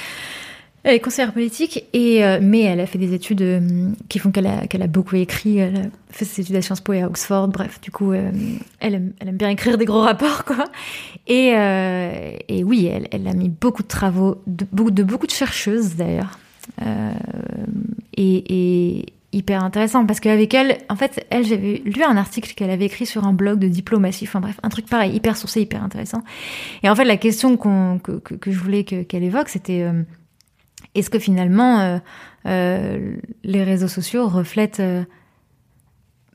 Elle 0.85 0.95
est 0.95 1.01
conseillère 1.01 1.33
politique, 1.33 1.85
et, 1.93 2.25
euh, 2.25 2.39
mais 2.41 2.63
elle 2.63 2.79
a 2.79 2.87
fait 2.87 2.99
des 2.99 3.13
études 3.13 3.43
euh, 3.43 3.91
qui 4.09 4.21
font 4.21 4.31
qu'elle 4.31 4.47
a, 4.47 4.87
beaucoup 4.87 5.17
écrit. 5.17 5.59
Elle 5.59 5.77
a 5.77 5.83
fait 6.11 6.25
ses 6.25 6.43
études 6.43 6.55
à 6.57 6.63
Sciences 6.63 6.81
Po 6.81 6.93
et 6.93 7.03
à 7.03 7.09
Oxford. 7.09 7.49
Bref, 7.49 7.81
du 7.81 7.91
coup, 7.91 8.13
elle, 8.13 8.33
aime, 8.81 9.13
bien 9.33 9.49
écrire 9.49 9.77
des 9.77 9.85
gros 9.85 10.01
rapports, 10.01 10.45
quoi. 10.45 10.65
Et, 11.27 11.53
oui, 12.65 12.87
elle, 12.87 13.27
a 13.27 13.33
mis 13.35 13.49
beaucoup 13.49 13.83
de 13.83 13.89
travaux, 13.89 14.41
de, 14.47 14.65
beaucoup 15.03 15.27
de 15.27 15.33
chercheuses 15.33 15.97
d'ailleurs. 15.97 16.39
et 18.17 19.05
hyper 19.33 19.63
intéressant 19.63 20.07
parce 20.07 20.21
qu'avec 20.21 20.55
elle, 20.55 20.79
en 20.89 20.97
fait, 20.97 21.27
elle, 21.31 21.45
j'avais 21.45 21.83
lu 21.85 22.03
un 22.03 22.17
article 22.17 22.55
qu'elle 22.55 22.71
avait 22.71 22.87
écrit 22.87 23.07
sur 23.07 23.25
un 23.25 23.33
blog 23.33 23.59
de 23.59 23.69
diplomatie, 23.69 24.25
enfin 24.27 24.41
bref, 24.41 24.59
un 24.63 24.69
truc 24.69 24.87
pareil, 24.87 25.15
hyper 25.15 25.37
sourcé, 25.37 25.61
hyper 25.61 25.83
intéressant. 25.83 26.23
Et 26.83 26.89
en 26.89 26.95
fait, 26.95 27.05
la 27.05 27.17
question 27.17 27.57
que, 27.57 28.19
que, 28.19 28.51
je 28.51 28.59
voulais 28.59 28.85
qu'elle 28.85 29.25
évoque, 29.25 29.49
c'était 29.49 29.83
euh, 29.83 30.03
est-ce 30.95 31.11
que 31.11 31.19
finalement 31.19 31.81
euh, 31.81 31.99
euh, 32.47 33.17
les 33.45 33.65
réseaux 33.65 33.89
sociaux 33.89 34.29
reflètent 34.29 34.83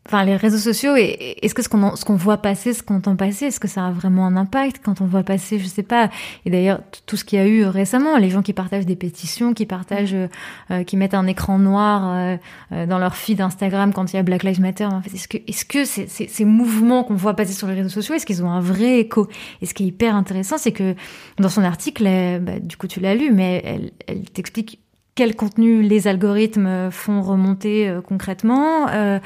enfin 0.05 0.25
les 0.25 0.35
réseaux 0.35 0.57
sociaux 0.57 0.95
et 0.97 1.37
est-ce 1.41 1.53
que 1.53 1.61
ce 1.61 1.69
qu'on 1.69 1.95
ce 1.95 2.03
qu'on 2.03 2.15
voit 2.15 2.37
passer 2.37 2.73
ce 2.73 2.83
qu'on 2.83 2.95
entend 2.95 3.15
passer 3.15 3.45
est-ce 3.45 3.59
que 3.59 3.67
ça 3.67 3.87
a 3.87 3.91
vraiment 3.91 4.25
un 4.25 4.35
impact 4.35 4.81
quand 4.83 4.99
on 5.01 5.05
voit 5.05 5.23
passer 5.23 5.59
je 5.59 5.65
sais 5.65 5.83
pas 5.83 6.09
et 6.45 6.49
d'ailleurs 6.49 6.81
tout 7.05 7.15
ce 7.15 7.23
qu'il 7.23 7.39
y 7.39 7.41
a 7.41 7.47
eu 7.47 7.63
récemment 7.65 8.17
les 8.17 8.29
gens 8.29 8.41
qui 8.41 8.53
partagent 8.53 8.85
des 8.85 8.97
pétitions 8.97 9.53
qui 9.53 9.65
partagent 9.65 10.13
mm. 10.13 10.29
euh, 10.71 10.83
qui 10.83 10.97
mettent 10.97 11.13
un 11.13 11.27
écran 11.27 11.57
noir 11.57 12.03
euh, 12.07 12.37
euh, 12.73 12.85
dans 12.85 12.99
leur 12.99 13.15
feed 13.15 13.39
Instagram 13.39 13.93
quand 13.93 14.11
il 14.11 14.17
y 14.17 14.19
a 14.19 14.23
Black 14.23 14.43
Lives 14.43 14.61
Matter 14.61 14.85
en 14.85 15.01
fait 15.01 15.13
est-ce 15.13 15.27
que 15.27 15.37
est-ce 15.47 15.65
que 15.65 15.85
c'est, 15.85 16.07
ces 16.07 16.45
mouvements 16.45 17.03
qu'on 17.03 17.15
voit 17.15 17.35
passer 17.35 17.53
sur 17.53 17.67
les 17.67 17.75
réseaux 17.75 17.89
sociaux 17.89 18.15
est-ce 18.15 18.25
qu'ils 18.25 18.43
ont 18.43 18.51
un 18.51 18.61
vrai 18.61 18.99
écho? 18.99 19.27
Et 19.61 19.65
ce 19.65 19.73
qui 19.73 19.83
est 19.83 19.87
hyper 19.87 20.15
intéressant 20.15 20.57
c'est 20.57 20.73
que 20.73 20.95
dans 21.37 21.49
son 21.49 21.63
article 21.63 22.03
bah, 22.41 22.59
du 22.59 22.75
coup 22.75 22.87
tu 22.87 22.99
l'as 22.99 23.15
lu 23.15 23.31
mais 23.31 23.61
elle, 23.65 23.91
elle 24.07 24.29
t'explique 24.29 24.79
quel 25.15 25.35
contenu 25.35 25.81
les 25.81 26.07
algorithmes 26.07 26.89
font 26.91 27.21
remonter 27.21 27.87
euh, 27.87 28.01
concrètement 28.01 28.87
euh, 28.89 29.19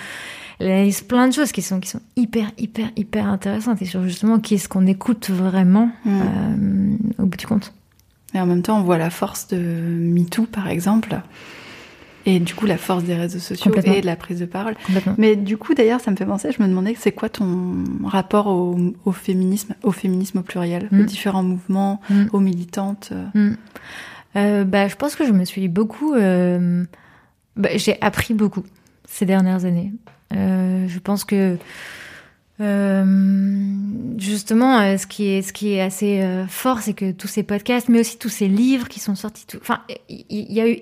il 0.59 0.67
y 0.67 0.71
a 0.71 1.01
plein 1.07 1.27
de 1.27 1.33
choses 1.33 1.51
qui 1.51 1.61
sont, 1.61 1.79
qui 1.79 1.89
sont 1.89 2.01
hyper, 2.15 2.51
hyper, 2.57 2.89
hyper 2.95 3.27
intéressantes 3.27 3.81
et 3.81 3.85
sur 3.85 4.03
justement 4.03 4.39
qui 4.39 4.55
est-ce 4.55 4.67
qu'on 4.69 4.87
écoute 4.87 5.29
vraiment 5.29 5.91
mm. 6.05 6.21
euh, 6.21 7.23
au 7.23 7.25
bout 7.25 7.37
du 7.37 7.45
compte. 7.47 7.73
Et 8.33 8.39
en 8.39 8.45
même 8.45 8.61
temps, 8.61 8.79
on 8.79 8.83
voit 8.83 8.97
la 8.97 9.09
force 9.09 9.47
de 9.47 9.57
MeToo, 9.57 10.45
par 10.45 10.67
exemple. 10.67 11.19
Et 12.25 12.39
du 12.41 12.53
coup, 12.55 12.65
la 12.65 12.77
force 12.77 13.05
des 13.05 13.15
réseaux 13.15 13.39
sociaux 13.39 13.71
et 13.85 14.01
de 14.01 14.05
la 14.05 14.17
prise 14.17 14.39
de 14.41 14.45
parole. 14.45 14.75
Mais 15.17 15.37
du 15.37 15.55
coup, 15.55 15.73
d'ailleurs, 15.73 16.01
ça 16.01 16.11
me 16.11 16.17
fait 16.17 16.25
penser, 16.25 16.51
je 16.51 16.61
me 16.61 16.67
demandais, 16.67 16.93
c'est 16.99 17.13
quoi 17.13 17.29
ton 17.29 17.85
rapport 18.03 18.47
au, 18.47 18.77
au 19.05 19.11
féminisme, 19.13 19.75
au 19.81 19.91
féminisme 19.93 20.39
au 20.39 20.41
pluriel, 20.41 20.89
Mm. 20.91 20.99
aux 20.99 21.03
différents 21.03 21.43
mouvements, 21.43 22.01
Mm. 22.09 22.25
aux 22.33 22.39
militantes 22.41 23.09
euh, 23.13 23.25
Mm. 23.51 23.55
Euh, 24.35 24.63
bah, 24.65 24.87
je 24.89 24.95
pense 24.95 25.15
que 25.15 25.25
je 25.25 25.31
me 25.31 25.45
suis 25.45 25.67
beaucoup. 25.69 26.13
euh, 26.15 26.83
bah, 27.55 27.69
j'ai 27.75 27.99
appris 28.01 28.33
beaucoup 28.33 28.63
ces 29.07 29.25
dernières 29.25 29.63
années. 29.63 29.93
Euh, 30.33 30.87
je 30.87 30.99
pense 30.99 31.23
que 31.23 31.57
euh, 32.59 33.05
justement, 34.17 34.79
euh, 34.79 34.97
ce 34.97 35.05
qui 35.07 35.73
est 35.73 35.81
assez 35.81 36.45
fort, 36.49 36.79
c'est 36.79 36.93
que 36.93 37.11
tous 37.11 37.27
ces 37.27 37.43
podcasts, 37.43 37.89
mais 37.89 37.99
aussi 37.99 38.17
tous 38.17 38.29
ces 38.29 38.47
livres 38.47 38.87
qui 38.87 38.99
sont 38.99 39.15
sortis, 39.15 39.45
enfin, 39.61 39.81
il 40.09 40.51
y, 40.51 40.59
a 40.59 40.69
eu 40.69 40.79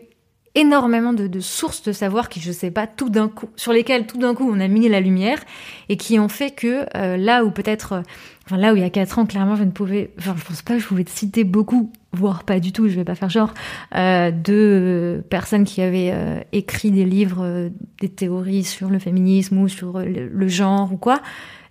énormément 0.56 1.14
de, 1.14 1.40
sources 1.42 1.84
de 1.84 1.92
savoir 1.92 2.30
qui, 2.30 2.40
je 2.40 2.52
sais 2.52 2.72
pas, 2.72 2.88
tout 2.88 3.10
d'un 3.10 3.28
coup, 3.28 3.50
sur 3.56 3.74
lesquelles 3.74 4.08
tout 4.08 4.18
d'un 4.18 4.34
coup 4.34 4.50
on 4.50 4.60
a 4.60 4.68
mis 4.68 4.88
la 4.88 5.02
lumière 5.02 5.44
et 5.90 5.98
qui 5.98 6.18
ont 6.18 6.30
fait 6.30 6.52
que 6.52 6.86
là 7.18 7.44
où 7.44 7.52
peut-être, 7.52 8.04
enfin 8.46 8.58
là 8.58 8.72
où 8.72 8.78
il 8.78 8.82
y 8.82 8.86
a 8.86 8.90
quatre 8.90 9.20
ans, 9.20 9.26
clairement, 9.26 9.58
je 9.58 9.64
ne 9.64 9.72
pouvais, 9.72 10.12
enfin, 10.18 10.36
je 10.38 10.46
pense 10.46 10.62
pas 10.62 10.76
que 10.76 10.80
je 10.80 10.88
pouvais 10.88 11.04
te 11.04 11.12
citer 11.12 11.44
beaucoup, 11.44 11.92
voire 12.16 12.44
pas 12.44 12.60
du 12.60 12.72
tout, 12.72 12.88
je 12.88 12.96
vais 12.96 13.04
pas 13.04 13.16
faire 13.16 13.30
genre, 13.30 13.54
euh, 13.96 14.32
de 14.32 15.24
personnes 15.30 15.64
qui 15.64 15.82
avaient 15.82 16.12
euh, 16.14 16.40
écrit 16.52 16.92
des 16.92 17.06
livres, 17.06 17.44
euh, 17.44 17.70
des 18.02 18.10
théories 18.10 18.64
sur 18.64 18.90
le 18.90 19.00
féminisme 19.00 19.58
ou 19.60 19.68
sur 19.68 19.98
euh, 19.98 20.06
le, 20.06 20.48
genre 20.48 20.92
ou 20.94 20.98
quoi. 20.98 21.22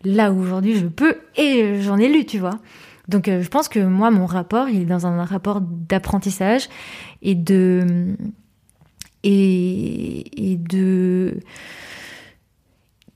Là 0.05 0.31
où 0.31 0.41
aujourd'hui 0.41 0.77
je 0.77 0.87
peux 0.87 1.17
et 1.37 1.81
j'en 1.81 1.99
ai 1.99 2.09
lu, 2.09 2.25
tu 2.27 2.39
vois. 2.39 2.59
Donc 3.09 3.27
je 3.29 3.49
pense 3.49 3.69
que 3.69 3.81
moi 3.81 4.11
mon 4.11 4.27
rapport, 4.27 4.69
il 4.69 4.83
est 4.83 4.87
dans 4.87 5.07
un 5.07 5.25
rapport 5.25 5.61
d'apprentissage 5.61 6.69
et 7.21 7.35
de 7.35 8.15
et, 9.23 10.53
et 10.53 10.57
de 10.57 11.39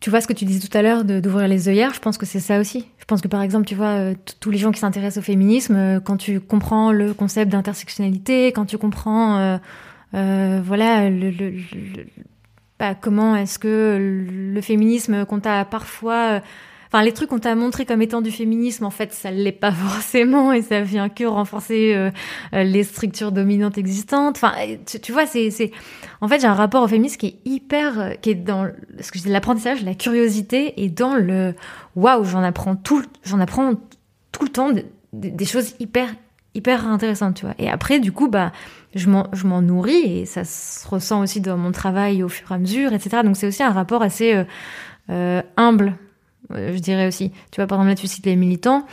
tu 0.00 0.10
vois 0.10 0.20
ce 0.20 0.26
que 0.26 0.32
tu 0.32 0.44
disais 0.44 0.66
tout 0.66 0.76
à 0.76 0.82
l'heure 0.82 1.04
d'ouvrir 1.04 1.48
les 1.48 1.68
œillères, 1.68 1.92
je 1.94 2.00
pense 2.00 2.18
que 2.18 2.26
c'est 2.26 2.40
ça 2.40 2.60
aussi. 2.60 2.86
Je 3.08 3.14
pense 3.14 3.22
que 3.22 3.28
par 3.28 3.40
exemple, 3.40 3.64
tu 3.66 3.74
vois, 3.74 3.86
euh, 3.96 4.14
tous 4.38 4.50
les 4.50 4.58
gens 4.58 4.70
qui 4.70 4.80
s'intéressent 4.80 5.22
au 5.22 5.24
féminisme, 5.24 5.74
euh, 5.76 5.98
quand 5.98 6.18
tu 6.18 6.40
comprends 6.40 6.92
le 6.92 7.14
concept 7.14 7.50
d'intersectionnalité, 7.50 8.48
quand 8.48 8.66
tu 8.66 8.76
comprends, 8.76 9.58
euh, 10.14 10.60
voilà, 10.62 11.08
le, 11.08 11.30
le- 11.30 11.54
bah, 12.78 12.94
comment 12.94 13.34
est-ce 13.34 13.58
que 13.58 13.96
le 14.30 14.60
féminisme 14.60 15.24
qu'on 15.24 15.40
t'a 15.40 15.64
parfois, 15.64 16.42
enfin 16.88 17.02
les 17.02 17.12
trucs 17.12 17.28
qu'on 17.30 17.38
t'a 17.38 17.54
montré 17.54 17.84
comme 17.86 18.02
étant 18.02 18.20
du 18.20 18.30
féminisme, 18.30 18.84
en 18.84 18.90
fait, 18.90 19.12
ça 19.12 19.30
l'est 19.30 19.52
pas 19.52 19.72
forcément 19.72 20.52
et 20.52 20.62
ça 20.62 20.80
vient 20.80 21.08
que 21.08 21.24
renforcer 21.24 21.94
euh, 21.94 22.10
euh, 22.54 22.64
les 22.64 22.82
structures 22.82 23.30
dominantes 23.32 23.78
existantes. 23.78 24.36
Enfin, 24.36 24.52
tu, 25.02 25.12
vois, 25.12 25.26
c'est, 25.26 25.50
c'est, 25.50 25.70
en 26.20 26.28
fait, 26.28 26.40
j'ai 26.40 26.46
un 26.46 26.54
rapport 26.54 26.82
au 26.82 26.88
féminisme 26.88 27.16
qui 27.18 27.26
est 27.26 27.36
hyper, 27.44 28.00
euh, 28.00 28.10
qui 28.14 28.30
est 28.30 28.34
dans 28.34 28.68
ce 29.00 29.12
que 29.12 29.18
je 29.18 29.24
dis, 29.24 29.30
l'apprentissage, 29.30 29.82
la 29.84 29.94
curiosité 29.94 30.82
et 30.82 30.88
dans 30.88 31.14
le 31.14 31.54
waouh, 31.96 32.24
j'en 32.24 32.42
apprends 32.42 32.76
tout, 32.76 33.02
j'en 33.24 33.40
apprends 33.40 33.74
tout 34.32 34.42
le 34.44 34.50
temps 34.50 34.70
de- 34.70 34.84
de- 35.12 35.28
des 35.30 35.44
choses 35.44 35.74
hyper, 35.80 36.08
hyper 36.54 36.86
intéressantes, 36.86 37.36
tu 37.36 37.44
vois. 37.46 37.54
Et 37.58 37.68
après, 37.70 37.98
du 38.00 38.12
coup, 38.12 38.28
bah, 38.28 38.52
je 38.94 39.08
m'en, 39.08 39.26
je 39.32 39.46
m'en 39.46 39.60
nourris 39.62 40.20
et 40.20 40.26
ça 40.26 40.44
se 40.44 40.86
ressent 40.88 41.20
aussi 41.20 41.40
dans 41.40 41.56
mon 41.56 41.72
travail 41.72 42.22
au 42.22 42.28
fur 42.28 42.50
et 42.50 42.54
à 42.54 42.58
mesure, 42.58 42.92
etc. 42.94 43.18
Donc 43.22 43.36
c'est 43.36 43.46
aussi 43.46 43.62
un 43.62 43.70
rapport 43.72 44.02
assez 44.02 44.34
euh, 44.34 44.44
euh, 45.10 45.42
humble, 45.56 45.94
je 46.50 46.78
dirais 46.78 47.06
aussi. 47.06 47.30
Tu 47.50 47.56
vois, 47.56 47.66
par 47.66 47.78
exemple, 47.78 47.90
là, 47.90 47.94
tu 47.96 48.06
cites 48.06 48.26
les 48.26 48.36
militants. 48.36 48.86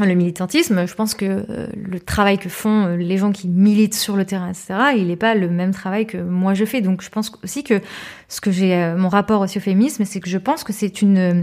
Le 0.00 0.14
militantisme, 0.14 0.86
je 0.86 0.94
pense 0.94 1.14
que 1.14 1.24
euh, 1.24 1.66
le 1.74 1.98
travail 1.98 2.38
que 2.38 2.48
font 2.48 2.86
euh, 2.86 2.96
les 2.96 3.18
gens 3.18 3.32
qui 3.32 3.48
militent 3.48 3.96
sur 3.96 4.14
le 4.14 4.24
terrain, 4.24 4.48
etc., 4.48 4.74
il 4.96 5.08
n'est 5.08 5.16
pas 5.16 5.34
le 5.34 5.48
même 5.48 5.72
travail 5.72 6.06
que 6.06 6.18
moi 6.18 6.54
je 6.54 6.64
fais. 6.64 6.80
Donc 6.80 7.02
je 7.02 7.08
pense 7.08 7.32
aussi 7.42 7.64
que 7.64 7.80
ce 8.28 8.40
que 8.40 8.52
j'ai, 8.52 8.76
euh, 8.76 8.96
mon 8.96 9.08
rapport 9.08 9.40
aussi 9.40 9.58
au 9.58 9.60
féminisme, 9.60 10.04
c'est 10.04 10.20
que 10.20 10.30
je 10.30 10.38
pense 10.38 10.62
que 10.62 10.72
c'est 10.72 11.02
une, 11.02 11.18
euh, 11.18 11.42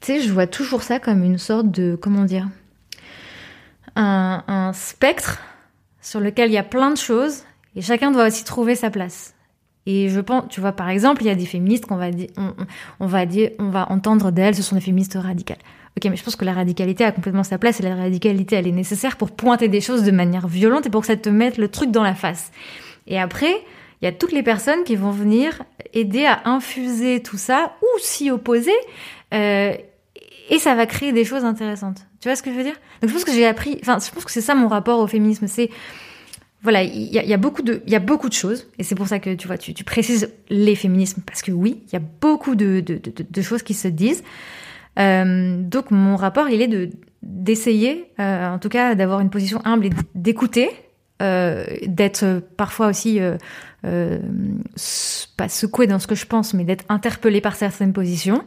tu 0.00 0.12
sais, 0.12 0.20
je 0.20 0.32
vois 0.32 0.46
toujours 0.46 0.82
ça 0.82 1.00
comme 1.00 1.24
une 1.24 1.38
sorte 1.38 1.68
de, 1.72 1.98
comment 2.00 2.24
dire, 2.24 2.48
un, 3.96 4.44
un 4.46 4.72
spectre 4.72 5.40
sur 6.00 6.20
lequel 6.20 6.50
il 6.50 6.54
y 6.54 6.58
a 6.58 6.62
plein 6.62 6.92
de 6.92 6.96
choses 6.96 7.42
et 7.74 7.82
chacun 7.82 8.12
doit 8.12 8.28
aussi 8.28 8.44
trouver 8.44 8.76
sa 8.76 8.90
place. 8.90 9.34
Et 9.86 10.08
je 10.08 10.20
pense, 10.20 10.44
tu 10.48 10.60
vois, 10.60 10.72
par 10.72 10.88
exemple, 10.88 11.22
il 11.22 11.26
y 11.26 11.30
a 11.30 11.34
des 11.34 11.46
féministes 11.46 11.86
qu'on 11.86 11.96
va 11.96 12.10
dire, 12.10 12.28
on, 12.98 13.06
va 13.06 13.24
dire, 13.24 13.50
on 13.58 13.70
va 13.70 13.90
entendre 13.90 14.32
d'elles, 14.32 14.56
ce 14.56 14.62
sont 14.62 14.74
des 14.74 14.80
féministes 14.80 15.16
radicales. 15.20 15.58
Ok, 15.96 16.10
mais 16.10 16.16
je 16.16 16.24
pense 16.24 16.36
que 16.36 16.44
la 16.44 16.52
radicalité 16.52 17.04
a 17.04 17.12
complètement 17.12 17.44
sa 17.44 17.56
place 17.56 17.80
et 17.80 17.82
la 17.82 17.94
radicalité, 17.94 18.56
elle 18.56 18.66
est 18.66 18.72
nécessaire 18.72 19.16
pour 19.16 19.30
pointer 19.30 19.68
des 19.68 19.80
choses 19.80 20.02
de 20.02 20.10
manière 20.10 20.48
violente 20.48 20.86
et 20.86 20.90
pour 20.90 21.02
que 21.02 21.06
ça 21.06 21.16
te 21.16 21.28
mette 21.28 21.56
le 21.56 21.68
truc 21.68 21.90
dans 21.90 22.02
la 22.02 22.14
face. 22.14 22.50
Et 23.06 23.18
après, 23.18 23.52
il 24.02 24.04
y 24.04 24.08
a 24.08 24.12
toutes 24.12 24.32
les 24.32 24.42
personnes 24.42 24.82
qui 24.84 24.96
vont 24.96 25.10
venir 25.10 25.62
aider 25.94 26.26
à 26.26 26.42
infuser 26.44 27.22
tout 27.22 27.38
ça 27.38 27.76
ou 27.80 27.98
s'y 28.00 28.30
opposer. 28.30 28.74
euh, 29.32 29.72
et 30.48 30.58
ça 30.58 30.74
va 30.74 30.86
créer 30.86 31.12
des 31.12 31.24
choses 31.24 31.44
intéressantes. 31.44 32.06
Tu 32.20 32.28
vois 32.28 32.36
ce 32.36 32.42
que 32.42 32.50
je 32.52 32.56
veux 32.56 32.62
dire? 32.62 32.76
Donc 33.00 33.10
je 33.10 33.14
pense 33.14 33.24
que 33.24 33.32
j'ai 33.32 33.46
appris. 33.46 33.78
Enfin, 33.82 33.98
je 34.04 34.10
pense 34.12 34.24
que 34.24 34.30
c'est 34.30 34.40
ça 34.40 34.54
mon 34.54 34.68
rapport 34.68 35.00
au 35.00 35.06
féminisme. 35.06 35.46
C'est 35.48 35.70
voilà, 36.62 36.82
il 36.82 37.12
y, 37.12 37.32
a- 37.32 37.36
beaucoup 37.36 37.62
de, 37.62 37.82
il 37.86 37.92
y 37.92 37.96
a 37.96 38.00
beaucoup 38.00 38.28
de 38.28 38.34
choses, 38.34 38.66
et 38.78 38.82
c'est 38.82 38.94
pour 38.94 39.06
ça 39.06 39.18
que 39.18 39.34
tu 39.34 39.46
vois, 39.46 39.58
tu, 39.58 39.72
précises 39.84 40.32
les 40.48 40.74
féminismes 40.74 41.22
parce 41.24 41.42
que 41.42 41.52
oui, 41.52 41.82
il 41.86 41.92
y 41.92 41.96
a 41.96 42.02
beaucoup 42.20 42.54
de, 42.54 42.82
choses 43.40 43.62
qui 43.62 43.74
se 43.74 43.88
disent. 43.88 44.24
Euh, 44.98 45.60
donc 45.60 45.90
mon 45.90 46.16
rapport, 46.16 46.48
il 46.48 46.62
est 46.62 46.68
de 46.68 46.90
d'essayer, 47.22 48.12
euh, 48.20 48.48
en 48.48 48.58
tout 48.58 48.68
cas, 48.68 48.94
d'avoir 48.94 49.20
une 49.20 49.30
position 49.30 49.60
humble 49.64 49.86
et 49.86 49.90
d'écouter, 50.14 50.70
euh, 51.22 51.64
d'être 51.86 52.40
parfois 52.56 52.88
aussi 52.88 53.20
pas 53.82 55.48
secoué 55.48 55.86
dans 55.86 55.98
ce 55.98 56.06
que 56.06 56.14
je 56.14 56.26
pense, 56.26 56.54
mais 56.54 56.64
d'être 56.64 56.84
interpellé 56.88 57.40
par 57.40 57.54
certaines 57.54 57.92
positions. 57.92 58.42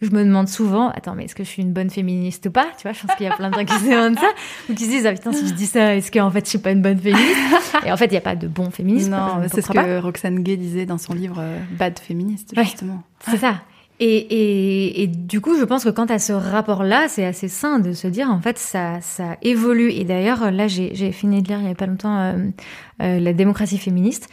Je 0.00 0.10
me 0.10 0.22
demande 0.24 0.46
souvent, 0.48 0.90
attends, 0.90 1.14
mais 1.16 1.24
est-ce 1.24 1.34
que 1.34 1.42
je 1.42 1.48
suis 1.48 1.62
une 1.62 1.72
bonne 1.72 1.90
féministe 1.90 2.46
ou 2.46 2.50
pas? 2.52 2.66
Tu 2.76 2.82
vois, 2.84 2.92
je 2.92 3.04
pense 3.04 3.16
qu'il 3.16 3.26
y 3.26 3.28
a 3.28 3.34
plein 3.34 3.50
de 3.50 3.54
gens 3.56 3.64
qui 3.64 3.74
se 3.74 3.84
demandent 3.90 4.18
ça, 4.18 4.28
ou 4.70 4.74
qui 4.74 4.84
se 4.84 4.90
disent, 4.90 5.06
ah 5.06 5.12
putain, 5.12 5.32
si 5.32 5.48
je 5.48 5.54
dis 5.54 5.66
ça, 5.66 5.96
est-ce 5.96 6.12
qu'en 6.12 6.30
fait 6.30 6.44
je 6.44 6.50
suis 6.50 6.58
pas 6.58 6.70
une 6.70 6.82
bonne 6.82 6.98
féministe? 6.98 7.36
Et 7.84 7.90
en 7.90 7.96
fait, 7.96 8.06
il 8.06 8.10
n'y 8.12 8.16
a 8.18 8.20
pas 8.20 8.36
de 8.36 8.46
bon 8.46 8.70
féminisme. 8.70 9.06
je 9.10 9.16
Non, 9.16 9.48
c'est 9.52 9.60
ce 9.62 9.72
pas. 9.72 9.82
que 9.84 9.98
Roxane 10.00 10.40
Gay 10.44 10.56
disait 10.56 10.86
dans 10.86 10.98
son 10.98 11.14
livre 11.14 11.38
euh, 11.40 11.58
Bad 11.78 11.98
féministe, 11.98 12.54
Ouais. 12.56 12.62
justement. 12.64 13.02
C'est 13.28 13.38
ça. 13.38 13.60
Et, 14.00 14.06
et, 14.16 15.02
et 15.02 15.06
du 15.08 15.40
coup, 15.40 15.58
je 15.58 15.64
pense 15.64 15.82
que 15.82 15.88
quand 15.88 16.08
à 16.12 16.20
ce 16.20 16.32
rapport-là, 16.32 17.08
c'est 17.08 17.24
assez 17.24 17.48
sain 17.48 17.80
de 17.80 17.92
se 17.92 18.06
dire, 18.06 18.30
en 18.30 18.40
fait, 18.40 18.56
ça, 18.56 19.00
ça 19.00 19.36
évolue. 19.42 19.90
Et 19.90 20.04
d'ailleurs, 20.04 20.52
là, 20.52 20.68
j'ai 20.68 20.94
j'ai 20.94 21.10
fini 21.10 21.42
de 21.42 21.48
lire 21.48 21.58
il 21.60 21.66
y 21.66 21.70
a 21.72 21.74
pas 21.74 21.86
longtemps 21.86 22.16
euh, 22.16 22.36
euh, 23.02 23.18
La 23.18 23.32
démocratie 23.32 23.76
féministe, 23.78 24.28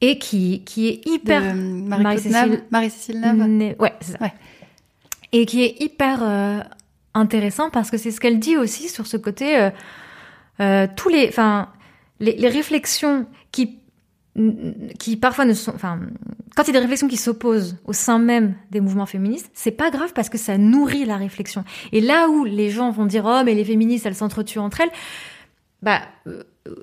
et 0.00 0.18
qui, 0.18 0.62
qui 0.64 0.88
est 0.88 1.06
hyper... 1.06 1.54
Marie-Cécile- 1.54 2.32
Nave? 2.32 2.58
Marie-Cécile 2.70 3.20
Nave. 3.20 3.36
Né- 3.46 3.76
Ouais, 3.78 3.92
c'est 4.00 4.12
ça. 4.12 4.18
Ouais. 4.22 4.32
Et 5.36 5.46
qui 5.46 5.64
est 5.64 5.82
hyper 5.82 6.22
euh, 6.22 6.60
intéressant 7.12 7.68
parce 7.68 7.90
que 7.90 7.96
c'est 7.96 8.12
ce 8.12 8.20
qu'elle 8.20 8.38
dit 8.38 8.56
aussi 8.56 8.88
sur 8.88 9.08
ce 9.08 9.16
côté, 9.16 9.58
euh, 9.58 9.70
euh, 10.60 10.86
tous 10.94 11.08
les, 11.08 11.28
enfin, 11.28 11.70
les, 12.20 12.48
réflexions 12.48 13.26
qui, 13.50 13.80
qui 15.00 15.16
parfois 15.16 15.44
ne 15.44 15.52
sont, 15.52 15.74
enfin, 15.74 15.98
quand 16.54 16.62
il 16.62 16.66
y 16.68 16.70
a 16.70 16.74
des 16.74 16.78
réflexions 16.78 17.08
qui 17.08 17.16
s'opposent 17.16 17.76
au 17.84 17.92
sein 17.92 18.20
même 18.20 18.54
des 18.70 18.80
mouvements 18.80 19.06
féministes, 19.06 19.50
c'est 19.54 19.72
pas 19.72 19.90
grave 19.90 20.12
parce 20.14 20.28
que 20.28 20.38
ça 20.38 20.56
nourrit 20.56 21.04
la 21.04 21.16
réflexion. 21.16 21.64
Et 21.90 22.00
là 22.00 22.28
où 22.28 22.44
les 22.44 22.70
gens 22.70 22.92
vont 22.92 23.04
dire 23.04 23.24
oh 23.26 23.42
mais 23.44 23.54
les 23.54 23.64
féministes 23.64 24.06
elles 24.06 24.14
s'entretuent 24.14 24.60
entre 24.60 24.82
elles, 24.82 24.92
bah 25.82 26.02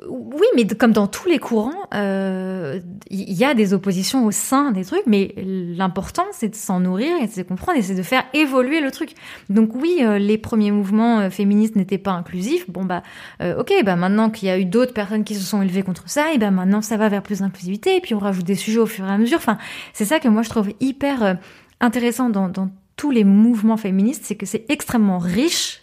oui, 0.07 0.45
mais 0.55 0.67
comme 0.67 0.91
dans 0.91 1.07
tous 1.07 1.27
les 1.27 1.39
courants, 1.39 1.87
euh, 1.95 2.79
il 3.09 3.33
y 3.33 3.43
a 3.43 3.55
des 3.55 3.73
oppositions 3.73 4.25
au 4.25 4.31
sein 4.31 4.71
des 4.71 4.85
trucs, 4.85 5.07
mais 5.07 5.33
l'important 5.37 6.25
c'est 6.33 6.49
de 6.49 6.55
s'en 6.55 6.81
nourrir 6.81 7.17
et 7.19 7.25
de 7.25 7.31
se 7.31 7.41
comprendre 7.41 7.79
et 7.79 7.81
c'est 7.81 7.95
de 7.95 8.03
faire 8.03 8.23
évoluer 8.35 8.79
le 8.79 8.91
truc. 8.91 9.15
Donc 9.49 9.73
oui, 9.73 9.97
euh, 10.01 10.19
les 10.19 10.37
premiers 10.37 10.69
mouvements 10.69 11.19
euh, 11.19 11.29
féministes 11.31 11.75
n'étaient 11.75 11.97
pas 11.97 12.11
inclusifs. 12.11 12.69
Bon 12.69 12.85
bah 12.85 13.01
euh, 13.41 13.59
ok, 13.59 13.73
bah 13.83 13.95
maintenant 13.95 14.29
qu'il 14.29 14.49
y 14.49 14.51
a 14.51 14.59
eu 14.59 14.65
d'autres 14.65 14.93
personnes 14.93 15.23
qui 15.23 15.33
se 15.33 15.41
sont 15.43 15.63
élevées 15.63 15.81
contre 15.81 16.07
ça, 16.07 16.31
et 16.31 16.37
ben 16.37 16.51
maintenant 16.51 16.83
ça 16.83 16.97
va 16.97 17.09
vers 17.09 17.23
plus 17.23 17.39
d'inclusivité 17.39 17.95
et 17.95 18.01
puis 18.01 18.13
on 18.13 18.19
rajoute 18.19 18.45
des 18.45 18.55
sujets 18.55 18.79
au 18.79 18.85
fur 18.85 19.05
et 19.05 19.11
à 19.11 19.17
mesure. 19.17 19.39
Enfin, 19.39 19.57
c'est 19.93 20.05
ça 20.05 20.19
que 20.19 20.27
moi 20.27 20.43
je 20.43 20.49
trouve 20.49 20.69
hyper 20.79 21.23
euh, 21.23 21.33
intéressant 21.79 22.29
dans 22.29 22.69
tous 22.97 23.09
les 23.09 23.23
mouvements 23.23 23.77
féministes, 23.77 24.25
c'est 24.25 24.35
que 24.35 24.45
c'est 24.45 24.69
extrêmement 24.69 25.17
riche 25.17 25.81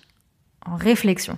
en 0.65 0.77
réflexion. 0.77 1.37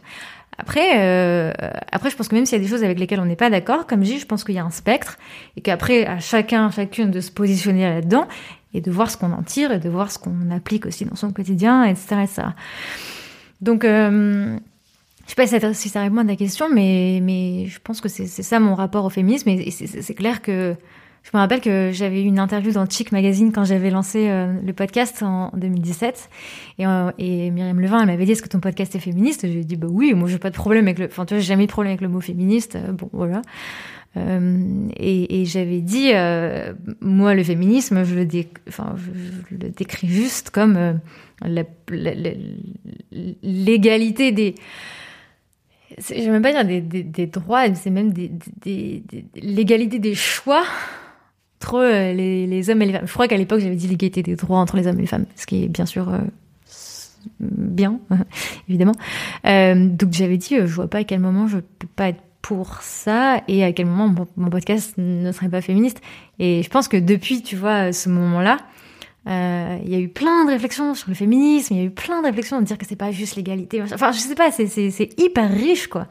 Après, 0.61 1.01
euh, 1.01 1.53
après, 1.91 2.11
je 2.11 2.16
pense 2.16 2.28
que 2.28 2.35
même 2.35 2.45
s'il 2.45 2.59
y 2.59 2.61
a 2.61 2.62
des 2.62 2.70
choses 2.70 2.85
avec 2.85 2.99
lesquelles 2.99 3.20
on 3.20 3.24
n'est 3.24 3.35
pas 3.35 3.49
d'accord, 3.49 3.87
comme 3.87 4.05
je 4.05 4.11
dis, 4.11 4.19
je 4.19 4.27
pense 4.27 4.45
qu'il 4.45 4.55
y 4.55 4.59
a 4.59 4.65
un 4.65 4.70
spectre 4.70 5.16
et 5.57 5.62
qu'après, 5.62 6.05
à 6.05 6.20
chacun, 6.20 6.70
chacune 6.70 7.11
de 7.11 7.23
se 7.23 7.31
positionner 7.31 7.85
là-dedans 7.85 8.28
et 8.74 8.82
de 8.82 8.91
voir 8.91 9.11
ce 9.11 9.16
qu'on 9.16 9.32
en 9.32 9.43
tire 9.43 9.73
et 9.73 9.78
de 9.78 9.89
voir 9.89 10.12
ce 10.12 10.19
qu'on 10.19 10.51
applique 10.51 10.85
aussi 10.85 11.07
dans 11.07 11.16
son 11.16 11.32
quotidien, 11.32 11.85
etc.. 11.85 12.27
Donc, 13.62 13.87
euh, 13.87 14.59
je 15.24 15.31
sais 15.31 15.35
pas 15.35 15.47
si 15.73 15.89
ça, 15.89 16.03
répond 16.03 16.19
à 16.19 16.24
ta 16.27 16.37
question, 16.37 16.69
mais, 16.70 17.20
mais 17.23 17.65
je 17.66 17.78
pense 17.82 18.03
que 18.03 18.11
c'est 18.11 18.27
ça 18.27 18.61
mon 18.61 18.74
rapport 18.74 19.07
au 19.07 19.11
féminisme 19.11 19.49
et, 19.49 19.70
c'est 19.70 20.15
clair 20.15 20.43
que 20.43 20.77
je 21.22 21.30
me 21.34 21.40
rappelle 21.40 21.60
que 21.60 21.90
j'avais 21.92 22.22
eu 22.22 22.26
une 22.26 22.38
interview 22.38 22.72
dans 22.72 22.88
Chic 22.88 23.12
Magazine 23.12 23.52
quand 23.52 23.64
j'avais 23.64 23.90
lancé 23.90 24.28
euh, 24.28 24.52
le 24.64 24.72
podcast 24.72 25.22
en 25.22 25.51
2017. 25.55 26.30
Et, 26.78 26.86
euh, 26.86 27.10
et 27.18 27.51
Myriam 27.51 27.78
Levin, 27.78 28.01
elle 28.01 28.06
m'avait 28.06 28.24
dit, 28.24 28.32
est-ce 28.32 28.42
que 28.42 28.48
ton 28.48 28.60
podcast 28.60 28.94
est 28.94 29.01
féministe? 29.01 29.47
J'ai 29.47 29.64
dit, 29.64 29.76
bah 29.76 29.88
oui, 29.90 30.14
moi 30.14 30.28
j'ai 30.28 30.38
pas 30.38 30.51
de 30.51 30.56
problème 30.56 30.86
avec 30.86 30.98
le... 30.98 31.06
Enfin, 31.06 31.26
tu 31.26 31.34
vois, 31.34 31.40
j'ai 31.40 31.47
jamais 31.47 31.66
de 31.66 31.72
problème 31.72 31.90
avec 31.90 32.01
le 32.01 32.09
mot 32.09 32.20
féministe. 32.20 32.76
Euh, 32.76 32.92
bon, 32.92 33.10
voilà. 33.12 33.42
et, 34.16 35.44
j'avais 35.44 35.82
dit, 35.82 36.12
moi, 37.01 37.34
le 37.34 37.44
féminisme, 37.44 38.02
je 38.02 38.14
le, 38.14 38.24
décris 38.24 40.09
juste 40.09 40.51
comme 40.51 41.01
l'égalité 43.42 44.32
des 44.32 44.55
je 45.98 46.14
vais 46.14 46.30
même 46.30 46.42
pas 46.42 46.52
dire 46.52 46.64
des, 46.64 46.80
des, 46.80 47.02
des 47.02 47.26
droits, 47.26 47.72
c'est 47.74 47.90
même 47.90 48.12
des, 48.12 48.30
l'égalité 49.34 49.98
des 49.98 50.14
choix 50.14 50.62
entre 51.61 51.74
euh, 51.77 52.12
les, 52.12 52.70
hommes 52.70 52.82
et 52.82 52.87
les 52.87 52.93
femmes. 52.93 53.07
Je 53.07 53.12
crois 53.12 53.28
qu'à 53.28 53.37
l'époque, 53.37 53.61
j'avais 53.61 53.77
dit 53.77 53.87
l'égalité 53.87 54.23
des 54.23 54.37
droits 54.37 54.59
entre 54.59 54.77
les 54.77 54.87
hommes 54.87 54.99
et 54.99 55.03
les 55.03 55.07
femmes, 55.07 55.27
ce 55.37 55.47
qui 55.47 55.65
est 55.65 55.69
bien 55.69 55.87
sûr 55.87 56.09
euh, 56.09 56.19
bien, 57.39 58.01
évidemment. 58.69 58.95
Euh, 59.47 59.74
donc 59.89 60.12
j'avais 60.12 60.39
dit, 60.39 60.57
je 60.57 60.74
vois 60.74 60.89
pas 60.89 60.99
à 60.99 61.05
quel 61.05 61.20
moment 61.20 61.47
je 61.47 61.59
peux 61.59 61.89
pas 61.95 62.09
être 62.09 62.23
pour 62.41 62.81
ça 62.81 63.43
et 63.49 63.62
à 63.62 63.73
quel 63.73 63.85
moment 63.85 64.27
mon 64.37 64.49
podcast 64.49 64.95
ne 64.97 65.31
serait 65.32 65.51
pas 65.51 65.61
féministe. 65.61 66.01
Et 66.39 66.62
je 66.62 66.70
pense 66.70 66.89
que 66.89 66.97
depuis, 66.97 67.43
tu 67.43 67.57
vois, 67.57 67.93
ce 67.93 68.09
moment-là, 68.09 68.57
euh, 69.28 69.78
il 69.85 69.91
y 69.91 69.95
a 69.95 69.99
eu 69.99 70.09
plein 70.09 70.47
de 70.47 70.51
réflexions 70.51 70.95
sur 70.95 71.11
le 71.11 71.15
féminisme, 71.15 71.74
il 71.74 71.81
y 71.81 71.82
a 71.82 71.85
eu 71.85 71.91
plein 71.91 72.23
de 72.23 72.27
réflexions 72.27 72.59
de 72.59 72.65
dire 72.65 72.78
que 72.78 72.87
c'est 72.87 72.97
pas 72.97 73.11
juste 73.11 73.37
l'égalité. 73.37 73.82
Enfin, 73.82 74.12
je 74.12 74.19
sais 74.19 74.35
pas, 74.35 74.51
c'est 74.51 75.20
hyper 75.20 75.51
riche, 75.51 75.89
quoi. 75.89 76.07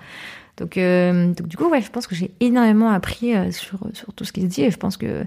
Donc, 0.60 0.78
euh, 0.78 1.34
donc 1.34 1.48
du 1.48 1.58
coup, 1.58 1.70
ouais, 1.70 1.82
je 1.82 1.90
pense 1.90 2.08
que 2.08 2.16
j'ai 2.16 2.32
énormément 2.40 2.90
appris 2.90 3.36
euh, 3.36 3.52
sur, 3.52 3.80
sur 3.94 4.14
tout 4.14 4.26
ce 4.26 4.34
qui 4.34 4.42
se 4.42 4.48
dit 4.48 4.64
et 4.64 4.72
je 4.72 4.78
pense 4.78 4.98
que 4.98 5.26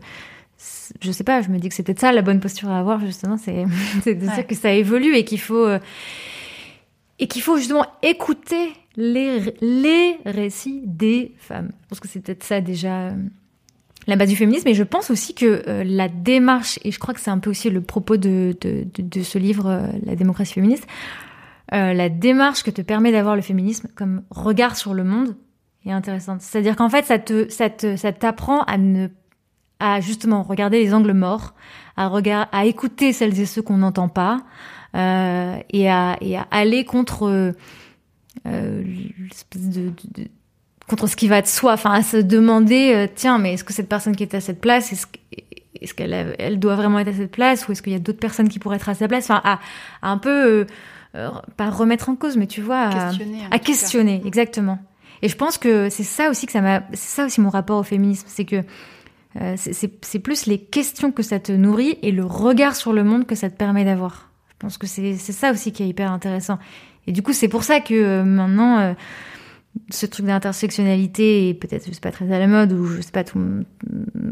je 1.00 1.10
sais 1.10 1.24
pas, 1.24 1.42
je 1.42 1.48
me 1.48 1.58
dis 1.58 1.68
que 1.68 1.74
c'est 1.74 1.82
peut-être 1.82 2.00
ça 2.00 2.12
la 2.12 2.22
bonne 2.22 2.38
posture 2.38 2.70
à 2.70 2.78
avoir 2.78 3.00
justement, 3.00 3.36
c'est 3.36 3.64
de 4.06 4.12
dire 4.12 4.46
que 4.46 4.54
ça 4.54 4.72
évolue 4.72 5.16
et 5.16 5.24
qu'il 5.24 5.40
faut 5.40 5.66
et 7.18 7.26
qu'il 7.26 7.42
faut 7.42 7.56
justement 7.56 7.86
écouter 8.02 8.72
les 8.96 9.54
les 9.60 10.18
récits 10.24 10.82
des 10.84 11.32
femmes. 11.38 11.70
Je 11.82 11.88
pense 11.88 12.00
que 12.00 12.08
c'est 12.08 12.20
peut-être 12.20 12.44
ça 12.44 12.60
déjà 12.60 13.12
la 14.06 14.16
base 14.16 14.28
du 14.28 14.36
féminisme. 14.36 14.68
Et 14.68 14.74
je 14.74 14.82
pense 14.82 15.10
aussi 15.10 15.34
que 15.34 15.62
euh, 15.66 15.84
la 15.84 16.08
démarche, 16.08 16.78
et 16.84 16.90
je 16.90 16.98
crois 16.98 17.14
que 17.14 17.20
c'est 17.20 17.30
un 17.30 17.38
peu 17.38 17.50
aussi 17.50 17.70
le 17.70 17.80
propos 17.80 18.16
de, 18.16 18.56
de, 18.60 18.84
de, 18.96 19.22
ce 19.22 19.38
livre, 19.38 19.66
euh, 19.66 19.86
La 20.04 20.16
démocratie 20.16 20.54
féministe, 20.54 20.86
euh, 21.72 21.92
la 21.92 22.08
démarche 22.08 22.62
que 22.62 22.70
te 22.70 22.82
permet 22.82 23.12
d'avoir 23.12 23.36
le 23.36 23.42
féminisme 23.42 23.88
comme 23.94 24.22
regard 24.30 24.76
sur 24.76 24.94
le 24.94 25.04
monde 25.04 25.36
est 25.84 25.92
intéressante. 25.92 26.40
C'est-à-dire 26.42 26.76
qu'en 26.76 26.88
fait, 26.88 27.04
ça 27.04 27.18
te, 27.18 27.48
ça 27.48 27.70
te, 27.70 27.96
ça 27.96 28.12
t'apprend 28.12 28.62
à 28.62 28.78
ne, 28.78 29.08
à 29.80 30.00
justement 30.00 30.42
regarder 30.42 30.82
les 30.82 30.94
angles 30.94 31.12
morts, 31.12 31.54
à 31.96 32.08
regard, 32.08 32.48
à 32.52 32.66
écouter 32.66 33.12
celles 33.12 33.38
et 33.40 33.46
ceux 33.46 33.62
qu'on 33.62 33.78
n'entend 33.78 34.08
pas, 34.08 34.38
et 34.94 35.90
à, 35.90 36.18
et 36.20 36.36
à 36.36 36.46
aller 36.50 36.84
contre 36.84 37.54
l'espèce 38.44 39.68
de, 39.70 39.92
de 40.14 40.28
contre 40.88 41.06
ce 41.06 41.16
qui 41.16 41.28
va 41.28 41.40
de 41.42 41.46
soi, 41.46 41.72
enfin 41.72 41.92
à 41.92 42.02
se 42.02 42.16
demander 42.16 42.92
euh, 42.94 43.06
tiens 43.12 43.38
mais 43.38 43.54
est-ce 43.54 43.64
que 43.64 43.72
cette 43.72 43.88
personne 43.88 44.14
qui 44.16 44.22
est 44.22 44.34
à 44.34 44.40
cette 44.40 44.60
place 44.60 44.92
est-ce 44.92 45.94
qu'elle 45.94 46.36
elle 46.38 46.58
doit 46.58 46.76
vraiment 46.76 46.98
être 46.98 47.08
à 47.08 47.12
cette 47.12 47.30
place 47.30 47.66
ou 47.66 47.72
est-ce 47.72 47.82
qu'il 47.82 47.92
y 47.92 47.96
a 47.96 47.98
d'autres 47.98 48.20
personnes 48.20 48.48
qui 48.48 48.58
pourraient 48.58 48.76
être 48.76 48.88
à 48.88 48.94
sa 48.94 49.08
place? 49.08 49.24
Enfin 49.24 49.40
à, 49.44 49.58
un 50.02 50.18
peu 50.18 50.30
euh, 50.30 50.64
euh, 50.64 50.66
pas 51.12 51.70
remettre 51.70 52.08
en 52.08 52.16
cause 52.16 52.36
mais 52.36 52.46
tu 52.46 52.62
vois 52.62 52.90
à 53.50 53.58
questionner, 53.58 54.22
exactement. 54.24 54.78
Et 55.22 55.28
je 55.28 55.36
pense 55.36 55.56
que 55.58 55.88
c'est 55.88 56.02
ça 56.02 56.30
aussi 56.30 56.46
que 56.46 56.52
ça 56.52 56.60
m'a 56.60 56.82
c'est 56.92 57.16
ça 57.16 57.26
aussi 57.26 57.40
mon 57.40 57.50
rapport 57.50 57.78
au 57.78 57.82
féminisme 57.82 58.26
c'est 58.28 58.44
que 58.44 58.62
c'est 59.56 60.18
plus 60.18 60.46
les 60.46 60.58
questions 60.58 61.10
que 61.10 61.22
ça 61.22 61.38
te 61.38 61.52
nourrit 61.52 61.98
et 62.02 62.12
le 62.12 62.24
regard 62.24 62.76
sur 62.76 62.92
le 62.92 63.02
monde 63.02 63.26
que 63.26 63.34
ça 63.34 63.48
te 63.48 63.56
permet 63.56 63.84
d'avoir. 63.84 64.30
Je 64.48 64.54
pense 64.58 64.78
que 64.78 64.86
c'est 64.86 65.16
ça 65.16 65.50
aussi 65.52 65.72
qui 65.72 65.82
est 65.82 65.88
hyper 65.88 66.12
intéressant. 66.12 66.58
Et 67.06 67.12
du 67.12 67.22
coup 67.22 67.32
c'est 67.32 67.48
pour 67.48 67.64
ça 67.64 67.80
que 67.80 68.22
maintenant 68.22 68.94
ce 69.90 70.06
truc 70.06 70.26
d'intersectionnalité 70.26 71.48
est 71.48 71.54
peut-être 71.54 71.86
je 71.86 71.92
sais 71.92 72.00
pas 72.00 72.12
très 72.12 72.30
à 72.32 72.38
la 72.38 72.46
mode 72.46 72.72
ou 72.72 72.86
je 72.86 73.00
sais 73.00 73.12
pas 73.12 73.24
tout 73.24 73.40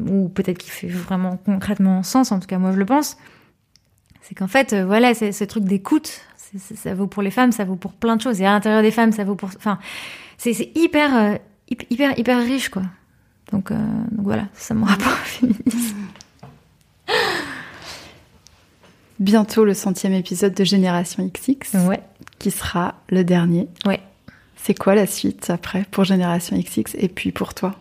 ou 0.09 0.29
peut-être 0.29 0.59
qu'il 0.59 0.73
fait 0.73 0.89
vraiment 0.89 1.37
concrètement 1.39 2.03
sens 2.03 2.33
en 2.33 2.41
tout 2.41 2.47
cas 2.47 2.59
moi 2.59 2.73
je 2.73 2.79
le 2.79 2.87
pense. 2.87 3.17
C'est 4.21 4.35
qu'en 4.35 4.49
fait 4.49 4.73
euh, 4.73 4.85
voilà 4.85 5.15
c'est 5.15 5.33
ce 5.33 5.45
truc 5.45 5.65
d'écoute 5.65 6.21
ça 6.59 6.95
vaut 6.95 7.07
pour 7.07 7.23
les 7.23 7.31
femmes 7.31 7.53
ça 7.53 7.65
vaut 7.65 7.77
pour 7.77 7.93
plein 7.93 8.17
de 8.17 8.23
choses. 8.23 8.41
Et 8.41 8.47
à 8.47 8.51
l'intérieur 8.53 8.83
des 8.83 8.91
femmes 8.91 9.13
ça 9.13 9.25
vaut 9.25 9.35
pour 9.35 9.51
enfin 9.57 9.79
c'est 10.39 10.71
hyper 10.75 11.17
euh, 11.17 11.35
hyper 11.91 12.19
hyper 12.19 12.39
riche 12.39 12.69
quoi. 12.69 12.83
Donc, 13.53 13.71
euh, 13.71 13.77
donc 14.11 14.25
voilà 14.25 14.47
c'est 14.55 14.75
mon 14.75 14.87
rapport 14.87 15.13
au 15.13 15.25
féminisme. 15.25 15.97
Bientôt 19.19 19.65
le 19.67 19.75
centième 19.75 20.15
épisode 20.15 20.55
de 20.55 20.65
Génération 20.65 21.27
XX 21.29 21.75
ouais. 21.87 22.01
qui 22.39 22.51
sera 22.51 22.95
le 23.11 23.23
dernier. 23.23 23.69
Ouais. 23.85 24.01
C'est 24.57 24.79
quoi 24.79 24.95
la 24.95 25.07
suite 25.07 25.51
après 25.51 25.85
pour 25.91 26.05
Génération 26.05 26.59
XX 26.59 26.95
et 26.99 27.09
puis 27.09 27.33
pour 27.33 27.53
toi? 27.55 27.75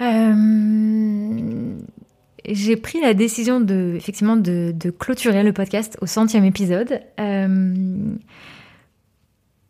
Euh, 0.00 1.76
J'ai 2.48 2.76
pris 2.76 3.00
la 3.00 3.14
décision 3.14 3.60
de, 3.60 3.94
effectivement, 3.96 4.36
de, 4.36 4.74
clôturer 4.98 5.42
le 5.42 5.52
podcast 5.52 5.96
au 6.00 6.06
centième 6.06 6.44
épisode. 6.44 7.00
Euh, 7.20 7.74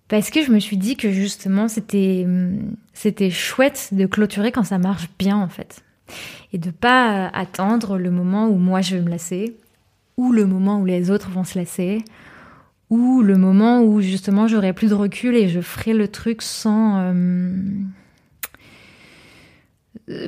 parce 0.09 0.31
que 0.31 0.43
je 0.45 0.51
me 0.51 0.59
suis 0.59 0.77
dit 0.77 0.97
que 0.97 1.11
justement 1.11 1.69
c'était 1.69 2.27
c'était 2.93 3.31
chouette 3.31 3.89
de 3.93 4.05
clôturer 4.05 4.53
quand 4.53 4.63
ça 4.63 4.77
marche 4.77 5.09
bien 5.19 5.39
en 5.39 5.49
fait 5.49 5.83
et 6.53 6.59
de 6.59 6.71
pas 6.71 7.29
attendre 7.29 7.97
le 7.97 8.11
moment 8.11 8.47
où 8.47 8.57
moi 8.57 8.83
je 8.83 8.97
vais 8.97 9.03
me 9.03 9.09
lasser 9.09 9.57
ou 10.19 10.33
le 10.33 10.45
moment 10.45 10.81
où 10.81 10.85
les 10.85 11.11
autres 11.11 11.31
vont 11.31 11.45
se 11.45 11.59
lasser 11.59 12.05
ou 12.91 13.23
le 13.23 13.39
moment 13.39 13.83
où 13.83 14.03
justement 14.03 14.49
j'aurai 14.49 14.75
plus 14.75 14.91
de 14.91 14.95
recul 14.95 15.35
et 15.35 15.49
je 15.49 15.61
ferai 15.61 15.95
le 15.95 16.09
truc 16.09 16.43
sans 16.43 16.99
euh, 17.01 17.55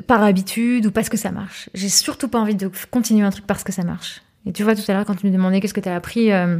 par 0.06 0.22
habitude 0.22 0.86
ou 0.86 0.90
parce 0.90 1.08
que 1.08 1.16
ça 1.16 1.30
marche. 1.30 1.68
J'ai 1.74 1.88
surtout 1.88 2.28
pas 2.28 2.38
envie 2.38 2.54
de 2.54 2.70
continuer 2.90 3.24
un 3.24 3.30
truc 3.30 3.46
parce 3.46 3.64
que 3.64 3.72
ça 3.72 3.82
marche. 3.82 4.22
Et 4.46 4.52
tu 4.52 4.62
vois 4.62 4.74
tout 4.74 4.82
à 4.88 4.92
l'heure 4.92 5.04
quand 5.04 5.14
tu 5.14 5.26
me 5.26 5.32
demandais 5.32 5.60
qu'est-ce 5.60 5.74
que 5.74 5.80
tu 5.80 5.88
as 5.88 5.94
appris 5.94 6.32
euh, 6.32 6.58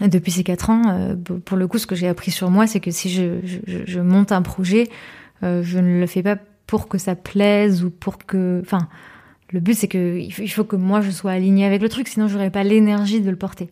depuis 0.00 0.32
ces 0.32 0.44
quatre 0.44 0.70
ans, 0.70 0.82
euh, 0.88 1.14
pour 1.16 1.56
le 1.56 1.66
coup 1.66 1.78
ce 1.78 1.86
que 1.86 1.94
j'ai 1.94 2.08
appris 2.08 2.30
sur 2.30 2.50
moi 2.50 2.66
c'est 2.66 2.80
que 2.80 2.90
si 2.90 3.10
je, 3.10 3.38
je, 3.66 4.00
monte 4.00 4.32
un 4.32 4.42
projet, 4.42 4.88
je 5.42 5.78
ne 5.78 6.00
le 6.00 6.06
fais 6.06 6.22
pas 6.22 6.36
pour 6.66 6.88
que 6.88 6.98
ça 6.98 7.14
plaise 7.14 7.82
ou 7.82 7.90
pour 7.90 8.18
que, 8.18 8.60
enfin, 8.62 8.88
le 9.50 9.60
but 9.60 9.74
c'est 9.74 9.88
que 9.88 10.18
il 10.18 10.50
faut 10.50 10.64
que 10.64 10.76
moi 10.76 11.00
je 11.00 11.10
sois 11.10 11.32
alignée 11.32 11.64
avec 11.64 11.80
le 11.80 11.88
truc, 11.88 12.08
sinon 12.08 12.28
j'aurais 12.28 12.50
pas 12.50 12.62
l'énergie 12.62 13.22
de 13.22 13.30
le 13.30 13.36
porter. 13.36 13.70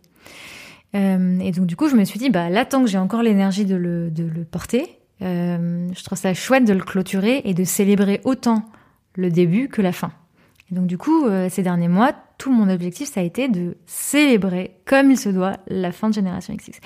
Euh, 0.96 1.38
et 1.40 1.52
donc 1.52 1.66
du 1.66 1.76
coup, 1.76 1.88
je 1.88 1.96
me 1.96 2.04
suis 2.04 2.18
dit, 2.18 2.30
bah 2.30 2.48
là, 2.48 2.64
tant 2.64 2.82
que 2.82 2.88
j'ai 2.88 2.98
encore 2.98 3.22
l'énergie 3.22 3.64
de 3.64 3.76
le, 3.76 4.10
de 4.10 4.24
le 4.24 4.44
porter, 4.44 4.95
euh, 5.22 5.88
je 5.94 6.05
trouve 6.05 6.18
ça 6.18 6.34
chouette 6.34 6.64
de 6.64 6.72
le 6.72 6.82
clôturer 6.82 7.43
et 7.44 7.55
de 7.55 7.64
célébrer 7.64 8.20
autant 8.24 8.64
le 9.14 9.30
début 9.30 9.68
que 9.68 9.82
la 9.82 9.93
fin. 9.93 10.12
Et 10.70 10.74
donc 10.74 10.86
du 10.86 10.98
coup, 10.98 11.26
euh, 11.26 11.48
ces 11.48 11.62
derniers 11.62 11.88
mois, 11.88 12.12
tout 12.38 12.52
mon 12.52 12.68
objectif, 12.68 13.10
ça 13.10 13.20
a 13.20 13.22
été 13.22 13.48
de 13.48 13.76
célébrer 13.86 14.72
comme 14.84 15.10
il 15.10 15.16
se 15.16 15.28
doit 15.28 15.59
la 15.68 15.93
fin 15.93 16.09
de 16.09 16.14
Génération 16.14 16.55
XX. 16.55 16.80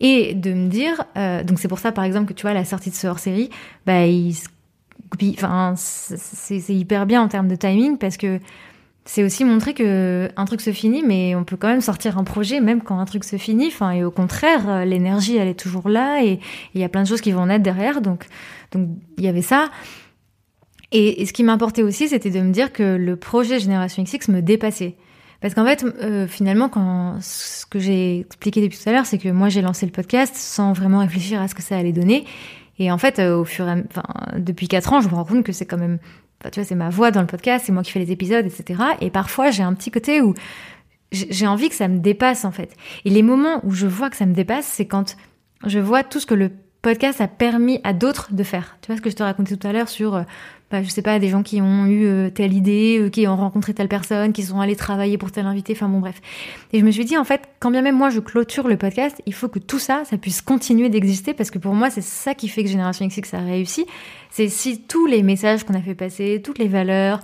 Et 0.00 0.34
de 0.34 0.52
me 0.52 0.68
dire, 0.68 1.04
euh, 1.16 1.42
donc 1.42 1.58
c'est 1.58 1.68
pour 1.68 1.78
ça 1.78 1.92
par 1.92 2.04
exemple 2.04 2.26
que 2.26 2.32
tu 2.32 2.42
vois 2.42 2.54
la 2.54 2.64
sortie 2.64 2.90
de 2.90 2.94
ce 2.94 3.06
hors-série, 3.06 3.50
bah 3.86 4.06
il, 4.06 4.34
enfin 5.34 5.74
c'est 5.76 6.74
hyper 6.74 7.06
bien 7.06 7.22
en 7.22 7.28
termes 7.28 7.48
de 7.48 7.56
timing 7.56 7.98
parce 7.98 8.16
que 8.16 8.40
c'est 9.06 9.22
aussi 9.22 9.44
montrer 9.44 9.74
que 9.74 10.30
un 10.36 10.44
truc 10.46 10.62
se 10.62 10.72
finit, 10.72 11.02
mais 11.02 11.34
on 11.34 11.44
peut 11.44 11.56
quand 11.56 11.68
même 11.68 11.82
sortir 11.82 12.16
un 12.16 12.24
projet 12.24 12.60
même 12.60 12.80
quand 12.80 12.98
un 12.98 13.04
truc 13.04 13.24
se 13.24 13.36
finit. 13.36 13.66
Enfin, 13.66 13.90
et 13.90 14.02
au 14.02 14.10
contraire, 14.10 14.68
euh, 14.68 14.84
l'énergie 14.84 15.36
elle 15.36 15.48
est 15.48 15.58
toujours 15.58 15.88
là 15.88 16.24
et 16.24 16.40
il 16.74 16.80
y 16.80 16.84
a 16.84 16.88
plein 16.88 17.02
de 17.02 17.08
choses 17.08 17.20
qui 17.20 17.32
vont 17.32 17.46
naître 17.46 17.62
derrière. 17.62 18.00
Donc, 18.00 18.24
donc 18.72 18.88
il 19.18 19.24
y 19.24 19.28
avait 19.28 19.42
ça. 19.42 19.70
Et, 20.90 21.26
ce 21.26 21.32
qui 21.32 21.42
m'importait 21.42 21.82
aussi, 21.82 22.08
c'était 22.08 22.30
de 22.30 22.40
me 22.40 22.52
dire 22.52 22.72
que 22.72 22.96
le 22.96 23.16
projet 23.16 23.58
Génération 23.58 24.02
XX 24.04 24.28
me 24.28 24.40
dépassait. 24.40 24.94
Parce 25.40 25.52
qu'en 25.52 25.66
fait, 25.66 25.84
euh, 25.84 26.26
finalement, 26.26 26.68
quand 26.70 27.18
ce 27.20 27.66
que 27.66 27.78
j'ai 27.78 28.20
expliqué 28.20 28.62
depuis 28.62 28.78
tout 28.78 28.88
à 28.88 28.92
l'heure, 28.92 29.04
c'est 29.04 29.18
que 29.18 29.28
moi 29.28 29.50
j'ai 29.50 29.60
lancé 29.60 29.84
le 29.84 29.92
podcast 29.92 30.34
sans 30.36 30.72
vraiment 30.72 31.00
réfléchir 31.00 31.42
à 31.42 31.48
ce 31.48 31.54
que 31.54 31.62
ça 31.62 31.76
allait 31.76 31.92
donner. 31.92 32.24
Et 32.78 32.90
en 32.90 32.96
fait, 32.98 33.18
euh, 33.18 33.36
au 33.36 33.44
fur 33.44 33.68
et 33.68 33.72
à, 33.72 33.76
enfin, 33.90 34.04
depuis 34.38 34.68
quatre 34.68 34.92
ans, 34.92 35.00
je 35.00 35.08
me 35.08 35.14
rends 35.14 35.24
compte 35.24 35.44
que 35.44 35.52
c'est 35.52 35.66
quand 35.66 35.76
même 35.76 35.98
tu 36.50 36.60
vois, 36.60 36.66
c'est 36.66 36.74
ma 36.74 36.90
voix 36.90 37.10
dans 37.10 37.20
le 37.20 37.26
podcast, 37.26 37.64
c'est 37.66 37.72
moi 37.72 37.82
qui 37.82 37.92
fais 37.92 38.00
les 38.00 38.12
épisodes, 38.12 38.46
etc. 38.46 38.82
Et 39.00 39.10
parfois, 39.10 39.50
j'ai 39.50 39.62
un 39.62 39.74
petit 39.74 39.90
côté 39.90 40.20
où 40.20 40.34
j'ai 41.12 41.46
envie 41.46 41.68
que 41.68 41.74
ça 41.74 41.88
me 41.88 41.98
dépasse, 41.98 42.44
en 42.44 42.52
fait. 42.52 42.74
Et 43.04 43.10
les 43.10 43.22
moments 43.22 43.60
où 43.64 43.72
je 43.72 43.86
vois 43.86 44.10
que 44.10 44.16
ça 44.16 44.26
me 44.26 44.34
dépasse, 44.34 44.66
c'est 44.66 44.86
quand 44.86 45.16
je 45.66 45.78
vois 45.78 46.02
tout 46.02 46.20
ce 46.20 46.26
que 46.26 46.34
le 46.34 46.50
podcast 46.82 47.20
a 47.20 47.28
permis 47.28 47.80
à 47.82 47.92
d'autres 47.92 48.32
de 48.32 48.42
faire. 48.42 48.76
Tu 48.82 48.88
vois 48.88 48.96
ce 48.96 49.02
que 49.02 49.10
je 49.10 49.16
te 49.16 49.22
racontais 49.22 49.56
tout 49.56 49.66
à 49.66 49.72
l'heure 49.72 49.88
sur, 49.88 50.14
euh, 50.14 50.22
bah, 50.74 50.82
je 50.82 50.88
sais 50.88 51.02
pas, 51.02 51.20
des 51.20 51.28
gens 51.28 51.44
qui 51.44 51.62
ont 51.62 51.86
eu 51.86 52.04
euh, 52.04 52.30
telle 52.30 52.52
idée, 52.52 52.98
euh, 52.98 53.08
qui 53.08 53.28
ont 53.28 53.36
rencontré 53.36 53.72
telle 53.74 53.86
personne, 53.86 54.32
qui 54.32 54.42
sont 54.42 54.58
allés 54.58 54.74
travailler 54.74 55.16
pour 55.18 55.30
tel 55.30 55.46
invité, 55.46 55.72
enfin 55.72 55.88
bon 55.88 56.00
bref. 56.00 56.20
Et 56.72 56.80
je 56.80 56.84
me 56.84 56.90
suis 56.90 57.04
dit, 57.04 57.16
en 57.16 57.22
fait, 57.22 57.42
quand 57.60 57.70
bien 57.70 57.80
même 57.80 57.96
moi 57.96 58.10
je 58.10 58.18
clôture 58.18 58.66
le 58.66 58.76
podcast, 58.76 59.22
il 59.24 59.34
faut 59.34 59.46
que 59.46 59.60
tout 59.60 59.78
ça, 59.78 60.02
ça 60.04 60.18
puisse 60.18 60.42
continuer 60.42 60.88
d'exister 60.88 61.32
parce 61.32 61.52
que 61.52 61.60
pour 61.60 61.74
moi, 61.74 61.90
c'est 61.90 62.02
ça 62.02 62.34
qui 62.34 62.48
fait 62.48 62.64
que 62.64 62.68
Génération 62.68 63.06
XX 63.06 63.34
a 63.34 63.38
réussi. 63.38 63.86
C'est 64.30 64.48
si 64.48 64.80
tous 64.80 65.06
les 65.06 65.22
messages 65.22 65.62
qu'on 65.62 65.74
a 65.74 65.80
fait 65.80 65.94
passer, 65.94 66.42
toutes 66.42 66.58
les 66.58 66.66
valeurs, 66.66 67.20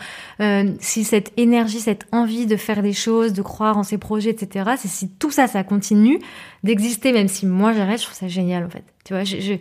si 0.78 1.02
cette 1.02 1.32
énergie, 1.36 1.81
cette 1.81 2.06
envie 2.12 2.47
de 2.47 2.55
faire 2.55 2.82
des 2.82 2.93
choses, 2.93 3.32
de 3.32 3.43
croire 3.43 3.77
en 3.78 3.82
ses 3.82 3.98
projets, 3.98 4.31
etc., 4.31 4.74
c'est 4.78 4.86
si 4.86 5.09
tout 5.09 5.32
ça, 5.32 5.48
ça 5.48 5.64
continue 5.64 6.20
d'exister, 6.62 7.12
même 7.12 7.27
si 7.27 7.47
moi 7.47 7.72
j'arrête, 7.72 7.98
je 7.98 8.05
trouve 8.05 8.16
ça 8.16 8.28
génial 8.28 8.64
en 8.64 8.70
fait. 8.70 8.85
Tu 9.05 9.12
vois, 9.12 9.24
je, 9.24 9.56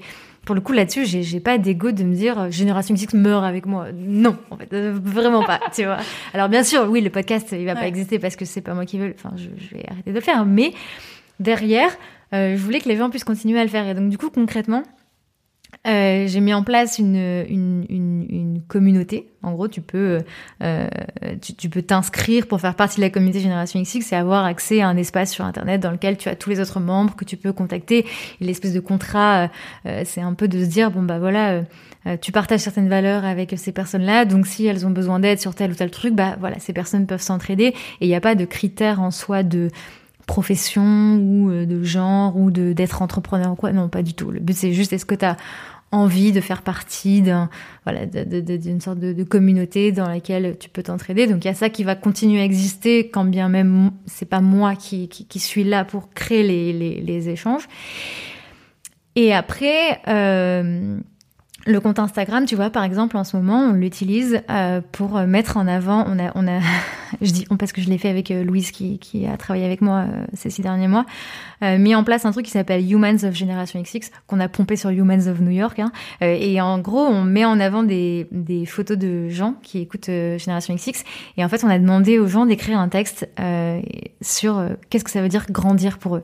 pour 0.49 0.55
le 0.55 0.61
coup 0.61 0.73
là-dessus, 0.73 1.05
j'ai, 1.05 1.39
pas 1.39 1.59
d'ego 1.59 1.91
de 1.91 2.03
me 2.03 2.15
dire 2.15 2.39
euh, 2.39 2.49
Génération 2.49 2.95
X 2.95 3.13
meurt 3.13 3.45
avec 3.45 3.67
moi. 3.67 3.89
Non, 3.93 4.35
en 4.49 4.57
fait, 4.57 4.73
euh, 4.73 4.97
vraiment 4.99 5.43
pas, 5.43 5.59
tu 5.75 5.83
vois. 5.83 5.97
Alors 6.33 6.49
bien 6.49 6.63
sûr, 6.63 6.87
oui, 6.89 7.01
le 7.01 7.11
podcast, 7.11 7.49
il 7.51 7.67
va 7.67 7.75
pas 7.75 7.85
exister 7.85 8.17
parce 8.17 8.35
que 8.35 8.45
c'est 8.45 8.61
pas 8.61 8.73
moi 8.73 8.87
qui 8.87 8.97
veux. 8.97 9.13
Enfin, 9.15 9.31
je, 9.35 9.43
je, 9.63 9.75
vais 9.75 9.85
arrêter 9.87 10.09
de 10.09 10.15
le 10.15 10.21
faire. 10.21 10.47
Mais 10.47 10.73
derrière, 11.39 11.91
euh, 12.33 12.57
je 12.57 12.61
voulais 12.63 12.79
que 12.79 12.89
les 12.89 12.97
gens 12.97 13.11
puissent 13.11 13.25
continuer 13.25 13.59
à 13.59 13.63
le 13.63 13.69
faire. 13.69 13.87
Et 13.87 13.93
donc 13.93 14.09
du 14.09 14.17
coup, 14.17 14.31
concrètement, 14.31 14.81
euh, 15.87 16.27
j'ai 16.27 16.41
mis 16.41 16.53
en 16.53 16.63
place 16.63 16.99
une, 16.99 17.15
une, 17.15 17.85
une, 17.89 18.25
une, 18.29 18.61
communauté. 18.67 19.29
En 19.43 19.53
gros, 19.53 19.69
tu 19.69 19.79
peux 19.79 20.19
euh, 20.61 20.87
tu, 21.41 21.53
tu, 21.55 21.69
peux 21.69 21.81
t'inscrire 21.81 22.47
pour 22.47 22.59
faire 22.59 22.75
partie 22.75 22.97
de 22.97 23.01
la 23.01 23.09
communauté 23.09 23.39
Génération 23.39 23.81
XX 23.81 24.11
et 24.11 24.15
avoir 24.15 24.43
accès 24.43 24.81
à 24.81 24.89
un 24.89 24.97
espace 24.97 25.31
sur 25.31 25.45
Internet 25.45 25.81
dans 25.81 25.91
lequel 25.91 26.17
tu 26.17 26.27
as 26.27 26.35
tous 26.35 26.49
les 26.49 26.59
autres 26.59 26.81
membres 26.81 27.15
que 27.15 27.23
tu 27.23 27.37
peux 27.37 27.53
contacter. 27.53 28.05
Et 28.41 28.45
l'espèce 28.45 28.73
de 28.73 28.81
contrat, 28.81 29.43
euh, 29.43 29.47
euh 29.85 30.01
c'est 30.05 30.21
un 30.21 30.33
peu 30.33 30.49
de 30.49 30.59
se 30.59 30.69
dire 30.69 30.91
bon 30.91 31.01
bah 31.01 31.17
voilà, 31.17 31.61
euh, 32.05 32.17
tu 32.19 32.31
partages 32.31 32.61
certaines 32.61 32.89
valeurs 32.89 33.25
avec 33.25 33.53
ces 33.57 33.71
personnes-là, 33.71 34.25
donc 34.25 34.47
si 34.47 34.65
elles 34.65 34.85
ont 34.85 34.89
besoin 34.89 35.19
d'aide 35.19 35.39
sur 35.39 35.53
tel 35.53 35.71
ou 35.71 35.75
tel 35.75 35.91
truc, 35.91 36.13
bah 36.13 36.37
voilà, 36.39 36.59
ces 36.59 36.73
personnes 36.73 37.05
peuvent 37.07 37.21
s'entraider. 37.21 37.73
Et 38.01 38.05
il 38.05 38.07
n'y 38.07 38.15
a 38.15 38.21
pas 38.21 38.35
de 38.35 38.45
critères 38.45 39.01
en 39.01 39.11
soi 39.11 39.43
de 39.43 39.69
profession 40.29 41.15
ou 41.15 41.49
euh, 41.49 41.65
de 41.65 41.83
genre 41.83 42.37
ou 42.37 42.51
de 42.51 42.71
d'être 42.71 43.01
entrepreneur 43.01 43.51
ou 43.51 43.55
quoi. 43.55 43.71
Non, 43.71 43.89
pas 43.89 44.03
du 44.03 44.13
tout. 44.13 44.29
Le 44.29 44.39
but 44.39 44.55
c'est 44.55 44.73
juste 44.73 44.93
est-ce 44.93 45.05
que 45.05 45.15
tu 45.15 45.25
as 45.25 45.37
envie 45.91 46.31
de 46.31 46.39
faire 46.39 46.61
partie 46.61 47.23
d'un 47.23 47.49
voilà 47.83 48.05
d'une 48.05 48.79
sorte 48.79 48.99
de, 48.99 49.11
de, 49.11 49.23
communauté 49.23 49.91
dans 49.91 50.07
laquelle 50.07 50.55
tu 50.59 50.69
peux 50.69 50.83
t'entraider? 50.83 51.25
Donc 51.25 51.43
il 51.43 51.47
y 51.47 51.51
a 51.51 51.55
ça 51.55 51.69
qui 51.69 51.83
va 51.83 51.95
continuer 51.95 52.41
à 52.41 52.45
exister 52.45 53.09
quand 53.09 53.25
bien 53.25 53.49
même 53.49 53.89
c'est 54.05 54.29
pas 54.29 54.39
moi 54.39 54.75
qui, 54.75 55.09
qui, 55.09 55.25
qui, 55.25 55.39
suis 55.39 55.63
là 55.63 55.83
pour 55.83 56.13
créer 56.13 56.43
les, 56.43 56.73
les, 56.73 57.01
les 57.01 57.29
échanges. 57.29 57.67
Et 59.15 59.33
après 59.33 59.99
euh, 60.07 60.99
le 61.65 61.79
compte 61.79 61.99
Instagram, 61.99 62.45
tu 62.45 62.55
vois, 62.55 62.69
par 62.69 62.83
exemple, 62.83 63.17
en 63.17 63.23
ce 63.23 63.35
moment, 63.35 63.69
on 63.69 63.73
l'utilise 63.73 64.41
euh, 64.49 64.81
pour 64.91 65.19
mettre 65.21 65.57
en 65.57 65.67
avant. 65.67 66.05
On 66.07 66.19
a, 66.19 66.31
on 66.35 66.47
a, 66.47 66.59
je 67.21 67.31
dis 67.31 67.45
on 67.49 67.57
parce 67.57 67.73
que 67.73 67.81
je 67.81 67.89
l'ai 67.89 67.97
fait 67.97 68.09
avec 68.09 68.31
euh, 68.31 68.43
Louise 68.43 68.71
qui, 68.71 68.99
qui 68.99 69.25
a 69.25 69.37
travaillé 69.37 69.65
avec 69.65 69.81
moi 69.81 70.05
euh, 70.07 70.25
ces 70.33 70.49
six 70.49 70.61
derniers 70.61 70.87
mois, 70.87 71.05
euh, 71.61 71.77
mis 71.77 71.93
en 71.93 72.03
place 72.03 72.25
un 72.25 72.31
truc 72.31 72.45
qui 72.45 72.51
s'appelle 72.51 72.89
Humans 72.89 73.25
of 73.25 73.35
Generation 73.35 73.81
XX 73.81 74.09
qu'on 74.27 74.39
a 74.39 74.47
pompé 74.47 74.75
sur 74.75 74.89
Humans 74.89 75.27
of 75.27 75.41
New 75.41 75.51
York. 75.51 75.79
Hein, 75.79 75.91
euh, 76.21 76.37
et 76.39 76.61
en 76.61 76.79
gros, 76.79 77.01
on 77.01 77.23
met 77.23 77.45
en 77.45 77.59
avant 77.59 77.83
des, 77.83 78.27
des 78.31 78.65
photos 78.65 78.97
de 78.97 79.29
gens 79.29 79.55
qui 79.61 79.79
écoutent 79.79 80.09
euh, 80.09 80.37
Génération 80.37 80.73
XX. 80.73 81.03
Et 81.37 81.43
en 81.43 81.49
fait, 81.49 81.63
on 81.63 81.69
a 81.69 81.77
demandé 81.77 82.17
aux 82.17 82.27
gens 82.27 82.45
d'écrire 82.45 82.79
un 82.79 82.89
texte 82.89 83.27
sur 84.21 84.63
qu'est-ce 84.89 85.03
que 85.03 85.11
ça 85.11 85.21
veut 85.21 85.29
dire 85.29 85.45
grandir 85.49 85.97
pour 85.97 86.15
eux. 86.17 86.23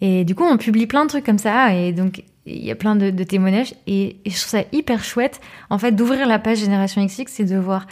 Et 0.00 0.24
du 0.24 0.34
coup, 0.34 0.44
on 0.44 0.56
publie 0.56 0.86
plein 0.86 1.04
de 1.04 1.08
trucs 1.08 1.24
comme 1.24 1.38
ça. 1.38 1.74
Et 1.74 1.92
donc 1.92 2.22
il 2.46 2.64
y 2.64 2.70
a 2.70 2.74
plein 2.74 2.96
de, 2.96 3.10
de 3.10 3.24
témoignages 3.24 3.74
et, 3.86 4.16
et, 4.24 4.30
je 4.30 4.36
trouve 4.36 4.50
ça 4.50 4.64
hyper 4.72 5.02
chouette 5.02 5.40
en 5.70 5.78
fait 5.78 5.92
d'ouvrir 5.92 6.26
la 6.26 6.38
page 6.38 6.58
Génération 6.58 7.04
XX 7.04 7.40
et 7.40 7.44
de 7.44 7.56
voir 7.56 7.86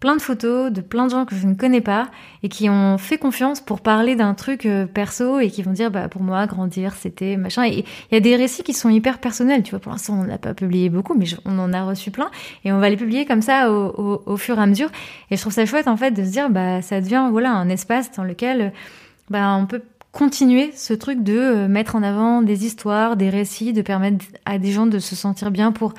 plein 0.00 0.16
de 0.16 0.22
photos 0.22 0.72
de 0.72 0.80
plein 0.80 1.04
de 1.04 1.10
gens 1.10 1.26
que 1.26 1.34
je 1.34 1.46
ne 1.46 1.54
connais 1.54 1.82
pas 1.82 2.08
et 2.42 2.48
qui 2.48 2.68
ont 2.70 2.96
fait 2.96 3.18
confiance 3.18 3.60
pour 3.60 3.82
parler 3.82 4.16
d'un 4.16 4.34
truc 4.34 4.64
euh, 4.64 4.86
perso 4.86 5.38
et 5.40 5.50
qui 5.50 5.62
vont 5.62 5.72
dire 5.72 5.90
bah 5.90 6.08
pour 6.08 6.22
moi 6.22 6.46
grandir 6.46 6.94
c'était 6.94 7.36
machin. 7.36 7.64
Et 7.66 7.84
il 8.10 8.14
y 8.14 8.16
a 8.16 8.20
des 8.20 8.34
récits 8.34 8.62
qui 8.62 8.72
sont 8.72 8.88
hyper 8.88 9.18
personnels 9.18 9.62
tu 9.62 9.70
vois. 9.70 9.78
Pour 9.78 9.92
l'instant 9.92 10.14
on 10.14 10.24
n'a 10.24 10.38
pas 10.38 10.54
publié 10.54 10.88
beaucoup 10.88 11.14
mais 11.14 11.26
on 11.44 11.58
en 11.58 11.72
a 11.72 11.84
reçu 11.84 12.10
plein 12.10 12.30
et 12.64 12.72
on 12.72 12.78
va 12.78 12.88
les 12.88 12.96
publier 12.96 13.26
comme 13.26 13.42
ça 13.42 13.70
au, 13.70 13.88
au, 13.88 14.22
au, 14.24 14.36
fur 14.36 14.58
et 14.58 14.62
à 14.62 14.66
mesure. 14.66 14.90
Et 15.30 15.36
je 15.36 15.40
trouve 15.40 15.52
ça 15.52 15.66
chouette 15.66 15.86
en 15.86 15.96
fait 15.96 16.12
de 16.12 16.24
se 16.24 16.30
dire 16.30 16.48
bah 16.48 16.80
ça 16.80 17.00
devient 17.00 17.28
voilà 17.30 17.52
un 17.52 17.68
espace 17.68 18.10
dans 18.12 18.24
lequel 18.24 18.72
bah 19.28 19.54
on 19.60 19.66
peut 19.66 19.82
continuer 20.12 20.72
ce 20.74 20.92
truc 20.92 21.22
de 21.22 21.38
euh, 21.38 21.68
mettre 21.68 21.96
en 21.96 22.02
avant 22.02 22.42
des 22.42 22.66
histoires, 22.66 23.16
des 23.16 23.30
récits, 23.30 23.72
de 23.72 23.82
permettre 23.82 24.24
à 24.44 24.58
des 24.58 24.72
gens 24.72 24.86
de 24.86 24.98
se 24.98 25.14
sentir 25.14 25.50
bien 25.50 25.72
pour 25.72 25.94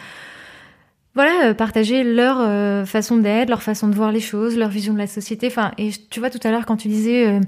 voilà, 1.13 1.49
euh, 1.49 1.53
partager 1.53 2.03
leur 2.03 2.37
euh, 2.39 2.85
façon 2.85 3.17
d'être, 3.17 3.49
leur 3.49 3.63
façon 3.63 3.87
de 3.87 3.95
voir 3.95 4.11
les 4.11 4.19
choses, 4.19 4.57
leur 4.57 4.69
vision 4.69 4.93
de 4.93 4.97
la 4.97 5.07
société. 5.07 5.47
Enfin, 5.47 5.71
et 5.77 5.91
tu 6.09 6.19
vois 6.19 6.29
tout 6.29 6.39
à 6.43 6.51
l'heure 6.51 6.65
quand 6.65 6.77
tu 6.77 6.87
disais 6.87 7.39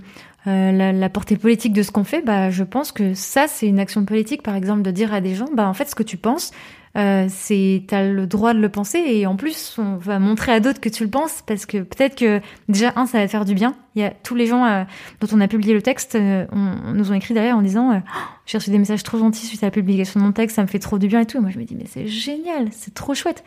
la, 0.46 0.92
la, 0.92 1.10
portée 1.10 1.38
politique 1.38 1.72
de 1.72 1.84
ce 1.84 1.92
qu'on 1.92 2.04
fait, 2.04 2.22
bah 2.22 2.50
je 2.50 2.66
pense 2.66 2.92
que 2.92 3.14
ça 3.14 3.48
c'est 3.48 3.68
une 3.68 3.80
action 3.80 4.04
politique, 4.04 4.44
par 4.44 4.56
exemple, 4.56 4.82
de 4.82 4.92
dire 4.92 5.14
à 5.14 5.22
des 5.22 5.36
gens, 5.36 5.48
bah 5.54 5.68
en 5.68 5.74
fait 5.74 5.90
ce 5.90 5.96
que 5.96 6.04
tu 6.04 6.18
penses, 6.18 6.52
euh, 6.96 7.26
c'est 7.28 7.84
t'as 7.88 8.04
le 8.04 8.28
droit 8.28 8.54
de 8.54 8.60
le 8.60 8.70
penser 8.70 9.00
et 9.00 9.26
en 9.26 9.36
plus 9.36 9.78
on 9.80 9.98
va 9.98 10.20
montrer 10.20 10.52
à 10.52 10.60
d'autres 10.60 10.80
que 10.80 10.90
tu 10.90 11.04
le 11.04 11.10
penses 11.10 11.42
parce 11.46 11.66
que 11.66 11.80
peut-être 11.80 12.16
que 12.16 12.40
déjà 12.70 12.94
un 12.96 13.08
ça 13.08 13.18
va 13.18 13.28
faire 13.28 13.46
du 13.46 13.56
bien. 13.56 13.76
Il 13.96 14.04
y 14.04 14.06
a 14.06 14.12
tous 14.12 14.36
les 14.36 14.46
gens 14.46 14.64
euh, 14.66 14.84
dont 15.20 15.28
on 15.34 15.42
a 15.42 15.48
publié 15.48 15.74
le 15.74 15.82
texte, 15.82 16.16
euh, 16.16 16.46
on, 16.52 16.94
nous 16.94 17.12
ont 17.12 17.16
écrit 17.16 17.34
derrière 17.34 17.58
en 17.58 17.64
disant 17.64 17.92
oh, 17.96 18.02
j'ai 18.46 18.60
reçu 18.60 18.70
des 18.70 18.78
messages 18.78 19.02
trop 19.02 19.18
gentils 19.18 19.48
suite 19.48 19.64
à 19.64 19.68
la 19.68 19.72
publication 19.72 20.20
de 20.20 20.26
mon 20.26 20.32
texte, 20.34 20.56
ça 20.56 20.62
me 20.62 20.68
fait 20.68 20.80
trop 20.80 21.00
du 21.00 21.08
bien 21.08 21.22
et 21.22 21.26
tout. 21.26 21.38
Et 21.38 21.42
moi 21.42 21.50
je 21.50 21.58
me 21.58 21.64
dis 21.64 21.76
mais 21.76 21.86
c'est 21.88 22.08
génial, 22.08 22.68
c'est 22.72 22.94
trop 22.94 23.16
chouette. 23.16 23.44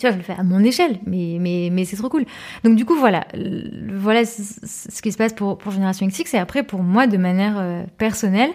Tu 0.00 0.06
vois, 0.06 0.12
je 0.12 0.16
le 0.16 0.22
fais 0.24 0.32
à 0.32 0.42
mon 0.42 0.64
échelle, 0.64 0.98
mais, 1.06 1.36
mais, 1.38 1.68
mais 1.70 1.84
c'est 1.84 1.96
trop 1.96 2.08
cool. 2.08 2.24
Donc, 2.64 2.76
du 2.76 2.84
coup, 2.84 2.96
voilà, 2.96 3.26
voilà 3.92 4.24
ce 4.24 5.02
qui 5.02 5.12
se 5.12 5.18
passe 5.18 5.34
pour, 5.34 5.58
pour 5.58 5.70
Génération 5.70 6.06
XX. 6.06 6.34
Et 6.34 6.38
après, 6.38 6.62
pour 6.62 6.82
moi, 6.82 7.06
de 7.06 7.18
manière 7.18 7.58
euh, 7.58 7.84
personnelle, 7.98 8.50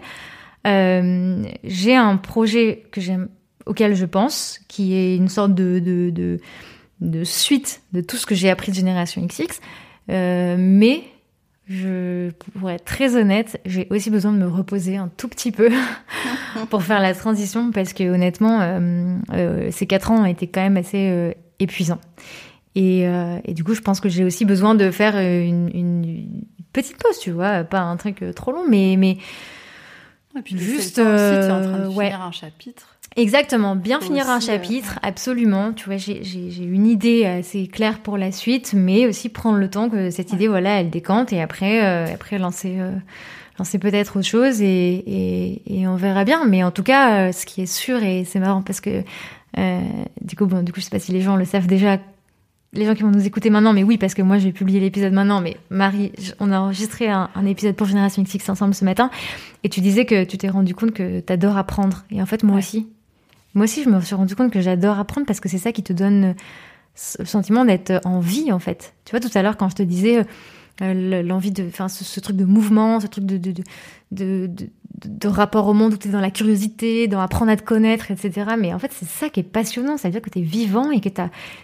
euh, 0.66 1.44
j'ai 1.64 1.96
un 1.96 2.18
projet 2.18 2.84
que 2.92 3.00
j'aime 3.00 3.30
auquel 3.68 3.96
je 3.96 4.06
pense, 4.06 4.60
qui 4.68 4.96
est 4.96 5.16
une 5.16 5.30
sorte 5.30 5.54
de, 5.54 5.80
de, 5.80 6.10
de, 6.10 6.40
de 7.02 7.24
suite 7.24 7.82
de 7.94 8.02
tout 8.02 8.18
ce 8.18 8.26
que 8.26 8.36
j'ai 8.36 8.50
appris 8.50 8.72
de 8.72 8.78
Génération 8.78 9.26
XX. 9.26 9.60
Euh, 10.10 10.56
mais 10.58 11.04
je, 11.68 12.32
pour 12.60 12.70
être 12.70 12.86
très 12.86 13.16
honnête, 13.16 13.60
j'ai 13.66 13.88
aussi 13.90 14.10
besoin 14.10 14.32
de 14.32 14.38
me 14.38 14.48
reposer 14.48 14.98
un 14.98 15.10
tout 15.10 15.28
petit 15.28 15.52
peu 15.52 15.70
pour 16.70 16.84
faire 16.84 17.02
la 17.02 17.14
transition 17.14 17.72
parce 17.72 17.94
que 17.94 18.04
honnêtement, 18.04 18.62
euh, 18.62 19.18
euh, 19.34 19.68
ces 19.72 19.86
quatre 19.86 20.12
ans 20.12 20.22
ont 20.22 20.26
été 20.26 20.48
quand 20.48 20.62
même 20.62 20.78
assez 20.78 21.36
épuisants. 21.60 22.02
Et, 22.76 23.06
et, 23.46 23.54
du 23.56 23.64
coup, 23.64 23.74
je 23.74 23.82
pense 23.82 24.00
que 24.00 24.08
j'ai 24.08 24.24
aussi 24.24 24.46
besoin 24.46 24.76
de 24.76 24.92
faire 24.92 25.18
une, 25.18 25.72
une, 25.74 26.44
petite 26.74 26.98
pause, 26.98 27.18
tu 27.18 27.32
vois, 27.32 27.64
pas 27.64 27.80
un 27.80 27.98
truc 27.98 28.24
trop 28.36 28.52
long, 28.52 28.66
mais 28.70 28.98
mais 29.00 29.18
et 30.38 30.42
puis 30.44 30.60
juste 30.60 31.00
aussi, 31.00 31.08
tu 31.08 31.48
es 31.48 31.52
en 31.52 31.62
train 31.62 31.80
de 31.80 31.90
finir 31.90 32.22
un 32.22 32.32
chapitre. 32.32 32.97
Exactement, 33.18 33.76
bien 33.76 34.00
finir 34.00 34.24
aussi, 34.24 34.32
un 34.32 34.40
chapitre, 34.40 34.94
euh, 34.98 35.08
absolument. 35.08 35.74
Tu 35.74 35.86
vois, 35.86 35.98
j'ai 35.98 36.64
une 36.64 36.86
idée 36.86 37.26
assez 37.26 37.68
claire 37.68 38.00
pour 38.00 38.18
la 38.18 38.32
suite, 38.32 38.74
mais 38.76 39.08
aussi 39.08 39.30
prendre 39.30 39.58
le 39.58 39.70
temps 39.70 39.90
que 39.90 40.12
cette 40.12 40.30
ouais. 40.30 40.36
idée, 40.36 40.48
voilà, 40.48 40.80
elle 40.80 40.92
décante 40.92 41.34
et 41.34 41.42
après, 41.42 41.84
euh, 41.84 42.14
après 42.14 42.38
lancer, 42.38 42.76
euh, 42.78 42.92
lancer 43.58 43.80
peut-être 43.80 44.18
autre 44.18 44.28
chose 44.28 44.62
et, 44.62 44.68
et, 44.68 45.80
et, 45.80 45.88
on 45.88 45.96
verra 45.96 46.26
bien. 46.26 46.46
Mais 46.46 46.64
en 46.64 46.72
tout 46.72 46.84
cas, 46.84 47.28
euh, 47.28 47.32
ce 47.32 47.46
qui 47.48 47.62
est 47.62 47.66
sûr 47.66 48.04
et 48.04 48.24
c'est 48.24 48.40
marrant 48.40 48.62
parce 48.62 48.82
que 48.82 49.04
euh, 49.58 49.82
du 50.22 50.36
coup, 50.36 50.46
bon, 50.46 50.64
du 50.64 50.72
coup, 50.72 50.80
je 50.80 50.86
sais 50.86 50.92
pas 50.92 51.00
si 51.00 51.12
les 51.12 51.22
gens 51.22 51.36
le 51.36 51.46
savent 51.46 51.68
déjà. 51.68 51.98
Les 52.74 52.86
gens 52.86 52.94
qui 52.94 53.02
vont 53.02 53.12
nous 53.12 53.26
écouter 53.26 53.50
maintenant, 53.50 53.72
mais 53.72 53.84
oui, 53.84 53.98
parce 53.98 54.14
que 54.14 54.22
moi 54.22 54.38
j'ai 54.38 54.52
publié 54.52 54.82
l'épisode 54.82 55.14
maintenant, 55.14 55.40
mais 55.40 55.56
Marie, 55.70 56.12
on 56.40 56.52
a 56.52 56.60
enregistré 56.60 57.08
un, 57.08 57.30
un 57.34 57.46
épisode 57.46 57.76
pour 57.76 57.88
Génération 57.88 58.22
XX 58.22 58.50
ensemble 58.50 58.76
ce 58.76 58.84
matin, 58.84 59.10
et 59.64 59.70
tu 59.70 59.80
disais 59.80 60.06
que 60.06 60.26
tu 60.26 60.38
t'es 60.38 60.50
rendu 60.50 60.76
compte 60.76 60.92
que 60.92 61.22
t'adores 61.22 61.58
apprendre. 61.58 62.04
Et 62.12 62.22
en 62.22 62.26
fait, 62.26 62.44
moi 62.44 62.56
ouais. 62.56 62.60
aussi, 62.60 62.88
moi 63.54 63.64
aussi, 63.64 63.84
je 63.84 63.90
me 63.90 64.00
suis 64.02 64.16
rendu 64.16 64.36
compte 64.36 64.52
que 64.52 64.62
j'adore 64.62 65.00
apprendre 65.00 65.26
parce 65.26 65.40
que 65.40 65.50
c'est 65.50 65.58
ça 65.58 65.72
qui 65.72 65.84
te 65.84 65.94
donne 65.94 66.36
le 67.20 67.26
sentiment 67.26 67.66
d'être 67.66 68.02
en 68.06 68.20
vie, 68.20 68.52
en 68.52 68.60
fait. 68.60 68.94
Tu 69.06 69.12
vois, 69.12 69.20
tout 69.20 69.36
à 69.36 69.42
l'heure, 69.42 69.58
quand 69.58 69.70
je 69.70 69.76
te 69.76 69.84
disais 69.84 70.26
euh, 70.82 71.24
l'envie 71.24 71.54
enfin, 71.68 71.88
ce, 71.88 72.20
truc 72.20 72.36
de 72.36 72.46
mouvement, 72.46 73.00
ce 73.00 73.08
truc 73.08 73.26
de, 73.26 75.28
rapport 75.28 75.68
au 75.68 75.74
monde 75.74 75.94
où 75.94 75.98
tu 75.98 76.10
es 76.10 76.12
dans 76.12 76.22
la 76.22 76.30
curiosité, 76.30 77.08
dans 77.08 77.20
apprendre 77.20 77.52
à 77.52 77.56
te 77.56 77.64
connaître, 77.64 78.12
etc. 78.12 78.52
Mais 78.60 78.74
en 78.74 78.80
fait, 78.80 78.92
c'est 78.94 79.08
ça 79.08 79.30
qui 79.30 79.40
est 79.40 79.44
passionnant. 79.44 79.98
Ça 79.98 80.08
veut 80.08 80.12
dire 80.12 80.22
que 80.22 80.30
tu 80.30 80.40
es 80.40 80.44
vivant 80.44 80.92
et 80.92 81.00
que 81.00 81.10
tu 81.10 81.22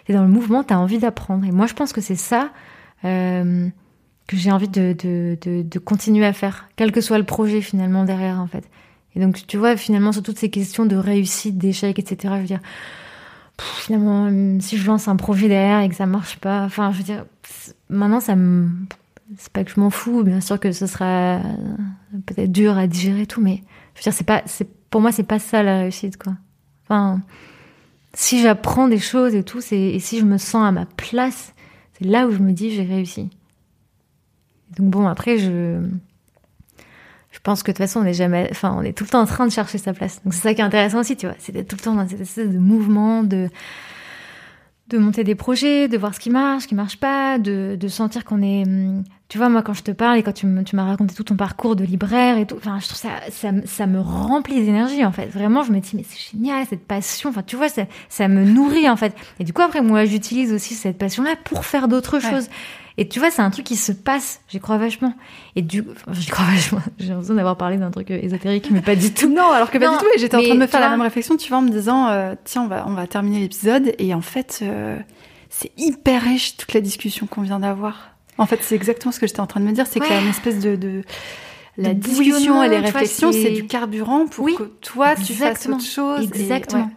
es 0.08 0.12
dans 0.12 0.22
le 0.22 0.28
mouvement, 0.28 0.64
tu 0.64 0.74
as 0.74 0.80
envie 0.80 0.98
d'apprendre. 0.98 1.44
Et 1.44 1.52
moi, 1.52 1.66
je 1.66 1.74
pense 1.74 1.92
que 1.92 2.00
c'est 2.00 2.16
ça 2.16 2.50
euh, 3.04 3.68
que 4.26 4.36
j'ai 4.36 4.50
envie 4.50 4.68
de 4.68 5.78
continuer 5.78 6.26
à 6.26 6.32
faire, 6.32 6.68
quel 6.74 6.90
que 6.90 7.00
soit 7.00 7.18
le 7.18 7.24
projet 7.24 7.60
finalement 7.60 8.04
derrière, 8.04 8.40
en 8.40 8.48
fait. 8.48 8.64
Et 9.16 9.20
donc, 9.20 9.46
tu 9.46 9.56
vois, 9.56 9.76
finalement, 9.76 10.12
sur 10.12 10.22
toutes 10.22 10.38
ces 10.38 10.50
questions 10.50 10.86
de 10.86 10.96
réussite, 10.96 11.56
d'échec, 11.56 11.98
etc., 11.98 12.34
je 12.36 12.40
veux 12.40 12.46
dire, 12.46 12.60
pff, 13.56 13.84
finalement, 13.84 14.28
si 14.60 14.76
je 14.76 14.86
lance 14.86 15.08
un 15.08 15.16
projet 15.16 15.48
derrière 15.48 15.80
et 15.80 15.88
que 15.88 15.94
ça 15.94 16.06
marche 16.06 16.38
pas, 16.38 16.64
enfin, 16.64 16.92
je 16.92 16.98
veux 16.98 17.04
dire, 17.04 17.24
maintenant, 17.88 18.20
ça 18.20 18.36
me. 18.36 18.68
C'est 19.38 19.52
pas 19.52 19.64
que 19.64 19.70
je 19.70 19.80
m'en 19.80 19.88
fous, 19.88 20.22
bien 20.22 20.40
sûr 20.42 20.60
que 20.60 20.70
ce 20.72 20.86
sera 20.86 21.40
peut-être 22.26 22.52
dur 22.52 22.76
à 22.76 22.86
digérer 22.86 23.26
tout, 23.26 23.40
mais 23.40 23.62
je 23.94 24.00
veux 24.00 24.02
dire, 24.02 24.12
c'est 24.12 24.26
pas, 24.26 24.42
c'est, 24.44 24.68
pour 24.90 25.00
moi, 25.00 25.12
c'est 25.12 25.22
pas 25.22 25.38
ça 25.38 25.62
la 25.62 25.78
réussite, 25.78 26.18
quoi. 26.18 26.34
Enfin, 26.84 27.20
si 28.12 28.42
j'apprends 28.42 28.86
des 28.88 28.98
choses 28.98 29.34
et 29.34 29.42
tout, 29.42 29.60
c'est, 29.60 29.80
et 29.80 29.98
si 29.98 30.18
je 30.18 30.24
me 30.24 30.38
sens 30.38 30.66
à 30.66 30.72
ma 30.72 30.86
place, 30.86 31.54
c'est 31.94 32.04
là 32.04 32.26
où 32.26 32.30
je 32.30 32.38
me 32.38 32.52
dis 32.52 32.70
j'ai 32.70 32.84
réussi. 32.84 33.30
Donc 34.76 34.90
bon, 34.90 35.06
après, 35.06 35.38
je, 35.38 35.80
je 37.34 37.40
pense 37.40 37.64
que 37.64 37.72
de 37.72 37.76
toute 37.76 37.84
façon, 37.84 38.00
on 38.00 38.04
est 38.04 38.14
jamais, 38.14 38.48
enfin, 38.50 38.74
on 38.78 38.82
est 38.82 38.96
tout 38.96 39.02
le 39.04 39.10
temps 39.10 39.20
en 39.20 39.26
train 39.26 39.46
de 39.46 39.52
chercher 39.52 39.78
sa 39.78 39.92
place. 39.92 40.22
Donc 40.24 40.34
c'est 40.34 40.40
ça 40.40 40.54
qui 40.54 40.60
est 40.60 40.64
intéressant 40.64 41.00
aussi, 41.00 41.16
tu 41.16 41.26
vois. 41.26 41.34
C'est 41.40 41.52
d'être 41.52 41.68
tout 41.68 41.76
le 41.76 41.82
temps 41.82 41.94
dans 41.94 42.08
cette 42.08 42.20
espèce 42.20 42.48
de 42.48 42.58
mouvement, 42.58 43.22
de 43.22 43.48
de 44.88 44.98
monter 44.98 45.24
des 45.24 45.34
projets, 45.34 45.88
de 45.88 45.96
voir 45.96 46.14
ce 46.14 46.20
qui 46.20 46.28
marche, 46.28 46.64
ce 46.64 46.68
qui 46.68 46.74
marche 46.74 46.98
pas, 46.98 47.38
de, 47.38 47.74
de 47.80 47.88
sentir 47.88 48.22
qu'on 48.24 48.42
est 48.42 48.64
tu 49.28 49.38
vois, 49.38 49.48
moi, 49.48 49.62
quand 49.62 49.72
je 49.72 49.82
te 49.82 49.90
parle 49.90 50.18
et 50.18 50.22
quand 50.22 50.32
tu 50.32 50.46
m'as 50.46 50.84
raconté 50.84 51.14
tout 51.14 51.24
ton 51.24 51.34
parcours 51.34 51.76
de 51.76 51.82
libraire 51.82 52.36
et 52.38 52.46
tout, 52.46 52.56
enfin, 52.56 52.78
je 52.78 52.86
trouve 52.86 52.98
ça, 52.98 53.08
ça, 53.30 53.50
ça 53.64 53.86
me 53.86 53.98
remplit 53.98 54.64
d'énergie, 54.64 55.04
en 55.04 55.12
fait. 55.12 55.26
Vraiment, 55.26 55.64
je 55.64 55.72
me 55.72 55.80
dis, 55.80 55.96
mais 55.96 56.04
c'est 56.06 56.30
génial, 56.36 56.64
cette 56.66 56.86
passion. 56.86 57.30
Enfin, 57.30 57.42
tu 57.42 57.56
vois, 57.56 57.68
ça, 57.68 57.86
ça 58.08 58.28
me 58.28 58.44
nourrit, 58.44 58.88
en 58.88 58.96
fait. 58.96 59.12
Et 59.40 59.44
du 59.44 59.52
coup, 59.52 59.62
après, 59.62 59.80
moi, 59.80 60.04
j'utilise 60.04 60.52
aussi 60.52 60.74
cette 60.74 60.98
passion-là 60.98 61.34
pour 61.42 61.64
faire 61.64 61.88
d'autres 61.88 62.20
choses. 62.20 62.48
Et 62.96 63.08
tu 63.08 63.18
vois, 63.18 63.30
c'est 63.30 63.42
un 63.42 63.50
truc 63.50 63.64
qui 63.64 63.76
se 63.76 63.90
passe, 63.90 64.40
j'y 64.48 64.60
crois 64.60 64.78
vachement. 64.78 65.14
Et 65.56 65.62
du 65.62 65.84
enfin, 65.90 66.12
j'y 66.12 66.28
crois 66.28 66.44
vachement. 66.52 66.80
J'ai 66.98 67.08
l'impression 67.08 67.34
d'avoir 67.34 67.56
parlé 67.56 67.76
d'un 67.76 67.90
truc 67.90 68.10
ésotérique, 68.10 68.70
mais 68.70 68.82
pas 68.82 68.94
du 68.94 69.12
tout. 69.12 69.28
non, 69.28 69.50
alors 69.50 69.70
que 69.70 69.78
pas 69.78 69.90
du 69.90 69.98
tout. 69.98 70.06
Et 70.14 70.18
j'étais 70.18 70.36
en 70.36 70.42
train 70.42 70.54
de 70.54 70.60
me 70.60 70.66
faire 70.66 70.80
la 70.80 70.90
même 70.90 71.00
réflexion, 71.00 71.36
tu 71.36 71.48
vois, 71.48 71.58
en 71.58 71.62
me 71.62 71.70
disant, 71.70 72.08
euh, 72.08 72.34
tiens, 72.44 72.62
on 72.62 72.68
va, 72.68 72.84
on 72.86 72.94
va 72.94 73.06
terminer 73.06 73.40
l'épisode. 73.40 73.94
Et 73.98 74.14
en 74.14 74.20
fait, 74.20 74.60
euh, 74.62 74.96
c'est 75.50 75.72
hyper 75.76 76.22
riche 76.22 76.56
toute 76.56 76.72
la 76.72 76.80
discussion 76.80 77.26
qu'on 77.26 77.42
vient 77.42 77.58
d'avoir. 77.58 78.10
En 78.38 78.46
fait, 78.46 78.60
c'est 78.62 78.74
exactement 78.74 79.12
ce 79.12 79.20
que 79.20 79.26
j'étais 79.26 79.40
en 79.40 79.46
train 79.46 79.60
de 79.60 79.66
me 79.66 79.72
dire, 79.72 79.86
c'est 79.86 80.00
qu'il 80.00 80.10
y 80.10 80.16
a 80.16 80.20
une 80.20 80.28
espèce 80.28 80.58
de, 80.60 80.76
de 80.76 81.02
la 81.76 81.94
discussion 81.94 82.62
et 82.62 82.68
les 82.68 82.78
réflexions, 82.78 83.32
c'est 83.32 83.50
du 83.50 83.66
carburant 83.66 84.26
pour 84.26 84.46
que 84.46 84.64
toi 84.80 85.14
tu 85.16 85.32
fasses 85.34 85.66
autre 85.66 85.84
chose. 85.84 86.22
Exactement. 86.22 86.90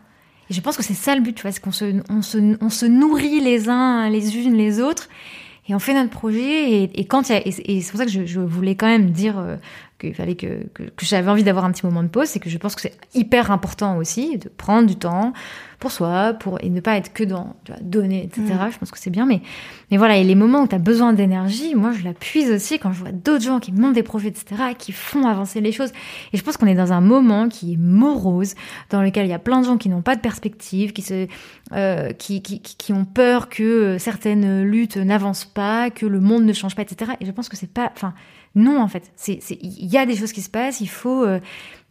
Et, 0.50 0.54
je 0.54 0.62
pense 0.62 0.78
que 0.78 0.84
c'est 0.84 0.94
ça 0.94 1.14
le 1.14 1.22
but, 1.22 1.34
tu 1.34 1.42
vois, 1.42 1.52
c'est 1.52 1.60
qu'on 1.60 1.74
se, 1.74 2.02
on 2.10 2.22
se, 2.22 2.56
on 2.62 2.70
se 2.70 2.86
nourrit 2.86 3.42
les 3.42 3.68
uns 3.68 4.10
les 4.10 4.38
unes 4.38 4.56
les 4.56 4.80
autres 4.80 5.10
et 5.68 5.76
on 5.76 5.80
fait 5.80 5.94
notre 5.94 6.10
projet. 6.10 6.84
Et, 6.84 7.06
quand 7.06 7.30
il 7.30 7.34
y 7.34 7.36
a, 7.36 7.42
et, 7.46 7.82
c'est 7.82 7.92
pour 7.92 8.00
ça 8.00 8.06
que 8.06 8.12
je, 8.12 8.26
je, 8.26 8.40
voulais 8.40 8.76
quand 8.76 8.88
même 8.88 9.12
dire 9.12 9.38
euh, 9.38 9.58
qu'il 10.00 10.14
fallait 10.14 10.36
que, 10.36 10.68
que, 10.74 10.84
que 10.84 11.06
j'avais 11.06 11.30
envie 11.30 11.44
d'avoir 11.44 11.66
un 11.66 11.72
petit 11.72 11.86
moment 11.86 12.04
de 12.04 12.08
pause, 12.08 12.28
c'est 12.28 12.40
que 12.40 12.50
je 12.50 12.58
pense 12.58 12.76
que 12.76 12.82
c'est 12.82 12.98
hyper 13.14 13.52
important 13.52 13.98
aussi 13.98 14.38
de 14.38 14.50
prendre 14.50 14.88
du 14.88 14.96
temps 14.96 15.34
pour 15.80 15.92
soi, 15.92 16.34
pour 16.34 16.58
et 16.64 16.70
ne 16.70 16.80
pas 16.80 16.98
être 16.98 17.14
que 17.14 17.24
dans 17.24 17.56
tu 17.64 17.72
vois, 17.72 17.82
donner, 17.82 18.24
etc. 18.24 18.42
Mm. 18.42 18.72
Je 18.72 18.78
pense 18.80 18.92
que 18.92 18.98
c'est 18.98 19.12
bien, 19.12 19.26
mais 19.26 19.42
mais 19.92 19.98
voilà, 19.98 20.18
et 20.18 20.24
les 20.24 20.36
moments 20.36 20.64
où 20.64 20.68
tu 20.68 20.76
as 20.76 20.80
besoin 20.80 21.14
d'énergie, 21.14 21.76
moi 21.76 21.92
je 21.92 22.04
la 22.04 22.14
puise 22.14 22.52
aussi 22.52 22.80
quand 22.80 22.92
je 22.94 23.00
vois 23.00 23.12
d'autres 23.12 23.44
gens 23.44 23.60
qui 23.60 23.72
montent 23.72 23.94
des 23.94 24.04
projets, 24.04 24.30
etc., 24.30 24.74
qui 24.78 24.92
font 24.92 25.28
avancer 25.28 25.62
les 25.62 25.72
choses. 25.72 25.92
Et 26.34 26.38
je 26.38 26.44
pense 26.44 26.58
qu'on 26.58 26.66
est 26.68 26.76
dans 26.76 26.94
un 26.94 27.02
moment 27.02 27.48
qui 27.48 27.74
est 27.74 27.78
morose, 27.78 28.56
dans 28.90 29.02
lequel 29.02 29.28
il 29.28 29.30
y 29.30 29.34
a 29.34 29.40
plein 29.40 29.62
de 29.62 29.66
gens 29.66 29.78
qui 29.78 29.90
n'ont 29.90 30.02
pas 30.02 30.16
de 30.16 30.22
perspective, 30.22 30.94
qui 30.94 31.04
se 31.04 31.28
euh, 31.74 32.12
qui, 32.14 32.42
qui, 32.42 32.60
qui 32.60 32.94
ont 32.94 33.06
peur 33.06 33.50
que 33.50 33.98
certaines 34.00 34.64
luttes 34.64 34.98
n'avancent 34.98 35.46
pas, 35.46 35.90
que 35.92 36.06
le 36.06 36.20
monde 36.20 36.44
ne 36.44 36.54
change 36.54 36.76
pas, 36.76 36.82
etc. 36.82 37.12
Et 37.20 37.26
je 37.26 37.32
pense 37.32 37.50
que 37.50 37.58
c'est 37.58 37.72
pas, 37.72 37.92
enfin 37.96 38.14
non 38.58 38.82
en 38.82 38.88
fait, 38.88 39.12
il 39.28 39.86
y 39.86 39.98
a 39.98 40.06
des 40.06 40.16
choses 40.16 40.34
qui 40.34 40.42
se 40.42 40.50
passent, 40.50 40.82
il 40.82 40.90
faut 40.90 41.24
euh, 41.24 41.40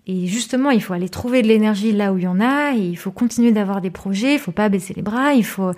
et 0.07 0.27
justement, 0.27 0.71
il 0.71 0.81
faut 0.81 0.93
aller 0.93 1.09
trouver 1.09 1.43
de 1.43 1.49
l'énergie 1.49 1.93
là 1.93 2.13
où 2.13 2.19
il 2.19 2.25
y 2.25 2.29
en 2.29 2.41
a, 2.41 2.71
il 2.71 2.97
faut 2.97 3.11
continuer 3.11 3.51
d'avoir 3.51 3.81
des 3.81 3.91
projets, 3.91 4.35
il 4.35 4.39
faut 4.39 4.53
pas 4.53 4.69
baisser 4.69 4.95
les 4.95 5.03
bras, 5.03 5.35
il 5.35 5.45
faut... 5.45 5.73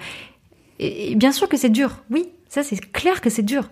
Bien 0.78 1.32
sûr 1.32 1.48
que 1.48 1.56
c'est 1.56 1.70
dur, 1.70 2.02
oui, 2.10 2.28
ça 2.48 2.62
c'est 2.62 2.78
clair 2.92 3.20
que 3.20 3.30
c'est 3.30 3.42
dur. 3.42 3.70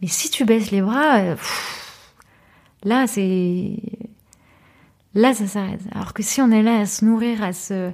Mais 0.00 0.06
si 0.06 0.30
tu 0.30 0.44
baisses 0.44 0.70
les 0.70 0.80
bras, 0.80 1.18
euh, 1.18 1.36
là 2.84 3.06
c'est... 3.08 3.72
Là, 5.18 5.34
ça 5.34 5.48
s'arrête. 5.48 5.80
Alors 5.92 6.14
que 6.14 6.22
si 6.22 6.40
on 6.40 6.48
est 6.52 6.62
là 6.62 6.78
à 6.78 6.86
se 6.86 7.04
nourrir, 7.04 7.42
à 7.42 7.52
se... 7.52 7.90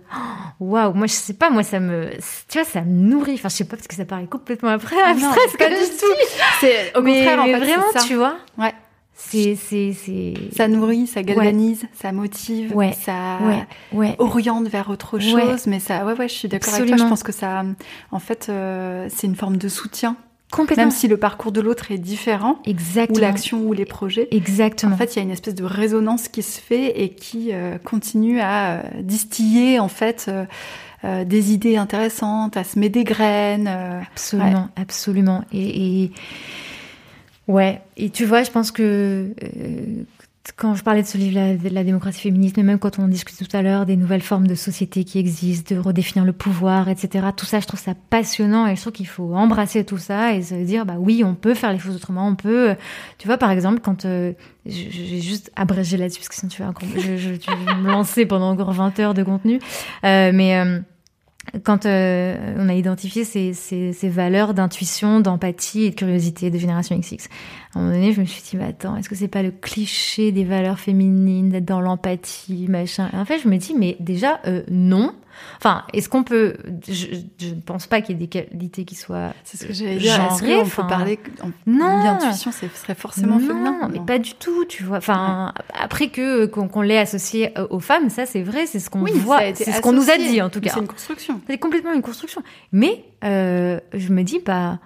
Waouh, 0.60 0.92
moi 0.92 1.06
je 1.06 1.14
sais 1.14 1.32
pas, 1.32 1.48
moi 1.48 1.62
ça 1.62 1.80
me... 1.80 2.10
Tu 2.48 2.58
vois, 2.58 2.64
ça 2.64 2.82
me 2.82 2.90
nourrit. 2.90 3.32
Enfin, 3.32 3.48
je 3.48 3.54
sais 3.54 3.64
pas, 3.64 3.76
parce 3.76 3.88
que 3.88 3.94
ça 3.94 4.04
paraît 4.04 4.26
complètement 4.26 4.68
après 4.68 4.96
ah 5.02 5.14
non, 5.14 5.30
pas 5.30 5.68
du 5.70 5.74
tout. 5.74 6.06
C'est 6.60 6.94
au 6.94 7.02
contraire, 7.02 7.40
en 7.40 7.44
fait, 7.44 7.58
vraiment, 7.58 7.92
ça. 7.94 8.00
tu 8.00 8.16
vois. 8.16 8.36
Ouais. 8.58 8.74
C'est, 9.14 9.56
c'est, 9.56 9.94
c'est... 9.94 10.34
Ça 10.54 10.68
nourrit, 10.68 11.06
ça 11.06 11.22
galvanise, 11.22 11.86
ça 11.94 12.12
motive, 12.12 12.76
ouais. 12.76 12.92
ça 12.92 13.38
ouais. 13.92 14.16
oriente 14.18 14.68
vers 14.68 14.90
autre 14.90 15.18
chose. 15.18 15.66
Mais 15.66 15.80
ça, 15.80 16.04
ouais, 16.04 16.12
ouais, 16.12 16.28
je 16.28 16.34
suis 16.34 16.48
d'accord 16.48 16.74
avec 16.74 16.88
toi. 16.88 16.96
Je 16.98 17.04
pense 17.04 17.22
que 17.22 17.32
ça, 17.32 17.64
en 18.10 18.18
fait, 18.18 18.48
euh, 18.50 19.08
c'est 19.08 19.26
une 19.26 19.36
forme 19.36 19.56
de 19.56 19.68
soutien. 19.68 20.16
Complètement. 20.50 20.84
Même 20.84 20.90
si 20.92 21.08
le 21.08 21.16
parcours 21.16 21.50
de 21.50 21.60
l'autre 21.60 21.90
est 21.90 21.98
différent, 21.98 22.60
Exactement. 22.64 23.18
ou 23.18 23.20
l'action 23.20 23.62
ou 23.62 23.72
les 23.72 23.84
projets. 23.84 24.28
Exactement. 24.30 24.94
En 24.94 24.96
fait, 24.96 25.14
il 25.14 25.18
y 25.18 25.20
a 25.20 25.22
une 25.22 25.30
espèce 25.32 25.54
de 25.54 25.64
résonance 25.64 26.28
qui 26.28 26.42
se 26.42 26.60
fait 26.60 27.02
et 27.02 27.08
qui 27.10 27.52
euh, 27.52 27.78
continue 27.78 28.40
à 28.40 28.78
euh, 28.78 28.82
distiller, 29.00 29.80
en 29.80 29.88
fait, 29.88 30.30
euh, 31.02 31.24
des 31.24 31.52
idées 31.52 31.76
intéressantes, 31.76 32.56
à 32.56 32.62
semer 32.64 32.88
des 32.88 33.04
graines. 33.04 33.68
absolument, 33.68 34.68
absolument. 34.76 35.44
Et, 35.52 36.04
et 36.04 36.12
Ouais, 37.46 37.82
et 37.98 38.08
tu 38.08 38.24
vois, 38.24 38.42
je 38.42 38.50
pense 38.50 38.70
que 38.70 39.34
quand 40.56 40.74
je 40.74 40.82
parlais 40.84 41.02
de 41.02 41.06
ce 41.06 41.16
livre 41.16 41.56
de 41.56 41.68
la 41.70 41.84
démocratie 41.84 42.20
féministe, 42.20 42.56
mais 42.58 42.62
même 42.62 42.78
quand 42.78 42.98
on 42.98 43.08
discute 43.08 43.36
tout 43.38 43.56
à 43.56 43.62
l'heure 43.62 43.86
des 43.86 43.96
nouvelles 43.96 44.20
formes 44.20 44.46
de 44.46 44.54
société 44.54 45.04
qui 45.04 45.18
existent, 45.18 45.74
de 45.74 45.80
redéfinir 45.80 46.24
le 46.24 46.32
pouvoir, 46.32 46.88
etc., 46.88 47.26
tout 47.34 47.46
ça, 47.46 47.60
je 47.60 47.66
trouve 47.66 47.80
ça 47.80 47.94
passionnant 48.10 48.66
et 48.66 48.76
je 48.76 48.80
trouve 48.80 48.92
qu'il 48.92 49.06
faut 49.06 49.34
embrasser 49.34 49.84
tout 49.84 49.96
ça 49.98 50.34
et 50.34 50.42
se 50.42 50.54
dire, 50.54 50.84
bah 50.84 50.96
oui, 50.98 51.22
on 51.24 51.34
peut 51.34 51.54
faire 51.54 51.72
les 51.72 51.78
choses 51.78 51.96
autrement, 51.96 52.28
on 52.28 52.34
peut. 52.34 52.70
Euh, 52.70 52.74
tu 53.18 53.26
vois, 53.26 53.38
par 53.38 53.50
exemple, 53.50 53.80
quand 53.80 54.04
euh, 54.04 54.32
j'ai 54.66 55.20
juste 55.20 55.50
abrégé 55.56 55.96
là-dessus 55.96 56.20
parce 56.20 56.28
que 56.28 56.34
sinon 56.34 56.50
tu 56.50 56.62
vas, 56.62 56.72
je, 56.98 57.16
je, 57.16 57.64
vas 57.66 57.74
me 57.76 57.90
lancer 57.90 58.26
pendant 58.26 58.50
encore 58.50 58.72
20 58.72 58.98
heures 59.00 59.14
de 59.14 59.22
contenu, 59.22 59.60
euh, 60.04 60.30
mais 60.32 60.58
euh, 60.58 60.80
quand 61.62 61.86
euh, 61.86 62.54
on 62.58 62.68
a 62.68 62.74
identifié 62.74 63.24
ces, 63.24 63.52
ces, 63.52 63.92
ces 63.92 64.08
valeurs 64.08 64.54
d'intuition, 64.54 65.20
d'empathie 65.20 65.84
et 65.84 65.90
de 65.90 65.94
curiosité 65.94 66.50
de 66.50 66.58
génération 66.58 66.98
XX. 66.98 67.28
À 67.74 67.78
un 67.78 67.82
moment 67.82 67.94
donné, 67.94 68.12
je 68.12 68.20
me 68.20 68.26
suis 68.26 68.42
dit, 68.42 68.56
mais 68.56 68.64
attends, 68.64 68.96
est-ce 68.96 69.08
que 69.08 69.14
c'est 69.14 69.28
pas 69.28 69.42
le 69.42 69.50
cliché 69.50 70.32
des 70.32 70.44
valeurs 70.44 70.78
féminines, 70.78 71.50
d'être 71.50 71.64
dans 71.64 71.80
l'empathie, 71.80 72.66
machin? 72.68 73.08
En 73.12 73.24
fait, 73.24 73.38
je 73.38 73.48
me 73.48 73.56
dis, 73.56 73.74
mais 73.78 73.96
déjà, 74.00 74.40
euh, 74.46 74.62
non. 74.70 75.14
Enfin, 75.56 75.84
est-ce 75.92 76.08
qu'on 76.08 76.24
peut 76.24 76.56
je, 76.86 77.06
je 77.38 77.48
ne 77.48 77.60
pense 77.60 77.86
pas 77.86 78.00
qu'il 78.00 78.14
y 78.14 78.22
ait 78.22 78.26
des 78.26 78.28
qualités 78.28 78.84
qui 78.84 78.94
soient 78.94 79.32
C'est 79.44 79.56
ce 79.56 79.66
que 79.66 79.72
j'allais 79.72 79.96
dire. 79.96 80.14
Est-ce 80.14 80.42
qu'on 80.42 80.82
peut 80.82 80.88
parler 80.88 81.18
en 81.42 81.50
non, 81.66 82.02
d'intuition, 82.02 82.52
ce 82.52 82.66
serait 82.68 82.94
forcément 82.94 83.38
non, 83.38 83.46
féminin 83.46 83.78
Non, 83.82 83.88
mais 83.90 84.00
pas 84.00 84.18
du 84.18 84.34
tout. 84.34 84.64
Tu 84.66 84.84
vois. 84.84 84.98
Enfin, 84.98 85.52
ouais. 85.56 85.64
après 85.80 86.08
que 86.08 86.46
qu'on 86.46 86.82
l'ait 86.82 86.98
associé 86.98 87.52
aux 87.70 87.80
femmes, 87.80 88.10
ça 88.10 88.26
c'est 88.26 88.42
vrai, 88.42 88.66
c'est 88.66 88.80
ce 88.80 88.90
qu'on 88.90 89.02
oui, 89.02 89.12
voit, 89.12 89.40
c'est 89.54 89.72
ce 89.72 89.80
qu'on 89.80 89.92
nous 89.92 90.10
a 90.10 90.16
dit 90.16 90.40
en 90.42 90.50
tout 90.50 90.60
cas. 90.60 90.70
C'est 90.74 90.80
une 90.80 90.86
construction. 90.86 91.40
C'est 91.48 91.58
complètement 91.58 91.92
une 91.92 92.02
construction. 92.02 92.42
Mais 92.72 93.04
euh, 93.24 93.80
je 93.92 94.12
me 94.12 94.22
dis, 94.22 94.40
bah. 94.44 94.78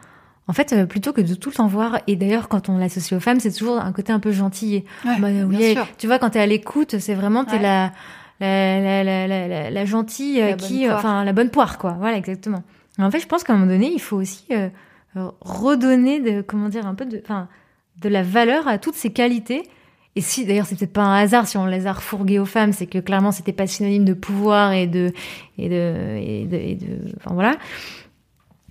En 0.50 0.54
fait, 0.54 0.72
euh, 0.72 0.86
plutôt 0.86 1.12
que 1.12 1.20
de 1.20 1.34
tout 1.34 1.50
le 1.50 1.56
temps 1.56 1.66
voir, 1.66 1.98
et 2.06 2.16
d'ailleurs 2.16 2.48
quand 2.48 2.70
on 2.70 2.78
l'associe 2.78 3.12
aux 3.12 3.20
femmes, 3.20 3.38
c'est 3.38 3.52
toujours 3.52 3.78
un 3.78 3.92
côté 3.92 4.14
un 4.14 4.18
peu 4.18 4.32
gentil. 4.32 4.82
Ouais, 5.04 5.20
bah, 5.20 5.28
oui, 5.30 5.44
bien 5.44 5.74
sûr. 5.74 5.86
Tu 5.98 6.06
vois, 6.06 6.18
quand 6.18 6.30
t'es 6.30 6.40
à 6.40 6.46
l'écoute, 6.46 6.98
c'est 7.00 7.12
vraiment 7.12 7.44
t'es 7.44 7.56
Ouais. 7.56 7.62
la, 7.62 7.92
la, 8.40 9.02
la, 9.04 9.26
la, 9.26 9.70
la, 9.70 9.84
gentille 9.84 10.38
La 10.38 10.46
euh, 10.48 10.52
qui, 10.54 10.84
poire. 10.86 10.98
enfin 10.98 11.24
la 11.24 11.32
bonne 11.32 11.50
poire, 11.50 11.78
quoi. 11.78 11.96
Voilà, 11.98 12.16
exactement. 12.16 12.62
Et 12.98 13.02
en 13.02 13.10
fait, 13.10 13.20
je 13.20 13.26
pense 13.26 13.44
qu'à 13.44 13.52
un 13.52 13.56
moment 13.56 13.70
donné, 13.72 13.90
il 13.92 14.00
faut 14.00 14.16
aussi 14.16 14.44
euh, 14.52 14.68
euh, 15.16 15.28
redonner 15.40 16.20
de, 16.20 16.40
comment 16.42 16.68
dire, 16.68 16.86
un 16.86 16.94
peu 16.94 17.04
de, 17.06 17.20
enfin, 17.24 17.48
de 18.00 18.08
la 18.08 18.22
valeur 18.22 18.68
à 18.68 18.78
toutes 18.78 18.94
ces 18.94 19.10
qualités. 19.12 19.62
Et 20.16 20.20
si, 20.20 20.44
d'ailleurs, 20.44 20.66
c'est 20.66 20.76
peut-être 20.76 20.92
pas 20.92 21.02
un 21.02 21.14
hasard 21.20 21.46
si 21.46 21.56
on 21.58 21.66
les 21.66 21.86
a 21.86 21.92
refourguées 21.92 22.38
aux 22.40 22.44
femmes, 22.44 22.72
c'est 22.72 22.86
que 22.86 22.98
clairement, 22.98 23.30
c'était 23.30 23.52
pas 23.52 23.66
synonyme 23.68 24.04
de 24.04 24.14
pouvoir 24.14 24.72
et 24.72 24.86
de, 24.88 25.12
et 25.58 25.68
de, 25.68 26.16
et 26.18 26.44
de, 26.46 26.56
et 26.56 26.74
de 26.74 26.86
enfin 27.18 27.34
voilà. 27.34 27.56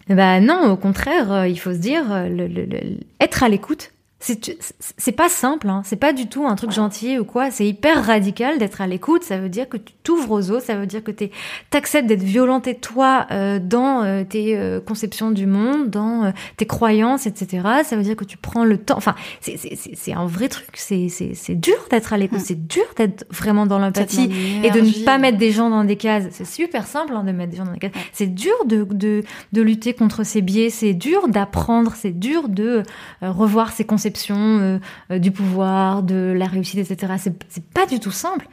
Bah 0.10 0.40
non, 0.40 0.72
au 0.72 0.78
contraire, 0.78 1.32
euh, 1.32 1.48
il 1.48 1.58
faut 1.60 1.74
se 1.74 1.78
dire, 1.80 2.04
euh, 2.12 2.30
le, 2.30 2.48
le, 2.48 2.64
le- 2.66 2.98
être 3.20 3.44
à 3.44 3.50
l'écoute, 3.50 3.92
c'est 4.20 4.58
c'est 4.98 5.12
pas 5.12 5.30
simple, 5.30 5.70
hein. 5.70 5.84
c'est 5.86 5.96
pas 5.96 6.12
du 6.12 6.28
tout 6.28 6.48
un 6.48 6.56
truc 6.56 6.72
gentil 6.72 7.20
ou 7.20 7.24
quoi, 7.24 7.52
c'est 7.52 7.68
hyper 7.68 8.04
radical 8.04 8.58
d'être 8.58 8.82
à 8.82 8.88
l'écoute, 8.88 9.24
ça 9.24 9.38
veut 9.38 9.48
dire 9.50 9.70
que 9.70 9.78
tu 9.78 9.94
t'ouvres 10.02 10.32
aux 10.32 10.50
autres, 10.50 10.66
ça 10.66 10.76
veut 10.76 10.88
dire 10.88 11.04
que 11.04 11.12
tu 11.12 11.30
t'acceptes 11.70 12.08
d'être 12.08 12.24
violenté 12.24 12.74
toi 12.74 13.28
euh, 13.30 13.60
dans 13.60 14.04
euh, 14.04 14.24
tes 14.24 14.58
euh, 14.58 14.80
conceptions 14.82 15.30
du 15.30 15.46
monde, 15.46 15.92
dans 15.92 16.26
euh, 16.26 16.32
tes 16.58 16.66
croyances, 16.66 17.28
etc. 17.28 17.62
Ça 17.84 17.96
veut 17.96 18.02
dire 18.02 18.16
que 18.16 18.24
tu 18.26 18.38
prends 18.38 18.64
le 18.66 18.80
temps, 18.80 18.98
enfin 18.98 19.14
c'est- 19.40 19.58
c'est 19.58 19.76
c'est- 19.76 19.94
c'est 19.96 20.14
un 20.14 20.26
vrai 20.26 20.50
truc, 20.50 20.70
c'est 20.74 21.10
c'est- 21.10 21.36
c'est 21.36 21.54
dur 21.56 21.78
d'être 21.92 22.12
à 22.12 22.18
l'écoute, 22.18 22.40
Mm. 22.40 22.44
c'est 22.46 22.68
dur 22.68 22.86
d'être 22.96 23.26
vraiment 23.30 23.68
dans 23.68 23.78
l'empathie 23.78 24.32
et 24.64 24.72
de 24.72 24.82
ne 24.82 25.06
pas 25.06 25.20
mettre 25.20 25.38
des 25.38 25.52
gens 25.52 25.70
dans 25.70 25.84
des 25.84 25.96
cases. 25.96 26.26
C'est 26.32 26.48
super 26.48 26.88
simple 26.88 27.14
hein, 27.16 27.24
de 27.24 27.32
mettre 27.32 27.52
des 27.52 27.58
gens 27.58 27.66
dans 27.66 27.74
des 27.74 27.80
cases. 27.80 27.92
C'est 28.14 28.34
dur 28.34 28.56
de, 28.66 28.84
de, 28.84 29.24
de 29.54 29.62
lutter 29.62 29.94
contre 29.94 30.24
ces 30.24 30.42
biais, 30.42 30.72
c'est 30.72 30.96
dur 30.96 31.28
d'apprendre, 31.28 31.94
c'est 31.96 32.18
dur 32.18 32.50
de 32.50 32.82
euh, 33.22 33.32
revoir 33.32 33.72
ses 33.72 33.84
conceptions 33.86 34.07
euh, 34.30 34.80
euh, 35.12 35.20
du 35.20 35.32
pouvoir, 35.32 36.04
de 36.04 36.34
la 36.36 36.46
réussite, 36.46 36.80
etc. 36.80 37.14
C'est 37.18 37.64
pas 37.70 37.86
du 37.86 38.00
tout 38.00 38.12
simple. 38.12 38.48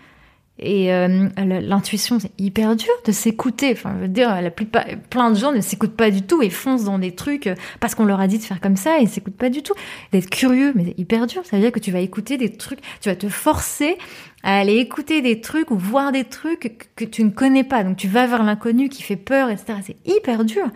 Et 0.57 0.93
euh, 0.93 1.29
l'intuition, 1.37 2.21
c'est 2.21 2.31
hyper 2.39 2.77
dur 2.77 2.93
de 3.05 3.11
s'écouter. 3.11 3.73
Enfin, 3.73 3.93
je 3.97 4.03
veux 4.03 4.09
dire, 4.09 4.41
la 4.41 4.53
plupart, 4.53 4.85
plein 5.11 5.31
de 5.31 5.37
gens 5.37 5.51
ne 5.51 5.61
s'écoutent 5.61 5.97
pas 5.97 6.13
du 6.13 6.23
tout 6.23 6.43
et 6.43 6.51
foncent 6.51 6.85
dans 6.85 7.01
des 7.01 7.13
trucs 7.13 7.51
parce 7.81 7.97
qu'on 7.97 8.05
leur 8.05 8.21
a 8.21 8.29
dit 8.29 8.39
de 8.39 8.45
faire 8.45 8.61
comme 8.61 8.77
ça 8.77 9.01
et 9.01 9.07
s'écoutent 9.07 9.37
pas 9.37 9.51
du 9.51 9.63
tout. 9.63 9.75
D'être 10.13 10.31
curieux, 10.31 10.73
mais 10.77 10.85
c'est 10.85 10.99
hyper 10.99 11.27
dur. 11.27 11.43
Ça 11.45 11.57
veut 11.57 11.63
dire 11.63 11.73
que 11.73 11.81
tu 11.81 11.91
vas 11.91 11.99
écouter 11.99 12.37
des 12.37 12.57
trucs, 12.57 12.79
tu 13.01 13.09
vas 13.09 13.17
te 13.17 13.29
forcer 13.29 13.99
à 14.45 14.59
aller 14.59 14.77
écouter 14.77 15.23
des 15.23 15.41
trucs 15.41 15.73
ou 15.73 15.77
voir 15.77 16.13
des 16.13 16.23
trucs 16.23 16.61
que, 16.61 17.05
que 17.05 17.05
tu 17.05 17.25
ne 17.25 17.31
connais 17.31 17.65
pas. 17.65 17.83
Donc 17.83 17.97
tu 17.97 18.07
vas 18.07 18.29
vers 18.29 18.45
l'inconnu 18.45 18.89
qui 18.89 19.03
fait 19.03 19.17
peur, 19.17 19.51
etc. 19.51 19.79
C'est 19.85 19.97
hyper 20.07 20.45
dur. 20.45 20.71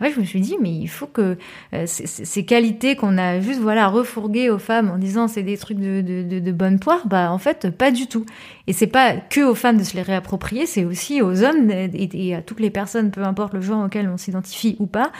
Ouais, 0.00 0.10
je 0.14 0.18
me 0.20 0.24
suis 0.24 0.40
dit, 0.40 0.56
mais 0.62 0.70
il 0.72 0.88
faut 0.88 1.06
que 1.06 1.36
euh, 1.74 1.84
ces, 1.86 2.06
ces- 2.06 2.44
qualités 2.46 2.96
qu'on 2.96 3.18
a 3.18 3.38
juste 3.40 3.60
voilà 3.60 3.88
refourguées 3.88 4.48
aux 4.48 4.58
femmes 4.58 4.90
en 4.90 4.96
disant 4.96 5.28
c'est 5.28 5.42
des 5.42 5.58
trucs 5.58 5.78
de, 5.78 6.00
de, 6.00 6.22
de, 6.22 6.38
de 6.38 6.52
bonne 6.52 6.78
poire, 6.80 7.06
bah 7.06 7.30
en 7.30 7.36
fait 7.38 7.68
pas 7.76 7.90
du 7.90 8.06
tout. 8.06 8.24
Et 8.66 8.72
c'est 8.72 8.86
pas 8.86 9.16
que 9.16 9.42
aux 9.42 9.54
femmes 9.54 9.76
de 9.76 9.84
se 9.84 9.94
les 9.96 10.02
réapproprier, 10.02 10.64
c'est 10.64 10.84
aussi 10.86 11.20
aux 11.20 11.44
hommes 11.44 11.70
et, 11.70 12.08
et 12.14 12.34
à 12.34 12.40
toutes 12.40 12.60
les 12.60 12.70
personnes, 12.70 13.10
peu 13.10 13.22
importe 13.24 13.52
le 13.52 13.60
genre 13.60 13.84
auquel 13.84 14.08
on 14.08 14.16
s'identifie 14.16 14.76
ou 14.78 14.86
pas, 14.86 15.12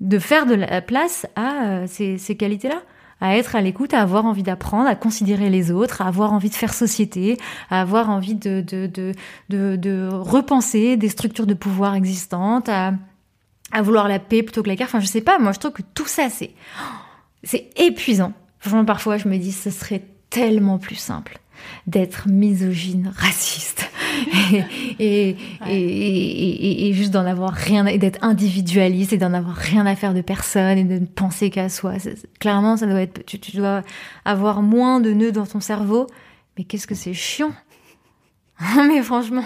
de 0.00 0.18
faire 0.18 0.46
de 0.46 0.54
la 0.54 0.80
place 0.82 1.26
à 1.36 1.64
euh, 1.66 1.84
ces, 1.86 2.18
ces 2.18 2.36
qualités-là 2.36 2.82
à 3.22 3.36
être 3.36 3.54
à 3.54 3.60
l'écoute, 3.60 3.92
à 3.92 4.00
avoir 4.00 4.24
envie 4.24 4.42
d'apprendre, 4.42 4.88
à 4.88 4.94
considérer 4.94 5.50
les 5.50 5.70
autres, 5.70 6.00
à 6.00 6.06
avoir 6.06 6.32
envie 6.32 6.48
de 6.48 6.54
faire 6.54 6.72
société, 6.72 7.36
à 7.68 7.82
avoir 7.82 8.08
envie 8.08 8.34
de, 8.34 8.62
de, 8.62 8.86
de, 8.86 9.12
de, 9.50 9.76
de 9.76 10.08
repenser 10.10 10.96
des 10.96 11.10
structures 11.10 11.46
de 11.46 11.52
pouvoir 11.52 11.94
existantes, 11.96 12.70
à, 12.70 12.94
à 13.72 13.82
vouloir 13.82 14.08
la 14.08 14.18
paix 14.18 14.42
plutôt 14.42 14.62
que 14.62 14.68
la 14.68 14.76
guerre. 14.76 14.88
Enfin, 14.88 15.00
je 15.00 15.06
sais 15.06 15.20
pas, 15.20 15.38
moi 15.38 15.52
je 15.52 15.58
trouve 15.58 15.72
que 15.72 15.82
tout 15.94 16.06
ça, 16.06 16.28
c'est, 16.30 16.50
c'est 17.42 17.70
épuisant. 17.76 18.32
Franchement, 18.58 18.84
parfois, 18.84 19.16
je 19.16 19.28
me 19.28 19.36
dis, 19.38 19.52
ce 19.52 19.70
serait 19.70 20.02
tellement 20.28 20.78
plus 20.78 20.96
simple 20.96 21.38
d'être 21.86 22.28
misogyne, 22.28 23.12
raciste 23.16 23.90
et, 24.98 25.36
et, 25.66 26.88
et, 26.88 26.92
juste 26.92 27.10
d'en 27.10 27.26
avoir 27.26 27.52
rien, 27.52 27.86
et 27.86 27.98
d'être 27.98 28.22
individualiste 28.22 29.12
et 29.12 29.18
d'en 29.18 29.32
avoir 29.32 29.56
rien 29.56 29.86
à 29.86 29.94
faire 29.94 30.14
de 30.14 30.20
personne 30.20 30.78
et 30.78 30.84
de 30.84 30.98
ne 30.98 31.06
penser 31.06 31.50
qu'à 31.50 31.68
soi. 31.68 31.94
Clairement, 32.38 32.76
ça 32.76 32.86
doit 32.86 33.00
être, 33.02 33.24
tu, 33.24 33.38
tu, 33.38 33.56
dois 33.56 33.82
avoir 34.24 34.62
moins 34.62 35.00
de 35.00 35.12
nœuds 35.12 35.32
dans 35.32 35.46
ton 35.46 35.60
cerveau. 35.60 36.06
Mais 36.56 36.64
qu'est-ce 36.64 36.86
que 36.86 36.94
c'est 36.94 37.14
chiant 37.14 37.52
Mais 38.76 39.02
franchement, 39.02 39.44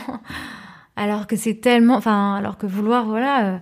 alors 0.97 1.27
que 1.27 1.37
c'est 1.37 1.61
tellement, 1.61 1.97
enfin, 1.97 2.35
alors 2.35 2.59
que 2.59 2.67
vouloir, 2.67 3.07
voilà. 3.07 3.61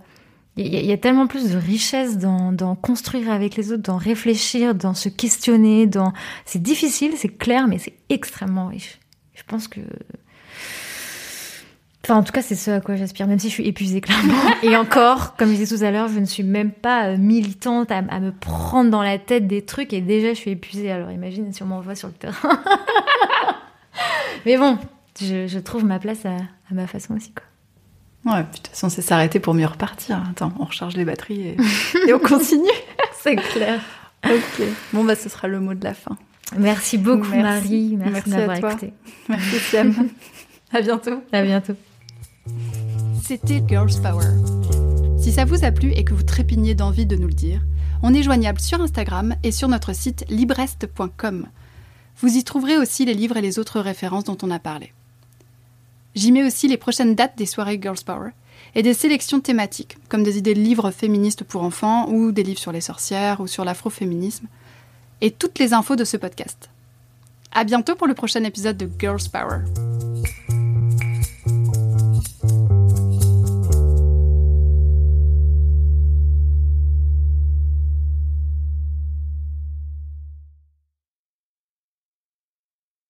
Il 0.59 0.85
y, 0.85 0.93
a 0.93 0.99
tellement 0.99 1.27
plus 1.27 1.51
de 1.51 1.57
richesse 1.57 2.19
dans, 2.19 2.53
dans, 2.53 2.75
construire 2.75 3.31
avec 3.31 3.57
les 3.57 3.73
autres, 3.73 3.83
dans 3.83 3.97
réfléchir, 3.97 4.75
dans 4.75 4.93
se 4.93 5.09
questionner, 5.09 5.87
dans... 5.87 6.13
C'est 6.45 6.61
difficile, 6.61 7.13
c'est 7.17 7.31
clair, 7.31 7.67
mais 7.69 7.79
c'est 7.79 7.95
extrêmement 8.11 8.67
riche. 8.67 8.99
Je 9.33 9.43
pense 9.45 9.67
que... 9.67 9.81
Enfin, 12.05 12.17
en 12.17 12.23
tout 12.23 12.33
cas, 12.33 12.43
c'est 12.43 12.55
ce 12.55 12.71
à 12.71 12.81
quoi 12.83 12.97
j'aspire, 12.97 13.27
même 13.27 13.39
si 13.39 13.49
je 13.49 13.55
suis 13.55 13.67
épuisée, 13.67 14.03
clairement. 14.03 14.35
Et 14.63 14.77
encore, 14.77 15.37
comme 15.37 15.49
je 15.53 15.57
disais 15.57 15.75
tout 15.75 15.83
à 15.85 15.91
l'heure, 15.91 16.09
je 16.09 16.19
ne 16.19 16.27
suis 16.27 16.43
même 16.43 16.71
pas 16.71 17.07
euh, 17.07 17.17
militante 17.17 17.91
à, 17.91 18.03
me 18.03 18.31
prendre 18.31 18.91
dans 18.91 19.03
la 19.03 19.19
tête 19.19 19.47
des 19.47 19.63
trucs, 19.63 19.95
et 19.95 20.03
déjà, 20.03 20.35
je 20.35 20.39
suis 20.39 20.51
épuisée. 20.51 20.91
Alors, 20.91 21.11
imagine 21.11 21.51
si 21.55 21.63
on 21.63 21.67
m'envoie 21.67 21.95
sur 21.95 22.09
le 22.09 22.15
terrain. 22.15 22.61
mais 24.45 24.59
bon, 24.59 24.77
je, 25.19 25.47
je, 25.47 25.59
trouve 25.61 25.87
ma 25.87 25.99
place 25.99 26.27
à, 26.27 26.37
à 26.37 26.75
ma 26.75 26.87
façon 26.87 27.15
aussi, 27.15 27.33
quoi. 27.33 27.45
Ouais, 28.25 28.43
de 28.43 28.57
toute 28.57 28.69
façon, 28.69 28.89
c'est 28.89 29.03
s'arrêter 29.03 29.41
pour 29.41 29.55
mieux 29.55 29.67
repartir. 29.67 30.23
Attends, 30.31 30.53
on 30.59 30.65
recharge 30.65 30.97
les 30.97 31.05
batteries 31.05 31.49
et, 31.49 31.57
on 32.15 32.19
continue. 32.19 32.69
c'est 33.21 33.37
clair. 33.37 33.81
Ok. 34.25 34.65
Bon, 34.93 35.05
bah, 35.05 35.17
ce 35.17 35.29
sera 35.29 35.49
le 35.49 35.59
mot 35.59 35.75
de 35.75 35.83
la 35.83 35.95
fin. 35.95 36.17
Merci 36.57 36.99
beaucoup, 36.99 37.35
Marie. 37.35 37.97
Merci, 37.99 38.31
d'avoir 38.31 38.57
écouté. 38.59 38.93
Merci, 39.29 39.59
Siam. 39.59 40.09
à 40.73 40.81
bientôt. 40.81 41.23
À 41.33 41.43
bientôt. 41.43 41.75
C'était 43.23 43.63
Girls 43.67 44.01
Power. 44.03 44.27
Si 45.19 45.33
ça 45.33 45.45
vous 45.45 45.65
a 45.65 45.73
plu 45.73 45.93
et 45.93 46.05
que 46.05 46.15
vous 46.15 46.23
trépignez 46.23 46.75
d'envie 46.75 47.07
de 47.07 47.17
nous 47.17 47.29
le 47.29 47.35
dire, 47.35 47.63
on 48.03 48.15
est 48.15 48.23
joignable 48.23 48.61
sur 48.61 48.81
Instagram 48.81 49.35
et 49.43 49.53
sur 49.53 49.69
notre 49.69 49.95
site 49.95 50.25
librest.com. 50.29 51.47
Vous 52.19 52.37
y 52.37 52.45
trouverez 52.45 52.77
aussi 52.77 53.05
les 53.05 53.15
livres 53.15 53.37
et 53.37 53.43
les 53.43 53.59
autres 53.59 53.81
références 53.81 54.25
dont 54.25 54.39
on 54.43 54.51
a 54.51 54.59
parlé. 54.59 54.93
J'y 56.15 56.33
mets 56.33 56.45
aussi 56.45 56.69
les 56.69 56.77
prochaines 56.77 57.15
dates 57.15 57.37
des 57.37 57.47
soirées 57.47 57.81
Girls 57.81 58.05
Power 58.05 58.31
et 58.75 58.83
des 58.83 58.95
sélections 58.95 59.41
thématiques, 59.41 59.97
comme 60.09 60.23
des 60.23 60.39
idées 60.39 60.55
de 60.55 60.61
livres 60.61 60.91
féministes 60.91 61.45
pour 61.45 61.63
enfants 61.63 62.09
ou 62.09 62.33
des 62.33 62.43
livres 62.43 62.61
sur 62.61 62.73
les 62.73 62.81
sorcières 62.81 63.41
ou 63.41 63.47
sur 63.47 63.65
l'afroféminisme, 63.65 64.47
et 65.21 65.31
toutes 65.31 65.59
les 65.59 65.73
infos 65.73 65.97
de 65.97 66.05
ce 66.05 66.17
podcast. 66.17 66.71
À 67.53 67.65
bientôt 67.65 67.95
pour 67.95 68.07
le 68.07 68.15
prochain 68.15 68.45
épisode 68.45 68.77
de 68.77 68.89
Girls 68.99 69.29
Power. 69.31 69.59